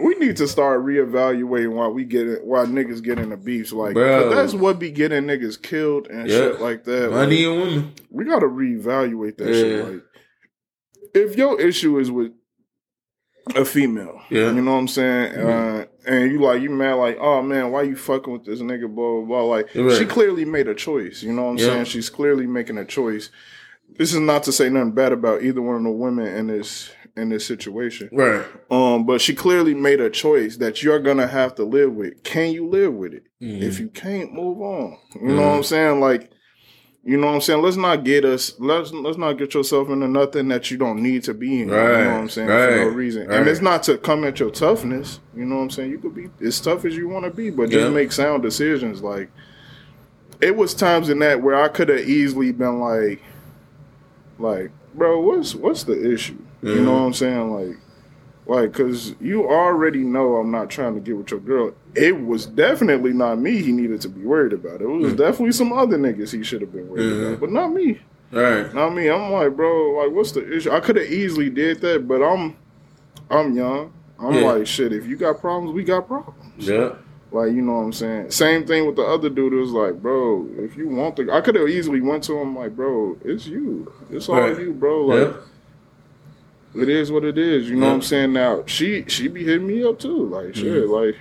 we 0.02 0.14
need 0.16 0.36
to 0.38 0.48
start 0.48 0.84
reevaluating 0.84 1.72
why 1.72 1.88
we 1.88 2.04
get 2.04 2.26
it, 2.28 2.44
why 2.44 2.64
niggas 2.64 3.02
get 3.02 3.18
into 3.18 3.36
beefs. 3.36 3.72
like 3.72 3.94
that's 3.94 4.54
what 4.54 4.78
be 4.78 4.90
getting 4.90 5.24
niggas 5.24 5.60
killed 5.60 6.06
and 6.08 6.28
Yeah. 6.28 6.36
shit 6.36 6.60
like 6.60 6.84
that. 6.84 7.10
money 7.10 7.46
Like, 7.46 7.54
and 7.54 7.62
women. 7.72 7.92
we 8.10 8.24
gotta 8.24 8.46
reevaluate 8.46 9.36
that 9.38 9.52
shit. 9.52 9.84
Like, 9.84 10.02
if 11.14 11.36
your 11.36 11.60
issue 11.60 11.98
is 11.98 12.10
with 12.10 12.32
a 13.56 13.64
female, 13.64 14.20
Yeah. 14.30 14.52
you 14.52 14.62
know 14.62 14.72
what 14.72 14.78
I'm 14.78 14.88
saying, 14.88 15.32
Mhm. 15.34 15.82
uh, 15.82 15.86
and 16.06 16.30
you 16.32 16.40
like 16.40 16.62
you 16.62 16.70
mad 16.70 16.94
like, 16.94 17.18
oh 17.20 17.42
man, 17.42 17.70
why 17.72 17.82
you 17.82 17.96
fucking 17.96 18.32
with 18.32 18.44
this 18.44 18.60
nigga? 18.60 18.88
Blah 18.92 19.20
blah 19.20 19.24
blah. 19.26 19.42
Like, 19.42 19.68
Right. 19.74 19.96
she 19.96 20.04
clearly 20.04 20.44
made 20.44 20.68
a 20.68 20.74
choice. 20.74 21.22
You 21.22 21.32
know 21.32 21.44
what 21.44 21.50
I'm 21.52 21.56
Yeah. 21.58 21.64
saying? 21.66 21.84
She's 21.86 22.10
clearly 22.10 22.46
making 22.46 22.78
a 22.78 22.84
choice. 22.84 23.30
This 23.98 24.12
is 24.14 24.20
not 24.20 24.44
to 24.44 24.52
say 24.52 24.68
nothing 24.70 24.92
bad 24.92 25.12
about 25.12 25.42
either 25.42 25.60
one 25.60 25.76
of 25.76 25.82
the 25.82 25.90
women 25.90 26.26
in 26.28 26.46
this 26.46 26.90
in 27.20 27.28
this 27.28 27.46
situation. 27.46 28.08
Right. 28.12 28.44
Um, 28.70 29.04
but 29.06 29.20
she 29.20 29.34
clearly 29.34 29.74
made 29.74 30.00
a 30.00 30.10
choice 30.10 30.56
that 30.56 30.82
you're 30.82 30.98
gonna 31.00 31.26
have 31.26 31.54
to 31.56 31.64
live 31.64 31.92
with. 31.94 32.22
Can 32.24 32.52
you 32.52 32.66
live 32.66 32.94
with 32.94 33.12
it? 33.14 33.24
Mhm. 33.42 33.62
If 33.62 33.78
you 33.78 33.88
can't, 33.88 34.32
move 34.32 34.60
on. 34.60 34.96
You 35.14 35.20
Mhm. 35.20 35.36
know 35.36 35.42
what 35.48 35.56
I'm 35.56 35.62
saying? 35.62 36.00
Like, 36.00 36.30
you 37.04 37.16
know 37.16 37.28
what 37.28 37.34
I'm 37.34 37.40
saying? 37.40 37.62
Let's 37.62 37.76
not 37.76 38.04
get 38.04 38.24
us 38.24 38.54
let's 38.58 38.92
let's 38.92 39.16
not 39.16 39.38
get 39.38 39.54
yourself 39.54 39.88
into 39.88 40.06
nothing 40.08 40.48
that 40.48 40.70
you 40.70 40.76
don't 40.76 41.02
need 41.02 41.22
to 41.24 41.34
be 41.34 41.62
in. 41.62 41.70
Right. 41.70 41.82
You 41.98 42.04
know 42.04 42.10
what 42.12 42.20
I'm 42.20 42.28
saying? 42.28 42.48
For 42.48 42.76
no 42.76 42.88
reason. 42.88 43.26
right. 43.26 43.38
And 43.38 43.48
it's 43.48 43.62
not 43.62 43.82
to 43.84 43.96
come 43.98 44.24
at 44.24 44.38
your 44.40 44.50
toughness. 44.50 45.20
You 45.36 45.44
know 45.46 45.56
what 45.56 45.62
I'm 45.62 45.70
saying? 45.70 45.90
You 45.90 45.98
could 45.98 46.14
be 46.14 46.28
as 46.44 46.60
tough 46.60 46.84
as 46.84 46.96
you 46.96 47.08
want 47.08 47.24
to 47.24 47.30
be, 47.30 47.50
but 47.50 47.70
just 47.70 47.84
Yeah. 47.86 47.90
make 47.90 48.12
sound 48.12 48.42
decisions. 48.42 49.02
Like 49.02 49.30
it 50.42 50.56
was 50.56 50.74
times 50.74 51.08
in 51.10 51.18
that 51.20 51.42
where 51.42 51.54
I 51.56 51.68
could 51.68 51.88
have 51.90 52.00
easily 52.08 52.52
been 52.52 52.80
like 52.80 53.20
like, 54.38 54.70
bro, 54.94 55.20
what's 55.20 55.54
what's 55.54 55.84
the 55.84 56.12
issue? 56.12 56.38
You 56.62 56.74
Mhm. 56.74 56.84
know 56.84 56.92
what 56.92 56.98
I'm 57.00 57.12
saying? 57.14 57.50
Like 57.52 57.76
like, 58.46 58.72
cause 58.72 59.14
you 59.20 59.44
already 59.48 60.00
know 60.02 60.36
I'm 60.36 60.50
not 60.50 60.70
trying 60.70 60.94
to 60.94 61.00
get 61.00 61.16
with 61.16 61.30
your 61.30 61.38
girl. 61.38 61.72
It 61.94 62.20
was 62.26 62.46
definitely 62.46 63.12
not 63.12 63.38
me 63.38 63.58
he 63.62 63.70
needed 63.70 64.00
to 64.00 64.08
be 64.08 64.22
worried 64.24 64.52
about. 64.52 64.80
It 64.82 64.88
was 64.88 65.12
Mm. 65.12 65.16
definitely 65.18 65.52
some 65.52 65.72
other 65.72 65.96
niggas 65.96 66.32
he 66.32 66.42
should 66.42 66.60
have 66.62 66.72
been 66.72 66.88
worried 66.88 67.04
Mhm. 67.12 67.26
about, 67.28 67.40
but 67.40 67.52
not 67.52 67.72
me. 67.72 68.00
Right. 68.32 68.74
Not 68.74 68.90
me. 68.94 69.08
I'm 69.08 69.30
like, 69.30 69.54
bro, 69.56 69.90
like, 70.02 70.10
what's 70.10 70.32
the 70.32 70.52
issue? 70.56 70.70
I 70.72 70.80
could 70.80 70.96
have 70.96 71.06
easily 71.12 71.48
did 71.48 71.80
that, 71.82 72.08
but 72.08 72.22
I'm, 72.24 72.54
I'm 73.30 73.52
young. 73.54 73.92
I'm 74.18 74.34
Yeah. 74.34 74.52
like, 74.52 74.66
shit. 74.66 74.92
If 74.92 75.06
you 75.06 75.16
got 75.16 75.40
problems, 75.40 75.72
we 75.72 75.84
got 75.84 76.08
problems. 76.08 76.36
Yeah. 76.58 76.94
Like 77.32 77.52
you 77.52 77.62
know 77.62 77.74
what 77.74 77.82
I'm 77.82 77.92
saying. 77.92 78.30
Same 78.32 78.64
thing 78.66 78.84
with 78.86 78.96
the 78.96 79.02
other 79.04 79.28
dude. 79.28 79.52
It 79.52 79.56
was 79.56 79.70
like, 79.70 80.02
bro, 80.02 80.48
if 80.58 80.76
you 80.76 80.88
want 80.88 81.14
the, 81.14 81.32
I 81.32 81.40
could 81.40 81.54
have 81.54 81.68
easily 81.68 82.00
went 82.00 82.24
to 82.24 82.36
him 82.36 82.56
like, 82.56 82.74
bro, 82.74 83.16
it's 83.24 83.46
you. 83.46 83.92
It's 84.10 84.28
all 84.28 84.40
Right. 84.40 84.58
you, 84.58 84.72
bro. 84.72 85.06
Like 85.06 85.18
Yep. 85.20 85.42
It 86.74 86.88
is 86.88 87.10
what 87.10 87.24
it 87.24 87.36
is. 87.38 87.68
You 87.68 87.76
know 87.76 87.86
what 87.88 87.94
I'm 87.94 88.02
saying? 88.02 88.32
Now 88.32 88.64
she 88.66 89.04
she 89.08 89.28
be 89.28 89.44
hitting 89.44 89.66
me 89.66 89.84
up 89.84 89.98
too. 89.98 90.26
Like 90.26 90.54
shit, 90.54 90.84
Mhm. 90.84 91.06
like 91.06 91.16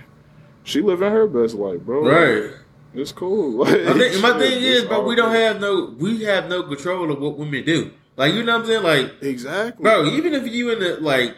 she 0.64 0.80
living 0.82 1.10
her 1.10 1.26
best 1.26 1.54
life, 1.54 1.80
bro. 1.80 2.04
Right. 2.06 2.52
It's 2.94 3.12
cool. 3.12 3.52
Like, 3.64 3.80
I 3.80 3.92
think, 3.98 4.20
my 4.22 4.30
shit, 4.30 4.38
thing 4.38 4.62
is, 4.62 4.84
bro, 4.84 5.04
we 5.04 5.14
don't 5.14 5.32
have 5.34 5.60
no, 5.60 5.94
we 5.98 6.22
have 6.24 6.48
no 6.48 6.62
control 6.64 7.10
of 7.12 7.20
what 7.20 7.36
women 7.38 7.64
do. 7.64 7.90
Like, 8.16 8.34
you 8.34 8.42
know 8.42 8.52
what 8.58 8.62
I'm 8.62 8.66
saying? 8.66 8.82
Like, 8.82 9.22
exactly, 9.22 9.82
bro, 9.82 10.06
even 10.06 10.34
if 10.34 10.46
you 10.52 10.70
in 10.72 10.78
the 10.80 10.96
like, 11.00 11.36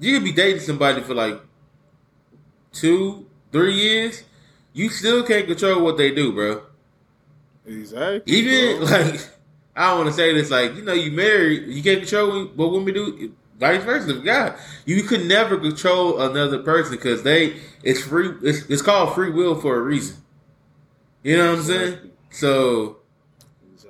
you 0.00 0.14
could 0.14 0.24
be 0.24 0.32
dating 0.32 0.60
somebody 0.62 1.02
for 1.02 1.14
like 1.14 1.38
two, 2.72 3.26
three 3.52 3.74
years, 3.74 4.24
you 4.72 4.88
still 4.88 5.22
can't 5.22 5.46
control 5.46 5.82
what 5.82 5.96
they 5.96 6.10
do, 6.14 6.32
bro. 6.32 6.62
Exactly. 7.66 8.32
Even 8.32 8.78
bro. 8.78 8.86
like, 8.90 9.28
I 9.74 9.88
don't 9.90 9.98
want 9.98 10.08
to 10.10 10.14
say 10.14 10.32
this, 10.34 10.50
like, 10.50 10.74
you 10.76 10.82
know, 10.82 10.92
you 10.94 11.10
married, 11.12 11.66
you 11.68 11.82
can't 11.82 12.00
control 12.00 12.46
what 12.56 12.72
women 12.72 12.94
do. 12.94 13.32
Vice 13.58 13.82
versa, 13.84 14.12
God, 14.14 14.54
you 14.84 15.02
could 15.02 15.26
never 15.26 15.56
control 15.56 16.20
another 16.20 16.58
person 16.58 16.96
because 16.96 17.22
they, 17.22 17.56
it's 17.82 18.02
free. 18.02 18.30
It's, 18.42 18.68
it's 18.68 18.82
called 18.82 19.14
free 19.14 19.30
will 19.30 19.54
for 19.54 19.76
a 19.76 19.80
reason. 19.80 20.16
You 21.22 21.38
know 21.38 21.50
what 21.50 21.58
I'm 21.60 21.64
saying? 21.64 21.98
So, 22.30 22.98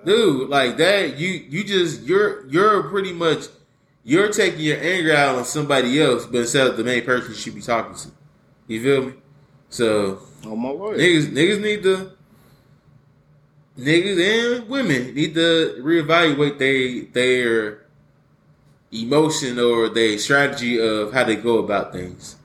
dude, 0.05 0.49
like 0.49 0.77
that, 0.77 1.19
you 1.19 1.29
you 1.49 1.65
just 1.65 2.03
you're 2.03 2.47
you're 2.47 2.85
pretty 2.85 3.13
much 3.13 3.47
you're 4.05 4.31
taking 4.31 4.61
your 4.61 4.81
anger 4.81 5.15
out 5.15 5.35
on 5.35 5.45
somebody 5.45 6.01
else, 6.01 6.27
but 6.27 6.39
instead 6.43 6.69
of 6.69 6.77
the 6.77 6.85
main 6.85 7.05
person 7.05 7.31
you 7.31 7.37
should 7.37 7.55
be 7.55 7.61
talking 7.61 7.97
to. 7.97 8.09
You 8.69 8.83
feel 8.83 9.03
me? 9.07 9.15
So 9.69 10.21
on 10.47 10.61
my 10.61 10.71
life. 10.71 10.97
niggas 10.97 11.27
niggas 11.27 11.61
need 11.61 11.83
to 11.83 12.13
niggas 13.77 14.59
and 14.61 14.69
women 14.69 15.13
need 15.15 15.35
to 15.35 15.77
reevaluate 15.81 16.59
they 16.59 17.01
their 17.01 17.86
emotion 18.93 19.59
or 19.59 19.89
their 19.89 20.19
strategy 20.19 20.79
of 20.81 21.13
how 21.13 21.25
they 21.25 21.37
go 21.37 21.59
about 21.59 21.93
things. 21.93 22.37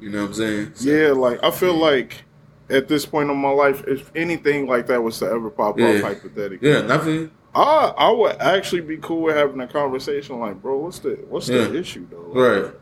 You 0.00 0.10
know 0.10 0.22
what 0.22 0.28
I'm 0.28 0.34
saying? 0.34 0.70
So, 0.74 0.90
Yeah, 0.90 1.12
like 1.12 1.42
I 1.42 1.50
feel 1.50 1.74
like 1.74 2.22
at 2.70 2.88
this 2.88 3.06
point 3.06 3.30
in 3.30 3.36
my 3.36 3.50
life, 3.50 3.82
if 3.86 4.10
anything 4.14 4.66
like 4.66 4.86
that 4.86 5.02
was 5.02 5.18
to 5.20 5.26
ever 5.26 5.50
pop 5.50 5.78
Yeah. 5.78 5.86
off 5.96 6.00
hypothetically, 6.02 6.68
Yeah, 6.68 6.82
nothing. 6.82 7.30
I 7.54 7.92
I 7.96 8.10
would 8.10 8.36
actually 8.40 8.82
be 8.82 8.98
cool 8.98 9.22
with 9.22 9.36
having 9.36 9.60
a 9.60 9.66
conversation. 9.66 10.38
Like, 10.38 10.60
bro, 10.62 10.78
what's 10.78 10.98
the 11.00 11.18
what's 11.28 11.48
Yeah. 11.48 11.64
the 11.68 11.78
issue 11.78 12.06
though? 12.10 12.30
Like, 12.32 12.62
Right. 12.64 12.72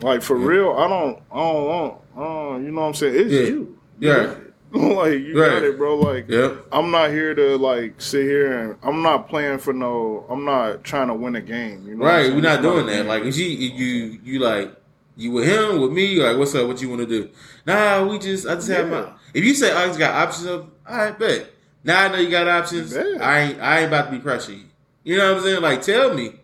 Like 0.00 0.22
for 0.22 0.38
Yeah. 0.38 0.46
real, 0.46 0.70
I 0.72 0.88
don't 0.88 1.18
I 1.32 1.38
don't 1.38 1.64
want. 1.64 1.94
Uh, 2.16 2.58
you 2.64 2.70
know 2.70 2.80
what 2.82 2.86
I'm 2.88 2.94
saying? 2.94 3.14
It's 3.16 3.32
Yeah. 3.32 3.40
you. 3.42 3.78
Yeah. 4.00 4.34
like 4.96 5.12
you 5.20 5.40
Right. 5.40 5.50
got 5.50 5.62
it, 5.62 5.78
bro. 5.78 5.96
Like 5.96 6.28
Yep. 6.28 6.66
I'm 6.72 6.90
not 6.90 7.10
here 7.10 7.34
to 7.34 7.56
like 7.56 8.00
sit 8.00 8.22
here 8.24 8.58
and 8.58 8.76
I'm 8.82 9.02
not 9.02 9.28
playing 9.28 9.58
for 9.58 9.72
no. 9.72 10.26
I'm 10.28 10.44
not 10.44 10.82
trying 10.82 11.08
to 11.08 11.14
win 11.14 11.36
a 11.36 11.40
game. 11.40 11.86
You 11.86 11.94
know, 11.94 12.04
Right, 12.04 12.32
we're 12.32 12.40
not 12.40 12.60
doing 12.62 12.86
that. 12.86 13.06
Like 13.06 13.22
if 13.24 13.36
you 13.36 13.46
you 13.46 14.18
you 14.24 14.38
like 14.40 14.74
you 15.16 15.30
with 15.30 15.46
him, 15.46 15.80
with 15.80 15.92
me, 15.92 16.16
like 16.20 16.36
what's 16.36 16.54
up? 16.56 16.66
What 16.66 16.82
you 16.82 16.88
want 16.88 17.02
to 17.02 17.06
do? 17.06 17.30
Nah, 17.66 18.04
we 18.04 18.18
just 18.18 18.46
I 18.48 18.56
just 18.56 18.68
have 18.68 18.88
my. 18.90 19.12
If 19.32 19.44
you 19.44 19.54
say 19.54 19.72
I 19.72 19.86
just 19.86 19.98
got 19.98 20.14
options 20.14 20.46
up, 20.46 20.68
I 20.84 21.12
bet. 21.12 21.50
Now 21.84 22.04
I 22.04 22.08
know 22.08 22.18
you 22.18 22.30
got 22.30 22.48
options. 22.48 22.94
Yeah. 22.94 23.18
I 23.20 23.38
ain't 23.40 23.60
I 23.60 23.78
ain't 23.78 23.88
about 23.88 24.10
to 24.10 24.18
be 24.18 24.18
pressuring 24.18 24.58
you. 24.58 24.64
You 25.04 25.18
know 25.18 25.34
what 25.34 25.38
I'm 25.38 25.44
saying? 25.44 25.62
Like 25.62 25.82
tell 25.82 26.14
me. 26.14 26.40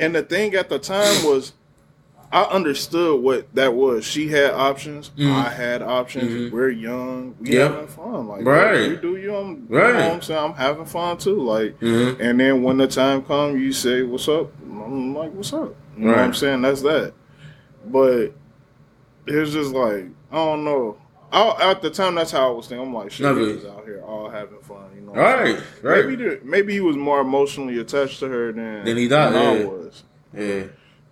And 0.00 0.14
the 0.14 0.22
thing 0.22 0.54
at 0.54 0.68
the 0.68 0.78
time 0.78 1.24
was, 1.24 1.52
I 2.30 2.42
understood 2.42 3.22
what 3.22 3.46
that 3.54 3.72
was. 3.74 4.04
She 4.04 4.28
had 4.28 4.50
options. 4.52 5.10
Mhm. 5.16 5.32
I 5.32 5.48
had 5.48 5.80
options. 5.82 6.30
Mhm. 6.30 6.50
We're 6.52 6.68
young. 6.68 7.34
We 7.40 7.52
Yep. 7.54 7.70
having 7.70 7.86
fun. 7.86 8.28
Like 8.28 8.44
Right. 8.44 8.90
you 8.90 8.96
do 8.96 9.16
you. 9.16 9.34
I'm, 9.34 9.66
Right. 9.68 9.86
You 9.88 9.92
know 9.94 9.98
what 10.08 10.12
I'm 10.14 10.22
saying 10.22 10.44
I'm 10.44 10.52
having 10.52 10.84
fun 10.84 11.16
too. 11.16 11.40
Like, 11.40 11.80
Mm-hmm. 11.80 12.20
and 12.20 12.38
then 12.40 12.62
when 12.62 12.76
the 12.76 12.86
time 12.86 13.22
comes, 13.22 13.60
you 13.60 13.72
say, 13.72 14.02
"What's 14.02 14.28
up?" 14.28 14.50
I'm 14.62 15.14
like, 15.14 15.32
"What's 15.32 15.52
up?" 15.54 15.74
You 15.96 16.04
know 16.04 16.10
what 16.10 16.18
I'm 16.18 16.34
saying? 16.34 16.60
That's 16.62 16.82
that. 16.82 17.12
But 17.86 18.32
it's 19.26 19.52
just 19.52 19.72
like 19.72 20.06
I 20.30 20.36
don't 20.36 20.64
know. 20.64 20.96
I, 21.32 21.70
at 21.70 21.82
the 21.82 21.90
time, 21.90 22.14
that's 22.14 22.30
how 22.30 22.48
I 22.48 22.50
was 22.56 22.66
thinking. 22.68 22.86
I'm 22.86 22.94
like, 22.94 23.10
shit, 23.10 23.26
niggas 23.26 23.66
out 23.70 23.84
here 23.84 24.02
all 24.06 24.28
having 24.30 24.58
fun. 24.60 24.78
You 24.94 25.02
know, 25.02 25.12
Right, 25.12 25.56
saying? 25.56 25.62
right. 25.82 26.06
Maybe 26.06 26.16
the, 26.24 26.40
maybe 26.42 26.72
he 26.72 26.80
was 26.80 26.96
more 26.96 27.20
emotionally 27.20 27.78
attached 27.78 28.18
to 28.20 28.28
her 28.28 28.50
than 28.52 28.84
Than 28.84 28.96
he 28.96 29.08
thought, 29.08 29.32
than 29.32 29.62
I 29.62 29.64
was. 29.64 30.04
Yeah. 30.34 30.62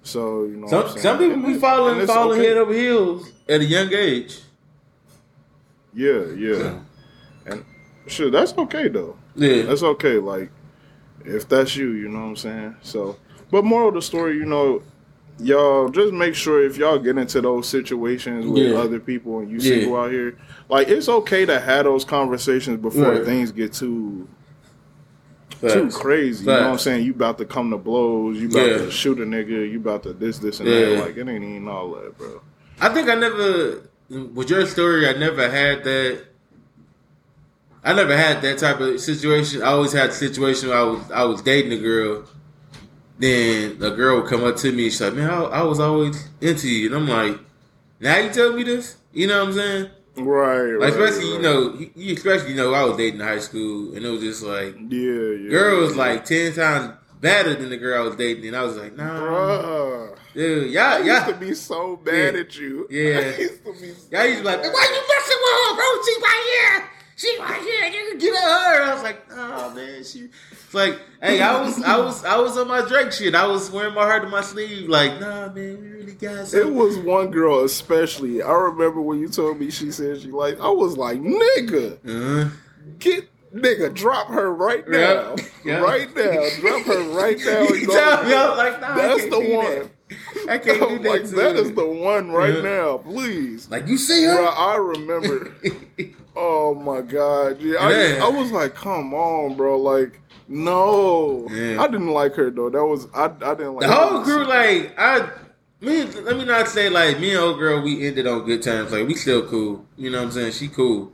So 0.07 0.45
you 0.45 0.57
know, 0.57 0.69
Some 0.69 0.89
some 0.99 1.19
people 1.19 1.43
be 1.43 1.55
falling 1.59 1.99
and 1.99 2.07
falling 2.09 2.39
okay. 2.39 2.49
head 2.49 2.59
over 2.59 2.73
heels 2.73 3.29
at 3.49 3.61
a 3.61 3.65
young 3.65 3.93
age. 3.93 4.39
Yeah, 5.93 6.27
yeah, 6.37 6.79
and 7.47 7.65
sure, 8.07 8.31
that's 8.31 8.57
okay 8.57 8.89
though. 8.89 9.17
Yeah. 9.35 9.63
That's 9.63 9.83
okay. 9.83 10.19
Like 10.19 10.51
if 11.25 11.49
that's 11.49 11.75
you, 11.75 11.91
you 11.93 12.09
know 12.09 12.21
what 12.21 12.27
I'm 12.27 12.37
saying. 12.37 12.77
So, 12.83 13.17
but 13.51 13.65
moral 13.65 13.89
of 13.89 13.95
the 13.95 14.03
story, 14.03 14.35
you 14.37 14.45
know, 14.45 14.83
y'all 15.41 15.89
just 15.89 16.13
make 16.13 16.35
sure 16.37 16.65
if 16.65 16.77
y'all 16.77 16.99
get 16.99 17.19
into 17.19 17.41
those 17.41 17.69
situations 17.69 18.47
with 18.47 18.63
Yeah. 18.73 18.79
other 18.79 19.01
people 19.01 19.41
and 19.41 19.51
you 19.51 19.57
Yeah. 19.59 19.81
single 19.81 19.97
out 19.97 20.13
here, 20.13 20.39
like 20.69 20.89
it's 20.89 21.09
okay 21.09 21.47
to 21.47 21.59
have 21.59 21.85
those 21.85 22.05
conversations 22.05 22.81
before 22.81 23.13
Right. 23.15 23.25
things 23.25 23.51
get 23.51 23.73
too 23.73 24.29
too 25.61 25.69
Facts. 25.85 25.97
crazy. 25.97 26.45
You 26.45 26.51
know 26.51 26.61
what 26.63 26.71
I'm 26.73 26.79
saying? 26.79 27.05
You 27.07 27.13
about 27.13 27.39
to 27.39 27.45
come 27.45 27.71
to 27.71 27.79
blows. 27.79 28.39
You 28.39 28.49
about 28.49 28.67
Yeah. 28.67 28.77
to 28.79 28.91
shoot 28.91 29.19
a 29.21 29.25
nigga. 29.25 29.71
You 29.71 29.79
about 29.79 30.03
to 30.05 30.13
this, 30.13 30.39
this, 30.39 30.61
and 30.61 30.69
Yeah. 30.69 30.81
that. 30.91 30.99
Like 31.07 31.17
it 31.17 31.29
ain't 31.29 31.45
even 31.45 31.69
all 31.69 31.91
that, 31.95 32.17
bro. 32.19 32.41
I 32.81 32.89
think 32.91 33.09
I 33.09 33.15
never 33.15 33.81
with 34.09 34.51
your 34.51 34.67
story. 34.67 35.09
I 35.09 35.13
never 35.15 35.49
had 35.51 35.83
that. 35.85 36.19
I 37.85 37.93
never 37.93 38.17
had 38.17 38.43
that 38.43 38.59
type 38.59 38.81
of 38.81 39.01
situation. 39.01 39.63
I 39.63 39.67
always 39.67 39.93
had 39.93 40.11
a 40.11 40.13
situation 40.13 40.69
where 40.71 40.79
I 40.79 40.83
was 40.83 41.11
I 41.11 41.25
was 41.25 41.43
dating 41.43 41.73
a 41.73 41.79
girl. 41.81 42.25
Then 43.19 43.79
a 43.81 43.91
girl 43.93 44.21
would 44.21 44.29
come 44.29 44.45
up 44.45 44.57
to 44.57 44.73
me. 44.73 44.85
She's 44.91 45.01
like, 45.01 45.15
"Man, 45.15 45.31
I, 45.31 45.43
I 45.45 45.63
was 45.63 45.81
always 45.81 46.29
into 46.41 46.69
you," 46.69 46.87
and 46.89 46.95
I'm 46.97 47.09
like, 47.09 47.39
"Now 48.01 48.19
you 48.19 48.31
tell 48.31 48.53
me 48.53 48.63
this?" 48.63 48.97
You 49.15 49.27
know 49.29 49.39
what 49.41 49.49
I'm 49.49 49.55
saying? 49.55 49.91
Right. 50.17 50.73
Like, 50.79 50.95
right, 50.95 51.09
especially 51.11 51.33
you 51.33 51.39
know, 51.41 51.75
you- 51.75 51.91
you 51.95 52.15
especially 52.15 52.51
you 52.51 52.57
know, 52.57 52.73
I 52.75 52.85
was 52.85 52.97
dating 52.97 53.21
in 53.21 53.27
high 53.27 53.39
school, 53.39 53.95
and 53.95 54.05
it 54.05 54.09
was 54.09 54.21
just 54.23 54.43
like, 54.43 54.75
Yeah, 54.89 55.01
yeah. 55.01 55.51
girl 55.51 55.81
was 55.81 55.93
yeah. 55.97 56.03
like 56.03 56.25
ten 56.25 56.53
times 56.55 56.95
better 57.21 57.55
than 57.55 57.69
the 57.71 57.77
girl 57.77 58.03
I 58.03 58.07
was 58.07 58.17
dating, 58.17 58.47
and 58.47 58.57
I 58.57 58.63
was 58.63 58.77
like, 58.77 58.95
"Nah, 58.97 59.21
Bruh. 59.21 60.17
dude, 60.35 60.77
I 60.77 60.99
y'all, 60.99 61.05
used 61.07 61.27
to 61.27 61.35
be 61.35 61.55
so 61.55 61.97
bad 61.97 62.35
Yeah. 62.35 62.41
at 62.41 62.57
you. 62.59 62.87
Yeah. 62.91 63.19
I 63.19 63.39
used 63.41 63.65
to 63.65 63.73
be 63.73 63.79
so 63.79 64.07
Y'all 64.13 64.25
used 64.27 64.39
to 64.39 64.43
be 64.43 64.45
like, 64.45 64.63
why 64.63 64.87
you 64.95 65.03
messing 65.15 65.41
with 65.43 65.57
her, 65.63 65.75
bro? 65.77 66.03
She 66.05 66.15
right 66.23 66.45
here. 66.53 66.91
She 67.17 67.39
right 67.41 67.63
here. 67.63 67.91
Nigga, 68.15 68.21
get 68.21 68.35
at 68.35 68.43
her. 68.43 68.83
I 68.85 68.95
was 68.95 69.03
like, 69.03 69.23
oh 69.33 69.75
man, 69.75 70.05
she. 70.05 70.29
It's 70.53 70.75
like, 70.75 70.99
hey, 71.23 71.41
I 71.43 71.61
was, 71.61 71.83
I 71.83 71.97
was, 71.99 72.25
I 72.25 72.37
was 72.39 72.57
on 72.57 72.69
my 72.69 72.83
Drake 72.87 73.13
shit. 73.13 73.35
I 73.35 73.47
was 73.47 73.71
wearing 73.71 73.95
my 73.95 74.03
heart 74.05 74.23
to 74.23 74.29
my 74.29 74.41
sleeve. 74.43 74.89
Like, 74.89 75.19
nah, 75.21 75.49
man, 75.53 75.55
we 75.81 75.89
really 75.89 76.13
got 76.15 76.33
It 76.43 76.47
something. 76.47 76.75
was 76.75 76.99
one 76.99 77.31
girl 77.31 77.65
especially. 77.65 78.43
I 78.43 78.53
remember 78.53 79.01
when 79.01 79.19
you 79.21 79.29
told 79.29 79.59
me 79.59 79.71
she 79.71 79.91
said 79.91 80.21
she 80.21 80.31
like. 80.31 80.61
I 80.61 80.69
was 80.69 80.97
like, 80.97 81.19
nigga, 81.21 81.99
Uh-huh. 82.05 82.51
get 82.99 83.29
nigga, 83.55 83.93
drop 83.95 84.29
her 84.29 84.53
right 84.53 84.87
now, 84.89 85.35
Yeah. 85.65 85.79
Yeah. 85.79 85.79
right 85.81 86.15
now, 86.15 86.47
drop 86.61 86.83
her 86.83 87.03
right 87.17 87.39
now. 87.45 87.63
You 87.63 87.87
tell 87.87 88.25
me, 88.25 88.35
I 88.35 88.49
was 88.49 88.59
like, 88.59 88.81
nah, 88.81 88.95
That's 88.95 89.25
the 89.25 89.41
one. 89.41 89.65
that. 89.65 89.91
I 90.49 90.59
can't 90.59 90.79
do 90.89 90.99
that. 91.01 91.11
like 91.11 91.25
to 91.25 91.35
that 91.37 91.57
is 91.57 91.73
the 91.73 91.85
one 91.87 92.31
right 92.31 92.55
Yeah. 92.57 92.61
now, 92.63 92.99
please. 92.99 93.69
Like 93.71 93.89
you 93.89 93.97
see 93.99 94.25
Bro, 94.27 94.37
her. 94.45 94.51
I 94.51 94.77
remember. 94.77 95.53
oh 96.37 96.75
my 96.75 97.01
god, 97.01 97.61
yeah. 97.61 97.77
I. 97.81 98.19
I 98.27 98.29
was 98.29 98.53
like, 98.53 98.75
come 98.75 99.13
on, 99.15 99.57
bro. 99.57 99.79
Like, 99.79 100.21
no, 100.49 101.47
Yeah. 101.51 101.83
I 101.83 101.87
didn't 101.89 102.09
like 102.13 102.35
her 102.37 102.51
though. 102.51 102.71
That 102.71 102.85
was 102.85 103.07
I. 103.15 103.25
I 103.27 103.55
didn't 103.55 103.75
like 103.75 103.87
The 103.89 103.93
whole 103.95 104.23
crew, 104.23 104.45
like 104.45 104.95
I, 104.99 105.29
me, 105.81 106.05
let 106.05 106.37
me 106.37 106.45
not 106.45 106.69
say 106.69 106.89
like 106.89 107.19
me 107.21 107.31
and 107.31 107.39
old 107.41 107.59
girl, 107.59 107.83
we 107.83 108.07
ended 108.07 108.27
on 108.27 108.45
good 108.45 108.63
terms. 108.63 108.93
Like 108.93 109.07
we 109.07 109.15
still 109.15 109.47
cool. 109.47 109.85
You 109.97 110.11
know 110.11 110.19
what 110.19 110.27
I'm 110.27 110.33
saying? 110.33 110.53
She 110.53 110.69
cool, 110.69 111.13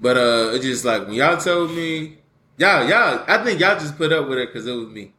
but 0.00 0.16
uh, 0.16 0.50
it's 0.54 0.64
just 0.64 0.84
like 0.84 1.06
when 1.06 1.14
y'all 1.14 1.36
told 1.38 1.70
me, 1.72 2.18
y'all, 2.58 2.88
y'all, 2.88 3.24
I 3.26 3.42
think 3.42 3.60
y'all 3.60 3.78
just 3.78 3.96
put 3.96 4.12
up 4.12 4.28
with 4.28 4.38
it 4.38 4.48
because 4.52 4.66
it 4.66 4.72
was 4.72 4.88
me. 4.88 5.12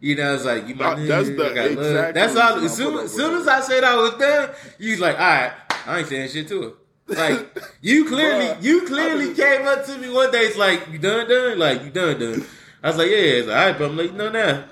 You 0.00 0.16
know, 0.16 0.34
it's 0.34 0.44
like 0.44 0.68
you 0.68 0.74
my 0.74 0.92
Uh, 0.92 0.96
that's 1.06 1.28
the 1.28 1.34
love. 1.36 1.56
exact 1.56 2.14
That's 2.14 2.36
all. 2.36 2.64
As 2.64 2.76
soon, 2.76 2.98
as 2.98 3.12
soon 3.12 3.40
as 3.40 3.48
I 3.48 3.60
said 3.60 3.84
I 3.84 3.96
was 3.96 4.14
done, 4.14 4.50
you 4.78 4.90
was 4.92 5.00
like, 5.00 5.18
all 5.18 5.22
right, 5.26 5.52
I 5.86 5.98
ain't 5.98 6.08
saying 6.08 6.28
shit 6.28 6.48
to 6.48 6.62
her. 6.62 6.72
Like 7.06 7.58
you 7.80 8.04
clearly, 8.06 8.54
you 8.60 8.86
clearly 8.86 9.34
came 9.34 9.66
up 9.66 9.84
to 9.86 9.96
me 9.98 10.10
one 10.10 10.30
day. 10.30 10.40
It's 10.42 10.56
like 10.58 10.88
you 10.92 10.98
done, 10.98 11.28
done, 11.28 11.58
like 11.58 11.82
you 11.84 11.90
done, 11.90 12.18
done. 12.18 12.44
I 12.84 12.88
was 12.88 12.98
like, 12.98 13.08
yeah, 13.10 13.16
it's 13.16 13.48
all 13.48 13.54
right, 13.54 13.76
but 13.78 13.90
I'm 13.90 13.96
like, 13.96 14.12
no, 14.12 14.28
nah, 14.30 14.62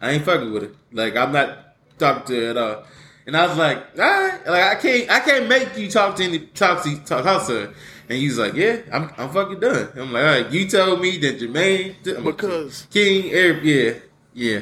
I 0.00 0.10
ain't 0.12 0.24
fucking 0.24 0.52
with 0.52 0.64
it. 0.64 0.74
Like 0.92 1.16
I'm 1.16 1.32
not 1.32 1.74
talking 1.98 2.26
to 2.26 2.40
her 2.44 2.50
at 2.50 2.56
all. 2.58 2.84
And 3.26 3.36
I 3.36 3.46
was 3.46 3.56
like, 3.56 3.78
all 3.98 4.04
right, 4.04 4.46
like 4.46 4.62
I 4.64 4.74
can't, 4.74 5.10
I 5.10 5.20
can't 5.20 5.48
make 5.48 5.76
you 5.76 5.90
talk 5.90 6.16
to 6.16 6.24
any, 6.24 6.40
talk 6.40 6.82
to, 6.84 6.96
talk, 7.04 7.46
to 7.46 7.52
her. 7.52 7.74
And 8.10 8.18
he 8.18 8.26
was 8.28 8.36
like, 8.38 8.54
yeah, 8.54 8.78
I'm, 8.92 9.10
I'm 9.16 9.30
fucking 9.30 9.60
done. 9.60 9.88
I'm 9.96 10.12
like, 10.12 10.22
all 10.24 10.42
right, 10.42 10.50
you 10.52 10.68
told 10.68 11.00
me 11.00 11.16
that 11.18 11.40
Jermaine, 11.40 11.94
Because- 12.24 12.86
King, 12.90 13.30
Eric, 13.30 13.60
yeah, 13.62 13.92
yeah, 14.34 14.60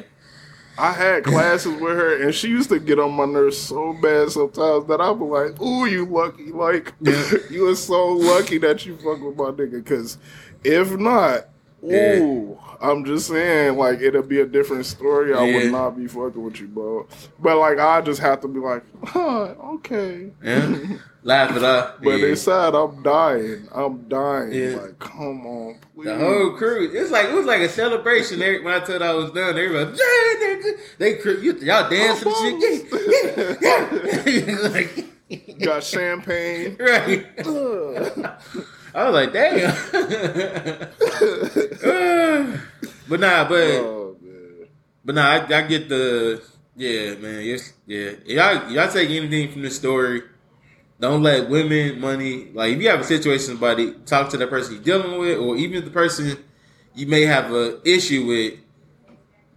I 0.78 0.92
had 0.92 1.24
classes 1.32 1.72
with 1.80 1.96
her, 1.96 2.22
and 2.22 2.34
she 2.34 2.48
used 2.48 2.68
to 2.68 2.78
get 2.78 2.98
on 3.00 3.12
my 3.12 3.24
nerves 3.24 3.58
so 3.58 3.92
bad 3.94 4.30
sometimes 4.30 4.86
that 4.86 5.00
I'd 5.00 5.18
be 5.18 5.24
like, 5.24 5.60
"Ooh, 5.60 5.86
you 5.86 6.04
lucky! 6.06 6.52
Like, 6.52 6.92
Yeah. 7.00 7.32
you 7.50 7.66
are 7.68 7.74
so 7.74 8.08
lucky 8.08 8.58
that 8.58 8.86
you 8.86 8.96
fuck 8.96 9.20
with 9.20 9.36
my 9.36 9.50
nigga. 9.50 9.82
Because 9.82 10.16
if 10.62 10.92
not, 10.96 11.48
Yeah. 11.82 12.18
ooh, 12.20 12.58
I'm 12.80 13.04
just 13.04 13.28
saying, 13.28 13.76
like, 13.76 14.00
it'll 14.00 14.22
be 14.22 14.40
a 14.40 14.46
different 14.46 14.86
story. 14.86 15.34
I 15.34 15.44
Yeah. 15.44 15.54
would 15.56 15.72
not 15.72 15.90
be 15.98 16.06
fucking 16.06 16.42
with 16.42 16.60
you, 16.60 16.66
bro. 16.68 17.06
But 17.38 17.58
like, 17.58 17.78
I 17.78 18.00
just 18.00 18.20
have 18.20 18.40
to 18.40 18.48
be 18.48 18.58
like, 18.58 18.82
huh, 19.04 19.54
okay. 19.74 20.30
Yeah. 20.42 20.76
Laugh 21.22 21.54
it 21.54 21.62
up. 21.62 22.02
But 22.02 22.20
yeah. 22.20 22.28
inside, 22.28 22.74
I'm 22.74 23.02
dying. 23.02 23.68
I'm 23.72 24.08
dying. 24.08 24.52
Yeah. 24.52 24.76
Like, 24.76 24.98
come 24.98 25.46
on, 25.46 25.78
please. 25.94 26.06
The 26.06 26.16
whole 26.18 26.52
crew. 26.56 26.90
It's 26.90 27.10
like 27.10 27.26
it 27.26 27.34
was 27.34 27.44
like 27.44 27.60
a 27.60 27.68
celebration. 27.68 28.40
Every- 28.40 28.62
When 28.62 28.72
I 28.72 28.80
told 28.80 29.02
I 29.02 29.12
was 29.12 29.30
done, 29.32 29.58
everybody, 29.58 29.90
yeah. 29.98 30.72
They 30.96 31.18
you, 31.22 31.52
y'all 31.60 31.90
dancing 31.90 32.32
and 32.34 32.62
shit. 32.62 32.86
Yeah, 33.60 33.86
yeah, 34.00 34.54
yeah. 34.54 34.68
like, 34.70 35.04
Got 35.60 35.84
champagne. 35.84 36.76
right. 36.80 37.26
I 38.92 39.04
was 39.08 39.14
like, 39.14 39.32
damn. 39.32 39.70
Uh, 41.82 42.29
but 43.10 43.20
nah, 43.20 43.46
but 43.46 43.58
oh 43.58 44.00
but 45.04 45.14
nah, 45.14 45.26
I, 45.26 45.36
I 45.44 45.62
get 45.62 45.88
the 45.88 46.42
yeah, 46.76 47.14
man. 47.16 47.44
Yes, 47.44 47.72
yeah. 47.86 48.12
Y'all, 48.24 48.70
y'all 48.70 48.90
take 48.90 49.10
anything 49.10 49.50
from 49.52 49.62
this 49.62 49.76
story. 49.76 50.22
Don't 50.98 51.22
let 51.22 51.48
women, 51.48 51.98
money, 51.98 52.50
like 52.52 52.74
if 52.74 52.82
you 52.82 52.88
have 52.90 53.00
a 53.00 53.04
situation, 53.04 53.46
somebody 53.46 53.94
talk 54.04 54.28
to 54.30 54.36
that 54.36 54.50
person 54.50 54.74
you're 54.74 54.82
dealing 54.82 55.18
with, 55.18 55.38
or 55.38 55.56
even 55.56 55.84
the 55.84 55.90
person 55.90 56.36
you 56.94 57.06
may 57.06 57.22
have 57.22 57.52
a 57.52 57.80
issue 57.88 58.26
with, 58.26 58.60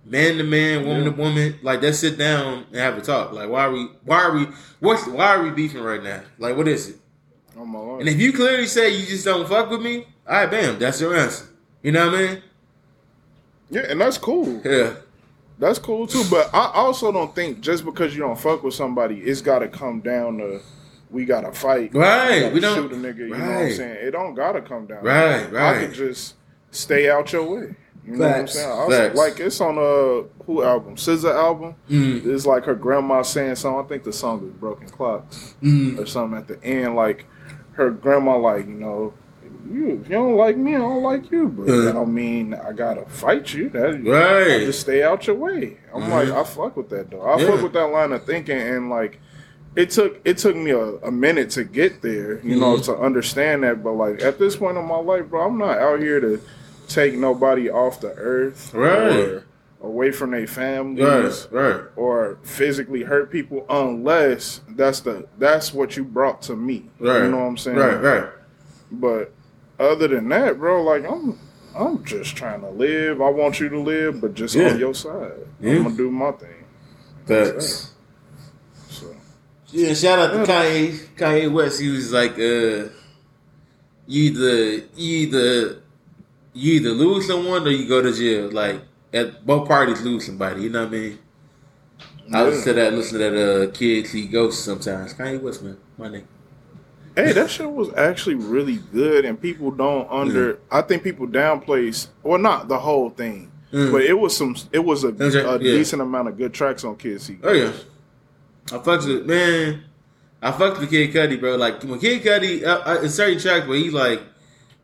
man 0.06 0.38
to 0.38 0.44
man, 0.44 0.86
woman 0.86 1.04
to 1.04 1.12
woman. 1.12 1.60
Like 1.62 1.82
let's 1.82 2.00
sit 2.00 2.18
down 2.18 2.66
and 2.72 2.78
have 2.78 2.98
a 2.98 3.02
talk. 3.02 3.34
Like 3.34 3.50
why 3.50 3.66
are 3.66 3.72
we, 3.72 3.90
why 4.06 4.24
are 4.24 4.32
we, 4.34 4.48
what's, 4.80 5.06
why 5.06 5.36
are 5.36 5.44
we 5.44 5.50
beefing 5.50 5.82
right 5.82 6.02
now? 6.02 6.22
Like 6.38 6.56
what 6.56 6.70
is 6.70 6.90
it? 6.90 6.96
Oh 7.58 7.66
my 7.66 7.80
lord. 7.80 8.00
And 8.00 8.10
if 8.10 8.20
you 8.20 8.32
clearly 8.32 8.68
say 8.68 8.90
you 8.90 9.06
just 9.06 9.26
don't 9.26 9.48
fuck 9.48 9.70
with 9.70 9.82
me, 9.82 10.08
all 10.26 10.36
right, 10.38 10.50
bam, 10.50 10.80
that's 10.80 11.02
your 11.02 11.14
answer. 11.16 11.46
You 11.82 11.92
know 11.92 12.10
what 12.10 12.16
I 12.16 12.22
mean? 12.22 12.44
Yeah, 13.74 13.82
and 13.90 14.00
that's 14.02 14.18
cool. 14.18 14.62
Yeah. 14.64 14.94
That's 15.60 15.80
cool 15.80 16.08
too. 16.08 16.24
But 16.30 16.54
I 16.54 16.72
also 16.74 17.12
don't 17.12 17.34
think 17.36 17.62
just 17.62 17.86
because 17.86 18.16
you 18.16 18.22
don't 18.22 18.40
fuck 18.40 18.64
with 18.64 18.74
somebody, 18.74 19.20
it's 19.20 19.42
got 19.42 19.60
to 19.60 19.68
come 19.68 20.02
down 20.02 20.38
to 20.40 20.62
we 21.12 21.26
got 21.26 21.42
to 21.42 21.52
fight. 21.52 21.94
Right, 21.94 22.42
gotta 22.42 22.54
we 22.54 22.60
don't- 22.60 22.76
shoot 22.76 22.92
a 22.92 22.96
nigga. 22.96 23.18
You 23.20 23.28
know 23.30 23.38
what 23.38 23.48
I'm 23.66 23.72
saying? 23.74 23.98
It 24.08 24.12
don't 24.12 24.34
got 24.34 24.54
to 24.54 24.62
come 24.62 24.88
down. 24.88 25.04
Right, 25.04 25.52
right. 25.52 25.78
I 25.78 25.80
could 25.86 25.94
just 25.94 26.36
stay 26.72 27.10
out 27.10 27.32
your 27.32 27.44
way. 27.44 27.76
You 28.06 28.18
know 28.18 28.28
Facts, 28.28 28.56
what 28.56 28.66
I'm 28.66 28.90
saying? 28.92 29.02
I 29.02 29.06
facts. 29.08 29.18
like 29.18 29.40
it's 29.40 29.62
on 29.62 29.78
a 29.78 30.44
who 30.44 30.64
album? 30.64 30.96
SZA 30.98 31.34
album. 31.34 31.76
Mm. 31.90 32.26
It's 32.26 32.46
like 32.46 32.66
her 32.66 32.76
grandma 32.76 33.22
saying 33.22 33.56
something. 33.56 33.86
I 33.86 33.88
think 33.88 34.04
the 34.04 34.12
song 34.12 34.46
is 34.46 34.52
Broken 34.60 34.90
Clocks 34.90 35.56
Mm. 35.64 36.00
or 36.00 36.06
something 36.06 36.38
at 36.38 36.48
the 36.50 36.62
end. 36.66 36.96
Like 36.96 37.26
her 37.74 37.92
grandma, 37.92 38.38
like 38.38 38.66
you 38.68 38.74
know. 38.74 39.14
You, 39.70 40.00
if 40.02 40.10
you 40.10 40.16
don't 40.16 40.36
like 40.36 40.58
me, 40.58 40.76
I 40.76 40.80
don't 40.80 41.04
like 41.04 41.32
you. 41.32 41.48
But 41.48 41.70
Uh. 41.72 41.82
that 41.86 41.94
don't 41.94 42.14
mean 42.14 42.54
I 42.54 42.72
gotta 42.74 43.06
fight 43.06 43.54
you. 43.54 43.70
That 43.70 44.04
Right. 44.06 44.66
just 44.66 44.82
stay 44.82 45.04
out 45.04 45.26
your 45.28 45.36
way. 45.38 45.78
I'm 45.94 46.04
Mhm. 46.04 46.10
like, 46.10 46.30
I 46.30 46.44
fuck 46.44 46.76
with 46.78 46.90
that 46.90 47.10
though. 47.12 47.22
I 47.22 47.40
Yeah. 47.40 47.48
fuck 47.52 47.64
with 47.64 47.74
that 47.74 47.88
line 47.88 48.12
of 48.12 48.24
thinking, 48.24 48.58
and 48.58 48.90
like, 48.90 49.20
it 49.76 49.90
took 49.90 50.20
it 50.26 50.38
took 50.38 50.56
me 50.56 50.72
a, 50.72 50.80
a 51.04 51.12
minute 51.12 51.50
to 51.52 51.64
get 51.64 52.02
there, 52.02 52.40
you 52.44 52.60
know, 52.60 52.76
Mhm. 52.78 52.84
to 52.86 52.98
understand 52.98 53.64
that. 53.64 53.84
But 53.84 53.94
like 53.94 54.22
at 54.24 54.38
this 54.38 54.56
point 54.56 54.78
in 54.78 54.86
my 54.86 55.00
life, 55.00 55.30
bro, 55.30 55.42
I'm 55.48 55.58
not 55.58 55.78
out 55.80 56.00
here 56.00 56.20
to 56.20 56.40
take 56.88 57.16
nobody 57.16 57.70
off 57.70 58.02
the 58.02 58.14
earth, 58.18 58.72
Right. 58.74 59.18
or 59.18 59.44
away 59.82 60.12
from 60.12 60.32
their 60.32 60.46
families, 60.48 61.48
Right, 61.52 61.64
right. 61.64 61.82
or 61.96 62.38
physically 62.44 63.04
hurt 63.04 63.32
people, 63.32 63.66
unless 63.70 64.62
that's 64.76 65.00
the 65.02 65.26
that's 65.40 65.74
what 65.74 65.98
you 65.98 66.04
brought 66.04 66.42
to 66.44 66.56
me. 66.56 66.90
Right. 67.00 67.24
You 67.24 67.32
know 67.32 67.38
what 67.40 67.46
I'm 67.46 67.58
saying? 67.58 67.78
Right, 67.78 68.02
right. 68.02 68.26
But 68.92 69.32
other 69.84 70.08
than 70.08 70.30
that, 70.30 70.58
bro, 70.58 70.84
like 70.84 71.06
I'm 71.10 71.38
I'm 71.76 72.04
just 72.06 72.36
trying 72.36 72.62
to 72.62 72.70
live. 72.70 73.22
I 73.22 73.30
want 73.30 73.60
you 73.60 73.70
to 73.70 73.80
live, 73.80 74.22
but 74.22 74.34
just 74.36 74.56
Yeah. 74.56 74.72
on 74.72 74.80
your 74.80 74.94
side. 74.94 75.32
Yeah. 75.60 75.74
I'm 75.74 75.84
gonna 75.84 75.96
do 75.96 76.12
my 76.12 76.32
thing. 76.32 76.50
Facts. 77.26 77.92
So 78.90 79.16
Yeah, 79.72 79.94
shout 79.94 80.20
out 80.20 80.32
to 80.46 80.52
Kanye. 80.52 81.00
Kanye 81.18 81.52
West. 81.52 81.80
He 81.82 81.90
was 81.90 82.12
like, 82.12 82.34
uh, 82.34 82.90
you 84.06 84.24
either 84.32 84.56
you 84.96 85.18
either 85.28 85.78
you 86.54 86.74
either 86.74 86.90
lose 86.92 87.26
someone 87.28 87.66
or 87.66 87.72
you 87.72 87.88
go 87.88 88.02
to 88.02 88.14
jail. 88.14 88.52
Like 88.52 88.82
at 89.14 89.46
both 89.46 89.68
parties 89.68 90.02
lose 90.02 90.26
somebody. 90.26 90.64
You 90.64 90.70
know 90.70 90.82
what 90.84 90.90
I 90.94 90.98
mean? 90.98 91.20
I 92.32 92.44
listen 92.44 92.64
to 92.66 92.74
that. 92.74 92.94
Listen 92.94 93.20
to 93.20 93.30
that. 93.30 93.36
Uh, 93.64 93.72
Kids 93.72 94.12
See 94.12 94.28
Ghosts 94.28 94.64
sometimes. 94.64 95.14
Kanye 95.14 95.42
West, 95.42 95.64
man, 95.64 95.78
my 95.98 96.10
name. 96.10 96.28
Hey, 97.16 97.32
that 97.34 97.50
show 97.50 97.70
was 97.70 97.94
actually 97.96 98.36
really 98.36 98.78
good, 98.92 99.26
and 99.26 99.40
people 99.40 99.70
don't 99.72 100.10
under. 100.10 100.60
I 100.72 100.82
think 100.82 101.04
people 101.04 101.28
downplays, 101.28 102.08
well, 102.24 102.40
not 102.40 102.68
the 102.68 102.80
whole 102.80 103.10
thing, 103.12 103.52
Mm. 103.72 103.92
but 103.92 104.02
it 104.04 104.14
was 104.14 104.36
some. 104.36 104.56
It 104.72 104.80
was 104.80 105.04
a, 105.04 105.08
Okay, 105.10 105.40
a 105.40 105.52
yeah. 105.54 105.58
decent 105.60 106.02
amount 106.02 106.28
of 106.28 106.38
good 106.38 106.54
tracks 106.54 106.84
on 106.84 106.98
See. 107.20 107.38
Oh 107.44 107.52
yeah, 107.52 107.72
I 108.72 108.78
fucked 108.80 109.06
with 109.06 109.26
man. 109.26 109.84
I 110.42 110.52
fucked 110.52 110.80
with 110.80 110.90
Kid 110.90 111.14
Cudi, 111.14 111.40
bro. 111.40 111.56
Like 111.56 111.82
when 111.84 112.00
Kid 112.00 112.22
Cudi, 112.24 112.64
uh, 112.66 112.82
uh, 112.86 113.00
in 113.04 113.10
certain 113.10 113.40
tracks 113.40 113.68
where 113.68 113.78
he 113.78 113.90
like 113.90 114.22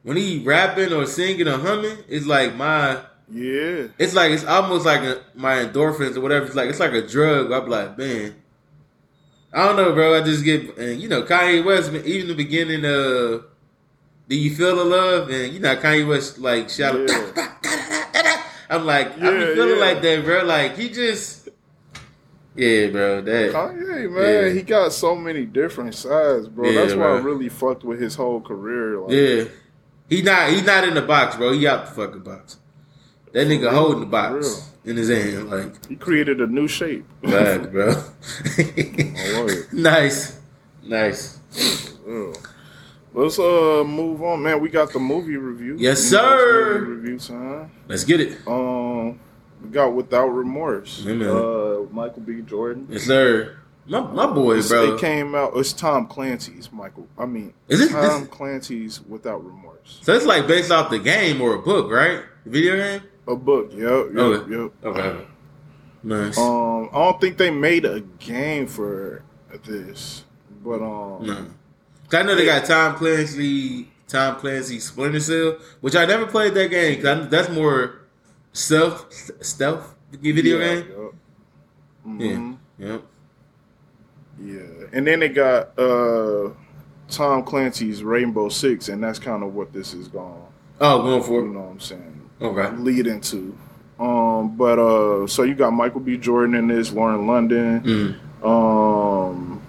when 0.03 0.17
he 0.17 0.39
rapping 0.43 0.93
or 0.93 1.05
singing 1.05 1.47
or 1.47 1.57
humming, 1.57 1.97
it's 2.07 2.25
like 2.25 2.55
my. 2.55 2.99
Yeah, 3.31 3.89
It's 3.99 4.15
like 4.15 4.31
it's 4.31 4.43
almost 4.43 4.87
like 4.87 5.01
a, 5.01 5.21
my 5.35 5.57
endorphins 5.65 6.15
or 6.17 6.21
whatever. 6.21 6.47
It's 6.47 6.55
like 6.55 6.67
it's 6.69 6.79
like 6.79 6.93
a 6.93 7.05
drug. 7.05 7.51
I'm 7.51 7.67
like, 7.69 7.95
man, 7.95 8.33
I 9.51 9.65
don't 9.65 9.75
know, 9.77 9.93
bro. 9.93 10.19
I 10.19 10.23
just 10.23 10.43
get 10.43 10.77
and 10.77 11.01
you 11.01 11.07
know 11.09 11.23
Kanye 11.23 11.63
West. 11.63 11.91
Even 11.91 12.27
the 12.27 12.35
beginning 12.35 12.85
of 12.85 13.45
Do 14.27 14.35
You 14.35 14.55
Feel 14.55 14.75
the 14.75 14.83
Love 14.85 15.29
and 15.29 15.53
you 15.53 15.59
know 15.59 15.75
Kanye 15.75 16.07
West 16.07 16.37
like 16.39 16.69
shout 16.69 16.95
out. 16.95 17.09
Yeah. 17.09 18.43
I'm 18.69 18.85
like 18.85 19.17
I 19.19 19.25
Yeah, 19.31 19.31
be 19.47 19.53
feeling 19.55 19.69
yeah. 19.79 19.85
like 19.85 20.01
that, 20.03 20.23
bro. 20.23 20.43
Like 20.43 20.77
he 20.77 20.89
just 20.89 21.49
yeah, 22.55 22.87
bro. 22.87 23.21
That 23.21 23.53
Kanye, 23.53 24.11
man, 24.11 24.45
Yeah. 24.45 24.53
he 24.53 24.61
got 24.61 24.93
so 24.93 25.15
many 25.15 25.45
different 25.45 25.95
sides, 25.95 26.47
bro. 26.47 26.69
Yeah, 26.69 26.81
That's 26.81 26.93
why 26.93 27.05
I 27.05 27.17
really 27.19 27.49
fucked 27.49 27.83
with 27.83 27.99
his 27.99 28.15
whole 28.15 28.41
career. 28.41 28.99
Like, 28.99 29.11
yeah, 29.11 29.43
he 30.09 30.21
not 30.21 30.49
he 30.51 30.61
not 30.61 30.87
in 30.87 30.93
the 30.93 31.01
box, 31.01 31.35
bro. 31.37 31.53
He 31.53 31.65
out 31.67 31.85
the 31.87 31.91
fucking 31.91 32.21
box. 32.21 32.57
That 33.33 33.47
nigga 33.47 33.61
real, 33.61 33.71
holding 33.71 33.99
the 34.01 34.05
box 34.07 34.71
in 34.85 34.97
his 34.97 35.09
hand, 35.09 35.49
like 35.49 35.85
he 35.87 35.95
created 35.95 36.41
a 36.41 36.47
new 36.47 36.67
shape. 36.67 37.05
Right, 37.23 37.71
bro. 37.71 37.93
Nice, 39.73 40.39
nice. 40.83 41.39
Let's 43.13 43.39
uh 43.39 43.83
move 43.85 44.21
on, 44.21 44.43
man. 44.43 44.59
We 44.61 44.69
got 44.69 44.93
the 44.93 44.99
movie 44.99 45.37
review. 45.37 45.75
Yes, 45.79 45.99
sir. 46.01 46.79
Movie 46.81 46.91
review 46.91 47.19
time. 47.19 47.71
Let's 47.87 48.03
get 48.03 48.21
it. 48.21 48.37
Um, 48.47 49.19
we 49.63 49.69
got 49.71 49.93
Without 49.93 50.27
Remorse. 50.27 51.05
Uh, 51.05 51.85
Michael 51.91 52.21
B. 52.21 52.41
Jordan. 52.41 52.87
Yes, 52.89 53.03
sir. 53.03 53.57
My 53.87 54.01
my 54.01 54.27
boy, 54.27 54.61
bro. 54.61 54.93
It 54.95 54.99
came 55.01 55.33
out. 55.33 55.53
It's 55.55 55.73
Tom 55.73 56.05
Clancy's 56.07 56.71
Michael. 56.71 57.07
I 57.17 57.25
mean, 57.25 57.53
Is 57.67 57.81
it- 57.81 57.89
Tom 57.91 58.21
this- 58.21 58.29
Clancy's 58.29 59.01
Without 59.01 59.43
Remorse? 59.43 59.99
So 60.03 60.13
it's 60.13 60.25
like 60.25 60.45
based 60.47 60.71
off 60.71 60.91
the 60.91 60.99
game 60.99 61.41
or 61.41 61.55
a 61.55 61.59
book, 61.59 61.91
right? 61.91 62.21
Video 62.45 62.75
game. 62.77 63.01
A 63.29 63.35
book. 63.35 63.71
Yep. 63.73 63.81
Yep. 63.81 64.17
Okay. 64.17 64.51
Yep. 64.55 64.71
Okay. 64.83 65.25
Nice. 66.03 66.37
Um, 66.37 66.89
I 66.91 66.97
don't 67.03 67.21
think 67.21 67.37
they 67.37 67.51
made 67.51 67.85
a 67.85 67.99
game 68.19 68.65
for 68.67 69.23
this, 69.65 70.23
but 70.63 70.81
um, 70.81 71.25
no. 71.27 71.45
'Cause 72.09 72.21
I 72.21 72.23
know 72.23 72.35
they 72.35 72.45
got 72.45 72.65
Tom 72.65 72.95
Clancy, 72.95 73.87
Tom 74.07 74.37
Clancy 74.37 74.79
Splinter 74.79 75.19
Cell, 75.19 75.57
which 75.81 75.95
I 75.95 76.05
never 76.05 76.25
played 76.25 76.53
that 76.55 76.69
game. 76.69 76.95
'cause 77.01 77.05
I, 77.05 77.25
that's 77.27 77.49
more 77.49 77.99
stealth, 78.53 79.05
stealth 79.41 79.95
video 80.11 80.57
yeah, 80.57 80.75
game. 80.75 80.85
Yep. 80.87 81.13
Yeah. 82.17 82.27
Mhm. 82.37 82.57
Yep. 82.79 83.03
Yeah, 84.41 84.87
and 84.93 85.05
then 85.05 85.19
they 85.19 85.29
got 85.29 85.77
uh 85.77 86.51
Tom 87.09 87.43
Clancy's 87.43 88.03
Rainbow 88.03 88.49
Six, 88.49 88.87
and 88.89 89.03
that's 89.03 89.19
kind 89.19 89.43
of 89.43 89.53
what 89.53 89.73
this 89.73 89.93
is 89.93 90.07
going. 90.07 90.41
Oh, 90.79 91.01
going 91.03 91.23
for 91.23 91.41
You 91.41 91.49
know 91.49 91.59
what 91.59 91.71
I'm 91.71 91.79
saying? 91.79 92.18
Okay. 92.41 92.75
Lead 92.77 93.07
into. 93.07 93.55
Um, 93.99 94.55
but 94.55 94.79
uh, 94.79 95.27
so 95.27 95.43
you 95.43 95.55
got 95.55 95.71
Michael 95.71 95.99
B. 95.99 96.17
Jordan 96.17 96.55
in 96.55 96.67
this, 96.67 96.91
Lauren 96.93 97.27
London. 97.27 97.81
Mm. 97.81 98.45
Um, 98.45 99.61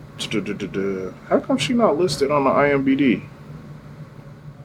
how 1.29 1.41
come 1.41 1.57
she 1.59 1.73
not 1.73 1.97
listed 1.99 2.31
on 2.31 2.45
the 2.45 2.51
IMBD? 2.51 3.23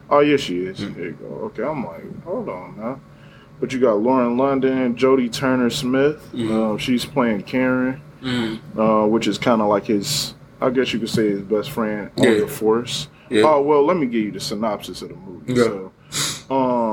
Oh, 0.10 0.20
yeah, 0.20 0.38
she 0.38 0.60
is. 0.60 0.80
Mm. 0.80 0.96
There 0.96 1.06
you 1.06 1.12
go. 1.14 1.26
Okay, 1.46 1.64
I'm 1.64 1.84
like, 1.86 2.24
hold 2.24 2.50
on 2.50 2.78
now. 2.78 3.00
But 3.60 3.72
you 3.74 3.80
got 3.80 4.00
Lauren 4.02 4.38
London, 4.38 4.96
Jodie 4.96 5.32
Turner 5.32 5.70
Smith. 5.70 6.30
Mhm. 6.34 6.76
Uh, 6.76 6.78
she's 6.78 7.06
playing 7.06 7.44
Karen, 7.44 8.02
Mm. 8.22 8.60
uh, 8.78 9.08
which 9.08 9.28
is 9.28 9.38
kind 9.38 9.62
of 9.62 9.68
like 9.70 9.86
his, 9.86 10.34
I 10.62 10.70
guess 10.70 10.92
you 10.94 11.00
could 11.00 11.10
say 11.10 11.30
his 11.30 11.42
best 11.42 11.72
friend 11.72 12.12
on 12.18 12.24
Yeah. 12.24 12.40
the 12.42 12.48
force. 12.48 13.08
Yeah. 13.30 13.44
Oh 13.46 13.62
well, 13.62 13.84
let 13.86 13.98
me 13.98 14.06
give 14.06 14.24
you 14.26 14.32
the 14.32 14.40
synopsis 14.40 15.02
of 15.02 15.10
the 15.10 15.16
movie. 15.16 15.54
Yeah. 15.54 15.64
So, 15.64 15.92
um, 16.54 16.85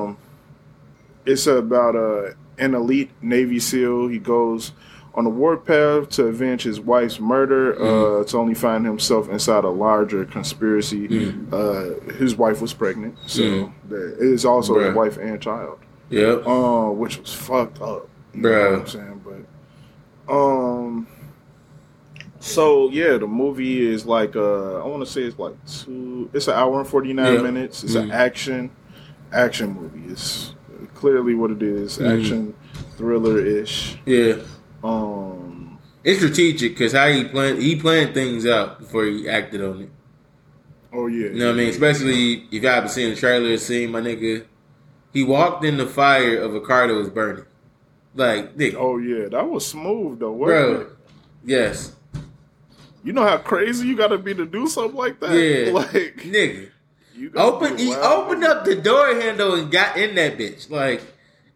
it's 1.27 1.47
about 1.47 1.97
uh, 1.97 2.31
an 2.59 2.75
elite 2.75 3.11
Navy 3.23 3.59
SEAL. 3.61 4.09
He 4.09 4.19
goes 4.19 4.73
On 5.15 5.25
the 5.25 5.31
warpath 5.31 6.09
to 6.17 6.25
avenge 6.25 6.63
his 6.63 6.81
wife's 6.81 7.21
murder, 7.21 7.75
uh, 7.77 8.25
to 8.25 8.39
only 8.39 8.55
find 8.55 8.87
himself 8.87 9.29
inside 9.29 9.63
a 9.65 9.69
larger 9.69 10.25
conspiracy. 10.25 11.35
Uh, 11.53 12.01
his 12.19 12.35
wife 12.35 12.63
was 12.63 12.73
pregnant, 12.73 13.15
so 13.27 13.71
that 13.91 14.15
it 14.19 14.33
is 14.33 14.47
also 14.47 14.79
his 14.79 14.89
Bruh. 14.89 14.95
wife 14.95 15.19
and 15.19 15.39
child, 15.39 15.79
Yep. 16.09 16.47
uh, 16.47 16.89
which 16.91 17.19
was 17.19 17.35
fucked 17.35 17.83
up. 17.83 18.09
You 18.33 18.41
know 18.41 18.71
what 18.71 18.81
I'm 18.81 18.87
saying? 18.87 19.21
But 20.27 20.33
um, 20.35 21.07
so 22.41 22.89
yeah, 22.91 23.19
the 23.19 23.27
movie 23.27 23.87
is 23.87 24.07
like 24.07 24.35
uh, 24.35 24.83
I 24.83 24.87
want 24.87 25.05
to 25.05 25.11
say 25.13 25.23
it's 25.23 25.39
like 25.39 25.55
two. 25.67 26.31
It's 26.33 26.49
an 26.49 26.55
hour 26.55 26.81
and 26.81 26.89
forty 26.89 27.13
nine 27.13 27.35
Yeah. 27.35 27.43
minutes. 27.43 27.85
It's 27.85 27.95
an 27.95 28.11
action 28.11 28.71
action 29.33 29.75
movie. 29.75 30.11
It's 30.11 30.55
clearly 31.03 31.35
what 31.35 31.51
it 31.51 31.63
is. 31.63 31.99
Mhm. 31.99 32.19
Action 32.21 32.55
thriller 32.97 33.45
ish. 33.45 33.99
Yeah. 34.07 34.37
Um, 34.85 35.79
It's 36.05 36.19
strategic 36.21 36.73
because 36.79 36.93
how 36.93 37.09
he 37.09 37.25
planned 37.25 37.61
he 37.61 37.75
planned 37.77 38.15
things 38.15 38.47
out 38.47 38.79
before 38.79 39.05
he 39.05 39.29
acted 39.29 39.63
on 39.63 39.83
it. 39.83 39.91
oh 40.93 41.09
yeah, 41.09 41.29
You 41.31 41.39
know 41.41 41.47
what 41.47 41.55
I 41.55 41.59
mean? 41.59 41.69
Especially 41.69 42.47
if 42.53 42.63
y'all 42.63 42.81
been 42.81 42.89
seeing 42.89 43.11
the 43.11 43.17
trailer, 43.17 43.57
seeing 43.57 43.91
my 43.91 44.01
nigga, 44.01 44.45
he 45.13 45.25
walked 45.25 45.65
in 45.65 45.77
the 45.77 45.87
fire 45.87 46.39
of 46.39 46.55
a 46.55 46.61
car 46.61 46.87
that 46.87 46.95
was 46.95 47.09
burning. 47.11 47.45
Like, 48.15 48.57
nigga, 48.57 48.77
Oh 48.79 48.99
yeah, 48.99 49.29
that 49.29 49.49
was 49.49 49.67
smooth 49.67 50.21
though, 50.21 50.35
bro, 50.37 50.81
it? 50.83 50.89
yes, 51.45 51.97
You 53.05 53.13
know 53.13 53.23
how 53.27 53.39
crazy 53.39 53.89
you 53.89 53.97
got 53.97 54.09
to 54.09 54.19
be 54.19 54.35
to 54.35 54.47
do 54.47 54.67
something 54.69 54.97
like 54.97 55.19
that. 55.21 55.33
Yeah. 55.35 55.73
like 55.81 56.17
nigga. 56.23 56.69
You 57.15 57.31
Open, 57.37 57.79
he 57.79 57.95
opened 57.95 58.45
up 58.45 58.65
the 58.65 58.75
door 58.77 59.15
handle 59.21 59.55
and 59.55 59.71
got 59.71 59.97
in 59.97 60.15
that 60.17 60.39
bitch. 60.39 60.71
Like, 60.71 61.03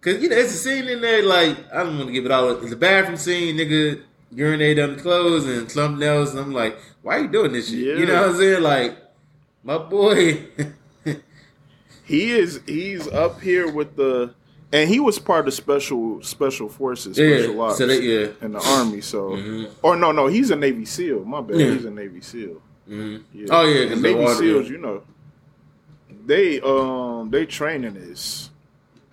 cause 0.01 0.21
you 0.23 0.29
know, 0.29 0.37
it's 0.37 0.55
a 0.55 0.57
scene 0.59 0.89
in 0.89 1.01
there. 1.01 1.23
Like, 1.25 1.57
I 1.73 1.83
don't 1.85 1.97
want 1.97 2.09
to 2.09 2.13
give 2.13 2.25
it 2.27 2.31
all. 2.31 2.51
It's 2.63 2.73
a 2.73 2.77
bathroom 2.77 3.17
scene, 3.17 3.57
nigga. 3.57 4.03
Urinate 4.33 4.79
on 4.81 4.97
the 4.97 5.03
clothes 5.03 5.47
and 5.47 5.71
something 5.71 6.03
else. 6.07 6.31
And 6.33 6.41
I'm 6.41 6.53
like, 6.53 6.77
why 7.03 7.17
are 7.19 7.21
you 7.23 7.29
doing 7.29 7.53
this 7.53 7.69
shit? 7.71 7.79
You 7.99 8.07
know 8.07 8.21
what 8.23 8.31
I'm 8.31 8.37
saying? 8.37 8.63
Like, 8.63 8.97
my 9.63 9.79
boy. 9.79 10.45
He 12.05 12.31
is. 12.31 12.61
He's 12.67 13.09
up 13.09 13.41
here 13.41 13.69
with 13.71 13.97
the, 13.97 14.33
and 14.73 14.89
he 14.89 15.01
was 15.01 15.19
part 15.19 15.49
of 15.49 15.55
special 15.55 16.23
special 16.23 16.69
forces, 16.69 17.19
yeah. 17.19 17.39
special 17.39 17.61
ops 17.63 17.79
So 17.79 17.87
they, 17.89 18.01
yeah. 18.01 18.29
in 18.43 18.53
the 18.53 18.61
army. 18.61 19.01
So, 19.01 19.31
Mhm. 19.31 19.71
or 19.83 19.97
no, 19.97 20.13
no, 20.13 20.29
he's 20.29 20.51
a 20.51 20.57
Navy 20.57 20.85
SEAL. 20.85 21.25
My 21.25 21.41
bad, 21.41 21.59
Yeah. 21.59 21.71
he's 21.73 21.85
a 21.85 21.91
Navy 21.91 22.21
SEAL. 22.21 22.63
hmm 22.87 23.17
Yeah. 23.35 23.47
Oh 23.51 23.65
yeah, 23.67 23.93
And 23.93 24.03
Navy 24.03 24.21
water- 24.21 24.35
SEAls, 24.37 24.69
you 24.71 24.79
know, 24.79 25.03
they 26.27 26.61
um 26.61 27.31
they 27.31 27.47
training 27.47 27.97
is 27.97 28.51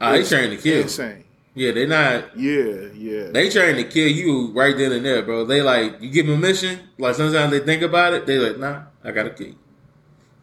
Oh, 0.02 0.12
they 0.12 0.20
is 0.20 0.30
trying 0.30 0.50
to 0.50 0.58
kill. 0.58 0.82
insane. 0.82 1.24
Yeah, 1.56 1.72
they 1.72 1.86
not. 1.86 2.36
Yeah, 2.38 2.88
yeah. 2.96 3.28
They 3.32 3.50
trying 3.50 3.76
to 3.78 3.84
kill 3.84 4.08
you 4.08 4.52
right 4.54 4.76
then 4.76 4.92
and 4.92 5.06
there, 5.06 5.22
bro. 5.22 5.46
They 5.46 5.62
like 5.62 6.02
you 6.02 6.10
give 6.10 6.26
them 6.26 6.36
a 6.36 6.40
mission. 6.40 6.80
Like 6.98 7.16
sometimes 7.16 7.52
they 7.52 7.60
think 7.60 7.84
about 7.84 8.14
it. 8.14 8.26
They 8.26 8.38
like, 8.40 8.58
nah, 8.58 8.84
I 9.04 9.12
gotta 9.12 9.30
kill 9.30 9.48
you. 9.48 9.56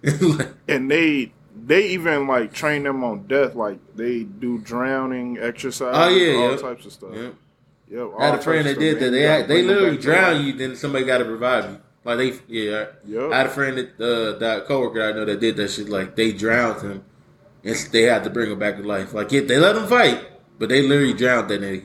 Like, 0.39 0.49
and 0.69 0.91
they 0.91 1.33
they 1.67 1.89
even 1.89 2.27
like 2.27 2.53
train 2.53 2.85
them 2.85 3.03
on 3.05 3.27
death. 3.27 3.55
Like 3.55 3.79
they 3.97 4.23
do 4.23 4.59
drowning 4.59 5.37
exercise. 5.39 5.93
Oh, 5.95 6.09
yeah, 6.09 6.37
all 6.39 6.51
yeah. 6.53 6.57
types 6.57 6.87
of 6.87 6.93
stuff. 6.93 7.11
yeah. 7.15 7.31
Yep, 7.91 8.11
I 8.21 8.27
had 8.27 8.35
a 8.37 8.43
friend 8.43 8.67
that 8.69 8.79
did 8.79 9.01
that. 9.01 9.07
You 9.07 9.11
They 9.11 9.43
they 9.43 9.63
literally 9.63 9.99
drown 9.99 10.47
you, 10.47 10.53
then 10.53 10.77
somebody 10.77 11.05
got 11.05 11.19
to 11.19 11.25
revive 11.25 11.71
you. 11.71 11.79
Like 12.05 12.19
they, 12.19 12.33
yeah. 12.49 12.87
Yep. 13.07 13.31
I 13.33 13.37
had 13.39 13.47
a 13.47 13.51
friend 13.51 13.79
that 13.79 14.01
uh, 14.01 14.39
that 14.39 14.67
coworker 14.67 15.03
I 15.03 15.13
know 15.13 15.25
that 15.25 15.41
did 15.41 15.57
that 15.57 15.71
shit. 15.71 15.89
Like 15.89 16.17
they 16.17 16.33
drowned 16.33 16.83
him, 16.83 17.05
and 17.63 17.77
they 17.93 18.03
had 18.03 18.25
to 18.25 18.31
bring 18.31 18.51
him 18.51 18.59
back 18.59 18.77
to 18.77 18.83
life. 18.83 19.13
Like 19.13 19.31
yeah, 19.33 19.43
they 19.43 19.59
let 19.59 19.77
him 19.77 19.87
fight, 19.87 20.27
but 20.59 20.69
they 20.71 20.83
literally 20.83 21.15
drowned 21.15 21.51
that 21.51 21.61
nigga. 21.61 21.85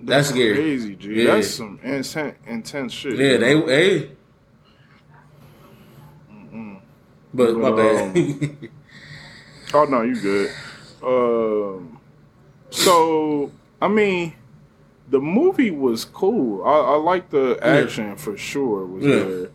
That's 0.00 0.28
scary. 0.28 0.54
Crazy, 0.54 0.94
G. 0.94 1.24
Yeah. 1.24 1.34
That's 1.34 1.50
some 1.50 1.80
intense, 1.82 2.36
intense 2.46 2.92
shit. 2.92 3.18
Yeah, 3.18 3.36
they 3.38 3.60
hey. 3.60 4.10
But 7.34 7.56
my 7.56 7.70
But, 7.70 7.76
bad. 8.14 8.70
Oh 9.74 9.84
no, 9.84 10.00
you 10.00 10.16
good. 10.18 10.50
Um, 11.02 12.00
so 12.70 13.52
I 13.82 13.88
mean, 13.88 14.32
the 15.10 15.20
movie 15.20 15.70
was 15.70 16.04
cool. 16.04 16.62
I, 16.64 16.92
I 16.92 16.96
like 16.96 17.30
the 17.30 17.58
action 17.62 18.16
for 18.16 18.36
sure. 18.36 18.84
Was 18.86 19.04
Yeah. 19.04 19.14
there. 19.16 19.48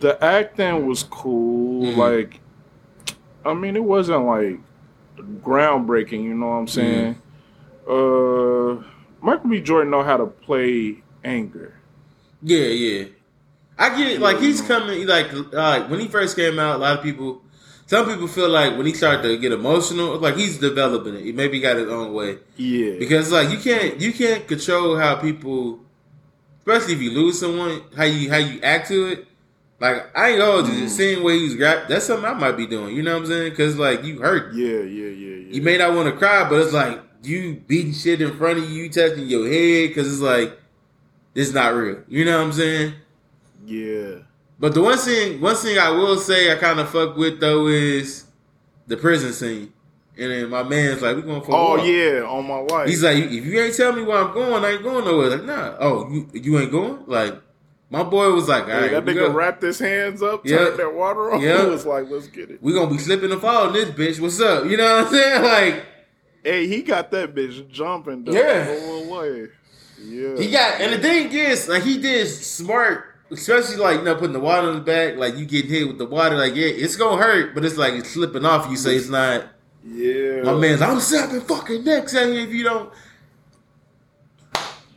The 0.00 0.24
acting 0.24 0.86
was 0.86 1.02
cool. 1.02 1.86
Mhm. 1.86 1.96
Like, 1.96 2.40
I 3.44 3.52
mean, 3.54 3.76
it 3.76 3.84
wasn't 3.84 4.24
like 4.26 4.58
groundbreaking. 5.42 6.22
You 6.22 6.34
know 6.34 6.46
what 6.46 6.54
I'm 6.54 6.68
saying? 6.68 7.20
Uh, 7.88 8.82
Michael 9.20 9.50
B. 9.50 9.60
Jordan 9.60 9.90
know 9.90 10.02
how 10.02 10.16
to 10.16 10.26
play 10.26 11.02
anger. 11.24 11.74
Yeah, 12.42 12.66
yeah. 12.66 13.04
I 13.78 13.96
get 13.96 14.12
it. 14.12 14.20
Like 14.20 14.38
he's 14.40 14.60
coming. 14.62 15.06
Like 15.06 15.28
like 15.52 15.90
when 15.90 16.00
he 16.00 16.08
first 16.08 16.36
came 16.36 16.58
out, 16.58 16.76
a 16.76 16.78
lot 16.78 16.98
of 16.98 17.02
people, 17.02 17.42
some 17.90 18.06
people 18.06 18.28
feel 18.28 18.48
like 18.48 18.76
when 18.76 18.86
he 18.86 18.94
started 18.94 19.22
to 19.22 19.36
get 19.36 19.50
emotional, 19.50 20.16
like 20.20 20.36
he's 20.36 20.58
developing 20.58 21.16
it. 21.16 21.24
He 21.24 21.32
maybe 21.32 21.58
got 21.58 21.76
his 21.76 21.88
own 21.88 22.12
way 22.12 22.38
Yeah, 22.56 23.00
because 23.00 23.32
like 23.32 23.50
you 23.50 23.58
can't 23.58 24.00
you 24.00 24.12
can't 24.12 24.46
control 24.46 24.96
how 24.96 25.16
people, 25.16 25.80
especially 26.60 26.94
if 26.94 27.00
you 27.02 27.10
lose 27.10 27.40
someone, 27.40 27.82
how 27.96 28.04
you 28.04 28.30
how 28.30 28.36
you 28.36 28.60
act 28.62 28.86
to 28.88 29.06
it. 29.08 29.26
Like 29.80 30.16
I 30.16 30.28
ain't 30.28 30.38
gonna 30.38 30.52
hold 30.52 30.68
you. 30.68 30.80
The 30.82 30.88
same 30.88 31.24
way 31.24 31.40
he's 31.40 31.56
rap, 31.56 31.88
that's 31.88 32.04
something 32.04 32.30
I 32.30 32.34
might 32.34 32.56
be 32.56 32.68
doing. 32.68 32.94
You 32.94 33.02
know 33.02 33.14
what 33.14 33.22
I'm 33.22 33.26
saying? 33.26 33.50
Because 33.50 33.76
like 33.76 34.04
you 34.04 34.20
hurt. 34.20 34.54
yeah, 34.54 34.68
yeah, 34.68 35.08
yeah, 35.08 35.36
yeah. 35.48 35.54
You 35.54 35.60
may 35.60 35.76
not 35.76 35.92
want 35.92 36.06
to 36.12 36.16
cry, 36.16 36.48
but 36.48 36.60
it's 36.60 36.72
like 36.72 37.00
you 37.24 37.56
beating 37.66 37.92
shit 37.92 38.22
in 38.22 38.36
front 38.38 38.60
of 38.60 38.70
you, 38.70 38.84
you 38.84 38.88
touching 38.88 39.26
your 39.26 39.48
head, 39.48 39.88
because 39.88 40.06
it's 40.06 40.22
like 40.22 40.56
it's 41.34 41.52
not 41.52 41.74
real. 41.74 42.04
You 42.06 42.24
know 42.24 42.38
what 42.38 42.44
I'm 42.44 42.52
saying? 42.52 42.94
yeah. 43.66 44.18
But 44.60 44.74
the 44.74 44.82
one 44.82 44.98
thing, 44.98 45.40
one 45.40 45.56
thing 45.56 45.78
I 45.78 45.90
will 45.90 46.18
say 46.18 46.52
I 46.52 46.56
kind 46.56 46.78
of 46.78 46.90
fuck 46.90 47.16
with 47.16 47.40
though 47.40 47.66
is 47.68 48.26
the 48.86 48.96
prison 48.96 49.32
scene. 49.32 49.72
And 50.18 50.30
then 50.30 50.50
my 50.50 50.62
man's 50.62 51.00
like, 51.00 51.16
"We 51.16 51.22
going 51.22 51.40
for 51.40 51.54
Oh 51.54 51.76
walk." 51.78 51.86
yeah, 51.86 52.22
on 52.28 52.46
my 52.46 52.60
wife." 52.60 52.88
He's 52.88 53.02
like, 53.02 53.16
"If 53.16 53.46
you 53.46 53.58
ain't 53.58 53.74
tell 53.74 53.92
me 53.92 54.02
where 54.02 54.18
I'm 54.18 54.34
going, 54.34 54.62
I 54.64 54.72
ain't 54.72 54.82
going 54.82 55.04
nowhere." 55.06 55.30
Like, 55.30 55.44
nah. 55.44 55.76
Oh, 55.80 56.10
you 56.10 56.28
you 56.34 56.58
ain't 56.58 56.70
going? 56.70 57.04
Like, 57.06 57.40
my 57.88 58.02
boy 58.02 58.30
was 58.32 58.46
like, 58.46 58.64
"All 58.64 58.68
right, 58.70 58.90
that 58.90 59.04
we, 59.06 59.14
nigga 59.14 59.32
wrapped 59.32 59.62
his 59.62 59.78
hands 59.78 60.22
up, 60.22 60.44
Yeah. 60.46 60.58
turned 60.58 60.78
that 60.78 60.94
water 60.94 61.32
on. 61.32 61.40
Yeah. 61.40 61.64
He 61.64 61.70
was 61.70 61.86
like, 61.86 62.10
let's 62.10 62.26
get 62.26 62.50
it. 62.50 62.62
we 62.62 62.74
gonna 62.74 62.90
be 62.90 62.98
slipping 62.98 63.32
and 63.32 63.40
falling 63.40 63.72
this 63.72 63.88
bitch. 63.90 64.20
What's 64.20 64.38
up? 64.42 64.66
You 64.66 64.76
know 64.76 64.96
what 64.96 65.06
I'm 65.06 65.12
saying? 65.12 65.42
Like, 65.76 65.86
Hey, 66.44 66.66
he 66.66 66.82
got 66.82 67.10
that 67.12 67.34
bitch 67.34 67.66
jumping 67.70 68.24
the 68.24 68.32
Yeah. 68.32 68.64
whole 68.64 69.06
way. 69.10 69.48
Yeah. 70.02 70.36
he 70.36 70.50
got, 70.50 70.80
and 70.82 70.92
the 70.94 70.98
thing 70.98 71.32
is, 71.32 71.66
like, 71.68 71.82
he 71.82 71.96
did 71.98 72.26
smart." 72.28 73.09
Especially 73.30 73.76
like 73.76 73.98
you 73.98 74.04
know 74.04 74.14
putting 74.16 74.32
the 74.32 74.40
water 74.40 74.68
on 74.68 74.74
the 74.74 74.80
back, 74.80 75.16
like 75.16 75.36
you 75.36 75.46
getting 75.46 75.70
hit 75.70 75.86
with 75.86 75.98
the 75.98 76.06
water, 76.06 76.36
like 76.36 76.54
yeah, 76.56 76.66
it's 76.66 76.96
gonna 76.96 77.22
hurt, 77.22 77.54
but 77.54 77.64
it's 77.64 77.76
like 77.76 77.94
it's 77.94 78.10
slipping 78.10 78.44
off 78.44 78.68
you, 78.70 78.76
so 78.76 78.88
it's 78.90 79.08
not. 79.08 79.44
yeah. 79.86 80.42
My 80.42 80.54
man's, 80.54 80.82
I'm 80.82 80.98
snapping 81.00 81.40
fucking 81.42 81.84
necks 81.84 82.14
at 82.14 82.28
you 82.28 82.40
if 82.40 82.50
you 82.52 82.64
don't. 82.64 82.92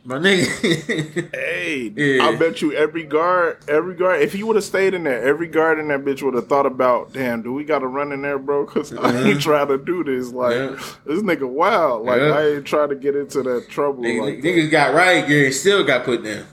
My 0.06 0.18
nigga. 0.18 1.30
Hey, 1.34 1.92
Yeah. 1.96 2.24
I 2.26 2.36
bet 2.36 2.60
you 2.60 2.72
every 2.74 3.04
guard, 3.04 3.56
every 3.68 3.94
guard, 3.94 4.20
if 4.20 4.34
he 4.34 4.42
would 4.42 4.56
have 4.56 4.64
stayed 4.64 4.92
in 4.92 5.04
there, 5.04 5.22
every 5.22 5.46
guard 5.46 5.78
in 5.78 5.88
that 5.88 6.04
bitch 6.04 6.22
would 6.22 6.34
have 6.34 6.46
thought 6.46 6.66
about, 6.66 7.14
damn, 7.14 7.40
do 7.40 7.54
we 7.54 7.64
got 7.64 7.78
to 7.78 7.86
run 7.86 8.12
in 8.12 8.20
there, 8.20 8.38
bro? 8.38 8.66
Because 8.66 8.92
I 8.92 9.16
ain't 9.22 9.40
trying 9.40 9.68
to 9.68 9.78
do 9.78 10.04
this. 10.04 10.30
Like, 10.30 10.56
Yeah. 10.56 10.68
this 11.06 11.22
nigga 11.22 11.48
wild. 11.48 12.04
Like, 12.04 12.20
Yeah. 12.20 12.28
I 12.36 12.46
ain't 12.56 12.66
trying 12.66 12.90
to 12.90 12.96
get 12.96 13.16
into 13.16 13.42
that 13.44 13.68
trouble. 13.70 14.02
Nigga- 14.04 14.20
like 14.20 14.42
that. 14.42 14.46
niggas 14.48 14.70
got 14.70 14.92
right 14.94 15.26
gear 15.26 15.50
still 15.52 15.82
got 15.84 16.04
put 16.04 16.22
down. 16.22 16.44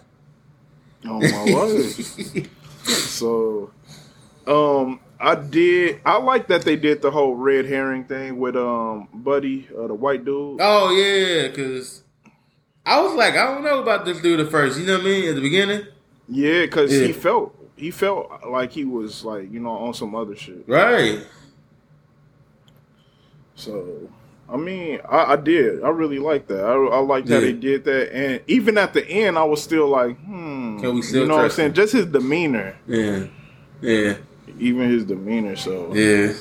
Oh 1.06 1.20
my 1.20 1.44
life. 1.52 2.50
so, 2.86 3.72
um, 4.48 5.00
I 5.20 5.36
did. 5.36 6.02
I 6.06 6.18
like 6.18 6.48
that 6.48 6.64
they 6.64 6.76
did 6.76 7.02
the 7.02 7.12
whole 7.12 7.36
red 7.36 7.66
herring 7.66 8.06
thing 8.06 8.40
with 8.40 8.56
um 8.56 9.08
Buddy, 9.14 9.68
uh, 9.78 9.88
the 9.88 9.94
white 9.94 10.26
dude. 10.26 10.60
Oh 10.62 10.92
yeah, 10.92 11.48
cause 11.50 12.04
I 12.86 13.00
was 13.02 13.14
like, 13.14 13.34
I 13.36 13.46
don't 13.46 13.64
know 13.64 13.82
about 13.82 14.06
this 14.06 14.20
dude 14.22 14.40
at 14.40 14.50
first. 14.50 14.80
You 14.80 14.86
know 14.86 14.94
what 14.98 15.02
I 15.02 15.06
mean? 15.06 15.30
At 15.30 15.36
the 15.36 15.42
beginning, 15.42 15.86
Yeah, 16.28 16.62
because 16.62 16.92
Yeah. 16.92 17.08
he 17.08 17.14
felt 17.14 17.56
he 17.76 17.92
felt 17.92 18.32
like 18.48 18.72
he 18.72 18.86
was 18.86 19.24
like 19.26 19.52
you 19.52 19.60
know 19.60 19.72
on 19.72 19.94
some 19.94 20.16
other 20.16 20.36
shit. 20.36 20.64
right? 20.68 21.26
So, 23.56 24.10
I 24.52 24.58
mean, 24.58 25.00
I, 25.08 25.34
I 25.34 25.36
did. 25.38 25.82
I 25.82 25.90
really 25.90 26.20
like 26.20 26.48
that. 26.48 26.62
I, 26.66 26.74
I 26.74 27.00
liked 27.00 27.30
how 27.30 27.40
they 27.40 27.54
did 27.54 27.86
that, 27.86 28.14
and 28.14 28.42
even 28.48 28.78
at 28.78 28.94
the 28.94 29.08
end, 29.08 29.38
I 29.38 29.44
was 29.44 29.64
still 29.64 29.88
like, 29.88 30.18
hmm. 30.20 30.78
Can 30.80 30.96
we 30.96 31.02
still 31.02 31.22
you 31.22 31.28
know 31.28 31.38
what 31.38 31.46
I'm 31.46 31.52
saying? 31.52 31.70
him? 31.70 31.74
Just 31.76 31.94
his 31.94 32.06
demeanor, 32.06 32.76
Yeah, 32.86 33.28
yeah, 33.82 34.16
even 34.60 34.90
his 34.92 35.06
demeanor. 35.06 35.56
So, 35.56 35.94
yeah. 35.96 36.34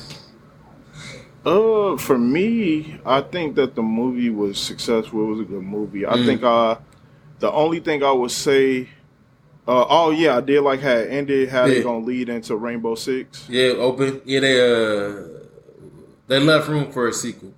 Uh, 1.45 1.97
for 1.97 2.19
me, 2.19 2.99
I 3.07 3.23
think 3.23 3.55
that 3.57 3.75
the 3.75 3.83
movie 3.83 4.29
was 4.29 4.59
successful. 4.59 5.23
It 5.25 5.27
was 5.29 5.41
a 5.41 5.45
good 5.45 5.63
movie. 5.63 6.05
I 6.05 6.15
Mm. 6.17 6.27
think 6.27 6.43
uh, 6.43 6.77
the 7.39 7.51
only 7.51 7.81
thing 7.81 8.03
I 8.03 8.13
would 8.13 8.31
say, 8.31 8.89
uh, 9.67 9.87
oh 9.89 10.11
yeah, 10.11 10.37
I 10.37 10.41
did 10.43 10.61
like 10.63 10.81
how 10.81 10.97
it 10.97 11.11
ended. 11.11 11.49
How 11.49 11.65
Yeah. 11.65 11.75
they 11.75 11.83
gonna 11.83 12.05
lead 12.05 12.29
into 12.29 12.57
Rainbow 12.57 12.95
Six? 12.95 13.47
Yeah, 13.49 13.69
open. 13.79 14.21
Yeah, 14.27 14.41
they 14.41 14.61
uh, 14.61 15.15
they 16.27 16.41
left 16.41 16.69
room 16.69 16.91
for 16.93 17.09
a 17.09 17.13
sequel. 17.13 17.55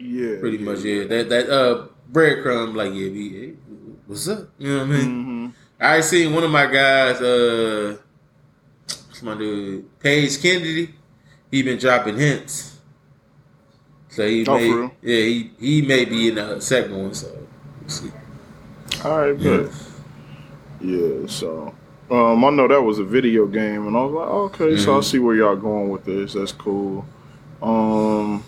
Yeah, 0.00 0.38
Pretty 0.40 0.56
yeah. 0.58 0.64
much. 0.64 0.80
Yeah, 0.80 1.04
that 1.04 1.28
that 1.28 1.50
uh, 1.50 1.86
breadcrumb, 2.10 2.74
like 2.74 2.92
yeah, 2.94 3.08
be 3.08 3.28
hey, 3.30 3.52
what's 4.06 4.26
up? 4.28 4.48
You 4.58 4.68
know 4.72 4.78
what 4.78 4.84
I 4.84 4.98
mean? 4.98 5.24
hmm 5.24 5.46
I 5.82 6.00
seen 6.02 6.34
one 6.34 6.44
of 6.44 6.50
my 6.50 6.66
guys, 6.66 7.20
uh, 7.22 7.96
what's 9.08 9.22
my 9.22 9.34
dude, 9.36 9.98
Paige 10.00 10.40
Kennedy. 10.42 10.94
He 11.50 11.62
been 11.62 11.78
dropping 11.78 12.16
hints. 12.18 12.78
So 14.08 14.26
he 14.26 14.44
Oh, 14.48 14.56
may, 14.56 14.90
yeah, 15.02 15.24
he 15.24 15.50
he 15.60 15.82
may 15.82 16.04
be 16.04 16.28
in 16.28 16.34
the 16.36 16.60
second 16.60 16.96
one. 16.96 17.14
So 17.14 17.28
we'll 17.80 17.88
see. 17.90 18.10
All 19.04 19.18
right, 19.18 19.38
Yeah. 19.38 19.42
good. 19.42 19.72
Yeah, 20.80 21.26
so 21.26 21.74
um, 22.10 22.44
I 22.44 22.50
know 22.50 22.66
that 22.68 22.80
was 22.82 22.98
a 22.98 23.04
video 23.04 23.46
game, 23.46 23.86
and 23.86 23.96
I 23.96 24.00
was 24.00 24.12
like, 24.12 24.28
okay, 24.28 24.76
so 24.76 24.96
I 24.96 25.00
Mhm. 25.00 25.04
see 25.04 25.18
where 25.18 25.34
y'all 25.36 25.56
going 25.56 25.90
with 25.90 26.04
this. 26.04 26.32
That's 26.32 26.52
cool. 26.52 27.04
Um, 27.62 28.42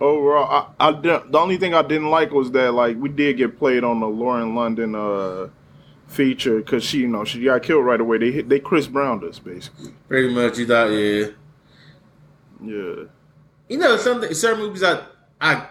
overall, 0.00 0.72
I, 0.78 0.88
I 0.88 0.92
the 0.92 1.38
only 1.38 1.56
thing 1.56 1.74
I 1.74 1.82
didn't 1.82 2.10
like 2.10 2.30
was 2.32 2.50
that 2.52 2.72
like 2.74 2.96
we 2.98 3.08
did 3.08 3.36
get 3.36 3.58
played 3.58 3.84
on 3.84 4.00
the 4.00 4.06
Lauren 4.06 4.54
London 4.54 4.94
uh 4.94 5.48
feature 6.06 6.58
because 6.58 6.84
she, 6.84 6.98
you 6.98 7.08
know, 7.08 7.24
she 7.24 7.42
got 7.44 7.62
killed 7.62 7.84
right 7.84 8.00
away. 8.00 8.18
They 8.18 8.30
hit, 8.30 8.48
they 8.48 8.60
Chris 8.60 8.86
Browned 8.86 9.24
us 9.24 9.38
basically. 9.38 9.94
Pretty 10.08 10.32
much, 10.34 10.58
you 10.58 10.66
thought, 10.66 10.88
yeah. 10.88 11.26
Yeah, 12.62 13.04
You 13.68 13.78
know, 13.78 13.96
some 13.96 14.22
certain 14.34 14.60
movies 14.60 14.82
I 14.82 15.02
I 15.40 15.66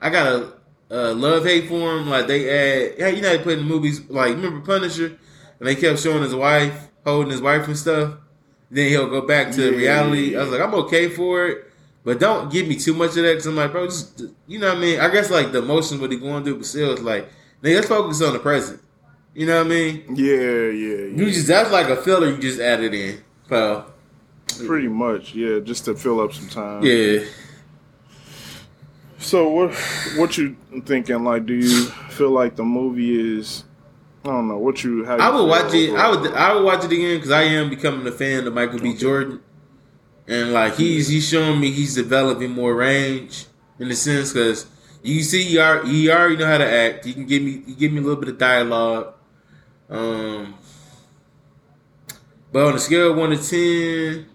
I 0.00 0.10
got 0.10 0.26
a 0.26 0.52
uh, 0.90 1.14
love 1.14 1.44
hate 1.44 1.68
for 1.68 1.78
them. 1.96 2.08
Like 2.08 2.26
they 2.26 2.48
add, 2.92 2.94
yeah, 2.98 3.08
you 3.08 3.20
know, 3.22 3.36
they 3.36 3.42
put 3.42 3.58
in 3.58 3.64
movies 3.64 4.00
like 4.08 4.34
remember 4.36 4.60
Punisher, 4.64 5.06
and 5.58 5.68
they 5.68 5.74
kept 5.74 5.98
showing 6.00 6.22
his 6.22 6.34
wife 6.34 6.88
holding 7.04 7.30
his 7.30 7.40
wife 7.40 7.66
and 7.66 7.76
stuff. 7.76 8.14
Then 8.70 8.88
he'll 8.88 9.08
go 9.10 9.22
back 9.26 9.50
to 9.52 9.70
Yeah. 9.70 9.76
reality. 9.76 10.36
I 10.36 10.40
was 10.42 10.50
like, 10.50 10.60
I'm 10.60 10.74
okay 10.74 11.08
for 11.08 11.46
it, 11.46 11.69
but 12.10 12.18
don't 12.18 12.50
give 12.50 12.66
me 12.66 12.74
too 12.74 12.92
much 12.92 13.10
of 13.10 13.22
that. 13.22 13.36
Cause 13.36 13.46
I'm 13.46 13.54
like, 13.54 13.70
bro, 13.70 13.86
just 13.86 14.20
you 14.48 14.58
know 14.58 14.66
what 14.70 14.78
I 14.78 14.80
mean. 14.80 14.98
I 14.98 15.08
guess 15.10 15.30
like 15.30 15.52
the 15.52 15.58
emotions 15.58 16.00
what 16.00 16.10
he 16.10 16.18
going 16.18 16.42
through, 16.42 16.56
but 16.56 16.66
still, 16.66 16.90
it's 16.90 17.02
like, 17.02 17.28
nigga, 17.62 17.76
let's 17.76 17.86
focus 17.86 18.20
on 18.20 18.32
the 18.32 18.40
present. 18.40 18.82
You 19.32 19.46
know 19.46 19.58
what 19.58 19.66
I 19.66 19.68
mean? 19.68 20.16
yeah, 20.16 20.34
yeah, 20.34 20.72
yeah. 20.72 21.24
You 21.24 21.30
just 21.30 21.46
that's 21.46 21.70
like 21.70 21.86
a 21.86 21.94
filler 21.94 22.28
you 22.32 22.38
just 22.38 22.58
added 22.58 22.94
in, 22.94 23.22
pal. 23.48 23.92
Pretty 24.66 24.88
much, 24.88 25.36
yeah, 25.36 25.60
just 25.60 25.84
to 25.84 25.94
fill 25.94 26.20
up 26.20 26.32
some 26.32 26.48
time. 26.48 26.82
Yeah. 26.82 27.26
So 29.18 29.48
what 29.48 29.72
what 30.16 30.36
you 30.36 30.56
thinking? 30.84 31.22
Like, 31.22 31.46
do 31.46 31.54
you 31.54 31.84
feel 32.10 32.30
like 32.30 32.56
the 32.56 32.64
movie 32.64 33.38
is? 33.38 33.62
I 34.24 34.30
don't 34.30 34.48
know 34.48 34.58
what 34.58 34.82
you. 34.82 35.04
How 35.04 35.14
you 35.14 35.22
I 35.22 35.30
would 35.30 35.46
watch 35.46 35.72
it. 35.74 35.94
I 35.94 36.10
would. 36.10 36.32
I 36.32 36.54
would 36.56 36.64
watch 36.64 36.84
it 36.84 36.90
again 36.90 37.18
because 37.18 37.30
I 37.30 37.42
am 37.42 37.70
becoming 37.70 38.04
a 38.04 38.10
fan 38.10 38.48
of 38.48 38.52
Michael 38.52 38.80
B. 38.80 38.96
Jordan, 38.96 39.40
and 40.28 40.52
like 40.52 40.76
he's 40.76 41.08
he's 41.08 41.28
showing 41.28 41.60
me 41.60 41.70
he's 41.70 41.94
developing 41.94 42.50
more 42.50 42.74
range 42.74 43.46
in 43.78 43.88
the 43.88 43.96
sense 43.96 44.32
because 44.32 44.66
you 45.02 45.22
see 45.22 45.44
he 45.44 45.58
already, 45.58 45.88
he 45.88 46.10
already 46.10 46.36
know 46.36 46.46
how 46.46 46.58
to 46.58 46.70
act. 46.70 47.04
He 47.04 47.14
can 47.14 47.26
give 47.26 47.42
me 47.42 47.62
he 47.66 47.74
give 47.74 47.92
me 47.92 47.98
a 47.98 48.02
little 48.02 48.20
bit 48.20 48.28
of 48.28 48.38
dialogue. 48.38 49.14
Um, 49.88 50.54
but 52.52 52.66
on 52.66 52.74
a 52.74 52.78
scale 52.78 53.10
of 53.12 53.16
one 53.16 53.30
to 53.30 53.36
ten, 53.38 54.26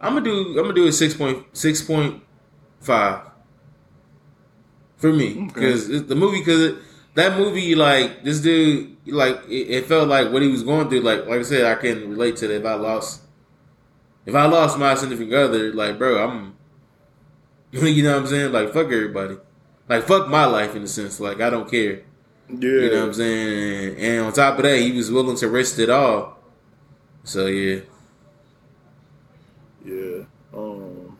I'm 0.00 0.14
gonna 0.14 0.24
do 0.24 0.48
I'm 0.58 0.64
gonna 0.64 0.74
do 0.74 0.86
a 0.86 0.92
six 0.92 1.14
point 1.14 1.44
six 1.56 1.80
point 1.82 2.22
five 2.80 3.20
for 4.96 5.12
me 5.12 5.44
Okay. 5.44 5.44
because 5.54 6.06
the 6.06 6.14
movie 6.14 6.40
because 6.40 6.74
that 7.14 7.38
movie 7.38 7.74
like 7.74 8.22
this 8.24 8.40
dude 8.40 8.96
like 9.06 9.36
it, 9.48 9.68
it 9.70 9.86
felt 9.86 10.08
like 10.08 10.30
what 10.32 10.42
he 10.42 10.48
was 10.48 10.62
going 10.62 10.88
through 10.88 11.00
like 11.00 11.26
like 11.26 11.40
I 11.40 11.42
said 11.42 11.64
I 11.64 11.74
can 11.80 12.10
relate 12.10 12.36
to 12.36 12.48
that 12.48 12.56
if 12.56 12.64
I 12.66 12.74
lost 12.74 13.22
if 14.26 14.34
I 14.34 14.46
lost 14.46 14.78
my 14.78 14.94
significant 14.94 15.34
other 15.34 15.72
like 15.72 15.98
bro 15.98 16.22
I'm 16.22 16.56
you 17.72 18.02
know 18.02 18.14
what 18.14 18.22
I'm 18.22 18.26
saying? 18.26 18.52
Like 18.52 18.72
fuck 18.72 18.86
everybody. 18.86 19.36
Like 19.88 20.04
fuck 20.04 20.28
my 20.28 20.44
life 20.44 20.74
in 20.74 20.82
a 20.82 20.88
sense. 20.88 21.20
Like 21.20 21.40
I 21.40 21.50
don't 21.50 21.70
care. 21.70 22.02
Yeah, 22.48 22.58
you 22.58 22.90
know 22.90 23.00
what 23.00 23.06
I'm 23.08 23.14
saying? 23.14 23.96
And 23.96 24.26
on 24.26 24.32
top 24.32 24.56
of 24.58 24.64
that 24.64 24.80
he 24.80 24.90
was 24.92 25.10
willing 25.10 25.36
to 25.36 25.48
risk 25.48 25.78
it 25.78 25.88
all. 25.88 26.38
So 27.22 27.46
yeah. 27.46 27.80
Yeah. 29.84 30.24
Um, 30.52 31.16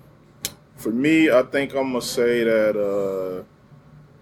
for 0.77 0.90
me, 0.90 1.31
I 1.31 1.43
think 1.43 1.72
I'm 1.74 1.93
gonna 1.93 2.02
say 2.02 2.44
that. 2.44 2.77
uh 2.77 3.44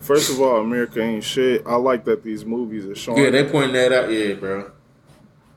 First 0.00 0.30
of 0.30 0.40
all, 0.40 0.60
America 0.60 1.02
ain't 1.02 1.24
shit. 1.24 1.66
I 1.66 1.74
like 1.74 2.04
that 2.04 2.22
these 2.22 2.44
movies 2.44 2.86
are 2.86 2.94
showing. 2.94 3.24
yeah 3.24 3.30
they 3.30 3.44
pointing 3.44 3.72
that 3.72 3.92
out. 3.92 4.12
Yeah 4.12 4.34
bro. 4.34 4.70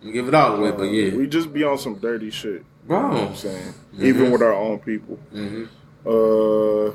Give 0.02 0.28
it 0.28 0.34
all 0.34 0.56
away 0.56 0.72
but 0.72 0.84
yeah. 0.84 1.16
we 1.16 1.28
just 1.28 1.54
be 1.54 1.64
on 1.64 1.78
some 1.78 1.96
dirty 1.96 2.32
shit. 2.32 2.64
You 2.90 2.96
know 2.96 3.28
I'm 3.30 3.36
saying, 3.36 3.74
Mhm. 3.96 4.04
even 4.04 4.32
with 4.32 4.42
our 4.42 4.54
own 4.54 4.80
people. 4.80 5.18
hmm 5.32 5.64
Uh, 6.06 6.92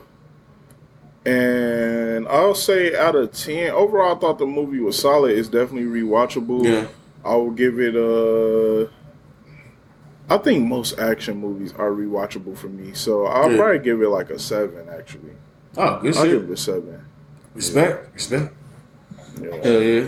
and 1.25 2.27
I'll 2.29 2.55
say 2.55 2.97
out 2.97 3.15
of 3.17 3.33
ten, 3.33 3.71
overall, 3.73 4.15
I 4.17 4.19
thought 4.19 4.39
the 4.39 4.47
movie 4.47 4.81
was 4.81 4.99
solid. 4.99 5.37
It's 5.37 5.49
definitely 5.49 5.85
rewatchable. 6.03 6.65
yeah 6.65 6.87
I 7.25 7.35
will 7.35 7.51
give 7.51 7.81
it 7.81 7.97
a. 7.97 8.89
I 10.29 10.39
think 10.39 10.67
most 10.67 10.99
action 10.99 11.39
movies 11.39 11.73
are 11.79 11.91
rewatchable 11.91 12.57
for 12.57 12.69
me, 12.69 12.93
so 12.95 13.27
I'll 13.27 13.51
Yeah. 13.51 13.57
probably 13.57 13.79
give 13.81 14.03
it 14.03 14.09
like 14.09 14.31
a 14.31 14.39
seven. 14.39 14.89
Actually, 14.89 15.33
oh 15.77 15.99
good 16.03 16.17
I'll 16.17 16.23
shit 16.25 16.33
give 16.41 16.51
it 16.51 16.53
a 16.53 16.57
seven. 16.57 17.01
respect 17.55 18.15
respect 18.15 18.53
Yeah. 19.43 19.57
hell 19.63 19.83
yeah 19.83 20.07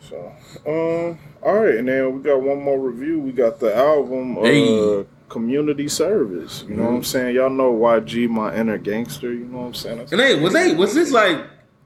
So, 0.00 0.32
um, 0.66 1.18
all 1.44 1.54
right, 1.60 1.74
and 1.76 1.86
then 1.88 2.16
we 2.16 2.22
got 2.22 2.40
one 2.40 2.62
more 2.62 2.78
review. 2.78 3.20
We 3.20 3.32
got 3.32 3.60
the 3.60 3.74
album, 3.76 4.38
uh, 4.38 5.04
Kommunity 5.28 5.90
Service. 5.90 6.64
You 6.68 6.76
know 6.76 6.84
what 6.84 6.94
I'm 6.94 7.04
saying? 7.04 7.34
Y'all 7.36 7.50
know 7.50 7.72
YG, 7.74 8.28
my 8.28 8.54
inner 8.56 8.78
gangster. 8.78 9.32
You 9.32 9.44
know 9.46 9.58
what 9.58 9.64
I'm 9.66 9.74
saying? 9.74 9.96
That's- 9.98 10.12
And 10.12 10.20
hey, 10.20 10.40
was 10.40 10.52
they 10.52 10.74
was 10.74 10.94
this 10.94 11.10
like? 11.12 11.38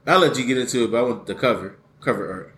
I'll 0.07 0.19
let 0.19 0.37
you 0.37 0.45
get 0.45 0.57
into 0.57 0.85
it, 0.85 0.91
but 0.91 0.97
I 0.97 1.01
want 1.03 1.25
the 1.27 1.35
cover 1.35 1.75
cover 2.01 2.31
art. 2.31 2.55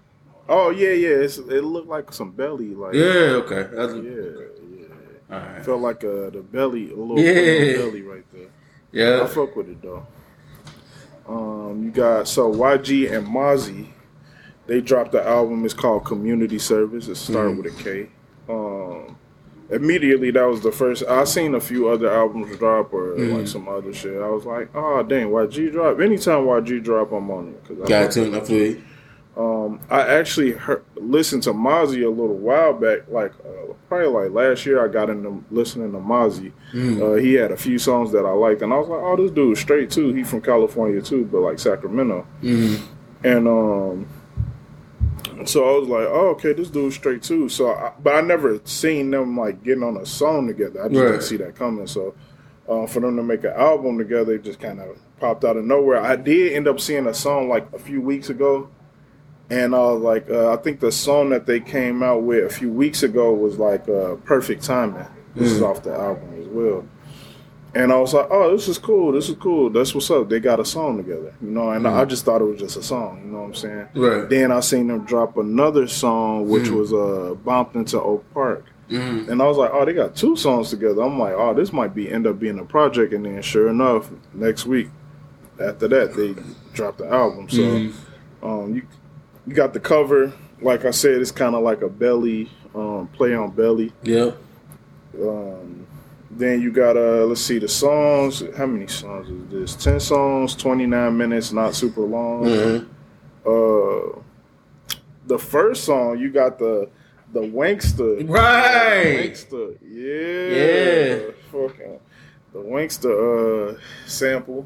Oh 0.47 0.69
yeah, 0.69 0.91
yeah. 0.91 1.09
It's, 1.25 1.37
it 1.37 1.63
looked 1.63 1.87
like 1.87 2.13
some 2.13 2.31
belly, 2.31 2.75
like 2.75 2.93
Yeah, 2.93 3.41
okay. 3.43 3.67
That's, 3.73 3.93
yeah, 3.93 4.01
yeah. 4.01 4.85
All 5.31 5.39
right. 5.39 5.65
Felt 5.65 5.81
like 5.81 6.03
uh, 6.03 6.29
the 6.29 6.43
belly, 6.51 6.91
a 6.91 6.95
little 6.95 7.19
Yeah. 7.19 7.77
belly 7.77 8.01
right 8.01 8.25
there. 8.33 8.47
Yeah, 8.91 9.23
I 9.23 9.27
fuck 9.27 9.55
with 9.55 9.69
it 9.69 9.81
though. 9.81 10.05
Um, 11.27 11.83
you 11.85 11.91
got 11.91 12.27
so 12.27 12.51
YG 12.53 13.11
and 13.11 13.25
Mozzy. 13.27 13.87
They 14.71 14.79
dropped 14.79 15.11
the 15.11 15.21
album. 15.21 15.65
It's 15.65 15.73
called 15.73 16.05
Kommunity 16.05 16.57
Service. 16.61 17.09
It 17.09 17.15
started 17.15 17.57
Mhm. 17.57 17.63
with 17.63 17.73
a 17.77 17.83
K. 17.83 18.07
Um, 18.47 19.17
immediately 19.69 20.31
that 20.31 20.47
was 20.47 20.61
the 20.61 20.71
first. 20.71 21.03
I 21.09 21.25
seen 21.25 21.55
a 21.55 21.59
few 21.59 21.89
other 21.89 22.09
albums 22.09 22.55
drop 22.55 22.93
or 22.93 23.15
Mhm. 23.17 23.33
like 23.39 23.47
some 23.47 23.67
other 23.67 23.91
shit. 23.91 24.21
I 24.21 24.29
was 24.29 24.45
like, 24.45 24.69
oh 24.73 25.03
dang, 25.03 25.27
YG 25.29 25.69
drop. 25.71 25.99
Anytime 25.99 26.45
YG 26.45 26.79
drop, 26.79 27.11
I'm 27.11 27.29
on 27.31 27.49
it. 27.49 27.67
'cause 27.67 27.77
I 27.83 27.85
Got 27.89 28.03
fuck 28.05 28.11
to. 28.13 28.37
I 28.37 28.39
feel 28.39 28.75
um, 29.35 29.79
I 29.89 30.01
actually 30.07 30.51
heard, 30.51 30.83
listened 30.95 31.43
to 31.43 31.51
Mozzy 31.53 32.05
a 32.05 32.09
little 32.09 32.37
while 32.37 32.71
back, 32.71 32.99
like 33.11 33.31
uh, 33.45 33.73
probably 33.89 34.07
like 34.07 34.31
last 34.33 34.65
year. 34.65 34.81
I 34.81 34.87
got 34.87 35.09
into 35.09 35.43
listening 35.51 35.91
to 35.91 35.97
Mozzy. 35.97 36.53
Mm. 36.73 37.01
Uh, 37.01 37.13
he 37.15 37.33
had 37.33 37.51
a 37.51 37.57
few 37.57 37.77
songs 37.77 38.13
that 38.13 38.25
I 38.25 38.31
liked, 38.31 38.61
and 38.61 38.71
I 38.71 38.77
was 38.77 38.87
like, 38.87 39.01
"Oh, 39.03 39.17
this 39.17 39.31
dude's 39.31 39.59
straight 39.59 39.89
too. 39.89 40.13
He 40.13 40.23
from 40.23 40.39
California 40.39 41.01
too, 41.01 41.27
but 41.29 41.41
like 41.41 41.59
Sacramento." 41.59 42.25
Mm. 42.41 42.77
And 43.25 43.47
um, 43.47 44.05
so 45.45 45.75
I 45.75 45.79
was 45.79 45.87
like, 45.89 46.07
"Oh, 46.07 46.29
okay, 46.31 46.53
this 46.53 46.69
dude's 46.69 46.95
straight 46.95 47.21
too." 47.23 47.49
So, 47.49 47.71
I, 47.71 47.91
but 48.01 48.15
I 48.15 48.21
never 48.21 48.59
seen 48.65 49.11
them 49.11 49.37
like 49.37 49.63
getting 49.63 49.83
on 49.83 49.97
a 49.97 50.05
song 50.05 50.47
together. 50.47 50.83
I 50.83 50.87
just 50.89 50.99
Right. 51.01 51.11
didn't 51.11 51.23
see 51.23 51.37
that 51.37 51.55
coming. 51.55 51.87
So, 51.87 52.13
uh, 52.69 52.85
for 52.87 52.99
them 52.99 53.15
to 53.17 53.23
make 53.23 53.43
an 53.43 53.53
album 53.55 53.97
together, 53.97 54.33
it 54.33 54.43
just 54.43 54.59
kind 54.59 54.79
of 54.79 54.97
popped 55.19 55.43
out 55.45 55.57
of 55.57 55.65
nowhere. 55.65 55.99
I 56.01 56.15
did 56.15 56.53
end 56.53 56.67
up 56.67 56.79
seeing 56.79 57.07
a 57.07 57.13
song 57.13 57.49
like 57.49 57.67
a 57.73 57.79
few 57.79 58.01
weeks 58.01 58.29
ago, 58.29 58.69
and 59.49 59.75
I 59.75 59.79
was 59.79 60.01
like, 60.01 60.29
uh, 60.29 60.53
I 60.53 60.57
think 60.57 60.79
the 60.79 60.91
song 60.91 61.29
that 61.29 61.45
they 61.45 61.59
came 61.59 62.01
out 62.03 62.23
with 62.23 62.45
a 62.45 62.49
few 62.53 62.71
weeks 62.71 63.03
ago 63.03 63.33
was 63.33 63.57
like 63.57 63.87
uh, 63.89 64.15
"Perfect 64.23 64.63
Timing." 64.63 65.05
This 65.35 65.51
is 65.51 65.61
Mhm. 65.61 65.67
off 65.69 65.83
the 65.83 65.93
album 65.93 66.29
as 66.39 66.47
well. 66.47 66.83
And 67.73 67.91
I 67.93 67.95
was 67.99 68.13
like, 68.13 68.27
oh, 68.29 68.51
this 68.51 68.67
is 68.67 68.77
cool. 68.77 69.13
This 69.13 69.29
is 69.29 69.35
cool. 69.37 69.69
That's 69.69 69.95
what's 69.95 70.11
up. 70.11 70.27
They 70.27 70.41
got 70.41 70.59
a 70.59 70.65
song 70.65 70.97
together, 70.97 71.33
you 71.41 71.51
know. 71.51 71.69
And 71.71 71.87
I 71.87 72.03
just 72.03 72.25
thought 72.25 72.41
it 72.41 72.45
was 72.45 72.59
just 72.59 72.75
a 72.75 72.83
song, 72.83 73.21
you 73.23 73.31
know 73.31 73.39
what 73.39 73.45
I'm 73.45 73.53
saying? 73.55 73.87
Right. 73.95 74.29
Then 74.29 74.51
I 74.51 74.59
seen 74.59 74.87
them 74.87 75.05
drop 75.05 75.37
another 75.37 75.87
song, 75.87 76.49
which 76.49 76.65
Mm. 76.65 76.77
was 76.77 76.91
uh, 76.91 77.35
"Bompton 77.45 77.85
to 77.91 78.01
Oak 78.01 78.25
Park," 78.33 78.65
Mm. 78.89 79.29
and 79.29 79.41
I 79.41 79.47
was 79.47 79.55
like, 79.55 79.71
oh, 79.73 79.85
they 79.85 79.93
got 79.93 80.17
two 80.17 80.35
songs 80.35 80.69
together. 80.69 81.01
I'm 81.01 81.17
like, 81.17 81.33
oh, 81.33 81.53
this 81.53 81.71
might 81.71 81.95
be 81.95 82.11
end 82.11 82.27
up 82.27 82.39
being 82.39 82.59
a 82.59 82.65
project. 82.65 83.13
And 83.13 83.25
then, 83.25 83.41
sure 83.41 83.69
enough, 83.69 84.09
next 84.33 84.65
week, 84.65 84.89
after 85.57 85.87
that, 85.87 86.13
they 86.15 86.35
dropped 86.73 86.97
the 86.97 87.07
album. 87.07 87.47
So, 87.49 87.61
Mm. 87.61 87.93
um, 88.43 88.75
you 88.75 88.81
you 89.47 89.53
got 89.55 89.71
the 89.73 89.79
cover. 89.79 90.33
Like 90.61 90.83
I 90.83 90.91
said, 90.91 91.21
it's 91.21 91.31
kind 91.31 91.55
of 91.55 91.63
like 91.63 91.81
a 91.81 91.89
belly 91.89 92.51
um, 92.75 93.07
play 93.13 93.33
on 93.33 93.51
belly. 93.51 93.91
Yep. 94.03 94.37
Um, 95.21 95.87
then 96.37 96.61
you 96.61 96.71
got 96.71 96.97
uh 96.97 97.25
let's 97.25 97.41
see 97.41 97.59
the 97.59 97.67
songs. 97.67 98.43
How 98.57 98.65
many 98.65 98.87
songs 98.87 99.29
is 99.29 99.75
this? 99.75 99.83
Ten 99.83 99.99
songs, 99.99 100.55
twenty 100.55 100.85
nine 100.85 101.17
minutes, 101.17 101.51
not 101.51 101.75
super 101.75 102.01
long. 102.01 102.43
Mhm. 102.45 102.85
Uh, 103.45 104.19
the 105.27 105.37
first 105.37 105.83
song 105.83 106.17
you 106.19 106.29
got 106.31 106.57
the 106.59 106.89
the 107.33 107.41
Wanksta. 107.41 108.27
Right. 108.29 109.31
Wanksta. 109.31 109.77
Yeah. 109.89 110.55
Yeah. 110.55 111.31
Fucking 111.51 111.99
the 112.53 112.59
Wanksta 112.59 113.75
uh 113.75 113.79
sample. 114.05 114.65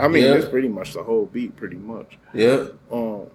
I 0.00 0.08
mean, 0.08 0.24
Yeah. 0.24 0.34
it's 0.34 0.48
pretty 0.48 0.68
much 0.68 0.94
the 0.94 1.02
whole 1.02 1.26
beat, 1.26 1.54
pretty 1.56 1.76
much. 1.76 2.16
Yeah. 2.32 2.68
Um, 2.90 3.26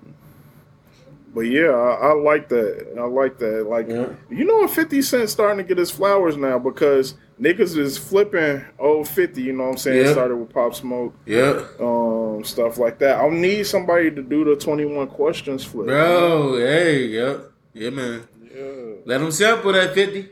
but 1.34 1.42
yeah, 1.42 1.70
I, 1.70 2.10
I 2.10 2.14
like 2.14 2.50
that. 2.50 2.96
I 2.98 3.04
like 3.06 3.38
that. 3.38 3.68
Like, 3.68 3.88
Yeah. 3.90 4.08
you 4.32 4.44
know, 4.44 4.58
what, 4.58 4.72
Fifty 4.72 5.02
Cent 5.04 5.30
starting 5.30 5.58
to 5.60 5.64
get 5.64 5.78
his 5.78 5.92
flowers 5.92 6.36
now 6.36 6.58
because 6.58 7.14
niggas 7.40 7.78
is 7.78 7.98
flipping 7.98 8.64
old 8.80 9.08
Fifty. 9.08 9.44
You 9.44 9.54
know 9.54 9.64
what 9.66 9.70
I'm 9.72 9.78
saying? 9.78 10.06
Yeah. 10.06 10.12
Started 10.14 10.36
with 10.38 10.50
Pop 10.54 10.76
Smoke, 10.76 11.14
Yeah. 11.26 11.64
um, 11.80 12.44
stuff 12.44 12.78
like 12.78 13.00
that. 13.00 13.18
I'll 13.18 13.32
need 13.32 13.66
somebody 13.66 14.12
to 14.12 14.22
do 14.22 14.44
the 14.44 14.56
Twenty 14.56 14.86
One 14.86 15.08
Questions 15.08 15.64
flip, 15.64 15.88
Bro, 15.88 16.58
hey, 16.58 17.06
yeah. 17.06 17.38
Yeah, 17.74 17.90
man. 17.92 18.28
Yeah. 18.56 18.64
Let 19.06 19.20
them 19.20 19.32
sample 19.32 19.72
that 19.74 19.94
50. 19.94 20.30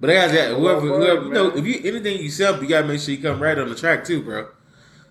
But 0.00 0.06
they 0.08 0.14
got 0.14 0.30
that. 0.32 0.56
Whoever, 0.56 0.80
whoever, 0.80 1.22
you 1.24 1.32
know, 1.32 1.48
if 1.56 1.64
you 1.64 1.80
anything 1.84 2.20
you 2.20 2.30
sample, 2.30 2.62
you 2.64 2.68
gotta 2.68 2.86
make 2.86 3.00
sure 3.00 3.14
you 3.14 3.22
come 3.22 3.40
right 3.42 3.58
on 3.58 3.68
the 3.68 3.74
track 3.74 4.04
too, 4.04 4.22
bro. 4.22 4.48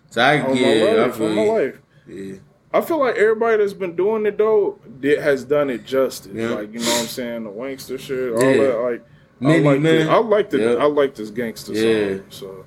So 0.09 0.21
I 0.21 0.41
On 0.41 0.55
yeah, 0.55 0.97
my 0.97 1.05
I 1.05 1.11
feel 1.11 1.27
on 1.27 1.35
my 1.35 1.43
life. 1.43 1.79
Yeah. 2.07 2.35
I 2.73 2.81
feel 2.81 2.99
like 2.99 3.15
everybody 3.15 3.57
that's 3.57 3.73
been 3.73 3.95
doing 3.95 4.25
it 4.25 4.37
though 4.37 4.79
did, 4.99 5.19
has 5.19 5.45
done 5.45 5.69
it 5.69 5.85
justice. 5.85 6.31
Yeah. 6.33 6.49
Like 6.49 6.73
you 6.73 6.79
know 6.79 6.85
what 6.85 7.01
I'm 7.01 7.07
saying, 7.07 7.43
the 7.43 7.49
Wanksta 7.51 7.99
shit, 7.99 8.33
all 8.33 8.39
that. 8.39 8.79
Like 8.83 9.05
Many, 9.43 9.59
I 9.67 9.71
like 9.71 9.81
man. 9.81 9.93
this. 9.99 10.07
I 10.09 10.17
like 10.17 10.49
the 10.49 10.57
Yeah. 10.59 10.83
I 10.83 10.85
like 10.85 11.15
this 11.15 11.29
gangster 11.29 11.73
Yeah. 11.73 12.17
song. 12.29 12.63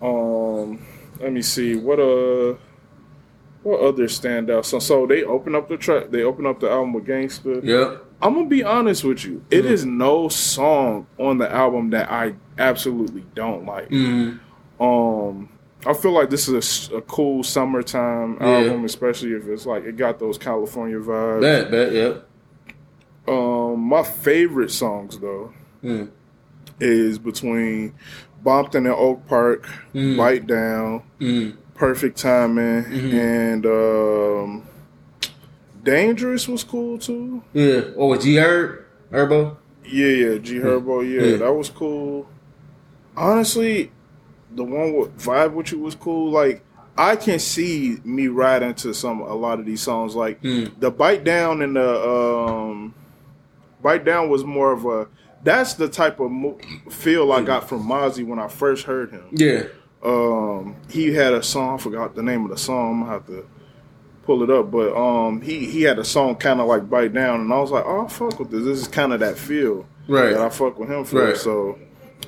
So, 0.00 0.06
um, 0.06 0.78
let 1.20 1.32
me 1.32 1.42
see 1.42 1.76
what 1.76 1.98
uh 1.98 2.54
what 3.62 3.80
other 3.80 4.04
standout 4.04 4.64
song. 4.64 4.80
So 4.80 5.06
they 5.06 5.24
open 5.24 5.54
up 5.56 5.68
the 5.68 5.76
track. 5.76 6.10
They 6.10 6.22
open 6.22 6.46
up 6.46 6.60
the 6.60 6.70
album 6.70 6.92
with 6.92 7.04
Gangster. 7.06 7.58
Yeah. 7.64 7.96
I'm 8.22 8.34
gonna 8.34 8.46
be 8.46 8.62
honest 8.62 9.02
with 9.04 9.24
you. 9.24 9.42
It 9.50 9.64
Mhm. 9.64 9.70
is 9.70 9.84
no 9.84 10.28
song 10.28 11.06
on 11.18 11.38
the 11.38 11.50
album 11.52 11.90
that 11.90 12.10
I 12.10 12.34
absolutely 12.58 13.24
don't 13.34 13.66
like. 13.66 13.90
Mm. 13.90 14.38
Um, 14.80 15.48
I 15.84 15.92
feel 15.94 16.12
like 16.12 16.30
this 16.30 16.48
is 16.48 16.90
a 16.94 17.00
cool 17.02 17.42
summertime 17.42 18.36
Yeah. 18.40 18.46
album, 18.58 18.84
especially 18.84 19.32
if 19.32 19.46
it's 19.48 19.66
like 19.66 19.84
it 19.84 19.96
got 19.96 20.18
those 20.20 20.38
California 20.38 20.98
vibes. 20.98 21.40
Bet, 21.40 21.70
bet, 21.70 21.92
yep. 21.92 22.28
Um, 23.28 23.80
my 23.80 24.02
favorite 24.04 24.70
songs 24.70 25.18
though 25.18 25.52
Mm. 25.84 26.08
is 26.80 27.18
between 27.18 27.94
Bompton 28.44 28.76
and 28.86 28.88
Oak 28.88 29.26
Park, 29.26 29.66
Mm. 29.94 30.16
Bite 30.16 30.46
Down, 30.46 31.02
Mm. 31.20 31.54
Perfect 31.74 32.18
Timing, 32.18 32.84
Mhm. 32.84 33.12
and 33.14 33.66
um, 33.66 34.62
Dangerous 35.84 36.48
was 36.48 36.64
cool 36.64 36.98
too. 36.98 37.42
Yeah. 37.52 37.82
Oh, 37.96 38.08
with 38.08 38.22
G 38.22 38.36
Herb? 38.36 38.80
Herbo? 39.12 39.56
Yeah, 39.84 40.06
yeah, 40.08 40.38
G 40.38 40.56
Herbo, 40.58 41.00
yeah, 41.02 41.22
Yeah. 41.30 41.36
that 41.38 41.52
was 41.54 41.70
cool. 41.70 42.26
Honestly, 43.16 43.92
the 44.54 44.64
one 44.64 44.94
with 44.94 45.16
Vibe 45.18 45.52
with 45.52 45.70
You 45.72 45.78
was 45.78 45.94
cool. 45.94 46.30
Like 46.30 46.62
I 46.98 47.14
can 47.14 47.38
see 47.38 47.98
me 48.04 48.26
riding 48.28 48.74
to 48.74 48.94
some 48.94 49.20
a 49.20 49.34
lot 49.34 49.60
of 49.60 49.66
these 49.66 49.80
songs. 49.82 50.14
Like 50.16 50.42
Mm. 50.42 50.72
the 50.80 50.90
Bite 50.90 51.24
Down 51.24 51.62
and 51.62 51.76
the 51.76 52.08
um, 52.08 52.94
Bite 53.82 54.04
Down 54.04 54.28
was 54.28 54.44
more 54.44 54.72
of 54.72 54.84
a. 54.86 55.06
That's 55.44 55.74
the 55.74 55.88
type 55.88 56.18
of 56.20 56.30
mo- 56.30 56.58
feel 56.90 57.30
I 57.32 57.42
got 57.42 57.68
from 57.68 57.86
Mozzy 57.86 58.26
when 58.26 58.38
I 58.38 58.48
first 58.48 58.84
heard 58.84 59.10
him. 59.10 59.24
Yeah. 59.32 59.64
Um, 60.02 60.76
he 60.90 61.12
had 61.14 61.32
a 61.32 61.42
song. 61.42 61.74
I 61.78 61.82
forgot 61.82 62.14
the 62.14 62.22
name 62.22 62.44
of 62.44 62.50
the 62.50 62.56
song. 62.58 62.94
I'm 62.94 63.00
gonna 63.00 63.12
have 63.12 63.26
to 63.26 63.46
pull 64.24 64.42
it 64.42 64.50
up. 64.50 64.70
But 64.70 64.94
um, 64.96 65.40
he 65.40 65.66
he 65.66 65.82
had 65.82 65.98
a 65.98 66.04
song 66.04 66.36
kind 66.36 66.60
of 66.60 66.66
like 66.66 66.88
Bite 66.88 67.12
Down, 67.12 67.40
and 67.40 67.52
I 67.52 67.58
was 67.60 67.70
like, 67.70 67.84
oh, 67.86 68.04
I 68.04 68.08
fuck 68.08 68.38
with 68.38 68.50
this. 68.50 68.64
This 68.64 68.80
is 68.82 68.88
kind 68.88 69.12
of 69.12 69.20
that 69.20 69.36
feel 69.38 69.86
Right. 70.08 70.30
that 70.30 70.40
I 70.40 70.48
fuck 70.50 70.78
with 70.78 70.88
him 70.90 71.04
for. 71.04 71.24
Right. 71.26 71.36
So, 71.36 71.78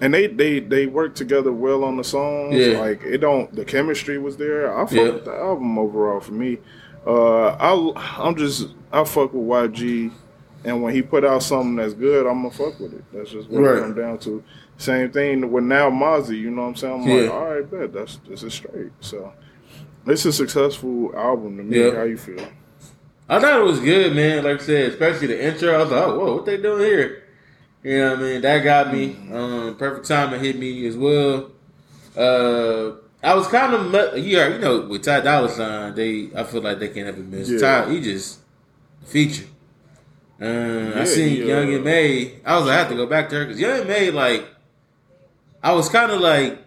and 0.00 0.12
they 0.14 0.26
they 0.26 0.60
they 0.60 0.86
work 0.86 1.14
together 1.14 1.52
well 1.52 1.84
on 1.84 1.96
the 1.96 2.04
songs. 2.04 2.54
Yeah. 2.54 2.78
Like 2.78 3.02
it 3.02 3.18
don't 3.18 3.54
the 3.54 3.64
chemistry 3.64 4.18
was 4.18 4.36
there. 4.36 4.76
I 4.76 4.82
fuck 4.86 4.92
Yeah. 4.92 5.10
with 5.10 5.24
the 5.24 5.34
album 5.34 5.78
overall 5.78 6.20
for 6.20 6.32
me. 6.32 6.58
Uh, 7.06 7.48
I 7.50 7.92
I'm 8.24 8.34
just 8.36 8.68
I 8.92 9.04
fuck 9.04 9.32
with 9.32 9.44
YG, 9.46 10.10
and 10.64 10.82
when 10.82 10.94
he 10.94 11.02
put 11.02 11.24
out 11.24 11.42
something 11.42 11.76
that's 11.76 11.94
good, 11.94 12.26
I'm 12.26 12.42
gonna 12.42 12.50
fuck 12.50 12.78
with 12.80 12.94
it. 12.94 13.04
That's 13.12 13.30
just 13.30 13.48
what 13.50 13.60
Right. 13.62 13.78
it 13.78 13.80
comes 13.82 13.96
down 13.96 14.18
to. 14.20 14.42
Same 14.76 15.10
thing 15.10 15.50
with 15.50 15.64
now 15.64 15.90
Mozzy. 15.90 16.38
You 16.38 16.50
know 16.50 16.62
what 16.62 16.68
I'm 16.68 16.76
saying? 16.76 17.02
I'm 17.02 17.08
Yeah. 17.08 17.14
like, 17.22 17.32
all 17.32 17.54
right, 17.54 17.70
bet 17.70 17.92
that's 17.92 18.18
this 18.28 18.42
is 18.42 18.54
straight. 18.54 18.90
So. 19.00 19.32
It's 20.06 20.24
a 20.24 20.32
successful 20.32 21.12
album 21.14 21.58
to 21.58 21.62
me. 21.62 21.84
Yeah. 21.84 21.94
How 21.96 22.04
you 22.04 22.16
feel? 22.16 22.40
I 23.28 23.38
thought 23.40 23.60
it 23.60 23.64
was 23.64 23.78
good, 23.80 24.16
man. 24.16 24.42
Like 24.42 24.60
I 24.62 24.64
said, 24.64 24.90
especially 24.92 25.26
the 25.26 25.44
intro. 25.44 25.74
I 25.74 25.78
was 25.82 25.90
like, 25.90 26.02
oh, 26.02 26.18
whoa, 26.18 26.34
what 26.36 26.46
they 26.46 26.56
doing 26.56 26.80
here? 26.82 27.24
You 27.82 27.98
know 27.98 28.10
what 28.12 28.18
I 28.18 28.22
mean? 28.22 28.40
That 28.40 28.58
got 28.64 28.90
me. 28.92 29.16
Um, 29.30 29.76
perfect 29.76 30.06
timing 30.08 30.40
hit 30.40 30.58
me 30.58 30.86
as 30.86 30.96
well. 30.96 31.50
Uh, 32.16 32.92
I 33.22 33.34
was 33.34 33.46
kind 33.48 33.74
of, 33.74 33.90
know, 33.90 34.14
you 34.14 34.38
know, 34.58 34.80
with 34.88 35.02
Ty 35.02 35.20
Dolla 35.20 35.50
Sign, 35.50 35.94
they, 35.94 36.30
I 36.34 36.44
feel 36.44 36.62
like 36.62 36.78
they 36.78 36.88
can't 36.88 37.08
ever 37.08 37.20
miss. 37.20 37.50
Yeah. 37.50 37.58
Ty, 37.58 37.90
he 37.90 38.00
just 38.00 38.38
feature. 39.04 39.44
Uh, 40.40 40.44
I 40.44 40.98
Yeah, 41.00 41.04
seen 41.04 41.28
he, 41.30 41.48
Young 41.48 41.72
uh, 41.72 41.76
and 41.76 41.84
May. 41.84 42.40
I 42.44 42.56
was 42.56 42.66
like, 42.66 42.74
I 42.74 42.78
have 42.78 42.88
to 42.90 42.94
go 42.94 43.06
back 43.06 43.28
to 43.30 43.36
her 43.36 43.44
because 43.46 43.60
Young 43.60 43.80
M.A, 43.80 44.10
like, 44.10 44.46
I 45.62 45.72
was 45.72 45.88
kind 45.88 46.12
of 46.12 46.20
like, 46.20 46.58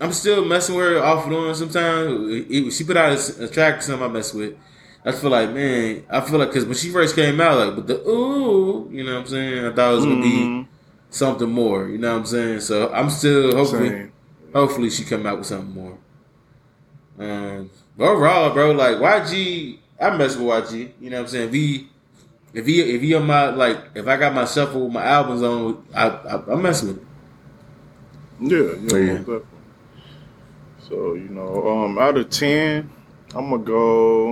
I'm 0.00 0.12
still 0.12 0.44
messing 0.44 0.76
with 0.76 0.86
her 0.86 1.02
off 1.02 1.26
and 1.26 1.34
on 1.34 1.54
sometimes. 1.54 2.74
She 2.74 2.84
put 2.84 2.96
out 2.96 3.12
a, 3.12 3.44
a 3.44 3.48
track, 3.48 3.82
some 3.82 4.02
I 4.02 4.08
mess 4.08 4.32
with. 4.32 4.54
I 5.04 5.12
feel 5.12 5.30
like, 5.30 5.52
man, 5.52 6.04
I 6.10 6.20
feel 6.20 6.38
like 6.38 6.48
because 6.48 6.64
when 6.64 6.74
she 6.76 6.90
first 6.90 7.14
came 7.14 7.40
out, 7.40 7.58
like, 7.58 7.76
with 7.76 7.86
the 7.86 8.00
ooh, 8.08 8.88
you 8.90 9.04
know 9.04 9.14
what 9.14 9.20
I'm 9.22 9.26
saying? 9.26 9.64
I 9.66 9.72
thought 9.72 9.92
it 9.92 9.96
was 9.96 10.04
gonna 10.06 10.20
be 10.20 10.44
Mhm. 10.44 10.66
something 11.10 11.50
more, 11.50 11.88
you 11.88 11.98
know 11.98 12.12
what 12.12 12.18
I'm 12.20 12.26
saying? 12.26 12.60
So 12.60 12.90
I'm 12.92 13.10
still 13.10 13.54
hopefully, 13.56 13.88
Same. 13.90 14.12
hopefully 14.54 14.90
she 14.90 15.04
come 15.04 15.26
out 15.26 15.38
with 15.38 15.46
something 15.46 15.74
more. 15.74 15.98
Um, 17.18 17.70
but 17.96 18.08
overall, 18.08 18.52
bro, 18.52 18.72
like 18.72 18.96
YG, 18.98 19.78
I 20.00 20.16
mess 20.16 20.36
with 20.36 20.46
YG. 20.46 20.92
You 21.00 21.10
know 21.10 21.18
what 21.18 21.22
I'm 21.22 21.28
saying? 21.28 21.52
He, 21.52 21.88
if 22.54 22.66
he, 22.66 22.80
if 22.80 23.02
he 23.02 23.14
on 23.14 23.26
my 23.26 23.50
like, 23.50 23.78
if 23.94 24.06
I 24.06 24.16
got 24.16 24.34
my 24.34 24.44
shuffle 24.44 24.84
with 24.84 24.92
my 24.92 25.04
albums 25.04 25.42
on, 25.42 25.84
I, 25.94 26.08
I, 26.08 26.52
I 26.52 26.54
mess 26.56 26.82
with 26.82 26.98
it. 26.98 27.04
Yeah, 28.40 28.98
yeah, 28.98 29.18
yeah. 29.26 29.38
So 30.88 31.14
you 31.14 31.28
know, 31.28 31.68
um, 31.68 31.98
out 31.98 32.16
of 32.16 32.30
ten, 32.30 32.90
I'm 33.34 33.50
gonna 33.50 33.62
go. 33.62 34.30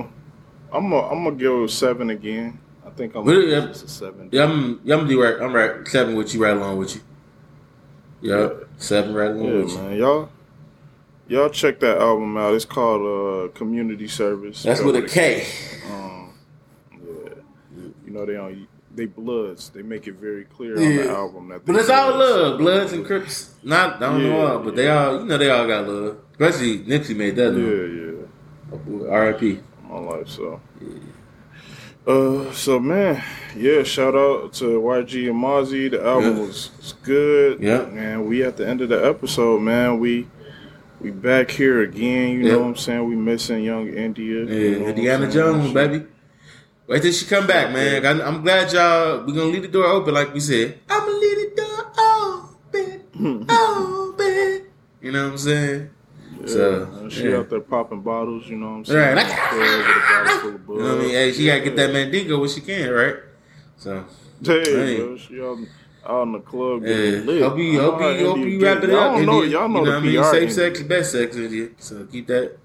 I'm 0.71 0.89
gonna 0.89 1.07
I'm 1.07 1.23
gonna 1.23 1.35
go 1.35 1.67
seven 1.67 2.09
again. 2.09 2.59
I 2.85 2.89
think 2.91 3.15
I'm 3.15 3.25
gonna 3.25 3.39
Yeah. 3.39 3.59
give 3.59 3.67
this 3.69 3.83
a 3.83 3.87
seven. 3.87 4.29
Yeah, 4.31 4.43
I'm, 4.45 4.79
yeah, 4.83 4.95
I'm 4.95 5.01
gonna 5.01 5.09
do 5.09 5.21
right. 5.21 5.41
I'm 5.41 5.53
right. 5.53 5.87
Seven 5.87 6.15
with 6.15 6.33
you, 6.33 6.43
right 6.43 6.55
along 6.55 6.77
with 6.77 6.95
you. 6.95 7.01
Yeah, 8.21 8.37
Yeah. 8.41 8.49
seven 8.77 9.13
right 9.13 9.29
along 9.31 9.45
Yeah, 9.45 9.53
with 9.63 9.69
you. 9.71 9.77
man, 9.77 9.97
y'all. 9.97 10.29
Y'all 11.29 11.49
check 11.49 11.81
that 11.81 11.97
album 11.97 12.37
out. 12.37 12.53
It's 12.53 12.63
called 12.63 13.01
uh, 13.01 13.53
Kommunity 13.53 14.09
Service. 14.09 14.63
That's 14.63 14.79
with 14.81 14.95
a 14.95 15.01
K. 15.01 15.39
Yeah, 15.39 15.43
you 15.43 15.76
know 18.17 18.25
they 18.25 18.33
don't. 18.33 18.67
They 18.95 19.05
bloods. 19.05 19.69
They 19.69 19.83
make 19.83 20.07
it 20.07 20.13
very 20.15 20.45
clear 20.45 20.75
on 20.77 20.95
the 20.95 21.09
album 21.09 21.49
that. 21.49 21.65
But 21.65 21.75
it's 21.75 21.89
all 21.89 22.17
love, 22.17 22.57
Bloods 22.57 22.93
and 22.93 23.05
Crips. 23.05 23.53
Not, 23.63 23.97
I 23.97 23.99
don't 23.99 24.23
know 24.23 24.37
Yeah, 24.43 24.51
all, 24.53 24.59
but 24.59 24.75
they 24.75 24.89
all, 24.89 25.19
you 25.19 25.25
know, 25.25 25.37
they 25.37 25.49
all 25.51 25.67
got 25.67 25.87
love. 25.87 26.17
Especially 26.31 26.79
Nipsey 26.79 27.15
made 27.15 27.35
that. 27.35 27.53
Yeah, 27.53 27.67
Yeah. 27.93 29.05
yeah. 29.05 29.11
R.I.P. 29.11 29.59
my 29.87 29.99
life. 29.99 30.29
So, 30.29 30.59
uh, 32.07 32.51
so 32.53 32.79
man, 32.79 33.21
yeah. 33.55 33.83
Shout 33.83 34.15
out 34.15 34.53
to 34.53 34.79
YG 34.79 35.29
and 35.29 35.43
Mozzy. 35.43 35.91
The 35.91 36.03
album 36.03 36.37
Yeah. 36.37 36.41
was, 36.43 36.71
was 36.77 36.93
good. 37.03 37.59
Yeah. 37.61 37.85
man. 37.85 38.25
We 38.25 38.43
at 38.43 38.57
the 38.57 38.67
end 38.67 38.81
of 38.81 38.89
the 38.89 39.05
episode, 39.05 39.59
man. 39.61 39.99
We 39.99 40.27
we 41.01 41.11
back 41.11 41.51
here 41.51 41.81
again. 41.81 42.31
You 42.31 42.45
Yeah. 42.45 42.51
know 42.53 42.59
what 42.59 42.67
I'm 42.69 42.75
saying? 42.77 43.07
We 43.07 43.15
missing 43.15 43.63
Young 43.63 43.89
India. 43.89 44.45
Yeah, 44.45 44.53
you 44.53 44.79
know 44.79 44.85
Indiana? 44.87 45.29
Jones, 45.31 45.71
baby. 45.73 46.05
Wait 46.87 47.01
till 47.01 47.11
she 47.11 47.25
come 47.25 47.45
back, 47.47 47.73
man. 47.73 48.05
I- 48.05 48.25
I'm 48.25 48.41
glad 48.41 48.71
y'all. 48.71 49.19
We're 49.25 49.33
gonna 49.33 49.45
leave 49.51 49.63
the 49.63 49.67
door 49.67 49.85
open, 49.85 50.13
like 50.13 50.33
we 50.33 50.39
said. 50.39 50.79
I'm 50.89 51.01
gonna 51.01 51.17
leave 51.17 51.37
the 51.37 51.61
door 51.61 51.91
open, 51.99 53.01
open. 53.49 54.61
You 55.01 55.11
know 55.11 55.23
what 55.25 55.31
I'm 55.33 55.37
saying? 55.37 55.89
Yeah, 56.41 56.47
So, 56.47 57.07
she 57.09 57.29
yeah. 57.29 57.37
out 57.37 57.49
there 57.49 57.59
popping 57.59 58.01
bottles. 58.01 58.47
You 58.47 58.55
know 58.57 58.67
what 58.67 58.73
I'm 58.77 58.85
saying? 58.85 59.15
Right. 59.15 59.23
In 59.23 59.27
the 59.27 59.35
club 59.35 59.87
with 59.87 59.97
a 59.97 59.99
bottle 59.99 60.39
full 60.39 60.55
of 60.55 60.61
You 60.69 60.83
know 60.83 60.95
what 60.95 60.97
I 60.97 61.01
mean? 61.05 61.09
Hey, 61.11 61.31
she 61.33 61.45
gotta 61.45 61.61
get 61.61 61.75
that 61.75 61.91
Mandingo 61.93 62.39
when 62.39 62.49
she 62.49 62.61
can, 62.61 62.89
right? 62.91 63.15
So, 63.77 64.05
Hey, 64.43 64.63
Hey. 64.63 64.97
bro, 64.99 65.17
she 65.17 65.41
out, 65.41 65.57
out 66.07 66.23
in 66.23 66.31
the 66.33 66.39
club 66.39 66.83
yeah. 66.85 66.95
lit. 67.25 67.41
Hope 67.41 67.57
you, 67.57 67.79
hope 67.81 68.01
I 68.01 68.17
you, 68.17 68.27
hope 68.27 68.37
you 68.37 68.61
wrap 68.63 68.83
it 68.83 68.89
y'all. 68.91 69.15
Don't 69.17 69.25
know, 69.25 69.41
y'all 69.43 69.67
know 69.67 69.79
you 69.79 69.85
know 69.85 69.85
the 69.85 69.91
what 69.91 69.97
I 69.97 69.99
mean? 69.99 70.17
PR 70.17 70.23
Safe 70.23 70.41
India. 70.43 70.55
sex 70.55 70.79
is 70.79 70.85
best 70.87 71.11
sex, 71.11 71.35
India. 71.35 71.67
So 71.79 72.05
keep 72.05 72.27
that. 72.27 72.57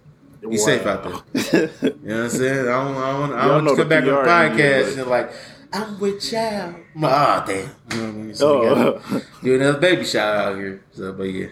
Be 0.51 0.57
safe 0.57 0.85
out 0.87 1.05
there. 1.05 1.13
You 1.13 1.93
know 2.03 2.15
what 2.17 2.25
I'm 2.25 2.31
saying? 2.31 2.59
I 2.61 2.65
don't, 2.65 2.97
I 2.97 3.13
don't, 3.13 3.33
I 3.33 3.47
don't 3.49 3.65
want 3.65 3.77
to 3.77 3.83
come 3.83 3.89
back 3.89 4.03
on 4.05 4.09
the 4.09 4.15
podcast 4.15 4.99
and 4.99 5.07
like, 5.11 5.33
I'm 5.73 5.99
with 6.01 6.21
child. 6.21 6.75
Oh, 6.97 7.45
damn. 7.47 7.57
You 7.59 7.63
know 7.63 7.69
what 7.69 7.97
I 7.97 8.11
mean? 8.13 8.35
So 8.35 8.63
Oh, 8.63 8.93
gotta 9.01 9.25
do 9.43 9.55
another 9.55 9.79
baby 9.79 10.05
shower 10.05 10.37
out 10.37 10.57
here. 10.57 10.85
So, 10.93 11.13
but 11.13 11.23
yeah. 11.25 11.47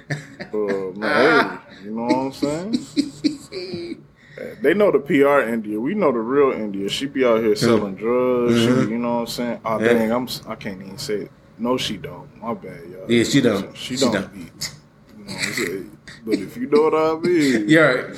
uh, 0.52 0.56
man, 0.98 1.60
hey, 1.70 1.74
you 1.84 1.90
know 1.92 2.02
what 2.02 2.14
I'm 2.16 2.32
saying? 2.32 4.04
They 4.62 4.72
know 4.72 4.90
the 4.90 5.00
PR 5.00 5.40
India. 5.52 5.78
We 5.78 5.92
know 5.94 6.10
the 6.12 6.18
real 6.18 6.52
India. 6.52 6.88
She 6.88 7.04
be 7.06 7.26
out 7.26 7.40
here 7.40 7.54
selling 7.54 7.94
drugs. 7.96 8.54
She, 8.58 8.68
Mhm. 8.68 8.88
you 8.90 8.96
know 8.98 9.14
what 9.16 9.20
I'm 9.20 9.26
saying? 9.26 9.60
Oh 9.66 9.78
Yeah. 9.78 9.92
dang, 9.92 10.10
I'm 10.12 10.22
s- 10.24 10.40
I 10.48 10.54
can't 10.54 10.80
even 10.80 10.96
say 10.96 11.14
it. 11.24 11.30
No, 11.58 11.76
she 11.76 11.98
don't. 11.98 12.34
My 12.40 12.54
bad, 12.54 12.80
y'all. 12.90 13.10
Yeah, 13.10 13.24
she 13.24 13.42
don't. 13.42 13.76
She, 13.76 13.96
She 13.98 14.04
don't. 14.04 14.12
don't. 14.14 14.32
Be, 14.32 14.38
you 14.40 14.44
know 14.46 14.50
what 15.34 15.44
I'm 15.44 15.52
saying? 15.52 15.98
But 16.24 16.34
if 16.38 16.56
you 16.56 16.66
know 16.70 16.82
what 16.82 16.94
I 16.94 17.20
mean, 17.28 17.68
You're 17.68 18.08
right. 18.08 18.16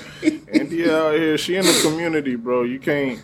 India 0.53 0.97
out 0.97 1.15
here, 1.15 1.39
she 1.39 1.57
in 1.57 1.65
the 1.65 1.81
community, 1.83 2.37
bro. 2.37 2.63
You 2.63 2.79
can't. 2.79 3.21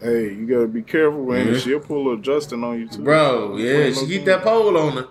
Hey, 0.00 0.32
you 0.34 0.46
gotta 0.46 0.66
be 0.66 0.82
careful 0.82 1.22
with. 1.24 1.46
Mhm. 1.46 1.60
She'll 1.60 1.80
pull 1.80 2.12
a 2.12 2.16
Justin 2.18 2.64
on 2.64 2.80
you 2.80 2.88
too, 2.88 3.02
Bro, 3.02 3.56
yeah, 3.58 3.92
she 3.92 4.06
get 4.06 4.24
that 4.24 4.42
pole 4.42 4.76
on 4.76 4.92
her. 4.96 5.06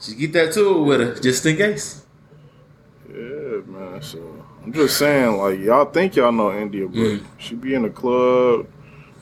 She 0.00 0.14
get 0.14 0.32
that 0.34 0.52
tool 0.52 0.84
with 0.84 1.00
her, 1.00 1.14
just 1.14 1.44
in 1.46 1.56
case. 1.56 2.04
Yeah, 3.08 3.60
man. 3.66 4.00
So 4.02 4.18
I'm 4.64 4.72
just 4.72 4.96
saying, 4.98 5.36
like 5.38 5.60
y'all 5.60 5.86
think 5.86 6.16
y'all 6.16 6.32
know 6.32 6.52
India, 6.52 6.86
but 6.86 6.96
Mm. 6.98 7.20
she 7.38 7.54
be 7.54 7.74
in 7.74 7.82
the 7.82 7.90
club, 7.90 8.66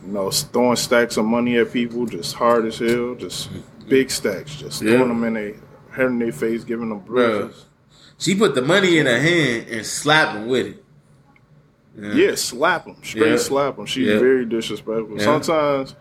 you 0.05 0.13
know, 0.13 0.31
throwing 0.31 0.77
stacks 0.77 1.17
of 1.17 1.25
money 1.25 1.57
at 1.59 1.73
people, 1.73 2.07
just 2.07 2.35
hard 2.35 2.67
as 2.67 2.79
hell, 2.79 3.15
just 3.15 3.51
big 3.89 4.11
stacks, 4.11 4.57
just 4.57 4.83
Yeah. 4.83 4.93
throwing 4.97 5.09
them 5.09 5.25
in 5.25 5.35
their 5.35 5.55
head 5.91 6.07
in 6.07 6.19
their 6.19 6.33
face, 6.33 6.65
giving 6.65 6.89
them 6.91 7.01
bruises. 7.01 7.67
She 8.19 8.35
put 8.35 8.55
the 8.57 8.63
money 8.63 8.99
in 8.99 9.07
her 9.07 9.19
hand 9.21 9.67
and 9.71 9.87
slapped 9.87 10.37
him 10.37 10.49
with 10.49 10.67
it. 10.67 10.85
Yeah, 12.01 12.35
slap 12.37 12.85
them, 12.85 12.97
straight 13.03 13.31
Yeah. 13.31 13.37
slap 13.37 13.77
them. 13.77 13.87
She's 13.87 14.07
Yeah. 14.09 14.19
very 14.19 14.45
disrespectful. 14.45 15.17
Yeah. 15.19 15.25
Sometimes. 15.25 15.95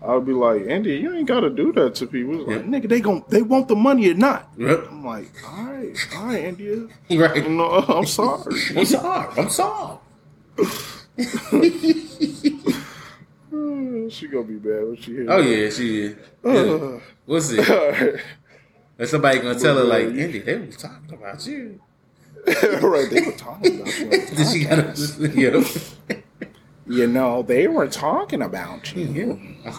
I'll 0.00 0.20
be 0.20 0.32
like, 0.32 0.62
India, 0.62 0.96
you 0.96 1.12
ain't 1.12 1.26
gotta 1.26 1.50
do 1.50 1.72
that 1.72 1.96
to 1.96 2.06
people. 2.06 2.40
It's 2.40 2.48
like, 2.48 2.66
nigga, 2.66 2.88
they 2.88 3.00
gon' 3.00 3.24
they 3.28 3.42
want 3.42 3.66
the 3.66 3.74
money 3.74 4.08
or 4.10 4.14
not. 4.14 4.48
I'm 4.56 5.04
like, 5.04 5.26
all 5.44 5.64
right, 5.72 6.08
all 6.16 6.26
right, 6.26 6.44
India. 6.44 6.86
Right. 7.10 7.50
Know, 7.50 7.68
I'm 7.88 8.06
sorry. 8.06 8.54
I'm 8.76 8.84
sorry. 8.84 9.28
I'm 9.36 9.48
sorry. 9.50 9.98
she 14.10 14.28
gonna 14.28 14.44
be 14.46 14.54
bad 14.56 14.84
when 14.86 14.96
she 14.96 15.12
hears 15.12 15.28
Oh 15.30 15.42
that. 15.42 15.48
yeah, 15.48 15.70
she 15.70 16.00
is. 16.02 16.16
Uh. 16.44 16.50
Yeah. 16.52 17.00
What's 17.26 17.50
it? 17.50 17.68
right, 17.68 18.20
And 18.98 19.08
somebody 19.08 19.40
gonna 19.40 19.58
tell 19.58 19.76
her 19.76 19.84
like, 19.84 20.06
Andy, 20.06 20.38
they 20.40 20.56
was 20.58 20.76
talking 20.76 21.12
about 21.12 21.44
you. 21.46 21.80
they 22.46 23.20
were 23.20 23.32
talking 23.36 23.80
about 23.80 23.98
you. 23.98 24.10
Then 24.32 24.52
she 24.52 24.64
gotta, 24.64 24.94
yeah. 25.34 25.62
You 26.86 27.06
know, 27.06 27.42
they 27.42 27.68
were 27.68 27.88
talking 27.88 28.40
about 28.40 28.94
you. 28.96 29.38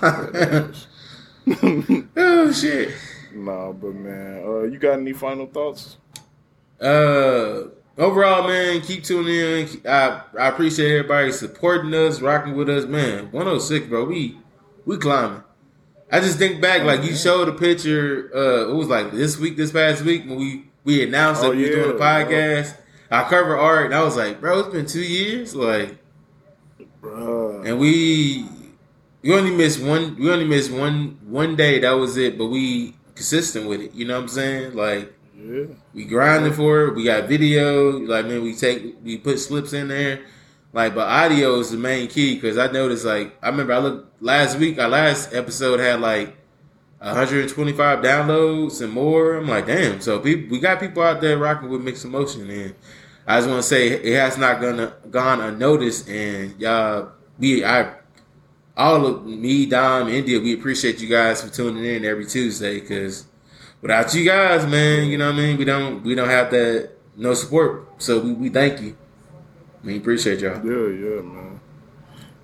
oh 2.18 2.52
shit. 2.52 2.94
Nah, 3.34 3.72
but 3.72 3.96
man, 3.96 4.44
uh, 4.46 4.62
you 4.64 4.78
got 4.78 5.00
any 5.00 5.14
final 5.14 5.48
thoughts? 5.48 5.98
Uh, 6.80 7.70
overall, 7.98 8.48
man, 8.48 8.82
keep 8.82 9.04
tuning 9.04 9.36
in. 9.36 9.68
I 9.88 10.22
I 10.38 10.48
appreciate 10.50 10.92
everybody 10.92 11.32
supporting 11.32 11.94
us, 11.94 12.22
rocking 12.22 12.56
with 12.56 12.70
us, 12.70 12.86
man. 12.86 13.32
106, 13.32 13.88
bro. 13.88 14.06
We 14.06 14.38
we 14.86 14.98
climbing. 14.98 15.44
I 16.12 16.20
just 16.20 16.38
think 16.40 16.62
back, 16.62 16.84
like 16.84 17.04
you 17.04 17.16
showed 17.16 17.48
a 17.48 17.54
picture. 17.54 18.32
Uh, 18.34 18.70
it 18.70 18.76
was 18.76 18.88
like 18.88 19.12
this 19.12 19.38
week, 19.38 19.58
this 19.58 19.72
past 19.72 20.04
week 20.04 20.26
when 20.26 20.38
we 20.38 20.69
we 20.84 21.04
announced 21.04 21.42
Oh, 21.44 21.50
that 21.50 21.56
we 21.58 21.64
was 21.64 21.72
doing 21.72 21.90
a 21.92 21.94
yeah, 21.94 22.00
podcast. 22.00 22.78
I 23.12 23.24
cover 23.30 23.58
art, 23.58 23.86
and 23.88 23.96
I 23.96 24.04
was 24.04 24.16
like, 24.16 24.40
bro, 24.40 24.60
it's 24.60 24.70
been 24.70 24.86
two 24.86 25.02
years, 25.02 25.56
like, 25.56 25.98
bro. 27.02 27.62
and 27.66 27.80
we 27.80 28.46
we 29.22 29.34
only 29.34 29.52
missed 29.52 29.82
one. 29.84 30.16
We 30.20 30.32
only 30.32 30.46
missed 30.46 30.72
one 30.72 31.18
one 31.26 31.56
day. 31.56 31.80
That 31.80 31.92
was 31.92 32.18
it. 32.18 32.38
But 32.38 32.48
we 32.48 32.96
consistent 33.16 33.68
with 33.68 33.82
it. 33.82 33.94
You 33.94 34.06
know 34.06 34.16
what 34.16 34.24
I'm 34.24 34.28
saying? 34.30 34.76
Like 34.76 35.14
Yeah. 35.38 35.66
we 35.94 36.06
grinding 36.06 36.54
for 36.54 36.86
it. 36.86 36.96
We 36.96 37.04
got 37.04 37.28
video. 37.28 37.92
Like 38.00 38.26
man, 38.26 38.44
we 38.44 38.54
take 38.56 38.96
we 39.04 39.18
put 39.18 39.40
slips 39.40 39.74
in 39.74 39.88
there. 39.90 40.22
Like, 40.72 40.94
but 40.94 41.08
audio 41.08 41.56
is 41.60 41.72
the 41.72 41.78
main 41.78 42.08
key 42.08 42.36
because 42.36 42.58
I 42.60 42.72
noticed. 42.72 43.04
Like, 43.04 43.36
I 43.42 43.50
remember 43.50 43.74
I 43.74 43.80
looked 43.80 44.22
last 44.22 44.60
week. 44.60 44.78
Our 44.78 44.88
last 44.88 45.34
episode 45.34 45.80
had 45.80 46.00
like 46.00 46.38
125 47.00 48.00
downloads 48.00 48.82
and 48.82 48.92
more. 48.92 49.36
I'm 49.36 49.48
like, 49.48 49.68
damn. 49.68 50.02
So 50.02 50.20
we 50.20 50.60
got 50.60 50.80
people 50.80 51.02
out 51.02 51.22
there 51.22 51.38
rocking 51.38 51.70
with 51.70 51.82
mixed 51.82 52.06
emotion, 52.06 52.50
and 52.50 52.76
I 53.26 53.38
just 53.38 53.50
want 53.50 53.62
to 53.62 53.68
say 53.68 53.88
it 53.88 54.16
has 54.16 54.38
not 54.38 54.60
gonna 54.60 54.94
gone 55.10 55.40
unnoticed. 55.40 56.10
And 56.10 56.60
y'all, 56.60 57.12
we 57.38 57.64
I 57.64 57.94
all 58.76 59.06
of 59.06 59.26
me, 59.26 59.66
Dom, 59.66 60.08
India, 60.08 60.40
we 60.40 60.54
appreciate 60.54 61.02
you 61.02 61.08
guys 61.08 61.42
for 61.42 61.50
tuning 61.50 61.84
in 61.84 62.06
every 62.06 62.26
Tuesday 62.26 62.80
because 62.80 63.26
without 63.82 64.14
you 64.14 64.26
guys, 64.26 64.66
man, 64.66 65.08
you 65.08 65.18
know 65.18 65.28
what 65.28 65.36
I 65.36 65.38
mean. 65.38 65.58
We 65.58 65.66
don't 65.66 66.04
we 66.04 66.16
don't 66.16 66.30
have 66.30 66.52
that 66.52 66.92
no 67.16 67.34
support. 67.34 68.02
So 68.02 68.20
we, 68.20 68.34
we 68.34 68.50
thank 68.50 68.82
you. 68.82 68.98
We 69.84 69.98
appreciate 69.98 70.40
y'all. 70.40 70.66
Yeah, 70.66 70.98
yeah, 70.98 71.22
man. 71.22 71.60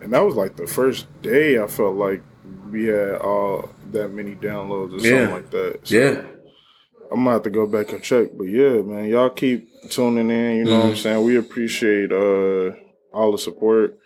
And 0.01 0.13
that 0.13 0.19
was 0.19 0.35
like 0.35 0.55
the 0.55 0.67
first 0.67 1.07
day 1.21 1.59
I 1.59 1.67
felt 1.67 1.95
like 1.95 2.21
we 2.71 2.85
had 2.85 3.15
all 3.21 3.69
that 3.91 4.09
many 4.09 4.35
downloads 4.35 4.93
or 4.93 5.07
Yeah. 5.07 5.27
something 5.27 5.35
like 5.35 5.51
that. 5.51 5.79
So 5.83 5.95
Yeah, 5.95 6.21
I'm 7.11 7.19
gonna 7.23 7.31
have 7.31 7.43
to 7.43 7.49
go 7.49 7.65
back 7.67 7.91
and 7.93 8.01
check. 8.01 8.29
But 8.37 8.45
yeah, 8.45 8.81
man, 8.81 9.05
y'all 9.05 9.29
keep 9.29 9.69
tuning 9.89 10.29
in, 10.29 10.57
you 10.57 10.63
know 10.65 10.77
what 10.79 10.85
I'm 10.87 10.91
Mhm. 10.93 10.97
saying? 10.97 11.23
We 11.25 11.37
appreciate 11.37 12.11
uh 12.11 12.71
all 13.13 13.31
the 13.31 13.37
support. 13.37 13.97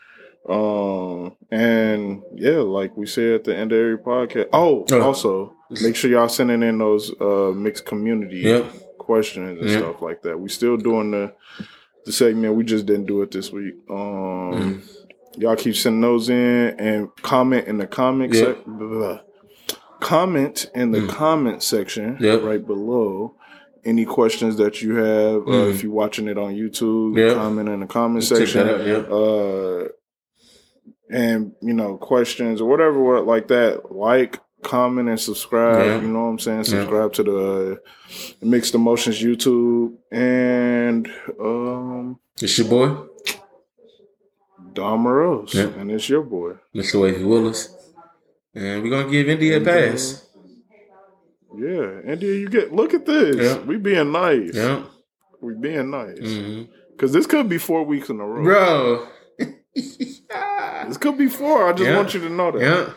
Um 0.48 1.36
and 1.52 2.22
yeah, 2.36 2.58
like 2.60 2.96
we 2.98 3.06
say 3.06 3.36
at 3.36 3.44
the 3.44 3.56
end 3.56 3.72
of 3.72 3.80
every 3.80 3.98
podcast. 3.98 4.50
Oh, 4.54 4.86
Oh. 4.92 5.02
also 5.02 5.54
make 5.82 5.96
sure 5.96 6.10
y'all 6.12 6.28
sending 6.30 6.64
in 6.64 6.78
those 6.80 7.14
uh 7.22 7.52
mixed 7.56 7.86
community 7.86 8.38
Yep. 8.40 8.66
questions 8.98 9.60
and 9.62 9.70
Yep. 9.70 9.80
stuff 9.80 10.02
like 10.02 10.22
that. 10.24 10.40
We 10.40 10.50
still 10.50 10.78
doing 10.78 11.12
the 11.12 11.34
the 12.06 12.12
segment. 12.14 12.56
We 12.56 12.64
just 12.64 12.86
didn't 12.86 13.06
do 13.06 13.22
it 13.22 13.32
this 13.32 13.52
week. 13.52 13.76
Um 13.90 13.96
Mm. 13.98 14.82
Y'all 15.40 15.56
keep 15.56 15.76
sending 15.76 16.02
those 16.02 16.30
in 16.30 16.76
and 16.80 17.10
comment 17.22 17.68
in 17.68 17.78
the 17.78 17.88
comment 17.88 18.34
Yep. 18.34 18.46
sec- 18.58 18.66
blah, 18.66 18.88
blah. 18.88 19.20
comment 20.00 20.70
in 20.76 20.92
the 20.92 21.00
Mm. 21.00 21.10
comment 21.10 21.64
section 21.64 22.18
Yep. 22.20 22.44
right 22.44 22.66
below 22.66 23.36
any 23.86 24.06
questions 24.06 24.58
that 24.58 24.82
you 24.82 24.96
have 24.96 25.42
uh, 25.48 25.52
Mm. 25.52 25.72
if 25.72 25.84
you're 25.84 25.92
watching 25.92 26.28
it 26.28 26.38
on 26.38 26.54
youtube 26.56 27.18
Yep. 27.18 27.36
comment 27.38 27.70
in 27.70 27.80
the 27.82 27.86
comment 27.88 28.24
Check 28.26 28.38
section 28.40 28.68
out, 28.70 28.86
yep. 28.86 29.12
uh, 29.12 29.86
and 31.10 31.54
you 31.62 31.74
know 31.74 31.98
questions 31.98 32.62
or 32.62 32.70
whatever 32.70 33.00
what- 33.02 33.26
like 33.26 33.48
that 33.48 33.92
like 33.92 34.40
comment 34.64 35.08
and 35.10 35.20
subscribe 35.20 35.86
Yeah. 35.86 36.02
you 36.02 36.08
know 36.10 36.24
what 36.24 36.30
i'm 36.32 36.40
saying 36.40 36.64
subscribe 36.66 37.14
to 37.14 37.24
the 37.24 37.40
uh, 37.40 37.76
mixed 38.46 38.76
emotions 38.76 39.22
youtube 39.22 39.94
and 40.12 41.10
um 41.40 42.20
It's 42.42 42.58
your 42.58 42.68
boy, 42.68 42.96
Dom 44.74 45.08
Rose, 45.08 45.54
Yeah. 45.54 45.68
and 45.78 45.92
it's 45.92 46.08
your 46.10 46.22
boy. 46.24 46.54
Mr. 46.76 47.02
Wavy 47.02 47.24
Willis, 47.24 47.70
and 48.56 48.84
we're 48.84 48.90
gonna 48.90 49.10
give 49.10 49.28
India 49.30 49.58
a 49.58 49.62
pass. 49.62 50.26
Yeah, 51.56 52.02
India, 52.06 52.34
you 52.36 52.48
get 52.50 52.72
look 52.74 52.94
at 52.94 53.06
this. 53.06 53.38
Yeah. 53.38 53.60
We 53.66 53.78
being 53.78 54.12
nice. 54.12 54.54
Yeah, 54.56 54.84
We 55.42 55.56
being 55.56 55.90
nice. 55.90 56.18
hmm 56.20 56.64
Cause 56.98 57.12
this 57.14 57.26
could 57.26 57.48
be 57.50 57.58
four 57.58 57.84
weeks 57.86 58.10
in 58.10 58.20
a 58.20 58.26
row. 58.26 58.44
bro. 58.44 59.08
This 59.74 60.98
could 60.98 61.18
be 61.18 61.28
four. 61.30 61.68
I 61.68 61.72
just 61.74 61.90
Yeah. 61.90 61.96
want 61.96 62.14
you 62.14 62.20
to 62.22 62.30
know 62.30 62.52
that. 62.52 62.62
yeah, 62.62 62.94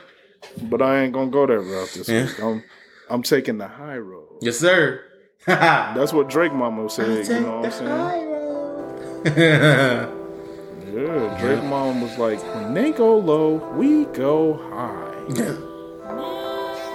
But 0.69 0.83
I 0.83 1.03
ain't 1.03 1.13
gonna 1.13 1.31
go 1.31 1.47
that 1.47 1.59
route 1.61 1.91
this 1.95 2.09
Yeah. 2.09 2.25
week. 2.27 2.41
I'm 2.43 2.63
I'm 3.09 3.23
taking 3.23 3.59
the 3.59 3.69
high 3.69 3.99
road. 3.99 4.39
yes, 4.43 4.59
sir. 4.59 5.01
That's 5.47 6.13
what 6.13 6.29
Drake 6.29 6.53
Mama 6.53 6.89
said. 6.91 7.27
You 7.29 7.41
know 7.41 7.61
what 7.61 7.73
I'm 7.83 9.23
saying? 9.25 10.09
Yeah, 11.03 11.37
Drake 11.41 11.65
Mama 11.65 12.01
was 12.01 12.17
like, 12.17 12.41
when 12.55 12.75
they 12.75 12.93
go 12.93 13.19
low, 13.19 13.57
we 13.75 14.05
go 14.05 14.55
high. 14.71 15.25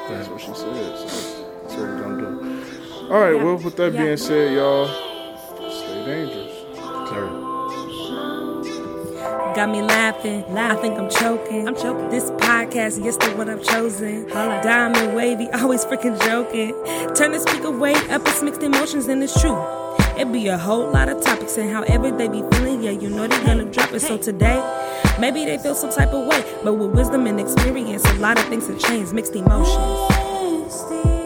That's 0.08 0.30
what 0.30 0.40
she 0.40 0.48
said. 0.54 0.56
So 0.56 1.04
that's 1.04 1.74
what 1.74 1.80
we're 1.80 2.00
gonna 2.00 2.18
do. 2.22 3.10
All 3.12 3.20
right. 3.20 3.36
Well, 3.36 3.58
with 3.58 3.76
that 3.76 3.92
being 3.92 4.16
said, 4.16 4.54
y'all, 4.54 4.88
stay 5.70 6.06
dangerous. 6.06 6.54
Sir. 7.10 7.47
Got 9.58 9.70
me 9.72 9.82
laughing. 9.82 10.44
I 10.56 10.76
think 10.76 11.00
I'm 11.00 11.10
choking. 11.10 11.68
I'm 11.68 11.74
choking. 11.76 12.10
This 12.12 12.30
podcast, 12.30 13.04
yes, 13.04 13.18
the 13.18 13.32
one 13.36 13.50
I've 13.50 13.64
chosen. 13.64 14.28
Diamond 14.28 15.16
wavy, 15.16 15.50
always 15.54 15.84
freaking 15.84 16.22
joking. 16.24 16.76
Turn 17.16 17.32
the 17.32 17.40
speaker 17.40 17.72
way 17.72 17.96
up, 18.12 18.22
it's 18.28 18.44
mixed 18.44 18.62
emotions, 18.62 19.08
and 19.08 19.24
it's 19.24 19.42
true. 19.42 19.60
It 20.16 20.32
be 20.32 20.48
a 20.48 20.60
whole 20.60 20.92
lot 20.92 21.10
of 21.10 21.24
topics, 21.24 21.58
and 21.58 21.72
however 21.72 22.12
they 22.12 22.28
be 22.28 22.44
feeling, 22.52 22.84
yeah, 22.84 22.92
you 22.92 23.10
know 23.10 23.26
they 23.26 23.44
gonna 23.48 23.66
drop 23.66 23.92
it. 23.94 24.02
So 24.02 24.16
today, 24.20 24.62
maybe 25.20 25.44
they 25.44 25.58
feel 25.58 25.74
some 25.74 25.90
type 25.90 26.10
of 26.10 26.28
way, 26.28 26.46
but 26.64 26.76
with 26.76 26.92
wisdom 26.92 27.26
and 27.26 27.40
experience, 27.40 28.06
a 28.06 28.14
lot 28.18 28.38
of 28.38 28.46
things 28.50 28.68
have 28.68 28.78
changed. 28.78 29.12
Mixed 29.12 29.36
emotions. 29.36 31.17